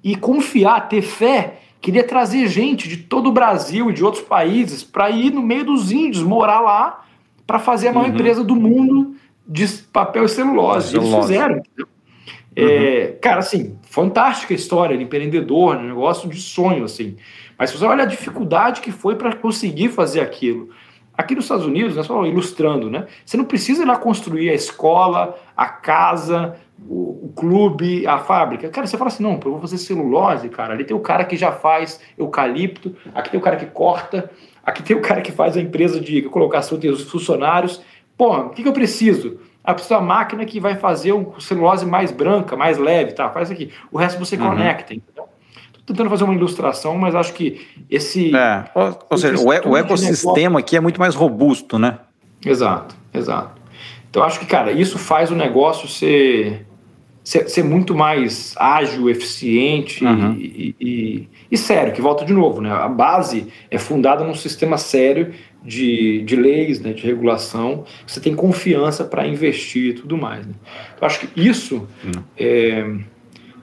e 0.04 0.18
confiar, 0.18 0.90
ter 0.90 1.02
fé 1.02 1.60
queria 1.82 2.04
trazer 2.04 2.48
gente 2.48 2.88
de 2.88 2.98
todo 2.98 3.30
o 3.30 3.32
Brasil 3.32 3.90
e 3.90 3.94
de 3.94 4.04
outros 4.04 4.24
países 4.24 4.84
para 4.84 5.10
ir 5.10 5.32
no 5.32 5.42
meio 5.42 5.66
dos 5.66 5.92
índios, 5.92 6.24
morar 6.24 6.60
lá, 6.60 7.06
para 7.46 7.60
fazer 7.60 7.90
a 7.90 7.94
maior 7.94 8.10
uhum. 8.10 8.16
empresa 8.16 8.44
do 8.44 8.56
mundo 8.56 9.16
de 9.48 9.66
papel 9.92 10.26
e 10.26 10.30
celulose. 10.30 10.98
Eles 10.98 11.14
fizeram. 11.14 11.62
É, 12.56 12.64
uhum. 12.64 12.70
É, 12.70 13.08
cara, 13.22 13.40
assim, 13.40 13.78
fantástica 13.84 14.54
história 14.54 14.98
de 14.98 15.04
empreendedor, 15.04 15.78
um 15.78 15.88
negócio 15.88 16.28
de 16.28 16.40
sonho, 16.42 16.84
assim. 16.84 17.16
Mas 17.58 17.70
se 17.70 17.78
você 17.78 17.86
olha 17.86 18.04
a 18.04 18.08
dificuldade 18.08 18.82
que 18.82 18.92
foi 18.92 19.16
para 19.16 19.36
conseguir 19.36 19.90
fazer 19.90 20.22
aquilo. 20.22 20.70
Aqui 21.18 21.34
nos 21.34 21.46
Estados 21.46 21.66
Unidos, 21.66 21.96
né, 21.96 22.04
só 22.04 22.24
ilustrando, 22.26 22.92
né? 22.92 23.08
Você 23.26 23.38
não 23.38 23.46
precisa 23.46 23.82
ir 23.82 23.86
lá 23.86 23.96
construir 23.96 24.52
a 24.52 24.54
escola, 24.54 25.36
a 25.56 25.66
casa, 25.66 26.56
o, 26.88 27.26
o, 27.26 27.34
clube, 27.36 28.06
a 28.06 28.18
fábrica. 28.18 28.70
Cara, 28.70 28.86
você 28.86 28.98
fala 28.98 29.10
assim, 29.10 29.24
não, 29.24 29.34
eu 29.34 29.52
vou 29.52 29.62
fazer 29.62 29.78
celulose, 29.78 30.50
cara. 30.50 30.74
Ali 30.74 30.84
tem 30.84 30.96
o 30.96 31.00
cara 31.00 31.26
que 31.26 31.36
já 31.36 31.52
faz 31.52 32.00
eucalipto, 32.18 32.96
aqui 33.14 33.32
tem 33.32 33.40
o 33.40 33.44
cara 33.44 33.56
que 33.56 33.66
corta, 33.66 34.30
aqui 34.64 34.84
tem 34.84 34.96
o 34.96 35.02
cara 35.02 35.22
que 35.22 35.32
faz 35.32 35.58
a 35.58 35.62
empresa 35.62 36.00
de 36.00 36.22
colocação 36.24 36.78
de 36.78 36.94
funcionários. 37.06 37.82
Pô, 38.18 38.36
o 38.38 38.50
que, 38.50 38.64
que 38.64 38.68
eu 38.68 38.74
preciso? 38.74 39.40
Ah, 39.64 39.74
preciso 39.74 39.96
da 39.96 40.02
máquina 40.02 40.46
que 40.46 40.60
vai 40.60 40.76
fazer 40.76 41.12
o 41.12 41.40
celulose 41.40 41.86
mais 41.86 42.12
branca, 42.12 42.56
mais 42.56 42.78
leve, 42.78 43.12
tá? 43.12 43.30
Faz 43.30 43.52
aqui. 43.52 43.72
O 43.92 43.98
resto 43.98 44.18
você 44.18 44.38
uhum. 44.38 44.50
conecta, 44.50 44.94
entendeu? 44.94 45.28
Tô 45.74 45.94
tentando 45.94 46.10
fazer 46.10 46.24
uma 46.24 46.34
ilustração, 46.34 46.98
mas 46.98 47.16
acho 47.16 47.34
que 47.34 47.66
esse. 47.90 48.36
É, 48.36 48.66
ou, 48.74 49.00
ou 49.10 49.18
seja, 49.18 49.38
o, 49.38 49.72
o 49.72 49.78
ecossistema 49.78 50.36
negócio... 50.36 50.58
aqui 50.58 50.78
é 50.78 50.80
muito 50.80 51.00
mais 51.00 51.16
robusto, 51.16 51.78
né? 51.78 52.00
Exato. 52.46 52.96
Exato. 53.14 53.57
Então 54.18 54.26
acho 54.26 54.40
que, 54.40 54.48
cara, 54.48 54.72
isso 54.72 54.98
faz 54.98 55.30
o 55.30 55.36
negócio 55.36 55.88
ser, 55.88 56.66
ser, 57.24 57.48
ser 57.48 57.64
muito 57.64 57.94
mais 57.94 58.56
ágil, 58.58 59.12
eficiente 59.12 60.04
uhum. 60.04 60.34
e, 60.34 60.76
e, 60.82 61.30
e, 61.52 61.56
sério, 61.56 61.94
que 61.94 62.02
volta 62.02 62.26
de 62.26 62.34
novo, 62.34 62.60
né? 62.60 62.72
A 62.72 62.88
base 62.88 63.48
é 63.70 63.78
fundada 63.78 64.24
num 64.24 64.34
sistema 64.34 64.76
sério 64.76 65.36
de, 65.64 66.24
de 66.24 66.36
leis, 66.36 66.82
né, 66.82 66.94
de 66.94 67.06
regulação, 67.06 67.86
você 68.08 68.20
tem 68.20 68.34
confiança 68.34 69.06
para 69.06 69.28
investir 69.28 69.92
e 69.92 69.94
tudo 69.94 70.18
mais. 70.18 70.48
Né? 70.48 70.54
Eu 71.00 71.06
acho 71.06 71.20
que 71.20 71.40
isso 71.40 71.88
uhum. 72.04 72.24
é, 72.36 72.96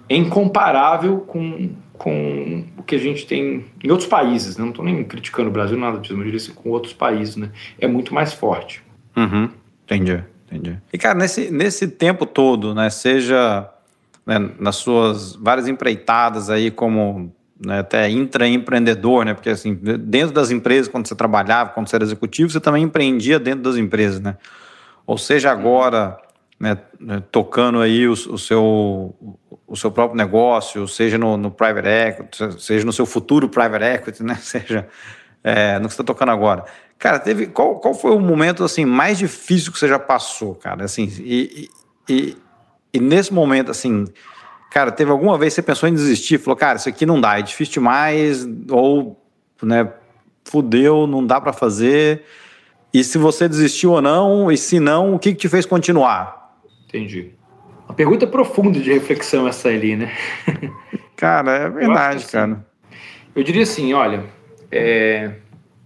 é 0.09 0.17
incomparável 0.17 1.19
com, 1.19 1.71
com 1.95 2.65
o 2.79 2.85
que 2.85 2.95
a 2.95 3.01
gente 3.01 3.27
tem 3.27 3.65
em 3.83 3.91
outros 3.91 4.09
países. 4.09 4.57
Né? 4.57 4.63
Não 4.63 4.71
estou 4.71 4.85
nem 4.85 5.03
criticando 5.03 5.49
o 5.49 5.53
Brasil, 5.53 5.77
nada 5.77 5.99
disso, 5.99 6.15
mas 6.15 6.21
eu 6.21 6.27
diria 6.27 6.37
assim, 6.37 6.55
com 6.55 6.71
outros 6.71 6.93
países. 6.93 7.35
Né? 7.35 7.51
É 7.81 7.89
muito 7.89 8.15
mais 8.15 8.33
forte. 8.33 8.85
Uhum. 9.17 9.49
Entendi, 9.85 10.23
entendi. 10.47 10.79
E, 10.93 10.99
cara, 10.99 11.19
nesse, 11.19 11.51
nesse 11.51 11.89
tempo 11.89 12.27
todo, 12.27 12.75
né, 12.75 12.91
seja 12.91 13.69
né, 14.27 14.39
nas 14.59 14.77
suas 14.77 15.35
várias 15.37 15.69
empreitadas 15.69 16.51
aí 16.51 16.71
como 16.71 17.35
né, 17.65 17.81
até 17.81 18.09
intraempreendedor, 18.09 19.25
né, 19.25 19.35
porque 19.35 19.51
assim, 19.51 19.75
dentro 19.75 20.33
das 20.33 20.51
empresas, 20.51 20.89
quando 20.89 21.07
você 21.07 21.15
trabalhava, 21.15 21.71
quando 21.71 21.89
você 21.89 21.97
era 21.97 22.05
executivo, 22.05 22.51
você 22.51 22.61
também 22.61 22.85
empreendia 22.85 23.39
dentro 23.39 23.63
das 23.63 23.77
empresas, 23.77 24.21
né? 24.21 24.37
Ou 25.07 25.19
seja, 25.19 25.51
agora, 25.51 26.17
né, 26.59 26.79
né 26.99 27.23
tocando 27.31 27.81
aí 27.81 28.09
o, 28.09 28.13
o 28.13 28.39
seu 28.39 29.15
o 29.67 29.77
seu 29.77 29.91
próprio 29.91 30.17
negócio, 30.17 30.87
seja 30.87 31.19
no, 31.19 31.37
no, 31.37 31.51
private 31.51 31.89
equity, 31.89 32.63
seja 32.63 32.85
no 32.85 32.93
seu 32.93 33.05
futuro 33.05 33.49
private 33.49 33.85
equity, 33.85 34.23
né? 34.23 34.37
Seja 34.41 34.87
é, 35.43 35.79
no 35.79 35.89
que 35.89 35.95
você 35.95 36.01
está 36.01 36.05
tocando 36.05 36.31
agora. 36.31 36.65
Cara, 36.99 37.19
teve 37.19 37.47
qual, 37.47 37.77
qual 37.81 37.95
foi 37.95 38.13
o 38.13 38.21
momento 38.21 38.65
assim 38.65 38.85
mais 38.85 39.19
difícil 39.19 39.73
que 39.73 39.79
você 39.79 39.89
já 39.89 39.99
passou, 39.99 40.55
cara? 40.55 40.85
Assim, 40.85 41.11
e, 41.21 41.69
e, 42.09 42.37
e 42.93 43.01
nesse 43.01 43.33
momento, 43.33 43.71
assim, 43.71 44.07
cara, 44.71 44.91
teve 44.91 45.11
alguma 45.11 45.37
vez 45.37 45.53
que 45.53 45.57
você 45.57 45.63
pensou 45.63 45.89
em 45.89 45.95
desistir? 45.95 46.39
Falou, 46.39 46.57
cara, 46.57 46.77
isso 46.77 46.89
aqui 46.89 47.05
não 47.05 47.21
dá, 47.21 47.39
é 47.39 47.43
difícil 47.43 47.75
demais, 47.75 48.47
ou, 48.71 49.21
né, 49.63 49.93
fudeu, 50.45 51.07
não 51.07 51.27
dá 51.27 51.41
para 51.41 51.53
fazer. 51.53 52.23
E 52.93 53.03
se 53.03 53.19
você 53.19 53.49
desistiu 53.49 53.93
ou 53.93 54.01
não, 54.01 54.53
e 54.53 54.57
se 54.57 54.79
não, 54.79 55.15
o 55.15 55.19
que, 55.19 55.33
que 55.33 55.41
te 55.41 55.49
fez 55.49 55.67
continuar? 55.67 56.57
Entendi. 56.87 57.33
Uma 57.89 57.95
pergunta 57.95 58.27
profunda 58.27 58.79
de 58.79 58.93
reflexão 58.93 59.49
essa 59.49 59.69
ali, 59.69 59.97
né? 59.97 60.13
Cara, 61.17 61.53
é 61.53 61.71
verdade, 61.71 62.17
eu 62.17 62.23
assim, 62.23 62.33
cara. 62.33 62.67
Eu 63.35 63.43
diria 63.43 63.63
assim, 63.63 63.93
olha, 63.93 64.25
é, 64.71 65.33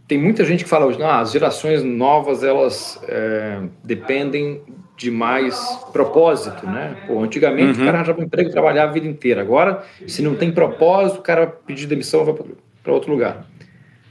tem 0.09 0.17
muita 0.17 0.43
gente 0.43 0.65
que 0.65 0.71
fala 0.71 0.87
hoje, 0.87 1.01
ah, 1.03 1.21
as 1.21 1.31
gerações 1.31 1.85
novas 1.85 2.43
elas 2.43 2.99
é, 3.07 3.61
dependem 3.85 4.63
de 4.97 5.11
mais 5.11 5.55
propósito, 5.93 6.67
né? 6.67 6.97
Pô, 7.07 7.23
antigamente 7.23 7.79
uhum. 7.79 7.83
o 7.83 7.85
cara 7.85 7.99
arranjava 7.99 8.21
um 8.21 8.25
emprego 8.25 8.49
e 8.49 8.53
trabalhava 8.53 8.91
a 8.91 8.95
vida 8.95 9.07
inteira. 9.07 9.43
Agora, 9.43 9.85
se 10.07 10.23
não 10.23 10.35
tem 10.35 10.51
propósito, 10.51 11.21
o 11.21 11.23
cara 11.23 11.47
pedir 11.47 11.87
demissão 11.87 12.25
vai 12.25 12.35
para 12.83 12.93
outro 12.93 13.13
lugar. 13.13 13.47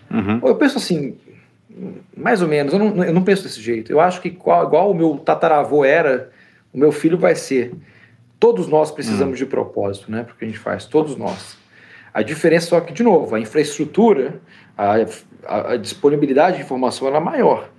Uhum. 0.10 0.40
Eu 0.46 0.56
penso 0.56 0.78
assim, 0.78 1.18
mais 2.16 2.42
ou 2.42 2.48
menos, 2.48 2.72
eu 2.72 2.80
não, 2.80 3.04
eu 3.04 3.14
não 3.14 3.24
penso 3.24 3.44
desse 3.44 3.60
jeito. 3.60 3.92
Eu 3.92 4.00
acho 4.00 4.22
que 4.22 4.30
igual, 4.30 4.66
igual 4.66 4.92
o 4.92 4.94
meu 4.94 5.18
tataravô 5.18 5.84
era, 5.84 6.30
o 6.72 6.78
meu 6.78 6.92
filho 6.92 7.18
vai 7.18 7.36
ser. 7.36 7.74
Todos 8.40 8.68
nós 8.68 8.92
precisamos 8.92 9.40
uhum. 9.40 9.46
de 9.46 9.46
propósito, 9.48 10.12
né? 10.12 10.24
Porque 10.24 10.46
a 10.46 10.48
gente 10.48 10.60
faz, 10.60 10.86
todos 10.86 11.18
nós. 11.18 11.58
A 12.14 12.22
diferença 12.22 12.68
só 12.68 12.80
que, 12.80 12.94
de 12.94 13.04
novo, 13.04 13.36
a 13.36 13.40
infraestrutura, 13.40 14.40
a, 14.78 14.96
a, 15.46 15.74
a 15.74 15.78
disponibilidade 15.78 16.58
de 16.58 16.64
informação 16.64 17.08
era 17.08 17.20
maior. 17.20 17.70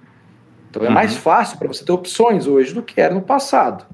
Então 0.71 0.85
é 0.85 0.89
uhum. 0.89 0.95
mais 0.95 1.17
fácil 1.17 1.59
para 1.59 1.69
você 1.69 1.85
ter 1.85 1.93
opções 1.93 2.47
hoje 2.47 2.75
do 2.75 2.83
que 2.83 3.01
era 3.01 3.15
no 3.15 3.23
passado. 3.23 3.87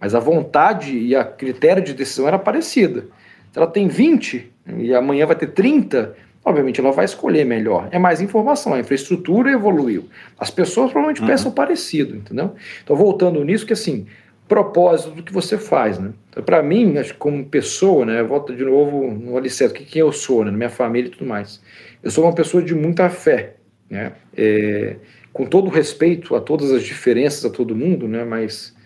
Mas 0.00 0.14
a 0.14 0.20
vontade 0.20 0.96
e 0.96 1.14
a 1.14 1.24
critério 1.24 1.82
de 1.82 1.94
decisão 1.94 2.26
era 2.26 2.38
parecida. 2.38 3.06
Se 3.52 3.58
ela 3.58 3.66
tem 3.66 3.86
20 3.86 4.50
e 4.78 4.94
amanhã 4.94 5.26
vai 5.26 5.36
ter 5.36 5.48
30, 5.48 6.16
obviamente 6.44 6.80
ela 6.80 6.90
vai 6.90 7.04
escolher 7.04 7.44
melhor. 7.44 7.88
É 7.90 7.98
mais 7.98 8.20
informação, 8.20 8.74
a 8.74 8.80
infraestrutura 8.80 9.52
evoluiu. 9.52 10.08
As 10.38 10.50
pessoas 10.50 10.90
provavelmente 10.90 11.20
uhum. 11.20 11.28
pensam 11.28 11.52
parecido, 11.52 12.16
entendeu? 12.16 12.54
Então, 12.82 12.96
voltando 12.96 13.44
nisso, 13.44 13.66
que 13.66 13.74
assim, 13.74 14.06
propósito 14.48 15.12
do 15.12 15.22
que 15.22 15.32
você 15.32 15.56
faz, 15.56 15.98
né? 15.98 16.12
Então, 16.30 16.42
para 16.42 16.62
mim, 16.62 16.98
acho 16.98 17.12
que 17.12 17.18
como 17.18 17.44
pessoa, 17.44 18.04
né, 18.04 18.20
eu 18.20 18.26
volto 18.26 18.54
de 18.54 18.64
novo 18.64 19.10
no 19.10 19.36
alicerce, 19.36 19.74
o 19.74 19.76
que, 19.76 19.84
que 19.84 19.98
eu 19.98 20.12
sou, 20.12 20.44
né, 20.44 20.50
na 20.50 20.56
minha 20.56 20.70
família 20.70 21.08
e 21.08 21.10
tudo 21.10 21.26
mais. 21.26 21.60
Eu 22.02 22.10
sou 22.10 22.24
uma 22.24 22.34
pessoa 22.34 22.62
de 22.62 22.74
muita 22.74 23.08
fé, 23.08 23.56
né? 23.88 24.12
É, 24.36 24.96
com 25.32 25.46
todo 25.46 25.70
respeito 25.70 26.34
a 26.34 26.40
todas 26.40 26.72
as 26.72 26.82
diferenças 26.82 27.44
a 27.44 27.50
todo 27.50 27.76
mundo, 27.76 28.08
né? 28.08 28.24
Mas 28.24 28.76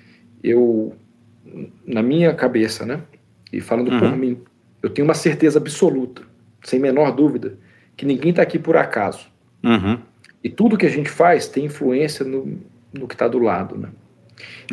eu, 0.42 0.94
na 1.84 2.02
minha 2.02 2.34
cabeça, 2.34 2.84
né? 2.84 3.00
E 3.52 3.60
falando 3.60 3.90
uhum. 3.92 3.98
por 3.98 4.16
mim, 4.16 4.40
eu 4.82 4.90
tenho 4.90 5.06
uma 5.06 5.14
certeza 5.14 5.58
absoluta, 5.58 6.22
sem 6.62 6.78
menor 6.78 7.10
dúvida, 7.12 7.58
que 7.96 8.04
ninguém 8.04 8.30
está 8.30 8.42
aqui 8.42 8.58
por 8.58 8.76
acaso. 8.76 9.26
Uhum. 9.64 9.98
E 10.44 10.50
tudo 10.50 10.76
que 10.76 10.86
a 10.86 10.90
gente 10.90 11.08
faz 11.08 11.48
tem 11.48 11.64
influência 11.64 12.24
no, 12.24 12.58
no 12.92 13.08
que 13.08 13.14
está 13.14 13.26
do 13.26 13.38
lado, 13.38 13.76
né? 13.76 13.88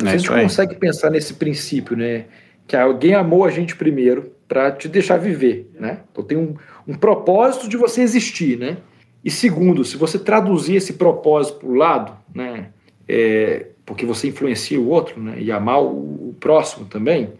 É 0.04 0.10
a 0.10 0.16
gente 0.16 0.28
consegue 0.28 0.74
pensar 0.74 1.10
nesse 1.10 1.34
princípio, 1.34 1.96
né? 1.96 2.26
Que 2.66 2.76
alguém 2.76 3.14
amou 3.14 3.44
a 3.44 3.50
gente 3.50 3.76
primeiro 3.76 4.32
para 4.48 4.72
te 4.72 4.88
deixar 4.88 5.16
viver, 5.16 5.70
né? 5.78 6.00
Então 6.10 6.24
tem 6.24 6.38
um, 6.38 6.54
um 6.86 6.94
propósito 6.94 7.68
de 7.68 7.76
você 7.76 8.02
existir, 8.02 8.58
né? 8.58 8.78
E 9.24 9.30
segundo, 9.30 9.84
se 9.84 9.96
você 9.96 10.18
traduzir 10.18 10.76
esse 10.76 10.92
propósito 10.94 11.60
para 11.60 11.68
o 11.68 11.74
lado, 11.74 12.12
né, 12.34 12.68
é, 13.08 13.68
porque 13.86 14.04
você 14.04 14.28
influencia 14.28 14.78
o 14.78 14.88
outro, 14.88 15.20
né, 15.20 15.36
e 15.38 15.50
amar 15.50 15.82
o, 15.82 16.28
o 16.28 16.36
próximo 16.38 16.84
também, 16.84 17.32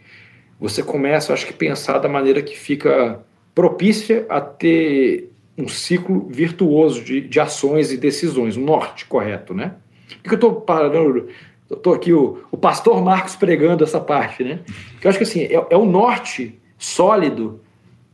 você 0.59 0.83
começa, 0.83 1.35
acho 1.35 1.47
que, 1.47 1.53
pensar 1.53 1.99
da 1.99 2.09
maneira 2.09 2.41
que 2.41 2.57
fica 2.59 3.21
propícia 3.55 4.25
a 4.31 4.41
ter 4.41 5.31
um 5.59 5.69
ciclo 5.69 6.27
virtuoso 6.29 7.05
de, 7.05 7.21
de 7.21 7.39
ações 7.39 7.93
e 7.93 7.99
decisões, 7.99 8.57
um 8.57 8.65
norte 8.65 9.05
correto, 9.05 9.53
né? 9.53 9.75
Por 10.23 10.23
que 10.23 10.31
eu 10.31 10.35
estou 10.35 10.61
parando? 10.61 11.29
Estou 11.71 11.95
aqui 11.95 12.13
o, 12.13 12.45
o 12.51 12.57
pastor 12.57 13.03
Marcos 13.03 13.37
pregando 13.37 13.85
essa 13.85 13.99
parte, 13.99 14.45
né? 14.45 14.61
Que 15.01 15.07
eu 15.07 15.09
acho 15.09 15.19
que 15.19 15.25
assim 15.25 15.43
é, 15.43 15.67
é 15.71 15.77
o 15.77 15.85
norte 15.85 16.59
sólido 16.77 17.61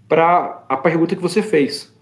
para 0.09 0.65
a 0.69 0.77
pergunta 0.77 1.17
que 1.17 1.23
você 1.23 1.43
fez. 1.43 1.93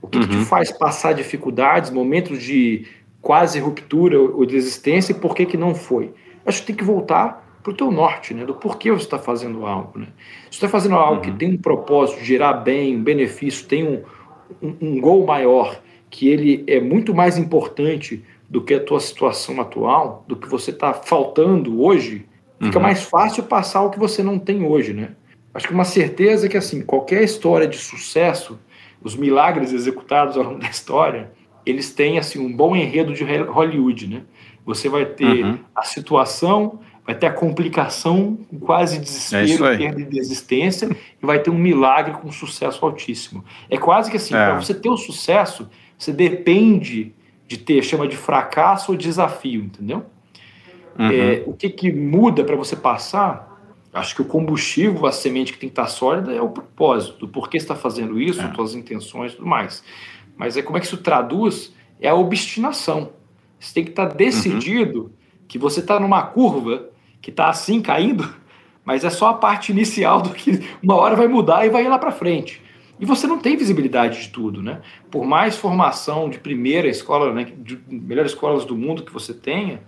O 0.00 0.08
que, 0.08 0.18
uhum. 0.18 0.24
que 0.24 0.30
te 0.30 0.36
uhum. 0.36 0.44
faz 0.44 0.70
passar 0.72 1.12
dificuldades, 1.12 1.90
momentos 1.90 2.42
de 2.42 2.86
quase 3.20 3.60
ruptura 3.60 4.18
ou 4.18 4.44
de 4.44 4.56
existência 4.56 5.12
e 5.12 5.14
por 5.14 5.34
que, 5.34 5.46
que 5.46 5.56
não 5.56 5.74
foi? 5.74 6.12
Acho 6.44 6.60
que 6.60 6.66
tem 6.66 6.76
que 6.76 6.84
voltar 6.84 7.42
para 7.62 7.72
o 7.72 7.74
teu 7.74 7.90
norte, 7.90 8.34
né? 8.34 8.44
Do 8.44 8.54
porquê 8.54 8.90
você 8.90 9.04
está 9.04 9.18
fazendo 9.18 9.64
algo, 9.64 9.98
né? 9.98 10.08
Se 10.50 10.58
você 10.58 10.66
está 10.66 10.68
fazendo 10.68 10.96
algo 10.96 11.16
uhum. 11.16 11.20
que 11.20 11.30
tem 11.32 11.52
um 11.52 11.56
propósito 11.56 12.24
gerar 12.24 12.54
bem, 12.54 12.96
um 12.96 13.02
benefício, 13.02 13.66
tem 13.66 13.86
um, 13.86 14.02
um, 14.60 14.76
um 14.80 15.00
gol 15.00 15.24
maior, 15.24 15.80
que 16.10 16.28
ele 16.28 16.64
é 16.66 16.80
muito 16.80 17.14
mais 17.14 17.38
importante 17.38 18.24
do 18.52 18.62
que 18.62 18.74
a 18.74 18.84
tua 18.84 19.00
situação 19.00 19.58
atual, 19.62 20.26
do 20.28 20.36
que 20.36 20.46
você 20.46 20.70
está 20.70 20.92
faltando 20.92 21.82
hoje, 21.82 22.26
fica 22.60 22.76
uhum. 22.76 22.82
mais 22.82 23.02
fácil 23.02 23.44
passar 23.44 23.80
o 23.80 23.88
que 23.88 23.98
você 23.98 24.22
não 24.22 24.38
tem 24.38 24.62
hoje, 24.62 24.92
né? 24.92 25.12
Acho 25.54 25.66
que 25.66 25.72
uma 25.72 25.86
certeza 25.86 26.44
é 26.44 26.48
que, 26.50 26.58
assim, 26.58 26.82
qualquer 26.82 27.24
história 27.24 27.66
de 27.66 27.78
sucesso 27.78 28.58
os 29.02 29.16
milagres 29.16 29.72
executados 29.72 30.36
ao 30.36 30.44
longo 30.44 30.58
da 30.58 30.68
história, 30.68 31.32
eles 31.64 31.92
têm 31.92 32.18
assim 32.18 32.38
um 32.38 32.54
bom 32.54 32.76
enredo 32.76 33.14
de 33.14 33.24
Hollywood, 33.24 34.06
né? 34.06 34.22
Você 34.66 34.86
vai 34.86 35.06
ter 35.06 35.44
uhum. 35.44 35.58
a 35.74 35.82
situação, 35.82 36.80
vai 37.06 37.14
ter 37.14 37.26
a 37.26 37.32
complicação, 37.32 38.38
quase 38.60 39.00
desespero, 39.00 39.64
é 39.64 39.78
perda 39.78 40.04
de 40.04 40.18
existência, 40.18 40.94
e 41.20 41.26
vai 41.26 41.38
ter 41.40 41.48
um 41.48 41.58
milagre 41.58 42.12
com 42.12 42.30
sucesso 42.30 42.84
altíssimo. 42.84 43.42
É 43.70 43.78
quase 43.78 44.10
que 44.10 44.18
assim, 44.18 44.34
é. 44.34 44.44
para 44.44 44.60
você 44.60 44.74
ter 44.74 44.90
o 44.90 44.96
sucesso, 44.96 45.68
você 45.98 46.12
depende 46.12 47.14
de 47.56 47.64
ter, 47.64 47.82
chama 47.82 48.08
de 48.08 48.16
fracasso 48.16 48.92
ou 48.92 48.98
desafio, 48.98 49.62
entendeu? 49.62 50.04
Uhum. 50.98 51.10
É, 51.10 51.42
o 51.46 51.52
que, 51.52 51.70
que 51.70 51.92
muda 51.92 52.44
para 52.44 52.56
você 52.56 52.76
passar 52.76 53.52
Acho 53.92 54.14
que 54.14 54.22
o 54.22 54.24
combustível, 54.24 55.04
a 55.04 55.12
semente 55.12 55.52
que 55.52 55.58
tem 55.58 55.68
que 55.68 55.72
estar 55.72 55.86
sólida 55.86 56.32
é 56.32 56.40
o 56.40 56.48
propósito, 56.48 57.28
por 57.28 57.50
que 57.50 57.58
está 57.58 57.74
fazendo 57.74 58.18
isso, 58.18 58.40
é. 58.40 58.54
suas 58.54 58.74
intenções 58.74 59.32
e 59.32 59.36
tudo 59.36 59.46
mais. 59.46 59.84
Mas 60.34 60.56
é 60.56 60.62
como 60.62 60.78
é 60.78 60.80
que 60.80 60.86
isso 60.86 60.96
traduz? 60.96 61.74
É 62.00 62.08
a 62.08 62.14
obstinação. 62.14 63.10
Você 63.60 63.74
tem 63.74 63.84
que 63.84 63.90
estar 63.90 64.06
decidido 64.06 65.02
uhum. 65.02 65.10
que 65.46 65.58
você 65.58 65.80
está 65.80 66.00
numa 66.00 66.22
curva 66.22 66.88
que 67.20 67.28
está 67.28 67.50
assim 67.50 67.82
caindo, 67.82 68.34
mas 68.82 69.04
é 69.04 69.10
só 69.10 69.28
a 69.28 69.34
parte 69.34 69.70
inicial 69.70 70.22
do 70.22 70.30
que 70.30 70.62
uma 70.82 70.96
hora 70.96 71.14
vai 71.14 71.28
mudar 71.28 71.66
e 71.66 71.68
vai 71.68 71.84
ir 71.84 71.88
lá 71.88 71.98
para 71.98 72.10
frente. 72.10 72.62
E 73.02 73.04
você 73.04 73.26
não 73.26 73.36
tem 73.36 73.56
visibilidade 73.56 74.22
de 74.22 74.28
tudo, 74.28 74.62
né? 74.62 74.80
Por 75.10 75.24
mais 75.24 75.56
formação 75.56 76.30
de 76.30 76.38
primeira 76.38 76.86
escola, 76.86 77.34
né, 77.34 77.52
de 77.58 77.76
melhores 77.90 78.30
escolas 78.30 78.64
do 78.64 78.76
mundo 78.76 79.02
que 79.02 79.12
você 79.12 79.34
tenha, 79.34 79.80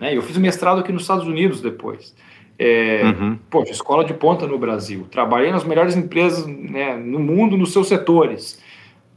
né? 0.00 0.16
Eu 0.16 0.22
fiz 0.22 0.38
mestrado 0.38 0.80
aqui 0.80 0.90
nos 0.90 1.02
Estados 1.02 1.26
Unidos 1.26 1.60
depois. 1.60 2.16
É, 2.58 3.02
uhum. 3.04 3.38
Poxa, 3.50 3.72
escola 3.72 4.06
de 4.06 4.14
ponta 4.14 4.46
no 4.46 4.58
Brasil. 4.58 5.06
Trabalhei 5.10 5.52
nas 5.52 5.64
melhores 5.64 5.94
empresas 5.94 6.46
né, 6.46 6.96
no 6.96 7.18
mundo, 7.18 7.58
nos 7.58 7.74
seus 7.74 7.88
setores. 7.88 8.58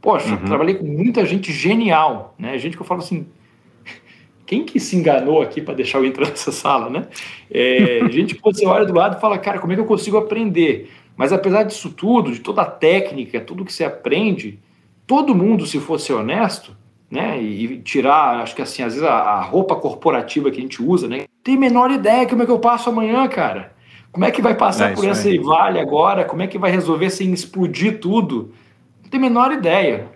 Poxa, 0.02 0.34
uhum. 0.34 0.44
trabalhei 0.44 0.74
com 0.74 0.84
muita 0.84 1.24
gente 1.24 1.50
genial, 1.50 2.34
né? 2.38 2.58
Gente 2.58 2.76
que 2.76 2.82
eu 2.82 2.86
falo 2.86 3.00
assim, 3.00 3.26
quem 4.44 4.66
que 4.66 4.78
se 4.78 4.96
enganou 4.96 5.40
aqui 5.40 5.62
para 5.62 5.72
deixar 5.72 5.96
eu 5.96 6.04
entrar 6.04 6.28
nessa 6.28 6.52
sala, 6.52 6.90
né? 6.90 7.06
É, 7.50 8.00
gente, 8.10 8.34
quando 8.34 8.58
você 8.58 8.66
olha 8.66 8.84
do 8.84 8.92
lado 8.92 9.16
e 9.16 9.20
fala, 9.22 9.38
cara, 9.38 9.58
como 9.58 9.72
é 9.72 9.76
que 9.76 9.80
eu 9.80 9.86
consigo 9.86 10.18
aprender? 10.18 10.90
Mas 11.16 11.32
apesar 11.32 11.62
disso 11.62 11.90
tudo, 11.90 12.30
de 12.30 12.40
toda 12.40 12.62
a 12.62 12.66
técnica, 12.66 13.40
tudo 13.40 13.64
que 13.64 13.72
você 13.72 13.84
aprende, 13.84 14.58
todo 15.06 15.34
mundo, 15.34 15.66
se 15.66 15.80
fosse 15.80 16.12
honesto, 16.12 16.76
né, 17.10 17.40
e 17.40 17.78
tirar, 17.78 18.40
acho 18.40 18.54
que 18.54 18.62
assim, 18.62 18.82
às 18.82 18.94
vezes 18.94 19.08
a, 19.08 19.14
a 19.14 19.42
roupa 19.42 19.76
corporativa 19.76 20.50
que 20.50 20.58
a 20.58 20.62
gente 20.62 20.82
usa, 20.82 21.06
né, 21.08 21.24
tem 21.42 21.56
menor 21.56 21.90
ideia 21.90 22.26
como 22.26 22.42
é 22.42 22.46
que 22.46 22.52
eu 22.52 22.58
passo 22.58 22.90
amanhã, 22.90 23.26
cara. 23.28 23.74
Como 24.10 24.24
é 24.24 24.30
que 24.30 24.40
vai 24.40 24.54
passar 24.54 24.92
é 24.92 24.94
por 24.94 25.06
essa 25.06 25.28
vale 25.42 25.78
agora? 25.78 26.24
Como 26.24 26.40
é 26.40 26.46
que 26.46 26.58
vai 26.58 26.70
resolver 26.70 27.10
sem 27.10 27.32
explodir 27.32 28.00
tudo? 28.00 28.52
Não 29.02 29.10
tem 29.10 29.18
a 29.18 29.22
menor 29.22 29.52
ideia. 29.52 30.08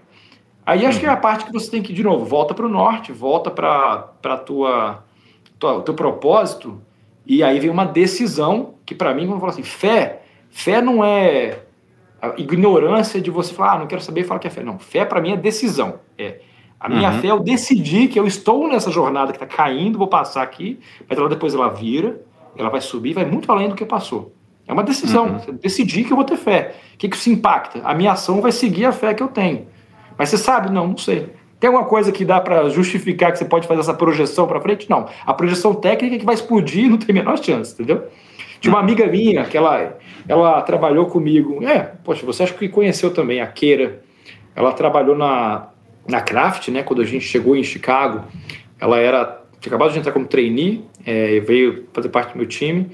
Aí 0.64 0.86
acho 0.86 0.98
que 0.98 1.06
é 1.06 1.08
a 1.08 1.16
parte 1.16 1.44
que 1.44 1.52
você 1.52 1.70
tem 1.70 1.82
que, 1.82 1.92
de 1.92 2.02
novo, 2.02 2.24
volta 2.24 2.54
para 2.54 2.64
o 2.64 2.68
norte, 2.68 3.12
volta 3.12 3.50
para 3.50 4.10
a 4.24 4.36
tua, 4.38 5.04
tua, 5.58 5.82
teu 5.82 5.94
propósito, 5.94 6.80
e 7.26 7.42
aí 7.42 7.60
vem 7.60 7.70
uma 7.70 7.84
decisão 7.84 8.74
que, 8.86 8.94
para 8.94 9.12
mim, 9.12 9.26
vamos 9.26 9.40
falar 9.40 9.52
assim, 9.52 9.62
fé, 9.62 10.19
fé 10.50 10.82
não 10.82 11.04
é 11.04 11.60
a 12.20 12.34
ignorância 12.36 13.20
de 13.20 13.30
você 13.30 13.54
falar, 13.54 13.72
ah, 13.72 13.78
não 13.78 13.86
quero 13.86 14.02
saber 14.02 14.20
e 14.20 14.24
falar 14.24 14.40
que 14.40 14.46
é 14.46 14.50
fé. 14.50 14.62
Não, 14.62 14.78
fé 14.78 15.04
para 15.04 15.20
mim 15.20 15.32
é 15.32 15.36
decisão. 15.36 16.00
É, 16.18 16.40
a 16.78 16.88
minha 16.88 17.10
uhum. 17.10 17.20
fé, 17.20 17.28
eu 17.28 17.40
decidi 17.40 18.08
que 18.08 18.18
eu 18.18 18.26
estou 18.26 18.68
nessa 18.68 18.90
jornada 18.90 19.32
que 19.32 19.42
está 19.42 19.46
caindo, 19.46 19.98
vou 19.98 20.08
passar 20.08 20.42
aqui, 20.42 20.78
mas 21.08 21.18
ela 21.18 21.28
depois 21.28 21.54
ela 21.54 21.68
vira, 21.68 22.20
ela 22.56 22.68
vai 22.68 22.80
subir, 22.80 23.12
vai 23.12 23.24
muito 23.24 23.50
além 23.50 23.68
do 23.68 23.74
que 23.74 23.84
passou. 23.84 24.32
É 24.66 24.72
uma 24.72 24.82
decisão. 24.82 25.26
Uhum. 25.26 25.38
Você 25.38 25.52
decidir 25.52 26.04
que 26.04 26.12
eu 26.12 26.16
vou 26.16 26.24
ter 26.24 26.36
fé. 26.36 26.76
O 26.94 26.98
que, 26.98 27.08
que 27.08 27.16
isso 27.16 27.28
impacta? 27.28 27.80
A 27.82 27.94
minha 27.94 28.12
ação 28.12 28.40
vai 28.40 28.52
seguir 28.52 28.84
a 28.84 28.92
fé 28.92 29.12
que 29.12 29.22
eu 29.22 29.28
tenho. 29.28 29.66
Mas 30.16 30.28
você 30.28 30.38
sabe? 30.38 30.70
Não, 30.70 30.86
não 30.86 30.96
sei. 30.96 31.28
Tem 31.58 31.68
alguma 31.68 31.86
coisa 31.86 32.10
que 32.10 32.24
dá 32.24 32.40
para 32.40 32.68
justificar 32.70 33.32
que 33.32 33.38
você 33.38 33.44
pode 33.44 33.66
fazer 33.66 33.80
essa 33.80 33.92
projeção 33.92 34.46
para 34.46 34.60
frente? 34.60 34.88
Não. 34.88 35.06
A 35.26 35.34
projeção 35.34 35.74
técnica 35.74 36.16
é 36.16 36.18
que 36.18 36.24
vai 36.24 36.34
explodir 36.34 36.88
não 36.88 36.96
tem 36.96 37.10
a 37.10 37.18
menor 37.18 37.36
chance, 37.42 37.74
entendeu? 37.74 38.04
Tinha 38.60 38.74
uma 38.74 38.80
amiga 38.80 39.06
minha 39.06 39.44
que 39.44 39.56
ela, 39.56 39.98
ela 40.28 40.60
trabalhou 40.62 41.06
comigo. 41.06 41.64
É, 41.64 41.92
poxa, 42.04 42.24
você 42.26 42.42
acha 42.42 42.54
que 42.54 42.68
conheceu 42.68 43.10
também 43.10 43.40
a 43.40 43.46
Keira. 43.46 44.02
Ela 44.54 44.72
trabalhou 44.72 45.16
na, 45.16 45.70
na 46.06 46.20
Kraft, 46.20 46.68
né? 46.68 46.82
Quando 46.82 47.00
a 47.00 47.06
gente 47.06 47.24
chegou 47.24 47.56
em 47.56 47.64
Chicago. 47.64 48.24
Ela 48.78 48.98
era 48.98 49.40
tinha 49.60 49.70
acabado 49.70 49.92
de 49.92 49.98
entrar 49.98 50.12
como 50.12 50.26
trainee, 50.26 50.84
é, 51.04 51.38
veio 51.40 51.86
fazer 51.92 52.08
parte 52.08 52.32
do 52.32 52.38
meu 52.38 52.46
time. 52.46 52.90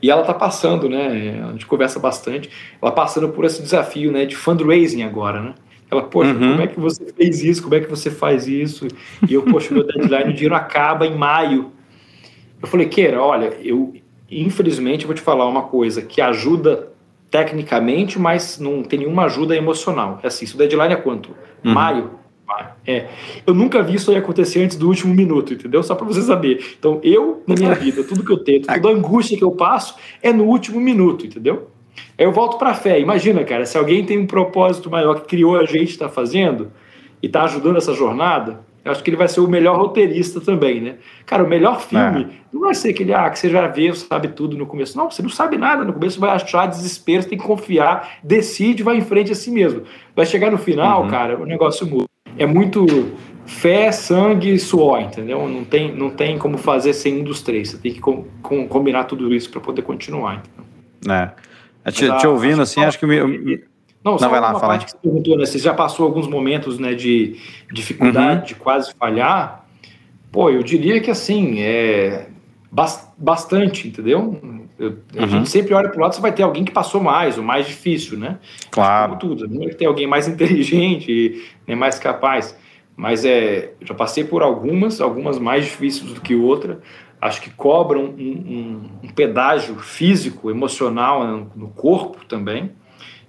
E 0.00 0.08
ela 0.08 0.20
está 0.20 0.32
passando, 0.32 0.88
né? 0.88 1.42
A 1.48 1.52
gente 1.52 1.66
conversa 1.66 1.98
bastante. 1.98 2.48
Ela 2.80 2.92
passando 2.92 3.28
por 3.30 3.44
esse 3.44 3.60
desafio, 3.60 4.12
né? 4.12 4.24
De 4.24 4.36
fundraising 4.36 5.02
agora, 5.02 5.40
né? 5.40 5.54
Ela, 5.90 6.02
poxa, 6.02 6.32
uhum. 6.32 6.50
como 6.52 6.62
é 6.62 6.66
que 6.66 6.78
você 6.78 7.12
fez 7.12 7.42
isso? 7.42 7.62
Como 7.62 7.74
é 7.74 7.80
que 7.80 7.90
você 7.90 8.10
faz 8.10 8.46
isso? 8.46 8.86
E 9.28 9.34
eu, 9.34 9.42
poxa, 9.42 9.74
meu 9.74 9.84
deadline, 9.84 10.30
o 10.30 10.32
dinheiro 10.32 10.54
acaba 10.54 11.06
em 11.06 11.16
maio. 11.16 11.72
Eu 12.62 12.68
falei, 12.68 12.86
Keira, 12.86 13.20
olha, 13.20 13.52
eu 13.62 13.94
infelizmente 14.30 15.06
vou 15.06 15.14
te 15.14 15.20
falar 15.20 15.46
uma 15.46 15.62
coisa 15.62 16.02
que 16.02 16.20
ajuda 16.20 16.92
tecnicamente, 17.30 18.18
mas 18.18 18.58
não 18.58 18.82
tem 18.82 19.00
nenhuma 19.00 19.24
ajuda 19.24 19.56
emocional. 19.56 20.20
É 20.22 20.28
assim, 20.28 20.46
se 20.46 20.54
o 20.54 20.58
deadline 20.58 20.94
é 20.94 20.96
quanto? 20.96 21.30
Uhum. 21.64 21.72
Maio? 21.72 22.10
É. 22.86 23.08
Eu 23.46 23.54
nunca 23.54 23.82
vi 23.82 23.94
isso 23.94 24.10
aí 24.10 24.16
acontecer 24.16 24.62
antes 24.62 24.76
do 24.76 24.86
último 24.86 25.14
minuto, 25.14 25.54
entendeu? 25.54 25.82
Só 25.82 25.94
para 25.94 26.06
você 26.06 26.20
saber. 26.22 26.62
Então, 26.78 27.00
eu, 27.02 27.42
na 27.46 27.54
minha 27.54 27.74
vida, 27.74 28.04
tudo 28.04 28.24
que 28.24 28.30
eu 28.30 28.38
tento, 28.38 28.66
toda 28.66 28.88
a 28.88 28.92
angústia 28.92 29.36
que 29.36 29.44
eu 29.44 29.52
passo 29.52 29.96
é 30.22 30.32
no 30.32 30.44
último 30.44 30.78
minuto, 30.78 31.26
entendeu? 31.26 31.70
Aí 32.18 32.24
eu 32.24 32.32
volto 32.32 32.58
para 32.58 32.70
a 32.70 32.74
fé. 32.74 33.00
Imagina, 33.00 33.42
cara, 33.44 33.64
se 33.64 33.78
alguém 33.78 34.04
tem 34.04 34.18
um 34.18 34.26
propósito 34.26 34.90
maior 34.90 35.20
que 35.20 35.26
criou 35.26 35.58
a 35.58 35.64
gente, 35.64 35.90
está 35.90 36.08
fazendo 36.08 36.70
e 37.22 37.26
está 37.26 37.44
ajudando 37.44 37.78
essa 37.78 37.94
jornada, 37.94 38.63
eu 38.84 38.92
acho 38.92 39.02
que 39.02 39.08
ele 39.08 39.16
vai 39.16 39.28
ser 39.28 39.40
o 39.40 39.48
melhor 39.48 39.78
roteirista 39.78 40.40
também, 40.40 40.80
né? 40.80 40.96
Cara, 41.24 41.42
o 41.42 41.48
melhor 41.48 41.80
filme 41.80 42.24
é. 42.24 42.26
não 42.52 42.60
vai 42.60 42.74
ser 42.74 42.90
aquele, 42.90 43.14
ah, 43.14 43.30
que 43.30 43.38
você 43.38 43.48
já 43.48 43.66
vê, 43.66 43.92
sabe 43.94 44.28
tudo 44.28 44.58
no 44.58 44.66
começo. 44.66 44.98
Não, 44.98 45.10
você 45.10 45.22
não 45.22 45.30
sabe 45.30 45.56
nada 45.56 45.84
no 45.84 45.92
começo, 45.92 46.16
você 46.16 46.20
vai 46.20 46.30
achar 46.30 46.66
desespero, 46.66 47.22
você 47.22 47.30
tem 47.30 47.38
que 47.38 47.44
confiar, 47.44 48.18
decide, 48.22 48.82
vai 48.82 48.96
em 48.96 49.00
frente 49.00 49.32
a 49.32 49.34
si 49.34 49.50
mesmo. 49.50 49.84
Vai 50.14 50.26
chegar 50.26 50.50
no 50.50 50.58
final, 50.58 51.04
uhum. 51.04 51.08
cara, 51.08 51.40
o 51.40 51.46
negócio 51.46 51.86
muda. 51.86 52.04
É 52.36 52.44
muito 52.44 53.14
fé, 53.46 53.90
sangue 53.90 54.52
e 54.52 54.58
suor, 54.58 55.00
entendeu? 55.00 55.48
Não 55.48 55.64
tem, 55.64 55.94
não 55.94 56.10
tem 56.10 56.38
como 56.38 56.58
fazer 56.58 56.92
sem 56.92 57.20
um 57.20 57.24
dos 57.24 57.40
três. 57.40 57.70
Você 57.70 57.78
tem 57.78 57.94
que 57.94 58.00
com, 58.00 58.24
com, 58.42 58.68
combinar 58.68 59.04
tudo 59.04 59.32
isso 59.34 59.50
para 59.50 59.60
poder 59.60 59.82
continuar. 59.82 60.42
Entendeu? 61.00 61.14
É. 61.14 61.90
Te, 61.90 62.18
te 62.18 62.26
ouvindo, 62.26 62.62
assim, 62.62 62.82
acho 62.82 62.98
que 62.98 63.06
me, 63.06 63.62
não, 64.04 64.18
só 64.18 64.24
não 64.26 64.30
vai 64.30 64.40
lá, 64.40 64.50
uma 64.50 64.60
fala. 64.60 64.72
parte 64.74 64.84
que 64.84 64.90
você 64.90 64.98
perguntou, 64.98 65.38
né? 65.38 65.46
Você 65.46 65.58
já 65.58 65.72
passou 65.72 66.04
alguns 66.04 66.28
momentos 66.28 66.78
né, 66.78 66.94
de 66.94 67.36
dificuldade, 67.72 68.40
uhum. 68.40 68.46
de 68.46 68.54
quase 68.54 68.92
falhar. 68.94 69.64
Pô, 70.30 70.50
eu 70.50 70.62
diria 70.62 71.00
que 71.00 71.10
assim, 71.10 71.60
é 71.60 72.28
bastante, 73.16 73.88
entendeu? 73.88 74.40
Eu, 74.78 74.98
a 75.16 75.22
uhum. 75.22 75.28
gente 75.28 75.48
sempre 75.48 75.72
olha 75.72 75.88
para 75.88 75.96
o 75.96 76.02
lado, 76.02 76.14
você 76.14 76.20
vai 76.20 76.32
ter 76.32 76.42
alguém 76.42 76.64
que 76.64 76.72
passou 76.72 77.00
mais, 77.00 77.38
o 77.38 77.42
mais 77.42 77.66
difícil, 77.66 78.18
né? 78.18 78.38
Claro. 78.70 79.16
Como 79.16 79.20
tudo. 79.20 79.48
Não 79.48 79.60
vai 79.60 79.74
ter 79.74 79.86
alguém 79.86 80.06
mais 80.06 80.26
inteligente, 80.28 81.42
nem 81.66 81.76
mais 81.76 81.98
capaz. 81.98 82.56
Mas 82.96 83.24
é, 83.24 83.72
já 83.80 83.94
passei 83.94 84.24
por 84.24 84.42
algumas, 84.42 85.00
algumas 85.00 85.38
mais 85.38 85.64
difíceis 85.64 86.12
do 86.12 86.20
que 86.20 86.34
outra. 86.34 86.80
Acho 87.20 87.40
que 87.40 87.50
cobram 87.50 88.04
um, 88.04 88.08
um, 88.18 88.90
um 89.04 89.08
pedágio 89.08 89.76
físico, 89.76 90.50
emocional 90.50 91.26
né, 91.26 91.46
no 91.56 91.68
corpo 91.68 92.24
também. 92.26 92.70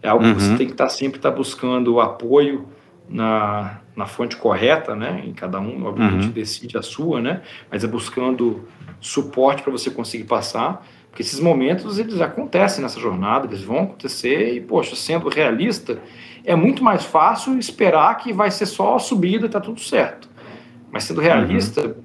É 0.06 0.10
algo 0.10 0.24
uhum. 0.24 0.36
que 0.36 0.42
você 0.42 0.52
uhum. 0.52 0.58
tem 0.58 0.68
que 0.68 0.74
estar 0.74 0.86
tá 0.86 0.90
sempre 0.90 1.20
tá 1.20 1.32
buscando 1.32 2.00
apoio 2.00 2.68
na, 3.10 3.80
na 3.96 4.06
fonte 4.06 4.36
correta, 4.36 4.96
né? 4.96 5.24
Em 5.26 5.34
cada 5.34 5.60
um, 5.60 5.84
obviamente, 5.84 6.28
uhum. 6.28 6.32
decide 6.32 6.78
a 6.78 6.84
sua, 6.84 7.20
né? 7.20 7.42
Mas 7.72 7.84
é 7.84 7.88
buscando 7.88 8.68
suporte 9.02 9.64
para 9.64 9.72
você 9.72 9.90
conseguir 9.90 10.26
passar, 10.26 10.86
porque 11.10 11.24
esses 11.24 11.40
momentos 11.40 11.98
eles 11.98 12.22
acontecem 12.22 12.84
nessa 12.84 13.00
jornada, 13.00 13.48
eles 13.48 13.64
vão 13.64 13.80
acontecer 13.84 14.54
e, 14.54 14.62
poxa, 14.62 14.96
sendo 14.96 15.28
realista, 15.28 16.00
é 16.44 16.56
muito 16.56 16.84
mais 16.84 17.04
fácil 17.04 17.58
esperar 17.58 18.16
que 18.18 18.32
vai 18.32 18.52
ser 18.52 18.68
só 18.68 19.00
subida 19.00 19.48
e 19.48 19.50
tá 19.50 19.60
tudo 19.60 19.80
certo. 19.80 20.30
Mas 20.92 21.04
sendo 21.04 21.20
realista, 21.20 21.82
uhum. 21.82 21.96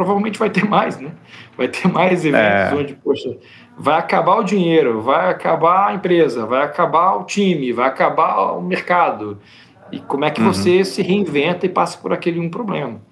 Provavelmente 0.00 0.38
vai 0.38 0.48
ter 0.48 0.64
mais, 0.64 0.98
né? 0.98 1.12
Vai 1.58 1.68
ter 1.68 1.86
mais 1.86 2.24
eventos 2.24 2.72
é. 2.72 2.74
onde, 2.74 2.94
poxa, 2.94 3.36
vai 3.76 3.98
acabar 3.98 4.36
o 4.36 4.42
dinheiro, 4.42 5.02
vai 5.02 5.30
acabar 5.30 5.88
a 5.88 5.94
empresa, 5.94 6.46
vai 6.46 6.62
acabar 6.62 7.16
o 7.16 7.24
time, 7.24 7.70
vai 7.70 7.86
acabar 7.86 8.52
o 8.52 8.62
mercado. 8.62 9.38
E 9.92 9.98
como 9.98 10.24
é 10.24 10.30
que 10.30 10.40
uhum. 10.40 10.52
você 10.52 10.82
se 10.86 11.02
reinventa 11.02 11.66
e 11.66 11.68
passa 11.68 11.98
por 11.98 12.14
aquele 12.14 12.40
um 12.40 12.48
problema. 12.48 13.02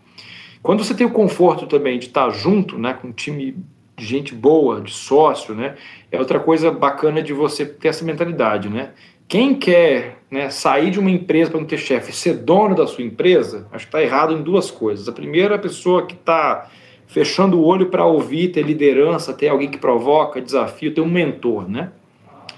Quando 0.62 0.82
você 0.82 0.94
tem 0.94 1.06
o 1.06 1.10
conforto 1.10 1.66
também 1.66 1.98
de 1.98 2.06
estar 2.06 2.30
junto, 2.30 2.78
né, 2.78 2.94
com 2.94 3.08
um 3.08 3.12
time 3.12 3.54
de 3.94 4.06
gente 4.06 4.34
boa, 4.34 4.80
de 4.80 4.92
sócio, 4.92 5.54
né, 5.54 5.74
é 6.10 6.18
outra 6.18 6.40
coisa 6.40 6.70
bacana 6.70 7.22
de 7.22 7.34
você 7.34 7.66
ter 7.66 7.88
essa 7.88 8.04
mentalidade, 8.04 8.70
né? 8.70 8.92
Quem 9.28 9.54
quer 9.54 10.17
né, 10.30 10.50
sair 10.50 10.90
de 10.90 11.00
uma 11.00 11.10
empresa 11.10 11.50
para 11.50 11.60
não 11.60 11.66
ter 11.66 11.78
chefe, 11.78 12.12
ser 12.12 12.34
dono 12.34 12.74
da 12.74 12.86
sua 12.86 13.04
empresa, 13.04 13.66
acho 13.72 13.86
que 13.86 13.88
está 13.88 14.02
errado 14.02 14.34
em 14.34 14.42
duas 14.42 14.70
coisas. 14.70 15.08
A 15.08 15.12
primeira, 15.12 15.54
a 15.54 15.58
pessoa 15.58 16.06
que 16.06 16.14
está 16.14 16.68
fechando 17.06 17.58
o 17.58 17.64
olho 17.64 17.86
para 17.86 18.04
ouvir, 18.04 18.48
ter 18.48 18.62
liderança, 18.62 19.32
ter 19.32 19.48
alguém 19.48 19.70
que 19.70 19.78
provoca, 19.78 20.40
desafio, 20.40 20.92
ter 20.92 21.00
um 21.00 21.08
mentor, 21.08 21.68
né? 21.68 21.90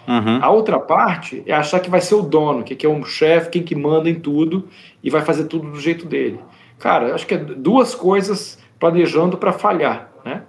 Uhum. 0.09 0.39
A 0.43 0.51
outra 0.51 0.79
parte 0.81 1.41
é 1.47 1.53
achar 1.53 1.79
que 1.79 1.89
vai 1.89 2.01
ser 2.01 2.17
o 2.17 2.23
dono, 2.23 2.65
que, 2.65 2.85
é 2.85 2.89
um 2.89 3.05
chefe, 3.05 3.51
quem 3.51 3.63
que 3.63 3.77
manda 3.77 4.11
em 4.11 4.17
tudo 4.17 4.69
e 5.05 5.09
vai 5.09 5.23
fazer 5.23 5.45
tudo 5.45 5.71
do 5.71 5.79
jeito 5.79 6.05
dele. 6.05 6.41
Cara, 6.81 7.15
acho 7.15 7.25
que 7.25 7.35
é 7.35 7.39
duas 7.39 7.95
coisas 7.95 8.59
planejando 8.81 9.39
para 9.39 9.53
falhar, 9.53 10.11
né? 10.25 10.43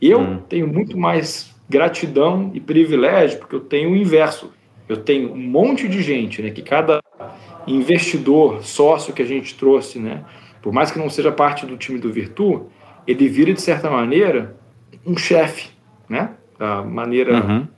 Eu 0.00 0.20
uhum. 0.20 0.38
tenho 0.38 0.66
muito 0.66 0.96
mais 0.96 1.54
gratidão 1.68 2.50
e 2.54 2.60
privilégio 2.60 3.38
porque 3.40 3.56
eu 3.56 3.60
tenho 3.60 3.90
o 3.90 3.96
inverso. 3.96 4.50
Eu 4.88 4.98
tenho 4.98 5.32
um 5.32 5.36
monte 5.36 5.88
de 5.88 6.02
gente, 6.02 6.42
né? 6.42 6.50
Que 6.50 6.62
cada 6.62 7.00
investidor, 7.66 8.62
sócio 8.62 9.12
que 9.12 9.22
a 9.22 9.26
gente 9.26 9.54
trouxe, 9.54 9.98
né? 9.98 10.24
Por 10.60 10.72
mais 10.72 10.90
que 10.90 10.98
não 10.98 11.08
seja 11.08 11.32
parte 11.32 11.66
do 11.66 11.76
time 11.76 11.98
do 11.98 12.12
Virtu, 12.12 12.66
ele 13.06 13.28
vira, 13.28 13.52
de 13.52 13.60
certa 13.60 13.90
maneira, 13.90 14.56
um 15.06 15.16
chefe, 15.16 15.70
né? 16.08 16.30
Da 16.58 16.82
maneira, 16.82 17.44
uhum. 17.44 17.68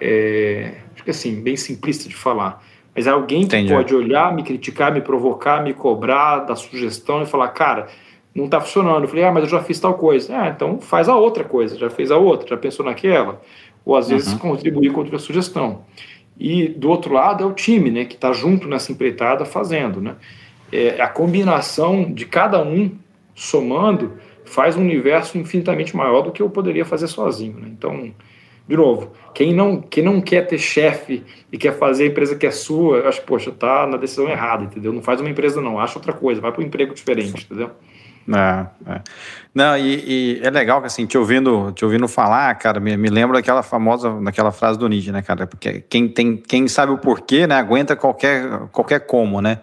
é, 0.00 0.74
acho 0.94 1.04
que 1.04 1.10
assim, 1.10 1.40
bem 1.40 1.56
simplista 1.56 2.08
de 2.08 2.14
falar. 2.14 2.62
Mas 2.94 3.06
é 3.06 3.10
alguém 3.10 3.40
que 3.40 3.56
Entendi. 3.56 3.72
pode 3.72 3.94
olhar, 3.94 4.34
me 4.34 4.42
criticar, 4.42 4.92
me 4.92 5.00
provocar, 5.00 5.62
me 5.62 5.72
cobrar, 5.72 6.40
dar 6.40 6.56
sugestão 6.56 7.22
e 7.22 7.26
falar, 7.26 7.48
cara, 7.48 7.86
não 8.34 8.46
está 8.46 8.60
funcionando. 8.60 9.02
Eu 9.02 9.08
falei, 9.08 9.24
ah, 9.24 9.32
mas 9.32 9.44
eu 9.44 9.50
já 9.50 9.60
fiz 9.60 9.78
tal 9.78 9.94
coisa. 9.94 10.36
Ah, 10.36 10.48
então 10.48 10.80
faz 10.80 11.08
a 11.08 11.16
outra 11.16 11.44
coisa, 11.44 11.78
já 11.78 11.88
fez 11.90 12.10
a 12.10 12.16
outra, 12.16 12.48
já 12.48 12.56
pensou 12.56 12.84
naquela. 12.84 13.40
Ou 13.84 13.96
às 13.96 14.08
vezes 14.08 14.32
uhum. 14.32 14.38
contribuir 14.38 14.92
com 14.92 15.00
outra 15.00 15.18
sugestão. 15.18 15.84
E 16.38 16.68
do 16.68 16.88
outro 16.88 17.12
lado 17.12 17.42
é 17.42 17.46
o 17.46 17.52
time, 17.52 17.90
né, 17.90 18.04
que 18.04 18.14
está 18.14 18.32
junto 18.32 18.68
nessa 18.68 18.92
empreitada 18.92 19.44
fazendo, 19.44 20.00
né? 20.00 20.14
É, 20.70 21.00
a 21.00 21.08
combinação 21.08 22.12
de 22.12 22.26
cada 22.26 22.62
um 22.62 22.92
somando 23.34 24.18
faz 24.44 24.76
um 24.76 24.80
universo 24.80 25.38
infinitamente 25.38 25.96
maior 25.96 26.22
do 26.22 26.32
que 26.32 26.42
eu 26.42 26.50
poderia 26.50 26.84
fazer 26.84 27.06
sozinho. 27.06 27.58
Né? 27.58 27.68
Então, 27.70 28.12
de 28.68 28.76
novo, 28.76 29.12
quem 29.34 29.54
não, 29.54 29.80
quem 29.80 30.04
não 30.04 30.20
quer 30.20 30.46
ter 30.46 30.58
chefe 30.58 31.24
e 31.50 31.56
quer 31.56 31.72
fazer 31.72 32.04
a 32.04 32.06
empresa 32.08 32.36
que 32.36 32.46
é 32.46 32.50
sua, 32.50 33.08
acho 33.08 33.22
poxa, 33.22 33.50
tá 33.50 33.86
na 33.86 33.96
decisão 33.96 34.28
errada, 34.28 34.64
entendeu? 34.64 34.92
Não 34.92 35.02
faz 35.02 35.20
uma 35.20 35.30
empresa 35.30 35.60
não, 35.60 35.80
acha 35.80 35.98
outra 35.98 36.12
coisa, 36.12 36.40
vai 36.40 36.52
para 36.52 36.62
um 36.62 36.66
emprego 36.66 36.94
diferente, 36.94 37.46
entendeu? 37.46 37.70
É, 38.28 38.92
é. 38.92 39.00
Não, 39.54 39.76
e, 39.76 40.38
e, 40.38 40.40
é 40.42 40.50
legal 40.50 40.80
que 40.80 40.86
assim, 40.86 41.06
te 41.06 41.16
ouvindo, 41.16 41.72
te 41.72 41.84
ouvindo 41.84 42.06
falar, 42.06 42.54
cara, 42.56 42.78
me, 42.78 42.96
me 42.96 43.08
lembra 43.08 43.38
daquela 43.38 43.62
famosa, 43.62 44.10
daquela 44.20 44.52
frase 44.52 44.78
do 44.78 44.86
Nietzsche, 44.86 45.10
né, 45.10 45.22
cara? 45.22 45.46
Porque 45.46 45.80
quem, 45.88 46.08
tem, 46.08 46.36
quem 46.36 46.68
sabe 46.68 46.92
o 46.92 46.98
porquê, 46.98 47.46
né, 47.46 47.54
aguenta 47.54 47.96
qualquer, 47.96 48.46
qualquer 48.70 49.00
como, 49.00 49.40
né? 49.40 49.60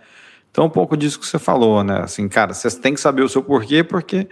Então, 0.50 0.66
um 0.66 0.70
pouco 0.70 0.98
disso 0.98 1.20
que 1.20 1.28
você 1.28 1.38
falou, 1.38 1.84
né? 1.84 2.02
Assim, 2.04 2.28
cara, 2.28 2.54
você 2.54 2.70
tem 2.80 2.94
que 2.94 3.00
saber 3.00 3.22
o 3.22 3.30
seu 3.30 3.44
porquê, 3.44 3.84
porque 3.84 4.28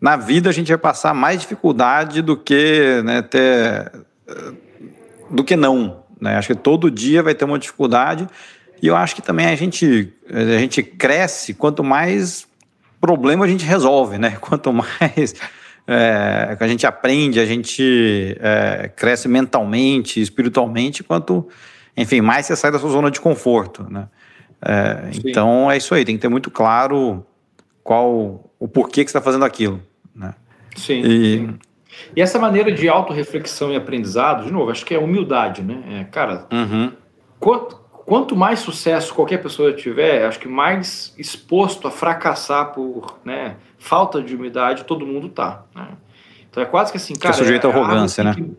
na 0.00 0.16
vida 0.16 0.50
a 0.50 0.52
gente 0.52 0.68
vai 0.68 0.78
passar 0.78 1.14
mais 1.14 1.40
dificuldade 1.40 2.20
do 2.20 2.36
que, 2.36 3.00
né, 3.04 3.22
ter, 3.22 3.92
do 5.30 5.44
que 5.44 5.54
não, 5.54 6.02
né? 6.20 6.36
Acho 6.36 6.48
que 6.48 6.54
todo 6.54 6.90
dia 6.90 7.22
vai 7.22 7.34
ter 7.34 7.44
uma 7.44 7.58
dificuldade 7.58 8.26
e 8.82 8.88
eu 8.88 8.96
acho 8.96 9.14
que 9.14 9.22
também 9.22 9.46
a 9.46 9.54
gente, 9.54 10.12
a 10.28 10.58
gente 10.58 10.82
cresce 10.82 11.54
quanto 11.54 11.84
mais 11.84 12.48
problema 13.02 13.44
a 13.44 13.48
gente 13.48 13.64
resolve, 13.64 14.16
né? 14.16 14.36
Quanto 14.40 14.72
mais 14.72 15.34
é, 15.86 16.56
a 16.58 16.68
gente 16.68 16.86
aprende, 16.86 17.40
a 17.40 17.44
gente 17.44 18.36
é, 18.40 18.88
cresce 18.94 19.28
mentalmente, 19.28 20.20
espiritualmente, 20.20 21.02
quanto, 21.02 21.48
enfim, 21.96 22.20
mais 22.20 22.46
você 22.46 22.54
sai 22.54 22.70
da 22.70 22.78
sua 22.78 22.90
zona 22.90 23.10
de 23.10 23.20
conforto, 23.20 23.84
né? 23.90 24.08
É, 24.64 25.10
então 25.24 25.68
é 25.68 25.76
isso 25.76 25.92
aí, 25.92 26.04
tem 26.04 26.14
que 26.14 26.22
ter 26.22 26.28
muito 26.28 26.48
claro 26.48 27.26
qual 27.82 28.48
o 28.60 28.68
porquê 28.68 29.04
que 29.04 29.10
você 29.10 29.18
está 29.18 29.20
fazendo 29.20 29.44
aquilo, 29.44 29.82
né? 30.14 30.34
Sim. 30.76 31.00
E, 31.00 31.38
sim. 31.38 31.58
e 32.14 32.22
essa 32.22 32.38
maneira 32.38 32.70
de 32.70 32.88
autorreflexão 32.88 33.72
e 33.72 33.76
aprendizado, 33.76 34.44
de 34.44 34.52
novo, 34.52 34.70
acho 34.70 34.86
que 34.86 34.94
é 34.94 34.98
humildade, 34.98 35.62
né? 35.62 35.82
É, 35.90 36.04
cara, 36.04 36.46
uhum. 36.52 36.92
quanto, 37.40 37.81
quanto 38.04 38.36
mais 38.36 38.60
sucesso 38.60 39.14
qualquer 39.14 39.38
pessoa 39.38 39.72
tiver, 39.72 40.26
acho 40.26 40.38
que 40.38 40.48
mais 40.48 41.14
exposto 41.18 41.86
a 41.86 41.90
fracassar 41.90 42.72
por 42.72 43.18
né, 43.24 43.56
falta 43.78 44.22
de 44.22 44.34
humildade 44.34 44.84
todo 44.84 45.06
mundo 45.06 45.28
tá. 45.28 45.64
Né? 45.74 45.88
Então 46.50 46.62
é 46.62 46.66
quase 46.66 46.92
que 46.92 46.98
assim, 46.98 47.14
cara. 47.14 47.34
Que 47.34 47.40
é 47.40 47.44
sujeito 47.44 47.66
à 47.66 47.70
é 47.70 47.72
arrogância, 47.72 48.22
né? 48.22 48.34
Que, 48.34 48.50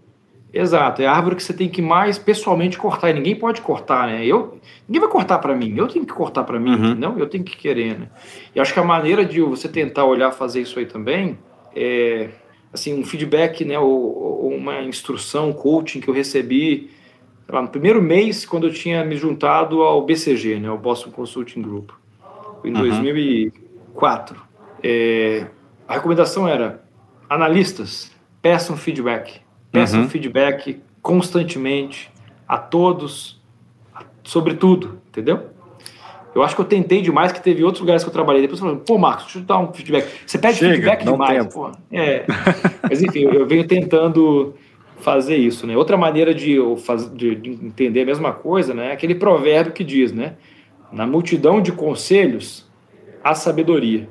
exato, 0.51 1.01
é 1.01 1.05
a 1.05 1.13
árvore 1.13 1.35
que 1.35 1.43
você 1.43 1.53
tem 1.53 1.69
que 1.69 1.81
mais 1.81 2.17
pessoalmente 2.17 2.77
cortar 2.77 3.11
e 3.11 3.13
ninguém 3.13 3.35
pode 3.35 3.61
cortar, 3.61 4.07
né? 4.07 4.25
Eu, 4.25 4.59
ninguém 4.87 5.01
vai 5.01 5.09
cortar 5.09 5.37
para 5.37 5.55
mim, 5.55 5.75
eu 5.77 5.87
tenho 5.87 6.05
que 6.05 6.13
cortar 6.13 6.43
para 6.43 6.59
mim, 6.59 6.71
uhum. 6.71 6.95
não? 6.95 7.19
Eu 7.19 7.27
tenho 7.27 7.43
que 7.43 7.55
querer, 7.55 7.99
né? 7.99 8.07
E 8.55 8.59
acho 8.59 8.73
que 8.73 8.79
a 8.79 8.83
maneira 8.83 9.23
de 9.23 9.41
você 9.41 9.69
tentar 9.69 10.05
olhar 10.05 10.31
fazer 10.31 10.61
isso 10.61 10.79
aí 10.79 10.85
também 10.85 11.37
é 11.75 12.29
assim 12.73 12.99
um 12.99 13.05
feedback, 13.05 13.63
né? 13.63 13.77
Ou, 13.77 13.91
ou 13.91 14.55
uma 14.55 14.81
instrução, 14.81 15.53
coaching 15.53 15.99
que 15.99 16.07
eu 16.07 16.13
recebi 16.13 16.89
lá, 17.49 17.61
no 17.61 17.67
primeiro 17.67 18.01
mês, 18.01 18.45
quando 18.45 18.67
eu 18.67 18.73
tinha 18.73 19.03
me 19.03 19.15
juntado 19.15 19.81
ao 19.81 20.05
BCG, 20.05 20.59
né, 20.59 20.69
o 20.69 20.77
Boston 20.77 21.11
Consulting 21.11 21.61
Group, 21.61 21.91
em 22.63 22.73
uhum. 22.73 22.81
2004. 22.81 24.41
É, 24.81 25.47
a 25.87 25.93
recomendação 25.93 26.47
era: 26.47 26.83
analistas, 27.29 28.11
peçam 28.41 28.77
feedback. 28.77 29.41
Peçam 29.71 30.01
uhum. 30.01 30.09
feedback 30.09 30.81
constantemente 31.01 32.11
a 32.47 32.57
todos, 32.57 33.41
sobre 34.23 34.53
tudo, 34.53 35.01
entendeu? 35.09 35.49
Eu 36.35 36.41
acho 36.41 36.55
que 36.55 36.61
eu 36.61 36.65
tentei 36.65 37.01
demais, 37.01 37.31
que 37.31 37.41
teve 37.41 37.63
outros 37.63 37.81
lugares 37.81 38.03
que 38.03 38.09
eu 38.09 38.13
trabalhei. 38.13 38.41
Depois 38.41 38.59
eu 38.59 38.67
falei, 38.67 38.81
pô, 38.85 38.97
Marcos, 38.97 39.25
deixa 39.25 39.39
eu 39.39 39.43
dar 39.43 39.59
um 39.59 39.71
feedback. 39.71 40.07
Você 40.25 40.37
pede 40.37 40.57
Chega, 40.57 40.73
feedback 40.73 41.03
demais. 41.03 41.53
Pô. 41.53 41.71
É. 41.91 42.25
Mas 42.89 43.03
enfim, 43.03 43.21
eu 43.21 43.45
venho 43.45 43.67
tentando 43.67 44.55
fazer 45.03 45.35
isso, 45.35 45.67
né? 45.67 45.75
Outra 45.75 45.97
maneira 45.97 46.33
de, 46.33 46.57
de, 47.13 47.35
de 47.35 47.49
entender 47.51 48.01
a 48.01 48.05
mesma 48.05 48.31
coisa, 48.31 48.73
né? 48.73 48.89
É 48.89 48.91
aquele 48.93 49.13
provérbio 49.13 49.73
que 49.73 49.83
diz, 49.83 50.11
né? 50.11 50.35
Na 50.91 51.05
multidão 51.05 51.61
de 51.61 51.71
conselhos, 51.71 52.69
há 53.23 53.35
sabedoria. 53.35 54.09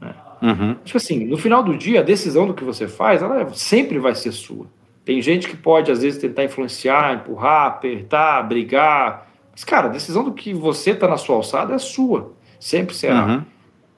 Né? 0.00 0.14
Uhum. 0.40 0.76
Tipo 0.84 0.96
assim, 0.98 1.24
no 1.24 1.36
final 1.36 1.62
do 1.62 1.76
dia, 1.76 2.00
a 2.00 2.02
decisão 2.02 2.46
do 2.46 2.54
que 2.54 2.62
você 2.62 2.86
faz, 2.86 3.22
ela 3.22 3.52
sempre 3.52 3.98
vai 3.98 4.14
ser 4.14 4.32
sua. 4.32 4.66
Tem 5.04 5.20
gente 5.20 5.48
que 5.48 5.56
pode, 5.56 5.90
às 5.90 6.02
vezes, 6.02 6.20
tentar 6.20 6.44
influenciar, 6.44 7.14
empurrar, 7.14 7.66
apertar, 7.66 8.42
brigar. 8.46 9.28
Mas, 9.50 9.64
cara, 9.64 9.88
a 9.88 9.90
decisão 9.90 10.22
do 10.22 10.32
que 10.32 10.54
você 10.54 10.90
está 10.90 11.08
na 11.08 11.16
sua 11.16 11.36
alçada 11.36 11.74
é 11.74 11.78
sua. 11.78 12.32
Sempre 12.58 12.94
será. 12.94 13.26
Uhum. 13.26 13.42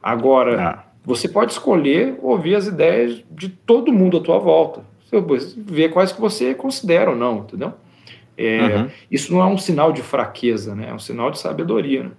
Agora, 0.02 0.62
ah. 0.62 0.84
você 1.04 1.28
pode 1.28 1.52
escolher 1.52 2.18
ouvir 2.22 2.54
as 2.54 2.66
ideias 2.66 3.22
de 3.30 3.48
todo 3.48 3.92
mundo 3.92 4.16
à 4.16 4.20
tua 4.20 4.38
volta 4.38 4.91
ver 5.56 5.90
quais 5.90 6.12
que 6.12 6.20
você 6.20 6.55
considera 6.55 7.10
ou 7.10 7.16
não, 7.16 7.39
entendeu? 7.39 7.72
É, 8.36 8.76
uhum. 8.76 8.90
Isso 9.10 9.32
não 9.32 9.43
é 9.43 9.47
um 9.47 9.59
sinal 9.59 9.93
de 9.93 10.02
fraqueza, 10.02 10.74
né? 10.74 10.89
É 10.89 10.94
um 10.94 10.98
sinal 10.98 11.30
de 11.30 11.39
sabedoria. 11.39 12.05
Né? 12.05 12.10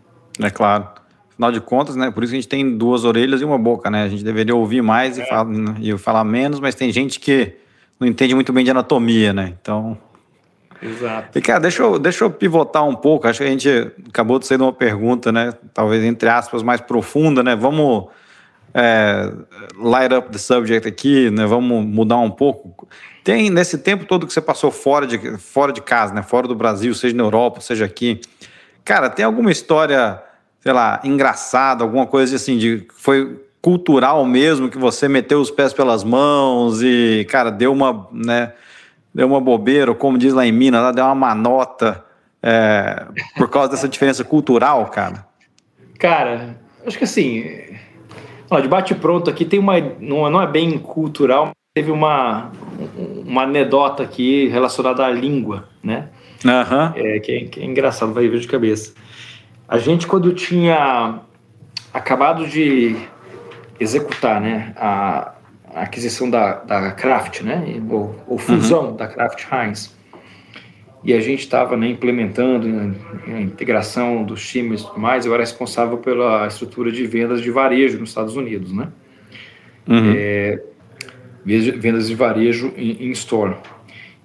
É 0.41 0.49
claro. 0.49 0.87
Afinal 1.31 1.51
de 1.51 1.59
contas, 1.59 1.95
né? 1.95 2.11
Por 2.11 2.23
isso 2.23 2.31
que 2.31 2.37
a 2.37 2.41
gente 2.41 2.49
tem 2.49 2.77
duas 2.77 3.03
orelhas 3.03 3.41
e 3.41 3.45
uma 3.45 3.57
boca, 3.57 3.89
né? 3.89 4.03
A 4.03 4.07
gente 4.07 4.23
deveria 4.23 4.55
ouvir 4.55 4.83
mais 4.83 5.17
é. 5.17 5.23
e, 5.23 5.25
falar, 5.25 5.47
e 5.81 5.97
falar 5.97 6.23
menos, 6.23 6.59
mas 6.59 6.75
tem 6.75 6.91
gente 6.91 7.19
que 7.19 7.53
não 7.99 8.07
entende 8.07 8.35
muito 8.35 8.53
bem 8.53 8.63
de 8.63 8.71
anatomia, 8.71 9.33
né? 9.33 9.53
Então. 9.59 9.97
Exato. 10.81 11.37
E, 11.37 11.41
cara, 11.41 11.59
deixa 11.59 11.81
eu, 11.81 11.97
deixa 11.97 12.23
eu 12.23 12.29
pivotar 12.29 12.87
um 12.87 12.95
pouco. 12.95 13.27
Acho 13.27 13.39
que 13.39 13.45
a 13.45 13.49
gente 13.49 13.91
acabou 14.09 14.37
de 14.37 14.45
ser 14.45 14.61
uma 14.61 14.73
pergunta, 14.73 15.31
né? 15.31 15.53
Talvez, 15.73 16.03
entre 16.03 16.29
aspas, 16.29 16.61
mais 16.61 16.81
profunda, 16.81 17.41
né? 17.41 17.55
Vamos 17.55 18.09
é, 18.73 19.31
light 19.77 20.13
up 20.13 20.29
the 20.31 20.37
subject 20.37 20.87
aqui, 20.87 21.29
né? 21.29 21.45
Vamos 21.45 21.85
mudar 21.85 22.17
um 22.17 22.31
pouco. 22.31 22.87
Tem 23.23 23.49
nesse 23.49 23.77
tempo 23.77 24.05
todo 24.05 24.25
que 24.25 24.33
você 24.33 24.41
passou 24.41 24.71
fora 24.71 25.05
de, 25.05 25.37
fora 25.37 25.71
de 25.71 25.81
casa, 25.81 26.13
né? 26.13 26.21
Fora 26.21 26.47
do 26.47 26.55
Brasil, 26.55 26.93
seja 26.93 27.15
na 27.15 27.23
Europa, 27.23 27.61
seja 27.61 27.85
aqui. 27.85 28.19
Cara, 28.83 29.09
tem 29.09 29.23
alguma 29.23 29.51
história, 29.51 30.21
sei 30.59 30.73
lá, 30.73 30.99
engraçada, 31.03 31.83
alguma 31.83 32.05
coisa 32.05 32.35
assim 32.35 32.57
de 32.57 32.85
foi 32.95 33.39
cultural 33.61 34.25
mesmo 34.25 34.69
que 34.69 34.77
você 34.77 35.07
meteu 35.07 35.39
os 35.39 35.49
pés 35.49 35.71
pelas 35.71 36.03
mãos 36.03 36.81
e, 36.81 37.25
cara, 37.29 37.49
deu 37.49 37.71
uma, 37.71 38.09
né? 38.11 38.51
Deu 39.15 39.27
uma 39.27 39.39
bobeira, 39.39 39.91
ou 39.91 39.95
como 39.95 40.17
diz 40.17 40.33
lá 40.33 40.45
em 40.45 40.51
Minas, 40.51 40.81
lá 40.81 40.91
deu 40.91 41.05
uma 41.05 41.15
manota 41.15 42.03
é, 42.41 43.05
por 43.37 43.49
causa 43.49 43.69
dessa 43.69 43.87
diferença 43.87 44.23
cultural, 44.23 44.87
cara. 44.87 45.25
Cara, 45.97 46.57
acho 46.85 46.97
que 46.97 47.05
assim, 47.05 47.45
Ó, 48.53 48.59
de 48.59 48.67
bate-pronto 48.67 49.31
aqui 49.31 49.45
tem 49.45 49.59
uma. 49.59 49.79
Não, 49.99 50.39
é 50.39 50.45
bem 50.45 50.77
cultural, 50.77 51.53
teve 51.73 51.89
uma, 51.89 52.51
uma 53.25 53.41
anedota 53.41 54.03
aqui 54.03 54.47
relacionada 54.47 55.03
à 55.03 55.09
língua, 55.09 55.67
né? 55.83 56.09
Uhum. 56.45 56.91
É, 56.95 57.19
que, 57.19 57.31
é, 57.31 57.45
que 57.45 57.59
é 57.59 57.65
engraçado, 57.65 58.13
vai 58.13 58.27
ver 58.27 58.39
de 58.39 58.47
cabeça. 58.47 58.93
A 59.67 59.79
gente, 59.79 60.05
quando 60.05 60.31
tinha 60.33 61.21
acabado 61.91 62.45
de 62.47 62.95
executar 63.79 64.39
né, 64.39 64.71
a, 64.77 65.33
a 65.73 65.81
aquisição 65.81 66.29
da, 66.29 66.57
da 66.57 66.91
Kraft, 66.91 67.41
né, 67.41 67.81
ou, 67.89 68.15
ou 68.27 68.37
fusão 68.37 68.89
uhum. 68.89 68.95
da 68.95 69.07
Kraft 69.07 69.47
Heinz, 69.51 69.97
e 71.03 71.13
a 71.13 71.19
gente 71.19 71.41
estava 71.41 71.75
né, 71.75 71.87
implementando 71.87 72.67
a 73.27 73.41
integração 73.41 74.23
dos 74.23 74.47
times 74.47 74.81
e 74.81 74.87
tudo 74.87 74.99
mais. 74.99 75.25
Eu 75.25 75.33
era 75.33 75.43
responsável 75.43 75.97
pela 75.97 76.47
estrutura 76.47 76.91
de 76.91 77.05
vendas 77.05 77.41
de 77.41 77.51
varejo 77.51 77.99
nos 77.99 78.09
Estados 78.09 78.35
Unidos, 78.35 78.71
né? 78.71 78.87
Uhum. 79.87 80.13
É, 80.15 80.61
vendas 81.45 82.07
de 82.07 82.15
varejo 82.15 82.73
em, 82.77 83.07
em 83.07 83.11
store. 83.11 83.55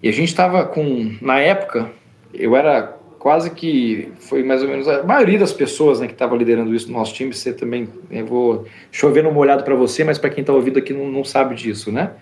E 0.01 0.09
a 0.09 0.13
gente 0.13 0.29
estava 0.29 0.65
com, 0.65 1.17
na 1.21 1.41
época, 1.41 1.91
eu 2.33 2.55
era 2.55 2.97
quase 3.19 3.51
que 3.51 4.13
foi 4.21 4.45
mais 4.45 4.63
ou 4.63 4.69
menos 4.69 4.87
a 4.87 5.03
maioria 5.03 5.39
das 5.39 5.53
pessoas 5.53 5.99
né, 5.99 6.07
que 6.07 6.13
estava 6.13 6.37
liderando 6.37 6.73
isso 6.75 6.87
no 6.91 6.97
nosso 6.97 7.13
time. 7.13 7.35
Você 7.35 7.53
também, 7.53 7.89
eu 8.11 8.25
vou 8.25 8.67
chovendo 8.93 9.29
uma 9.29 9.41
olhada 9.41 9.65
para 9.65 9.75
você, 9.75 10.05
mas 10.05 10.19
para 10.19 10.31
quem 10.31 10.43
está 10.43 10.53
ouvindo 10.53 10.79
aqui 10.79 10.93
não, 10.93 11.09
não, 11.09 11.25
sabe 11.25 11.57
disso, 11.57 11.91
né? 11.91 12.13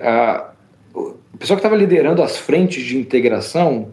Ah, 0.00 0.52
o 1.32 1.38
pessoal 1.38 1.56
que 1.56 1.60
estava 1.60 1.76
liderando 1.76 2.22
as 2.22 2.36
frentes 2.36 2.84
de 2.84 2.96
integração, 2.96 3.88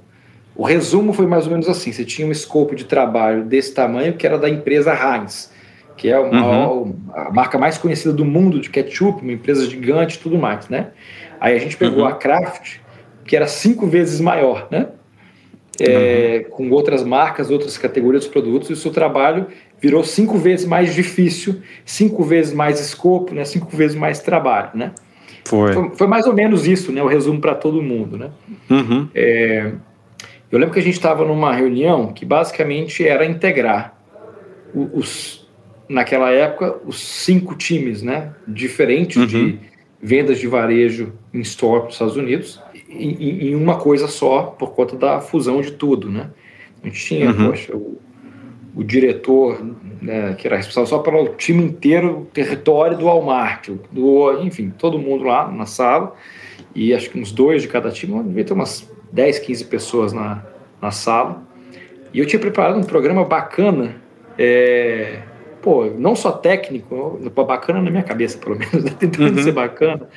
o 0.55 0.63
resumo 0.63 1.13
foi 1.13 1.25
mais 1.25 1.45
ou 1.45 1.51
menos 1.51 1.69
assim: 1.69 1.91
você 1.91 2.03
tinha 2.03 2.27
um 2.27 2.31
escopo 2.31 2.75
de 2.75 2.85
trabalho 2.85 3.45
desse 3.45 3.73
tamanho, 3.73 4.13
que 4.13 4.25
era 4.27 4.37
da 4.37 4.49
empresa 4.49 4.93
Heinz, 4.93 5.51
que 5.95 6.09
é 6.09 6.19
uma, 6.19 6.69
uhum. 6.69 6.95
a 7.13 7.31
marca 7.31 7.57
mais 7.57 7.77
conhecida 7.77 8.13
do 8.13 8.25
mundo 8.25 8.59
de 8.59 8.69
ketchup, 8.69 9.21
uma 9.21 9.31
empresa 9.31 9.69
gigante 9.69 10.17
e 10.17 10.19
tudo 10.19 10.37
mais, 10.37 10.67
né? 10.67 10.91
Aí 11.39 11.55
a 11.55 11.59
gente 11.59 11.77
pegou 11.77 12.03
uhum. 12.03 12.09
a 12.09 12.13
Kraft, 12.13 12.79
que 13.25 13.35
era 13.35 13.47
cinco 13.47 13.87
vezes 13.87 14.19
maior, 14.19 14.67
né? 14.69 14.87
É, 15.79 16.43
uhum. 16.43 16.51
com 16.51 16.69
outras 16.71 17.05
marcas, 17.05 17.49
outras 17.49 17.77
categorias 17.77 18.25
de 18.25 18.29
produtos, 18.29 18.69
e 18.69 18.73
o 18.73 18.75
seu 18.75 18.91
trabalho 18.91 19.47
virou 19.79 20.03
cinco 20.03 20.37
vezes 20.37 20.65
mais 20.65 20.93
difícil, 20.93 21.61
cinco 21.85 22.21
vezes 22.21 22.53
mais 22.53 22.81
escopo, 22.81 23.33
né? 23.33 23.45
cinco 23.45 23.75
vezes 23.75 23.95
mais 23.95 24.19
trabalho, 24.19 24.71
né? 24.73 24.91
Foi. 25.45 25.73
Foi, 25.73 25.89
foi 25.95 26.07
mais 26.07 26.25
ou 26.25 26.33
menos 26.33 26.67
isso, 26.67 26.91
né? 26.91 27.01
O 27.01 27.07
resumo 27.07 27.39
para 27.39 27.55
todo 27.55 27.81
mundo, 27.81 28.17
né? 28.17 28.29
Uhum. 28.69 29.07
É, 29.13 29.71
eu 30.51 30.57
lembro 30.59 30.73
que 30.73 30.79
a 30.79 30.83
gente 30.83 30.95
estava 30.95 31.25
numa 31.25 31.53
reunião 31.53 32.13
que 32.13 32.25
basicamente 32.25 33.07
era 33.07 33.25
integrar 33.25 33.97
os, 34.73 35.47
naquela 35.87 36.31
época, 36.31 36.77
os 36.85 36.99
cinco 36.99 37.55
times, 37.55 38.01
né? 38.01 38.33
Diferentes 38.47 39.17
uhum. 39.17 39.25
de 39.25 39.59
vendas 40.01 40.39
de 40.39 40.47
varejo 40.47 41.13
em 41.33 41.41
store 41.41 41.81
para 41.81 41.89
os 41.89 41.95
Estados 41.95 42.15
Unidos 42.15 42.61
em, 42.89 43.49
em, 43.49 43.55
uma 43.55 43.77
coisa 43.77 44.07
só 44.07 44.43
por 44.43 44.71
conta 44.71 44.95
da 44.95 45.21
fusão 45.21 45.61
de 45.61 45.71
tudo, 45.71 46.09
né? 46.09 46.29
A 46.81 46.87
gente 46.87 47.05
tinha, 47.05 47.29
uhum. 47.29 47.49
poxa, 47.49 47.75
o, 47.75 47.99
o 48.75 48.83
diretor, 48.83 49.63
né, 50.01 50.35
que 50.37 50.47
era 50.47 50.57
responsável 50.57 50.87
só 50.87 50.99
pelo 50.99 51.29
time 51.35 51.63
inteiro, 51.63 52.27
território 52.33 52.97
do 52.97 53.05
Walmart, 53.05 53.69
do, 53.91 54.41
enfim, 54.41 54.71
todo 54.77 54.99
mundo 54.99 55.23
lá 55.23 55.51
na 55.51 55.65
sala, 55.65 56.15
e 56.75 56.93
acho 56.93 57.09
que 57.09 57.19
uns 57.19 57.31
dois 57.31 57.61
de 57.61 57.67
cada 57.67 57.89
time, 57.91 58.21
devia 58.23 58.45
ter 58.45 58.53
umas 58.53 58.89
10, 59.11 59.39
15 59.39 59.65
pessoas 59.65 60.13
na, 60.13 60.43
na 60.81 60.91
sala. 60.91 61.43
E 62.13 62.19
eu 62.19 62.25
tinha 62.25 62.39
preparado 62.39 62.77
um 62.77 62.83
programa 62.83 63.23
bacana, 63.25 63.95
é, 64.37 65.19
pô, 65.61 65.85
não 65.85 66.15
só 66.15 66.31
técnico, 66.31 67.19
bacana 67.45 67.81
na 67.81 67.89
minha 67.89 68.03
cabeça, 68.03 68.37
pelo 68.37 68.57
menos, 68.57 68.83
né, 68.83 68.91
tentando 68.97 69.37
uhum. 69.37 69.43
ser 69.43 69.51
bacana, 69.51 70.07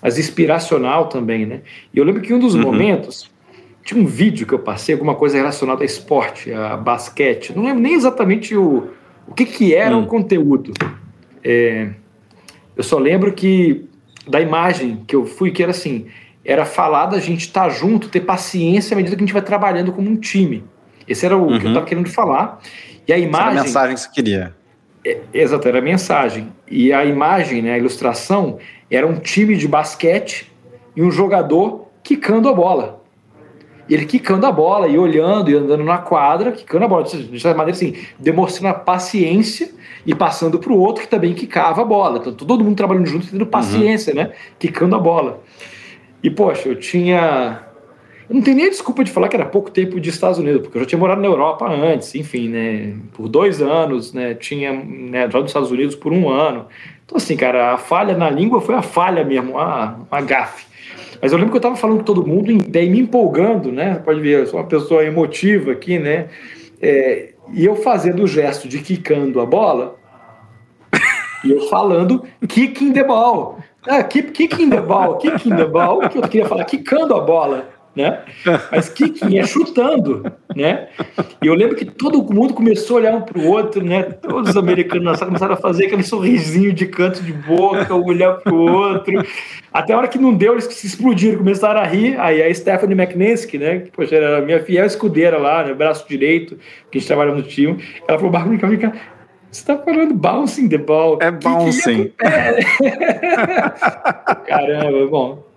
mas 0.00 0.18
inspiracional 0.18 1.08
também, 1.08 1.44
né? 1.44 1.60
E 1.92 1.98
eu 1.98 2.04
lembro 2.04 2.22
que 2.22 2.32
um 2.32 2.38
dos 2.38 2.54
uhum. 2.54 2.62
momentos 2.62 3.30
tinha 3.88 4.02
um 4.02 4.06
vídeo 4.06 4.46
que 4.46 4.52
eu 4.52 4.58
passei, 4.58 4.94
alguma 4.94 5.14
coisa 5.14 5.38
relacionada 5.38 5.82
a 5.82 5.86
esporte, 5.86 6.52
a 6.52 6.76
basquete. 6.76 7.56
Não 7.56 7.64
lembro 7.64 7.80
nem 7.80 7.94
exatamente 7.94 8.54
o, 8.54 8.90
o 9.26 9.32
que, 9.32 9.46
que 9.46 9.74
era 9.74 9.96
hum. 9.96 10.02
o 10.02 10.06
conteúdo. 10.06 10.74
É, 11.42 11.88
eu 12.76 12.82
só 12.82 12.98
lembro 12.98 13.32
que 13.32 13.86
da 14.26 14.42
imagem 14.42 15.02
que 15.06 15.16
eu 15.16 15.24
fui, 15.24 15.50
que 15.50 15.62
era 15.62 15.70
assim, 15.70 16.04
era 16.44 16.66
falar 16.66 17.06
da 17.06 17.18
gente 17.18 17.46
estar 17.46 17.62
tá 17.62 17.68
junto, 17.70 18.10
ter 18.10 18.20
paciência 18.20 18.94
à 18.94 18.96
medida 18.96 19.16
que 19.16 19.22
a 19.22 19.24
gente 19.24 19.32
vai 19.32 19.40
trabalhando 19.40 19.90
como 19.90 20.10
um 20.10 20.16
time. 20.16 20.62
Esse 21.08 21.24
era 21.24 21.34
o 21.34 21.44
uhum. 21.44 21.46
que 21.46 21.54
eu 21.54 21.56
estava 21.68 21.78
uhum. 21.78 21.84
querendo 21.86 22.10
falar. 22.10 22.60
E 23.06 23.12
a 23.14 23.16
imagem. 23.16 23.46
Essa 23.46 23.52
era 23.52 23.60
a 23.60 23.64
mensagem 23.64 23.94
que 23.94 24.00
você 24.02 24.10
queria. 24.10 24.54
É, 25.02 25.18
exato, 25.32 25.66
era 25.66 25.78
a 25.78 25.82
mensagem. 25.82 26.52
E 26.70 26.92
a 26.92 27.06
imagem, 27.06 27.62
né, 27.62 27.72
a 27.72 27.78
ilustração, 27.78 28.58
era 28.90 29.06
um 29.06 29.18
time 29.18 29.56
de 29.56 29.66
basquete 29.66 30.52
e 30.94 31.02
um 31.02 31.10
jogador 31.10 31.88
quicando 32.02 32.50
a 32.50 32.52
bola. 32.52 32.97
E 33.88 33.94
ele 33.94 34.04
quicando 34.04 34.44
a 34.46 34.52
bola 34.52 34.86
e 34.86 34.98
olhando 34.98 35.50
e 35.50 35.54
andando 35.54 35.82
na 35.82 35.98
quadra, 35.98 36.52
quicando 36.52 36.84
a 36.84 36.88
bola. 36.88 37.04
De 37.04 37.40
certa 37.40 37.56
maneira, 37.56 37.76
assim, 37.76 37.94
demonstrando 38.18 38.68
a 38.68 38.78
paciência 38.78 39.70
e 40.04 40.14
passando 40.14 40.58
para 40.58 40.72
o 40.72 40.78
outro 40.78 41.02
que 41.02 41.08
também 41.08 41.32
quicava 41.32 41.80
a 41.80 41.84
bola. 41.84 42.18
Então, 42.18 42.32
todo 42.32 42.62
mundo 42.62 42.76
trabalhando 42.76 43.06
junto, 43.06 43.30
tendo 43.30 43.46
paciência, 43.46 44.12
uhum. 44.12 44.18
né? 44.20 44.32
Quicando 44.58 44.94
a 44.94 44.98
bola. 44.98 45.42
E, 46.22 46.28
poxa, 46.28 46.68
eu 46.68 46.76
tinha. 46.76 47.62
Eu 48.28 48.34
não 48.34 48.42
tenho 48.42 48.58
nem 48.58 48.68
desculpa 48.68 49.02
de 49.02 49.10
falar 49.10 49.28
que 49.28 49.36
era 49.36 49.46
pouco 49.46 49.70
tempo 49.70 49.98
de 49.98 50.10
Estados 50.10 50.38
Unidos, 50.38 50.60
porque 50.60 50.76
eu 50.76 50.82
já 50.82 50.88
tinha 50.88 50.98
morado 50.98 51.22
na 51.22 51.26
Europa 51.26 51.66
antes, 51.66 52.14
enfim, 52.14 52.48
né? 52.50 52.94
Por 53.14 53.26
dois 53.26 53.62
anos, 53.62 54.12
né? 54.12 54.34
Tinha 54.34 54.72
né, 54.72 55.30
já 55.30 55.38
nos 55.38 55.48
Estados 55.48 55.70
Unidos 55.70 55.94
por 55.94 56.12
um 56.12 56.28
ano. 56.28 56.66
Então, 57.06 57.16
assim, 57.16 57.38
cara, 57.38 57.72
a 57.72 57.78
falha 57.78 58.14
na 58.14 58.28
língua 58.28 58.60
foi 58.60 58.74
a 58.74 58.82
falha 58.82 59.24
mesmo, 59.24 59.52
uma, 59.52 60.00
uma 60.10 60.20
gafe. 60.20 60.66
Mas 61.20 61.32
eu 61.32 61.38
lembro 61.38 61.50
que 61.50 61.56
eu 61.56 61.60
estava 61.60 61.76
falando 61.76 61.98
com 61.98 62.04
todo 62.04 62.26
mundo, 62.26 62.52
daí 62.68 62.88
me 62.88 63.00
empolgando, 63.00 63.72
né? 63.72 64.00
Pode 64.04 64.20
ver, 64.20 64.40
eu 64.40 64.46
sou 64.46 64.60
uma 64.60 64.66
pessoa 64.66 65.04
emotiva 65.04 65.72
aqui, 65.72 65.98
né? 65.98 66.28
É, 66.80 67.34
e 67.52 67.64
eu 67.64 67.76
fazendo 67.76 68.22
o 68.22 68.26
gesto 68.26 68.68
de 68.68 68.78
quicando 68.78 69.40
a 69.40 69.46
bola, 69.46 69.96
e 71.44 71.50
eu 71.50 71.68
falando 71.68 72.24
kicking 72.46 72.92
the 72.92 73.04
ball. 73.04 73.58
Ah, 73.86 74.02
keep 74.02 74.32
kicking 74.32 74.70
the 74.70 74.80
ball, 74.80 75.16
kicking 75.16 75.56
the 75.56 75.64
ball, 75.64 76.08
que 76.08 76.18
eu 76.18 76.22
queria 76.22 76.46
falar 76.46 76.64
quicando 76.64 77.14
a 77.14 77.20
bola 77.20 77.77
né? 77.98 78.20
Mas 78.70 78.88
kicking 78.88 79.38
é 79.38 79.44
chutando, 79.44 80.22
né? 80.54 80.88
E 81.42 81.46
eu 81.48 81.54
lembro 81.54 81.74
que 81.74 81.84
todo 81.84 82.22
mundo 82.32 82.54
começou 82.54 82.96
a 82.96 83.00
olhar 83.00 83.14
um 83.16 83.22
para 83.22 83.38
o 83.38 83.46
outro, 83.48 83.84
né? 83.84 84.04
Todos 84.04 84.50
os 84.50 84.56
americanos 84.56 85.18
começaram 85.18 85.54
a 85.54 85.56
fazer 85.56 85.86
aquele 85.86 86.04
sorrisinho 86.04 86.72
de 86.72 86.86
canto 86.86 87.20
de 87.20 87.32
boca, 87.32 87.92
olhar 87.94 88.34
para 88.34 88.54
o 88.54 88.70
outro. 88.70 89.26
Até 89.72 89.92
a 89.92 89.98
hora 89.98 90.06
que 90.06 90.18
não 90.18 90.32
deu, 90.32 90.52
eles 90.52 90.64
se 90.66 90.86
explodiram, 90.86 91.38
começaram 91.38 91.80
a 91.80 91.84
rir. 91.84 92.16
Aí 92.20 92.40
a 92.40 92.54
Stephanie 92.54 92.94
McNesky, 92.94 93.58
né? 93.58 93.80
Que, 93.80 93.90
poxa, 93.90 94.14
era 94.14 94.38
a 94.38 94.40
minha 94.40 94.62
fiel 94.62 94.86
escudeira 94.86 95.36
lá, 95.36 95.64
né? 95.64 95.74
Braço 95.74 96.08
direito, 96.08 96.56
que 96.90 96.98
a 96.98 97.00
gente 97.00 97.08
trabalha 97.08 97.34
no 97.34 97.42
time. 97.42 97.82
Ela 98.06 98.16
falou, 98.16 98.32
Marco, 98.32 98.66
vem 98.68 98.78
cá. 98.78 98.92
Você 99.50 99.64
tá 99.64 99.78
falando 99.78 100.14
bouncing 100.14 100.68
the 100.68 100.78
ball. 100.78 101.18
É 101.20 101.30
bouncing. 101.30 102.04
Que 102.04 102.10
que 102.10 102.26
é? 102.26 102.60
Caramba, 104.46 105.06
bom. 105.08 105.47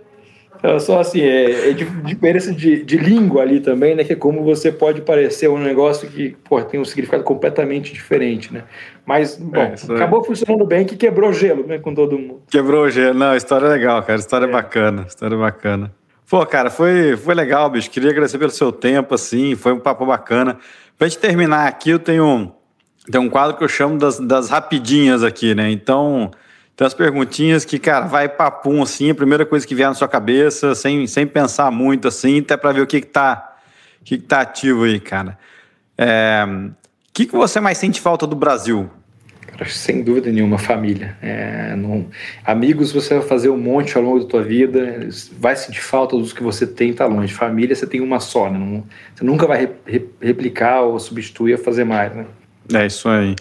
É 0.63 0.77
só 0.77 0.99
assim, 0.99 1.21
é, 1.21 1.69
é 1.69 1.73
diferença 1.73 2.53
de, 2.53 2.83
de 2.83 2.97
língua 2.97 3.41
ali 3.41 3.59
também, 3.59 3.95
né? 3.95 4.03
Que 4.03 4.13
é 4.13 4.15
como 4.15 4.43
você 4.43 4.71
pode 4.71 5.01
parecer 5.01 5.49
um 5.49 5.57
negócio 5.57 6.07
que 6.07 6.37
pô, 6.43 6.61
tem 6.61 6.79
um 6.79 6.85
significado 6.85 7.23
completamente 7.23 7.91
diferente, 7.91 8.53
né? 8.53 8.63
Mas, 9.03 9.37
bom, 9.37 9.59
é, 9.59 9.73
acabou 9.95 10.23
funcionando 10.23 10.63
bem 10.65 10.85
que 10.85 10.95
quebrou 10.95 11.33
gelo, 11.33 11.65
né? 11.65 11.79
Com 11.79 11.95
todo 11.95 12.17
mundo. 12.17 12.43
Quebrou 12.49 12.89
gelo. 12.91 13.17
Não, 13.17 13.35
história 13.35 13.65
é 13.65 13.69
legal, 13.69 14.03
cara. 14.03 14.19
História 14.19 14.45
é. 14.45 14.51
bacana. 14.51 15.05
História 15.07 15.35
bacana. 15.35 15.91
Pô, 16.29 16.45
cara, 16.45 16.69
foi, 16.69 17.17
foi 17.17 17.33
legal, 17.33 17.67
bicho. 17.69 17.89
Queria 17.89 18.11
agradecer 18.11 18.37
pelo 18.37 18.51
seu 18.51 18.71
tempo, 18.71 19.15
assim. 19.15 19.55
Foi 19.55 19.73
um 19.73 19.79
papo 19.79 20.05
bacana. 20.05 20.59
Pra 20.95 21.07
gente 21.07 21.19
terminar 21.19 21.67
aqui, 21.67 21.89
eu 21.89 21.99
tenho, 21.99 22.51
tenho 23.11 23.23
um 23.23 23.29
quadro 23.29 23.57
que 23.57 23.63
eu 23.63 23.67
chamo 23.67 23.97
das, 23.97 24.19
das 24.19 24.49
rapidinhas 24.49 25.23
aqui, 25.23 25.55
né? 25.55 25.71
Então. 25.71 26.29
Tem 26.81 26.87
as 26.87 26.95
perguntinhas 26.95 27.63
que, 27.63 27.77
cara, 27.77 28.07
vai 28.07 28.27
papum 28.27 28.81
assim, 28.81 29.11
a 29.11 29.13
primeira 29.13 29.45
coisa 29.45 29.67
que 29.67 29.75
vier 29.75 29.87
na 29.87 29.93
sua 29.93 30.07
cabeça, 30.07 30.73
sem, 30.73 31.05
sem 31.05 31.27
pensar 31.27 31.69
muito 31.69 32.07
assim, 32.07 32.39
até 32.39 32.57
para 32.57 32.71
ver 32.71 32.81
o 32.81 32.87
que, 32.87 33.01
que, 33.01 33.05
tá, 33.05 33.55
o 34.01 34.03
que, 34.03 34.17
que 34.17 34.23
tá 34.23 34.41
ativo 34.41 34.85
aí, 34.85 34.99
cara. 34.99 35.37
É, 35.95 36.43
o 36.43 36.73
que, 37.13 37.27
que 37.27 37.33
você 37.33 37.59
mais 37.59 37.77
sente 37.77 38.01
falta 38.01 38.25
do 38.25 38.35
Brasil? 38.35 38.89
Cara, 39.45 39.69
sem 39.69 40.01
dúvida 40.01 40.31
nenhuma, 40.31 40.57
família. 40.57 41.15
É, 41.21 41.75
não, 41.75 42.07
amigos 42.43 42.91
você 42.91 43.19
vai 43.19 43.27
fazer 43.27 43.49
um 43.49 43.59
monte 43.59 43.95
ao 43.95 44.01
longo 44.01 44.21
da 44.21 44.25
tua 44.25 44.41
vida, 44.41 45.07
vai 45.37 45.55
sentir 45.55 45.81
falta 45.81 46.17
dos 46.17 46.33
que 46.33 46.41
você 46.41 46.65
tem, 46.65 46.91
tá 46.91 47.05
longe. 47.05 47.31
Família 47.31 47.75
você 47.75 47.85
tem 47.85 48.01
uma 48.01 48.19
só, 48.19 48.49
né? 48.49 48.57
Não, 48.57 48.83
você 49.13 49.23
nunca 49.23 49.45
vai 49.45 49.69
re, 49.85 50.09
replicar 50.19 50.81
ou 50.81 50.99
substituir 50.99 51.53
ou 51.53 51.59
fazer 51.59 51.83
mais, 51.83 52.11
né? 52.15 52.25
É 52.73 52.87
isso 52.87 53.07
aí. 53.07 53.35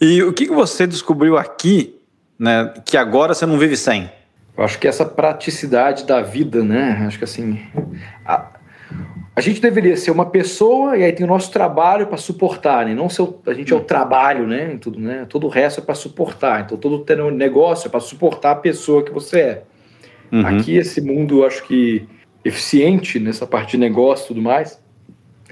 E 0.00 0.22
o 0.22 0.32
que, 0.32 0.46
que 0.46 0.54
você 0.54 0.86
descobriu 0.86 1.36
aqui 1.36 1.98
né, 2.42 2.74
que 2.84 2.96
agora 2.96 3.34
você 3.34 3.46
não 3.46 3.56
vive 3.56 3.76
sem? 3.76 4.10
Eu 4.58 4.64
acho 4.64 4.76
que 4.80 4.88
essa 4.88 5.04
praticidade 5.04 6.04
da 6.04 6.20
vida, 6.20 6.62
né? 6.64 7.04
Acho 7.06 7.16
que 7.16 7.24
assim. 7.24 7.60
A, 8.26 8.48
a 9.36 9.40
gente 9.40 9.62
deveria 9.62 9.96
ser 9.96 10.10
uma 10.10 10.26
pessoa 10.26 10.96
e 10.96 11.04
aí 11.04 11.12
tem 11.12 11.24
o 11.24 11.28
nosso 11.28 11.52
trabalho 11.52 12.08
para 12.08 12.16
suportar, 12.16 12.84
né? 12.84 12.94
Não 12.94 13.08
ser 13.08 13.28
a 13.46 13.54
gente 13.54 13.72
é 13.72 13.76
o 13.76 13.80
trabalho, 13.80 14.44
né? 14.44 14.76
Tudo, 14.80 14.98
né? 14.98 15.24
Todo 15.28 15.46
o 15.46 15.48
resto 15.48 15.80
é 15.80 15.84
para 15.84 15.94
suportar. 15.94 16.62
Então 16.62 16.76
todo 16.76 17.04
o 17.08 17.30
negócio 17.30 17.86
é 17.86 17.90
para 17.90 18.00
suportar 18.00 18.50
a 18.50 18.56
pessoa 18.56 19.04
que 19.04 19.12
você 19.12 19.40
é. 19.40 19.62
Uhum. 20.32 20.44
Aqui 20.44 20.76
esse 20.76 21.00
mundo, 21.00 21.46
acho 21.46 21.62
que 21.62 22.08
eficiente 22.44 23.20
nessa 23.20 23.46
parte 23.46 23.72
de 23.72 23.78
negócio 23.78 24.24
e 24.24 24.28
tudo 24.28 24.42
mais, 24.42 24.81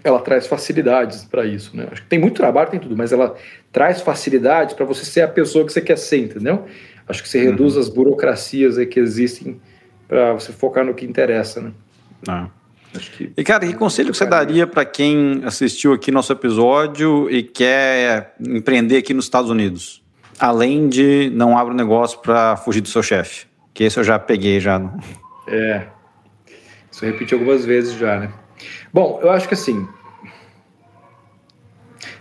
ela 0.03 0.21
traz 0.21 0.47
facilidades 0.47 1.25
para 1.25 1.45
isso, 1.45 1.77
né? 1.77 1.89
Acho 1.91 2.03
que 2.03 2.09
tem 2.09 2.19
muito 2.19 2.37
trabalho, 2.37 2.71
tem 2.71 2.81
tudo, 2.81 2.97
mas 2.97 3.13
ela 3.13 3.35
traz 3.73 4.01
facilidades 4.01 4.75
para 4.75 4.85
você 4.85 5.05
ser 5.05 5.23
a 5.23 5.29
pessoa 5.29 5.65
que 5.65 5.73
você 5.73 5.81
quer 5.81 5.99
ser, 5.99 6.19
entendeu? 6.19 6.67
Acho 7.07 7.23
que 7.23 7.29
você 7.29 7.39
uhum. 7.39 7.51
reduz 7.51 7.77
as 7.77 7.89
burocracias 7.89 8.79
aí 8.79 8.87
que 8.87 8.99
existem 9.01 9.61
para 10.09 10.33
você 10.33 10.53
focar 10.53 10.85
no 10.85 10.95
que 10.95 11.05
interessa, 11.05 11.61
né? 11.61 11.73
Ah. 12.27 12.49
Que... 12.93 13.33
E 13.37 13.45
cara, 13.45 13.67
que 13.67 13.75
conselho 13.75 14.11
que 14.11 14.17
você 14.17 14.27
daria 14.27 14.67
para 14.67 14.85
quem 14.85 15.43
assistiu 15.45 15.93
aqui 15.93 16.11
nosso 16.11 16.33
episódio 16.33 17.31
e 17.31 17.43
quer 17.43 18.35
empreender 18.41 18.97
aqui 18.97 19.15
nos 19.15 19.27
Estados 19.27 19.49
Unidos? 19.49 20.03
Além 20.39 20.89
de 20.89 21.31
não 21.33 21.57
abra 21.57 21.73
um 21.73 21.77
negócio 21.77 22.19
para 22.19 22.57
fugir 22.57 22.81
do 22.81 22.89
seu 22.89 23.03
chefe, 23.03 23.47
que 23.73 23.85
esse 23.85 23.99
eu 23.99 24.03
já 24.03 24.19
peguei 24.19 24.59
já. 24.59 24.81
É, 25.47 25.87
isso 26.91 27.05
eu 27.05 27.13
repeti 27.13 27.35
algumas 27.35 27.65
vezes 27.65 27.95
já, 27.95 28.19
né? 28.19 28.33
Bom, 28.93 29.21
eu 29.23 29.31
acho 29.31 29.47
que 29.47 29.55
assim, 29.55 29.87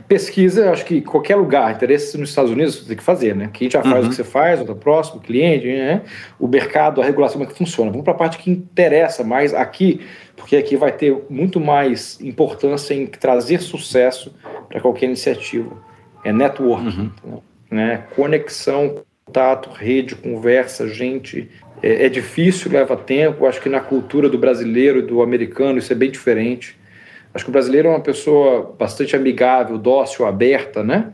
pesquisa, 0.09 0.65
eu 0.65 0.73
acho 0.73 0.83
que 0.85 1.01
qualquer 1.01 1.35
lugar, 1.35 1.71
interesse 1.71 2.17
nos 2.17 2.29
Estados 2.29 2.49
Unidos, 2.51 2.75
você 2.75 2.87
tem 2.87 2.97
que 2.97 3.03
fazer, 3.03 3.35
né? 3.35 3.49
Quem 3.53 3.69
já 3.69 3.83
faz 3.83 4.01
uhum. 4.01 4.07
o 4.07 4.09
que 4.09 4.15
você 4.15 4.23
faz, 4.23 4.59
o 4.59 4.75
próximo, 4.75 5.21
cliente, 5.21 5.67
né? 5.67 6.01
O 6.39 6.47
mercado, 6.47 6.99
a 6.99 7.05
regulação, 7.05 7.37
como 7.37 7.47
é 7.47 7.53
que 7.53 7.57
funciona. 7.57 7.91
Vamos 7.91 8.03
para 8.03 8.13
a 8.13 8.17
parte 8.17 8.39
que 8.39 8.49
interessa 8.49 9.23
mais 9.23 9.53
aqui, 9.53 10.01
porque 10.35 10.57
aqui 10.57 10.75
vai 10.75 10.91
ter 10.91 11.15
muito 11.29 11.59
mais 11.59 12.19
importância 12.21 12.95
em 12.95 13.05
trazer 13.05 13.61
sucesso 13.61 14.33
para 14.67 14.81
qualquer 14.81 15.05
iniciativa. 15.05 15.77
É 16.23 16.33
networking, 16.33 17.11
uhum. 17.23 17.41
né? 17.69 18.03
Conexão, 18.15 19.03
contato, 19.30 19.69
rede, 19.69 20.15
conversa, 20.15 20.88
gente, 20.88 21.49
é, 21.84 22.06
é 22.06 22.10
difícil, 22.10 22.72
leva 22.72 22.97
tempo. 22.97 23.45
Acho 23.45 23.61
que 23.61 23.69
na 23.69 23.80
cultura 23.80 24.27
do 24.27 24.38
brasileiro 24.38 24.99
e 24.99 25.01
do 25.03 25.22
americano 25.22 25.77
isso 25.77 25.93
é 25.93 25.95
bem 25.95 26.10
diferente. 26.10 26.77
Acho 27.34 27.45
que 27.45 27.49
o 27.49 27.53
brasileiro 27.53 27.88
é 27.88 27.91
uma 27.91 28.01
pessoa 28.01 28.76
bastante 28.77 29.15
amigável, 29.15 29.77
dócil, 29.77 30.26
aberta, 30.26 30.84
né? 30.84 31.14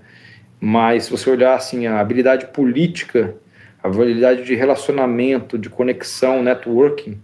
Mas 0.62 1.06
se 1.06 1.12
você 1.12 1.30
olhar 1.30 1.56
assim 1.56 1.86
a 1.88 2.00
habilidade 2.00 2.48
política, 2.48 3.36
a 3.84 3.88
habilidade 3.90 4.44
de 4.44 4.56
relacionamento, 4.56 5.58
de 5.60 5.70
conexão, 5.70 6.42
networking, 6.42 7.20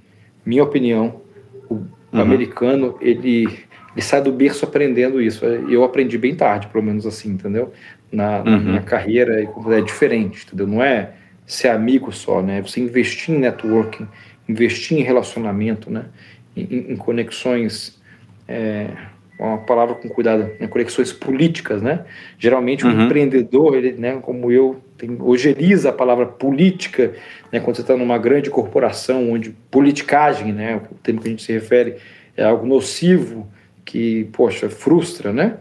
minha 0.45 0.63
opinião, 0.63 1.21
o 1.69 1.75
uhum. 1.75 1.87
americano 2.11 2.97
ele 2.99 3.47
ele 3.93 4.01
sai 4.01 4.21
do 4.21 4.31
berço 4.31 4.63
aprendendo 4.63 5.21
isso. 5.21 5.43
Eu 5.45 5.83
aprendi 5.83 6.17
bem 6.17 6.33
tarde, 6.33 6.67
pelo 6.67 6.81
menos 6.81 7.05
assim, 7.05 7.31
entendeu? 7.31 7.73
Na, 8.11 8.43
uhum. 8.43 8.73
na 8.73 8.81
carreira 8.81 9.41
é 9.41 9.81
diferente, 9.81 10.45
entendeu? 10.45 10.67
Não 10.67 10.83
é 10.83 11.11
ser 11.45 11.69
amigo 11.69 12.11
só, 12.11 12.41
né? 12.41 12.61
Você 12.61 12.81
investir 12.81 13.33
em 13.33 13.39
networking, 13.39 14.05
investir 14.49 14.97
em 14.97 15.01
relacionamento, 15.01 15.89
né? 15.89 16.05
Em, 16.55 16.91
em 16.91 16.95
conexões 16.97 18.01
é, 18.47 18.87
uma 19.39 19.57
palavra 19.57 19.95
com 19.95 20.07
cuidado, 20.07 20.51
né, 20.59 20.67
conexões 20.67 21.11
políticas, 21.11 21.81
né? 21.81 22.05
Geralmente, 22.37 22.85
um 22.85 22.91
uhum. 22.91 23.05
empreendedor, 23.05 23.75
ele, 23.75 23.93
né, 23.93 24.19
como 24.21 24.51
eu, 24.51 24.81
tem, 24.97 25.17
ojeriza 25.19 25.89
a 25.89 25.93
palavra 25.93 26.27
política, 26.27 27.13
né, 27.51 27.59
quando 27.59 27.75
você 27.75 27.81
está 27.81 27.97
numa 27.97 28.17
grande 28.19 28.51
corporação, 28.51 29.31
onde 29.31 29.49
politicagem, 29.71 30.53
né, 30.53 30.79
o 30.91 30.95
termo 30.95 31.21
que 31.21 31.27
a 31.27 31.31
gente 31.31 31.41
se 31.41 31.51
refere, 31.51 31.95
é 32.37 32.43
algo 32.43 32.67
nocivo, 32.67 33.47
que, 33.85 34.25
poxa, 34.33 34.69
frustra, 34.69 35.31
né? 35.31 35.57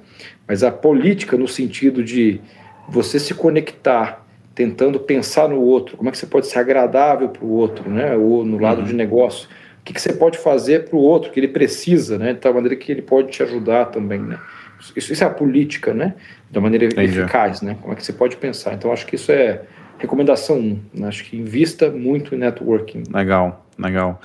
Mas 0.47 0.63
a 0.63 0.71
política, 0.71 1.37
no 1.37 1.49
sentido 1.49 2.03
de 2.03 2.41
você 2.89 3.19
se 3.19 3.35
conectar, 3.35 4.27
tentando 4.55 4.99
pensar 5.01 5.49
no 5.49 5.61
outro, 5.61 5.97
como 5.97 6.09
é 6.09 6.13
que 6.13 6.19
você 6.19 6.27
pode 6.27 6.47
ser 6.47 6.59
agradável 6.59 7.29
para 7.29 7.45
o 7.45 7.51
outro, 7.51 7.89
né? 7.91 8.17
Ou 8.17 8.45
no 8.45 8.59
lado 8.59 8.81
uhum. 8.81 8.87
de 8.87 8.95
negócio 8.95 9.49
o 9.81 9.85
que, 9.85 9.95
que 9.95 10.01
você 10.01 10.13
pode 10.13 10.39
fazer 10.39 10.85
para 10.85 10.97
o 10.97 11.01
outro, 11.01 11.31
que 11.31 11.41
ele 11.41 11.49
precisa, 11.49 12.19
né? 12.19 12.35
De 12.35 12.39
tal 12.39 12.53
maneira 12.53 12.77
que 12.77 12.93
ele 12.93 13.03
pode 13.03 13.29
te 13.29 13.43
ajudar 13.43 13.87
também, 13.87 14.21
né? 14.21 14.39
Isso, 14.79 15.13
isso 15.13 15.25
é 15.25 15.27
a 15.27 15.31
política, 15.31 15.95
né? 15.95 16.15
Da 16.51 16.61
maneira 16.61 16.85
Entendi. 16.85 17.19
eficaz, 17.19 17.63
né? 17.63 17.77
Como 17.81 17.93
é 17.93 17.97
que 17.97 18.05
você 18.05 18.13
pode 18.13 18.37
pensar. 18.37 18.75
Então, 18.75 18.93
acho 18.93 19.07
que 19.07 19.17
isso 19.17 19.33
é 19.33 19.63
recomendação 19.99 20.59
1. 20.59 20.61
Um, 20.61 20.81
né? 20.95 21.09
Acho 21.09 21.25
que 21.25 21.37
invista 21.37 21.91
muito 21.91 22.35
em 22.35 22.39
networking. 22.39 23.05
Legal, 23.13 23.67
legal. 23.81 24.21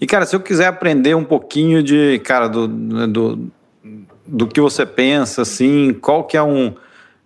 E, 0.00 0.06
cara, 0.06 0.26
se 0.26 0.36
eu 0.36 0.40
quiser 0.40 0.66
aprender 0.66 1.14
um 1.14 1.24
pouquinho 1.24 1.82
de, 1.82 2.20
cara, 2.24 2.48
do, 2.48 2.68
do, 2.68 3.50
do 4.26 4.46
que 4.46 4.60
você 4.60 4.84
pensa, 4.84 5.42
assim, 5.42 5.92
qual 5.94 6.24
que 6.24 6.36
é 6.36 6.42
um... 6.42 6.74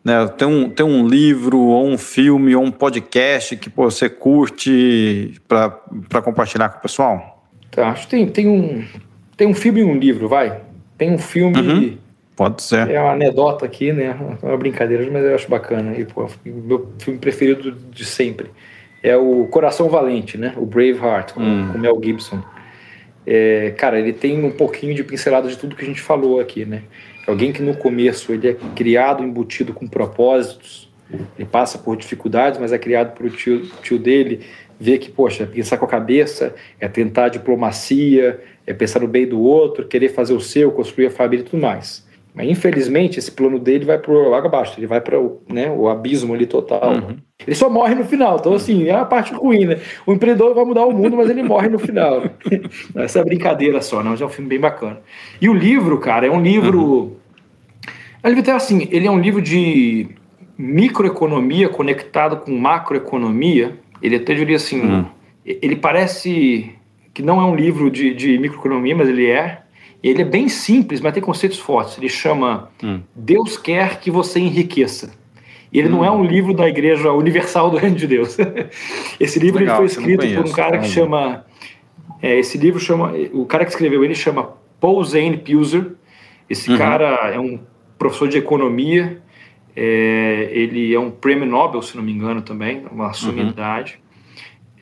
Né, 0.04 0.26
tem, 0.36 0.48
um, 0.48 0.68
tem 0.68 0.84
um 0.84 1.06
livro, 1.06 1.58
ou 1.60 1.86
um 1.86 1.96
filme, 1.96 2.56
ou 2.56 2.64
um 2.64 2.72
podcast 2.72 3.56
que 3.56 3.70
pô, 3.70 3.88
você 3.88 4.08
curte 4.08 5.40
para 5.46 6.22
compartilhar 6.22 6.70
com 6.70 6.78
o 6.78 6.82
pessoal? 6.82 7.46
Tá, 7.70 7.90
acho 7.90 8.08
que 8.08 8.10
tem, 8.10 8.26
tem, 8.26 8.48
um, 8.48 8.84
tem 9.36 9.46
um 9.46 9.54
filme 9.54 9.80
e 9.80 9.84
um 9.84 9.96
livro, 9.96 10.28
vai. 10.28 10.60
Tem 10.98 11.12
um 11.12 11.18
filme. 11.18 11.60
Uhum. 11.60 11.98
Pode 12.34 12.62
ser. 12.62 12.90
É 12.90 13.00
uma 13.00 13.12
anedota 13.12 13.64
aqui, 13.64 13.92
né? 13.92 14.16
É 14.42 14.46
uma 14.46 14.56
brincadeira, 14.56 15.08
mas 15.08 15.24
eu 15.24 15.34
acho 15.36 15.48
bacana. 15.48 15.96
E, 15.96 16.04
pô, 16.04 16.28
meu 16.44 16.92
filme 16.98 17.20
preferido 17.20 17.70
de 17.70 18.04
sempre 18.04 18.50
é 19.02 19.16
o 19.16 19.46
Coração 19.46 19.88
Valente, 19.88 20.38
né? 20.38 20.54
O 20.56 20.64
Braveheart, 20.64 21.32
com, 21.32 21.40
hum. 21.42 21.70
com 21.72 21.78
Mel 21.78 22.00
Gibson. 22.02 22.42
É, 23.26 23.72
cara, 23.76 23.98
ele 23.98 24.12
tem 24.12 24.44
um 24.44 24.50
pouquinho 24.50 24.94
de 24.94 25.02
pincelada 25.02 25.48
de 25.48 25.56
tudo 25.56 25.76
que 25.76 25.82
a 25.82 25.86
gente 25.86 26.00
falou 26.00 26.40
aqui, 26.40 26.64
né? 26.64 26.82
Alguém 27.26 27.52
que 27.52 27.62
no 27.62 27.76
começo 27.76 28.32
ele 28.32 28.48
é 28.48 28.56
criado, 28.74 29.22
embutido 29.22 29.72
com 29.72 29.86
propósitos, 29.86 30.90
ele 31.38 31.48
passa 31.50 31.78
por 31.78 31.96
dificuldades, 31.96 32.58
mas 32.58 32.72
é 32.72 32.78
criado 32.78 33.14
por 33.14 33.30
tio, 33.30 33.66
tio 33.82 33.98
dele, 33.98 34.40
ver 34.78 34.98
que, 34.98 35.10
poxa, 35.10 35.46
pensar 35.46 35.76
com 35.76 35.84
a 35.84 35.88
cabeça, 35.88 36.54
é 36.80 36.88
tentar 36.88 37.26
a 37.26 37.28
diplomacia, 37.28 38.40
é 38.66 38.72
pensar 38.72 39.00
no 39.00 39.06
bem 39.06 39.26
do 39.26 39.40
outro, 39.40 39.86
querer 39.86 40.08
fazer 40.08 40.32
o 40.32 40.40
seu, 40.40 40.72
construir 40.72 41.06
a 41.06 41.10
família 41.10 41.42
e 41.42 41.46
tudo 41.46 41.60
mais. 41.60 42.04
Mas 42.34 42.48
infelizmente 42.48 43.18
esse 43.18 43.30
plano 43.30 43.58
dele 43.58 43.84
vai 43.84 43.98
para 43.98 44.10
o 44.10 44.30
lago 44.30 44.46
abaixo, 44.46 44.78
ele 44.78 44.86
vai 44.86 45.00
para 45.00 45.18
né, 45.48 45.70
o 45.70 45.88
abismo 45.88 46.32
ali 46.32 46.46
total. 46.46 46.94
Uhum. 46.94 47.16
Ele 47.46 47.54
só 47.54 47.68
morre 47.68 47.94
no 47.94 48.04
final, 48.04 48.38
então 48.38 48.54
assim, 48.54 48.88
é 48.88 48.94
a 48.94 49.04
parte 49.04 49.34
ruim, 49.34 49.66
né? 49.66 49.78
O 50.06 50.12
empreendedor 50.14 50.54
vai 50.54 50.64
mudar 50.64 50.86
o 50.86 50.92
mundo, 50.92 51.16
mas 51.16 51.28
ele 51.28 51.42
morre 51.42 51.68
no 51.68 51.78
final. 51.78 52.22
Essa 52.96 53.20
é 53.20 53.24
brincadeira 53.24 53.82
só, 53.82 54.02
não, 54.02 54.12
mas 54.12 54.20
é 54.20 54.24
um 54.24 54.30
filme 54.30 54.48
bem 54.48 54.60
bacana. 54.60 55.00
E 55.40 55.48
o 55.48 55.52
livro, 55.52 55.98
cara, 55.98 56.26
é 56.26 56.30
um 56.30 56.40
livro. 56.40 56.80
Uhum. 56.80 57.12
Ele 58.24 58.40
até 58.40 58.52
assim, 58.52 58.88
ele 58.90 59.06
é 59.06 59.10
um 59.10 59.18
livro 59.18 59.42
de 59.42 60.08
microeconomia 60.56 61.68
conectado 61.68 62.36
com 62.36 62.56
macroeconomia, 62.56 63.78
ele 64.00 64.16
até 64.16 64.34
diria 64.34 64.56
assim, 64.56 64.80
hum. 64.80 65.04
ele 65.44 65.76
parece 65.76 66.74
que 67.12 67.22
não 67.22 67.40
é 67.40 67.44
um 67.44 67.54
livro 67.54 67.90
de, 67.90 68.14
de 68.14 68.38
microeconomia, 68.38 68.96
mas 68.96 69.08
ele 69.08 69.26
é. 69.26 69.61
Ele 70.02 70.22
é 70.22 70.24
bem 70.24 70.48
simples, 70.48 71.00
mas 71.00 71.12
tem 71.12 71.22
conceitos 71.22 71.58
fortes. 71.58 71.96
Ele 71.96 72.08
chama 72.08 72.70
hum. 72.82 73.00
Deus 73.14 73.56
quer 73.56 74.00
que 74.00 74.10
você 74.10 74.40
enriqueça. 74.40 75.12
Ele 75.72 75.88
hum. 75.88 75.92
não 75.92 76.04
é 76.04 76.10
um 76.10 76.24
livro 76.24 76.52
da 76.52 76.68
Igreja 76.68 77.12
Universal 77.12 77.70
do 77.70 77.76
Reino 77.76 77.96
de 77.96 78.06
Deus. 78.06 78.36
esse 79.20 79.38
livro 79.38 79.60
Legal, 79.60 79.76
foi 79.76 79.86
escrito 79.86 80.26
por 80.34 80.46
um 80.46 80.52
cara 80.52 80.78
que 80.78 80.88
chama. 80.88 81.46
É, 82.20 82.38
esse 82.38 82.58
livro 82.58 82.80
chama. 82.80 83.12
O 83.32 83.46
cara 83.46 83.64
que 83.64 83.70
escreveu 83.70 84.04
ele 84.04 84.14
chama 84.14 84.54
Paul 84.80 85.02
Zane 85.04 85.36
Pilzer. 85.36 85.92
Esse 86.50 86.70
uhum. 86.70 86.78
cara 86.78 87.30
é 87.32 87.38
um 87.38 87.60
professor 87.96 88.28
de 88.28 88.36
economia 88.36 89.22
é, 89.74 90.50
ele 90.52 90.94
é 90.94 91.00
um 91.00 91.10
prêmio 91.10 91.46
Nobel, 91.46 91.80
se 91.82 91.96
não 91.96 92.04
me 92.04 92.12
engano, 92.12 92.42
também, 92.42 92.84
uma 92.90 93.12
sumidade. 93.12 93.98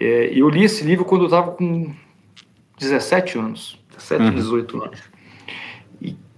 Uhum. 0.01 0.07
É, 0.07 0.31
eu 0.33 0.49
li 0.49 0.65
esse 0.65 0.85
livro 0.85 1.05
quando 1.05 1.23
eu 1.23 1.27
estava 1.27 1.53
com 1.53 1.93
17 2.79 3.39
anos, 3.39 3.79
17, 3.97 4.23
uhum. 4.23 4.35
18 4.35 4.83
anos. 4.83 5.10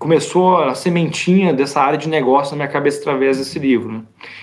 Começou 0.02 0.56
a 0.56 0.74
sementinha 0.74 1.54
dessa 1.54 1.80
área 1.80 1.96
de 1.96 2.08
negócio 2.08 2.56
na 2.56 2.64
minha 2.64 2.72
cabeça 2.72 2.98
através 2.98 3.38
desse 3.38 3.56
livro. 3.56 3.92
Né? 3.92 4.02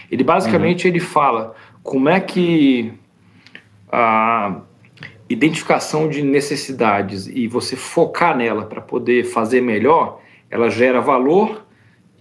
Ele 0.09 0.23
basicamente 0.23 0.85
uhum. 0.85 0.89
ele 0.89 1.01
fala 1.01 1.53
como 1.83 2.07
é 2.07 2.17
que 2.21 2.93
a 3.91 4.61
identificação 5.29 6.07
de 6.07 6.23
necessidades 6.23 7.27
e 7.27 7.45
você 7.45 7.75
focar 7.75 8.37
nela 8.37 8.67
para 8.67 8.79
poder 8.79 9.25
fazer 9.25 9.59
melhor, 9.59 10.21
ela 10.49 10.69
gera 10.69 11.01
valor 11.01 11.65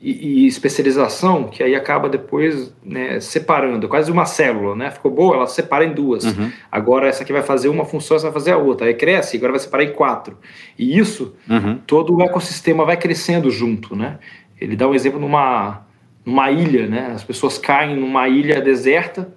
e, 0.01 0.45
e, 0.45 0.47
especialização, 0.47 1.45
que 1.45 1.63
aí 1.63 1.75
acaba 1.75 2.09
depois 2.09 2.75
né, 2.85 3.19
separando, 3.21 3.89
quase 3.89 4.11
uma 4.13 4.25
célula, 4.25 4.77
né? 4.77 4.91
Ficou 4.91 5.11
boa, 5.11 5.37
ela 5.37 5.47
separa 5.47 5.85
em 5.85 5.93
duas. 5.93 6.25
Uhum. 6.25 6.53
Agora 6.71 7.09
essa 7.09 7.23
aqui 7.23 7.33
vai 7.33 7.43
fazer 7.43 7.69
uma 7.69 7.85
função, 7.85 8.17
essa 8.17 8.27
vai 8.27 8.33
fazer 8.33 8.53
a 8.53 8.57
outra. 8.57 8.87
Aí 8.87 8.95
cresce, 8.95 9.37
agora 9.37 9.53
vai 9.53 9.61
separar 9.61 9.85
em 9.85 9.93
quatro. 9.93 10.39
E 10.79 10.99
isso, 10.99 11.35
uhum. 11.49 11.79
todo 11.87 12.15
o 12.15 12.23
ecossistema 12.23 12.85
vai 12.85 12.97
crescendo 12.97 13.51
junto, 13.51 13.97
né? 13.97 14.19
Ele 14.61 14.77
dá 14.77 14.87
um 14.89 14.95
exemplo 14.95 15.19
numa, 15.19 15.87
numa 16.25 16.51
ilha, 16.51 16.87
né? 16.87 17.11
As 17.15 17.25
pessoas 17.25 17.59
caem 17.59 17.97
numa 17.97 18.29
ilha 18.29 18.61
deserta 18.61 19.33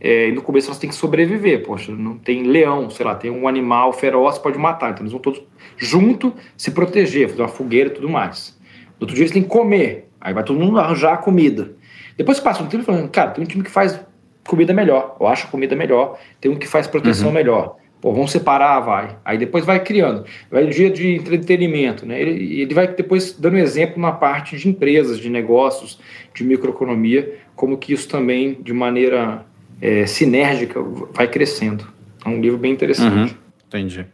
é, 0.00 0.30
e 0.30 0.32
no 0.32 0.42
começo 0.42 0.66
elas 0.66 0.78
têm 0.78 0.90
que 0.90 0.96
sobreviver. 0.96 1.62
Poxa, 1.62 1.92
não 1.92 2.18
tem 2.18 2.42
leão, 2.42 2.90
sei 2.90 3.06
lá, 3.06 3.14
tem 3.14 3.30
um 3.30 3.46
animal 3.46 3.92
feroz 3.92 4.36
pode 4.36 4.58
matar. 4.58 4.90
Então 4.90 5.02
eles 5.02 5.12
vão 5.12 5.20
todos 5.20 5.40
junto 5.76 6.34
se 6.56 6.72
proteger, 6.72 7.28
fazer 7.28 7.42
uma 7.42 7.48
fogueira 7.48 7.88
e 7.88 7.92
tudo 7.92 8.08
mais. 8.08 8.60
No 9.02 9.04
outro 9.04 9.16
dia 9.16 9.24
eles 9.24 9.32
têm 9.32 9.42
que 9.42 9.48
comer. 9.48 10.08
Aí 10.20 10.32
vai 10.32 10.44
todo 10.44 10.60
mundo 10.60 10.78
arranjar 10.78 11.14
a 11.14 11.16
comida. 11.16 11.72
Depois 12.16 12.38
passa 12.38 12.62
um 12.62 12.68
tempo 12.68 12.84
falando, 12.84 13.08
cara, 13.08 13.32
tem 13.32 13.42
um 13.42 13.46
time 13.46 13.64
que 13.64 13.70
faz 13.70 14.00
comida 14.46 14.72
melhor, 14.72 15.16
eu 15.18 15.26
acho 15.26 15.48
comida 15.48 15.74
melhor, 15.74 16.20
tem 16.40 16.52
um 16.52 16.54
que 16.54 16.68
faz 16.68 16.86
proteção 16.86 17.26
uhum. 17.28 17.34
melhor. 17.34 17.76
Pô, 18.00 18.12
vamos 18.12 18.30
separar, 18.30 18.78
vai. 18.78 19.16
Aí 19.24 19.38
depois 19.38 19.64
vai 19.64 19.80
criando. 19.80 20.24
Vai 20.48 20.68
dia 20.68 20.88
de 20.88 21.16
entretenimento, 21.16 22.06
né? 22.06 22.20
Ele, 22.20 22.60
ele 22.60 22.74
vai 22.74 22.86
depois 22.86 23.32
dando 23.32 23.58
exemplo 23.58 24.00
na 24.00 24.12
parte 24.12 24.56
de 24.56 24.68
empresas, 24.68 25.18
de 25.18 25.28
negócios, 25.28 25.98
de 26.32 26.44
microeconomia, 26.44 27.38
como 27.56 27.76
que 27.76 27.92
isso 27.92 28.08
também, 28.08 28.54
de 28.62 28.72
maneira 28.72 29.44
é, 29.80 30.06
sinérgica, 30.06 30.80
vai 31.12 31.26
crescendo. 31.26 31.84
É 32.24 32.28
um 32.28 32.40
livro 32.40 32.58
bem 32.58 32.70
interessante. 32.70 33.32
Uhum. 33.32 33.38
Entendi. 33.66 34.06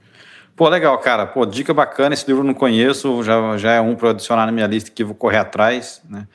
Pô, 0.59 0.69
legal, 0.69 0.99
cara. 0.99 1.25
Pô, 1.25 1.47
dica 1.47 1.73
bacana. 1.73 2.15
Esse 2.15 2.27
livro 2.27 2.43
eu 2.43 2.47
não 2.47 2.53
conheço, 2.53 3.23
já, 3.23 3.57
já 3.57 3.73
é 3.75 3.81
um 3.81 3.95
para 3.95 4.11
adicionar 4.11 4.45
na 4.45 4.51
minha 4.51 4.67
lista 4.67 4.91
que 4.91 5.05
vou 5.05 5.15
correr 5.15 5.37
atrás, 5.37 6.03
né? 6.11 6.27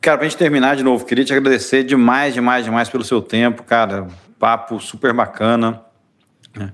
Cara, 0.00 0.18
pra 0.18 0.28
gente 0.28 0.38
terminar 0.38 0.76
de 0.76 0.84
novo, 0.84 1.04
queria 1.04 1.24
te 1.24 1.32
agradecer 1.32 1.82
demais, 1.82 2.32
demais, 2.32 2.64
demais 2.64 2.88
pelo 2.88 3.02
seu 3.02 3.20
tempo, 3.20 3.64
cara. 3.64 4.06
Papo 4.38 4.78
super 4.78 5.12
bacana. 5.12 5.82
Né? 6.54 6.72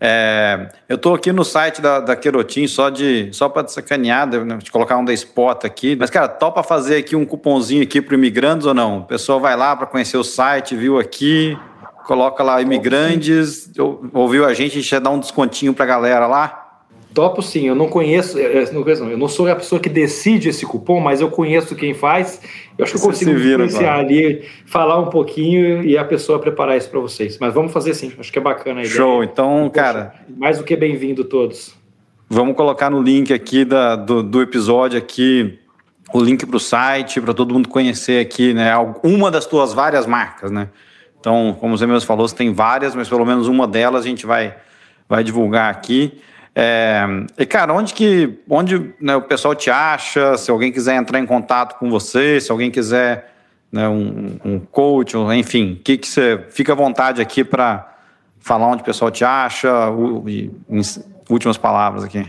É, 0.00 0.70
eu 0.88 0.96
estou 0.96 1.14
aqui 1.14 1.30
no 1.30 1.44
site 1.44 1.80
da, 1.80 2.00
da 2.00 2.16
Querotin 2.16 2.66
só 2.66 2.90
de 2.90 3.28
só 3.32 3.48
para 3.48 3.68
sacanear, 3.68 4.26
né, 4.26 4.56
de 4.56 4.72
colocar 4.72 4.96
um 4.96 5.04
da 5.04 5.12
Spot 5.12 5.64
aqui. 5.64 5.94
Mas, 5.94 6.10
cara, 6.10 6.26
topa 6.26 6.64
fazer 6.64 6.96
aqui 6.96 7.14
um 7.14 7.24
cupomzinho 7.24 7.84
aqui 7.84 8.02
para 8.02 8.16
imigrantes 8.16 8.66
ou 8.66 8.74
não? 8.74 8.98
O 8.98 9.04
pessoal 9.04 9.38
vai 9.38 9.56
lá 9.56 9.76
para 9.76 9.86
conhecer 9.86 10.16
o 10.16 10.24
site, 10.24 10.74
viu 10.74 10.98
aqui, 10.98 11.56
Coloca 12.04 12.42
lá 12.42 12.60
imigrantes, 12.60 13.70
ouviu 14.12 14.44
a 14.44 14.54
gente, 14.54 14.72
a 14.72 14.74
gente 14.80 14.88
já 14.88 14.98
dá 14.98 15.10
um 15.10 15.18
descontinho 15.18 15.72
pra 15.74 15.86
galera 15.86 16.26
lá. 16.26 16.66
Topo 17.12 17.42
sim, 17.42 17.66
eu 17.66 17.74
não 17.74 17.88
conheço, 17.88 18.38
é, 18.38 18.62
é, 18.62 18.72
não 18.72 18.84
conheço 18.84 19.02
eu 19.02 19.18
não 19.18 19.26
sou 19.26 19.50
a 19.50 19.56
pessoa 19.56 19.80
que 19.80 19.88
decide 19.88 20.48
esse 20.48 20.64
cupom, 20.64 21.00
mas 21.00 21.20
eu 21.20 21.28
conheço 21.28 21.74
quem 21.74 21.92
faz. 21.92 22.40
Eu 22.78 22.84
acho 22.84 22.94
que 22.94 23.00
eu 23.00 23.02
consigo 23.02 23.32
influenciar 23.32 23.98
ali, 23.98 24.44
falar 24.64 25.00
um 25.00 25.10
pouquinho 25.10 25.82
e 25.82 25.98
a 25.98 26.04
pessoa 26.04 26.38
preparar 26.38 26.76
isso 26.76 26.88
para 26.88 27.00
vocês. 27.00 27.36
Mas 27.40 27.52
vamos 27.52 27.72
fazer 27.72 27.94
sim, 27.94 28.12
acho 28.18 28.32
que 28.32 28.38
é 28.38 28.42
bacana 28.42 28.80
a 28.80 28.84
ideia. 28.84 28.96
Show, 28.96 29.24
então, 29.24 29.68
Poxa, 29.68 29.70
cara. 29.70 30.14
Mais 30.36 30.58
do 30.58 30.64
que 30.64 30.76
bem-vindo 30.76 31.24
todos. 31.24 31.74
Vamos 32.28 32.54
colocar 32.54 32.90
no 32.90 33.02
link 33.02 33.32
aqui 33.32 33.64
da, 33.64 33.96
do, 33.96 34.22
do 34.22 34.40
episódio 34.40 34.96
aqui 34.96 35.58
o 36.12 36.20
link 36.20 36.44
para 36.44 36.56
o 36.56 36.60
site, 36.60 37.20
para 37.20 37.32
todo 37.32 37.54
mundo 37.54 37.68
conhecer 37.68 38.20
aqui, 38.20 38.52
né? 38.52 38.72
Uma 39.02 39.30
das 39.30 39.46
tuas 39.46 39.72
várias 39.72 40.06
marcas, 40.06 40.50
né? 40.50 40.68
Então, 41.20 41.54
como 41.60 41.76
você 41.76 41.86
mesmo 41.86 42.06
falou, 42.06 42.26
você 42.26 42.34
tem 42.34 42.52
várias, 42.52 42.94
mas 42.94 43.08
pelo 43.08 43.24
menos 43.24 43.46
uma 43.46 43.68
delas 43.68 44.04
a 44.04 44.08
gente 44.08 44.26
vai, 44.26 44.56
vai 45.06 45.22
divulgar 45.22 45.70
aqui. 45.70 46.18
É, 46.54 47.04
e, 47.38 47.46
cara, 47.46 47.72
onde 47.72 47.94
que 47.94 48.38
onde 48.48 48.92
né, 49.00 49.14
o 49.14 49.22
pessoal 49.22 49.54
te 49.54 49.70
acha? 49.70 50.36
Se 50.36 50.50
alguém 50.50 50.72
quiser 50.72 50.96
entrar 50.96 51.20
em 51.20 51.26
contato 51.26 51.78
com 51.78 51.88
você, 51.90 52.40
se 52.40 52.50
alguém 52.50 52.70
quiser 52.70 53.32
né, 53.70 53.88
um, 53.88 54.36
um 54.44 54.58
coach, 54.58 55.16
enfim, 55.36 55.80
que, 55.84 55.96
que 55.96 56.08
você 56.08 56.44
fica 56.50 56.72
à 56.72 56.76
vontade 56.76 57.22
aqui 57.22 57.44
para 57.44 57.86
falar 58.40 58.66
onde 58.66 58.82
o 58.82 58.84
pessoal 58.84 59.10
te 59.10 59.24
acha, 59.24 59.90
u, 59.90 60.28
e, 60.28 60.50
últimas 61.28 61.56
palavras 61.56 62.02
aqui. 62.02 62.26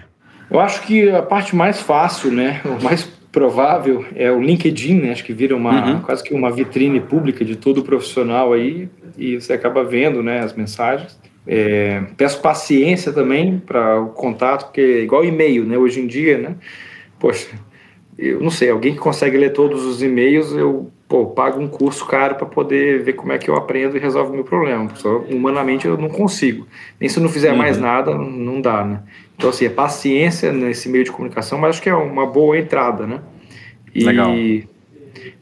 Eu 0.50 0.60
acho 0.60 0.82
que 0.82 1.10
a 1.10 1.24
parte 1.24 1.56
mais 1.56 1.80
fácil, 1.80 2.32
né, 2.32 2.62
o 2.66 2.84
mais 2.84 3.10
provável 3.32 4.06
é 4.16 4.32
o 4.32 4.42
LinkedIn, 4.42 5.00
né? 5.02 5.12
Acho 5.12 5.24
que 5.24 5.34
vira 5.34 5.56
uma 5.56 5.94
uhum. 5.94 6.02
quase 6.02 6.24
que 6.24 6.34
uma 6.34 6.52
vitrine 6.52 7.00
pública 7.00 7.46
de 7.46 7.56
todo 7.56 7.84
profissional 7.84 8.52
aí 8.54 8.90
e 9.18 9.40
você 9.40 9.54
acaba 9.54 9.84
vendo, 9.84 10.22
né, 10.22 10.40
as 10.40 10.54
mensagens. 10.54 11.20
É, 11.48 12.04
peço 12.18 12.42
paciência 12.42 13.12
também 13.12 13.58
para 13.60 14.00
o 14.00 14.10
contato, 14.10 14.66
porque 14.66 14.82
é 14.82 15.00
igual 15.02 15.26
e-mail, 15.26 15.66
né? 15.66 15.78
Hoje 15.78 16.00
em 16.00 16.08
dia, 16.08 16.38
né? 16.38 16.56
Poxa, 17.20 17.48
eu 18.18 18.40
não 18.40 18.52
sei, 18.52 18.70
alguém 18.70 18.94
que 18.94 19.00
consegue 19.00 19.38
ler 19.38 19.54
todos 19.54 19.86
os 19.86 20.04
e-mails, 20.04 20.52
eu 20.52 20.92
pô, 21.12 21.26
pago 21.26 21.60
um 21.60 21.68
curso 21.68 22.06
caro 22.06 22.36
para 22.36 22.46
poder 22.46 23.04
ver 23.04 23.12
como 23.14 23.34
é 23.34 23.38
que 23.38 23.50
eu 23.50 23.56
aprendo 23.58 23.98
e 23.98 24.00
resolvo 24.00 24.32
o 24.32 24.34
meu 24.34 24.46
problema. 24.46 24.90
Só, 24.96 25.18
humanamente 25.18 25.86
eu 25.86 25.98
não 25.98 26.08
consigo. 26.08 26.66
Nem 26.98 27.10
se 27.10 27.20
eu 27.20 27.24
não 27.24 27.30
fizer 27.30 27.52
uhum. 27.52 27.58
mais 27.58 27.78
nada, 27.78 28.16
não 28.16 28.62
dá, 28.62 28.86
né? 28.86 29.04
Então, 29.36 29.50
assim, 29.50 29.66
é 29.66 29.70
paciência 29.70 30.54
nesse 30.54 30.88
meio 30.88 31.04
de 31.04 31.12
comunicação, 31.12 31.60
mas 31.60 31.72
acho 31.72 31.82
que 31.82 31.90
é 31.90 31.94
uma 31.94 32.26
boa 32.26 32.58
entrada, 32.58 33.06
né? 33.06 33.20
E, 33.94 34.06
Legal. 34.06 34.32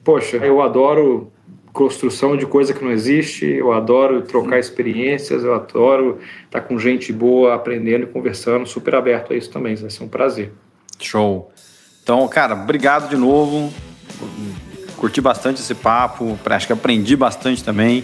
poxa, 0.03 0.37
eu 0.37 0.59
adoro 0.59 1.31
construção 1.71 2.35
de 2.35 2.47
coisa 2.47 2.73
que 2.73 2.83
não 2.83 2.89
existe, 2.89 3.45
eu 3.45 3.71
adoro 3.71 4.23
trocar 4.23 4.57
experiências, 4.57 5.43
eu 5.43 5.53
adoro 5.53 6.17
estar 6.45 6.61
com 6.61 6.79
gente 6.79 7.13
boa, 7.13 7.53
aprendendo 7.53 8.05
e 8.05 8.07
conversando, 8.07 8.65
super 8.65 8.95
aberto 8.95 9.33
a 9.33 9.35
isso 9.35 9.51
também, 9.51 9.75
vai 9.75 9.91
ser 9.91 10.03
um 10.03 10.07
prazer. 10.07 10.51
Show. 10.99 11.51
Então, 12.01 12.27
cara, 12.27 12.55
obrigado 12.55 13.07
de 13.07 13.15
novo. 13.15 13.71
Curti 14.99 15.21
bastante 15.21 15.61
esse 15.61 15.73
papo, 15.73 16.37
acho 16.45 16.67
que 16.67 16.73
aprendi 16.73 17.15
bastante 17.15 17.63
também. 17.63 18.03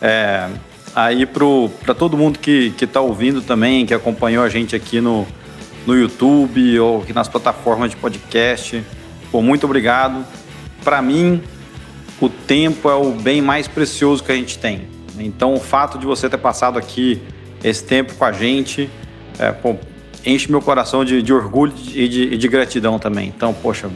É, 0.00 0.48
aí 0.94 1.26
para 1.26 1.94
todo 1.94 2.16
mundo 2.16 2.38
que 2.38 2.72
está 2.80 3.00
ouvindo 3.00 3.42
também, 3.42 3.84
que 3.84 3.92
acompanhou 3.92 4.42
a 4.42 4.48
gente 4.48 4.74
aqui 4.74 5.02
no, 5.02 5.26
no 5.86 5.94
YouTube 5.94 6.80
ou 6.80 7.02
aqui 7.02 7.12
nas 7.12 7.28
plataformas 7.28 7.90
de 7.90 7.96
podcast, 7.96 8.82
pô, 9.30 9.42
muito 9.42 9.64
obrigado. 9.64 10.24
Para 10.82 11.02
mim, 11.02 11.42
o 12.18 12.30
tempo 12.30 12.88
é 12.88 12.94
o 12.94 13.10
bem 13.10 13.42
mais 13.42 13.68
precioso 13.68 14.24
que 14.24 14.32
a 14.32 14.34
gente 14.34 14.58
tem. 14.58 14.88
Então, 15.18 15.52
o 15.52 15.60
fato 15.60 15.98
de 15.98 16.06
você 16.06 16.28
ter 16.28 16.38
passado 16.38 16.78
aqui 16.78 17.20
esse 17.62 17.84
tempo 17.84 18.14
com 18.14 18.24
a 18.24 18.32
gente, 18.32 18.88
é, 19.38 19.52
pô, 19.52 19.76
enche 20.24 20.50
meu 20.50 20.62
coração 20.62 21.04
de, 21.04 21.22
de 21.22 21.32
orgulho 21.32 21.74
e 21.94 22.08
de, 22.08 22.36
de, 22.36 22.48
gratidão 22.48 22.98
também. 22.98 23.28
Então, 23.28 23.52
poxa, 23.52 23.90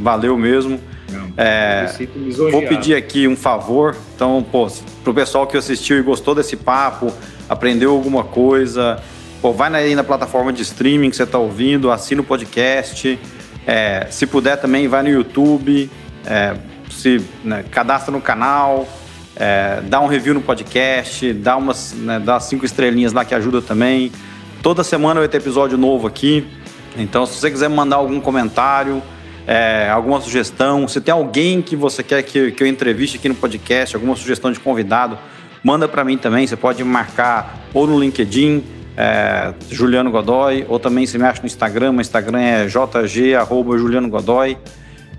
valeu 0.00 0.38
mesmo. 0.38 0.80
É, 1.36 1.86
vou 2.50 2.62
pedir 2.62 2.94
aqui 2.94 3.26
um 3.28 3.36
favor. 3.36 3.96
Então, 4.14 4.44
pô, 4.50 4.68
pro 5.02 5.14
pessoal 5.14 5.46
que 5.46 5.56
assistiu 5.56 5.98
e 5.98 6.02
gostou 6.02 6.34
desse 6.34 6.56
papo, 6.56 7.12
aprendeu 7.48 7.92
alguma 7.92 8.24
coisa, 8.24 9.02
pô, 9.40 9.52
vai 9.52 9.72
aí 9.74 9.94
na 9.94 10.04
plataforma 10.04 10.52
de 10.52 10.62
streaming 10.62 11.10
que 11.10 11.16
você 11.16 11.24
está 11.24 11.38
ouvindo, 11.38 11.90
assina 11.90 12.20
o 12.20 12.24
podcast. 12.24 13.18
É, 13.66 14.06
se 14.10 14.26
puder 14.26 14.56
também, 14.60 14.86
vai 14.86 15.02
no 15.02 15.08
YouTube, 15.08 15.90
é, 16.24 16.54
se 16.90 17.24
né, 17.42 17.64
cadastra 17.70 18.12
no 18.12 18.20
canal, 18.20 18.88
é, 19.34 19.80
dá 19.82 20.00
um 20.00 20.06
review 20.06 20.34
no 20.34 20.40
podcast, 20.40 21.32
dá 21.32 21.56
umas 21.56 21.92
né, 21.92 22.18
dá 22.18 22.38
cinco 22.40 22.64
estrelinhas 22.64 23.12
lá 23.12 23.24
que 23.24 23.34
ajuda 23.34 23.60
também. 23.60 24.12
Toda 24.62 24.82
semana 24.82 25.20
vai 25.20 25.28
ter 25.28 25.38
episódio 25.38 25.76
novo 25.76 26.06
aqui. 26.06 26.46
Então, 26.96 27.26
se 27.26 27.38
você 27.38 27.50
quiser 27.50 27.68
mandar 27.68 27.96
algum 27.96 28.20
comentário, 28.20 29.02
é, 29.46 29.88
alguma 29.88 30.20
sugestão, 30.20 30.88
se 30.88 31.00
tem 31.00 31.12
alguém 31.12 31.62
que 31.62 31.76
você 31.76 32.02
quer 32.02 32.22
que, 32.22 32.50
que 32.50 32.62
eu 32.62 32.66
entreviste 32.66 33.16
aqui 33.16 33.28
no 33.28 33.34
podcast, 33.34 33.94
alguma 33.94 34.16
sugestão 34.16 34.50
de 34.50 34.58
convidado, 34.58 35.16
manda 35.62 35.86
para 35.86 36.04
mim 36.04 36.18
também. 36.18 36.46
Você 36.46 36.56
pode 36.56 36.82
marcar 36.82 37.60
ou 37.72 37.86
no 37.86 37.98
LinkedIn, 37.98 38.64
é, 38.96 39.54
Juliano 39.70 40.10
Godoy, 40.10 40.64
ou 40.68 40.80
também 40.80 41.06
se 41.06 41.16
me 41.16 41.24
acha 41.24 41.40
no 41.40 41.46
Instagram. 41.46 41.92
O 41.92 42.00
Instagram 42.00 42.40
é 42.40 42.66
jg@juliano 42.66 44.10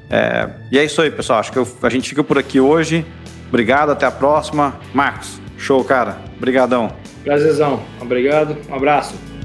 É, 0.09 0.49
e 0.71 0.77
é 0.77 0.83
isso 0.83 1.01
aí, 1.01 1.09
pessoal. 1.09 1.39
Acho 1.39 1.51
que 1.51 1.59
eu, 1.59 1.67
a 1.81 1.89
gente 1.89 2.09
fica 2.09 2.23
por 2.23 2.37
aqui 2.37 2.59
hoje. 2.59 3.05
Obrigado, 3.47 3.91
até 3.91 4.05
a 4.05 4.11
próxima. 4.11 4.75
Marcos, 4.93 5.39
show, 5.57 5.81
cara. 5.85 6.17
Obrigadão. 6.35 6.91
Prazerzão. 7.23 7.81
Obrigado. 8.01 8.57
Um 8.69 8.75
abraço. 8.75 9.36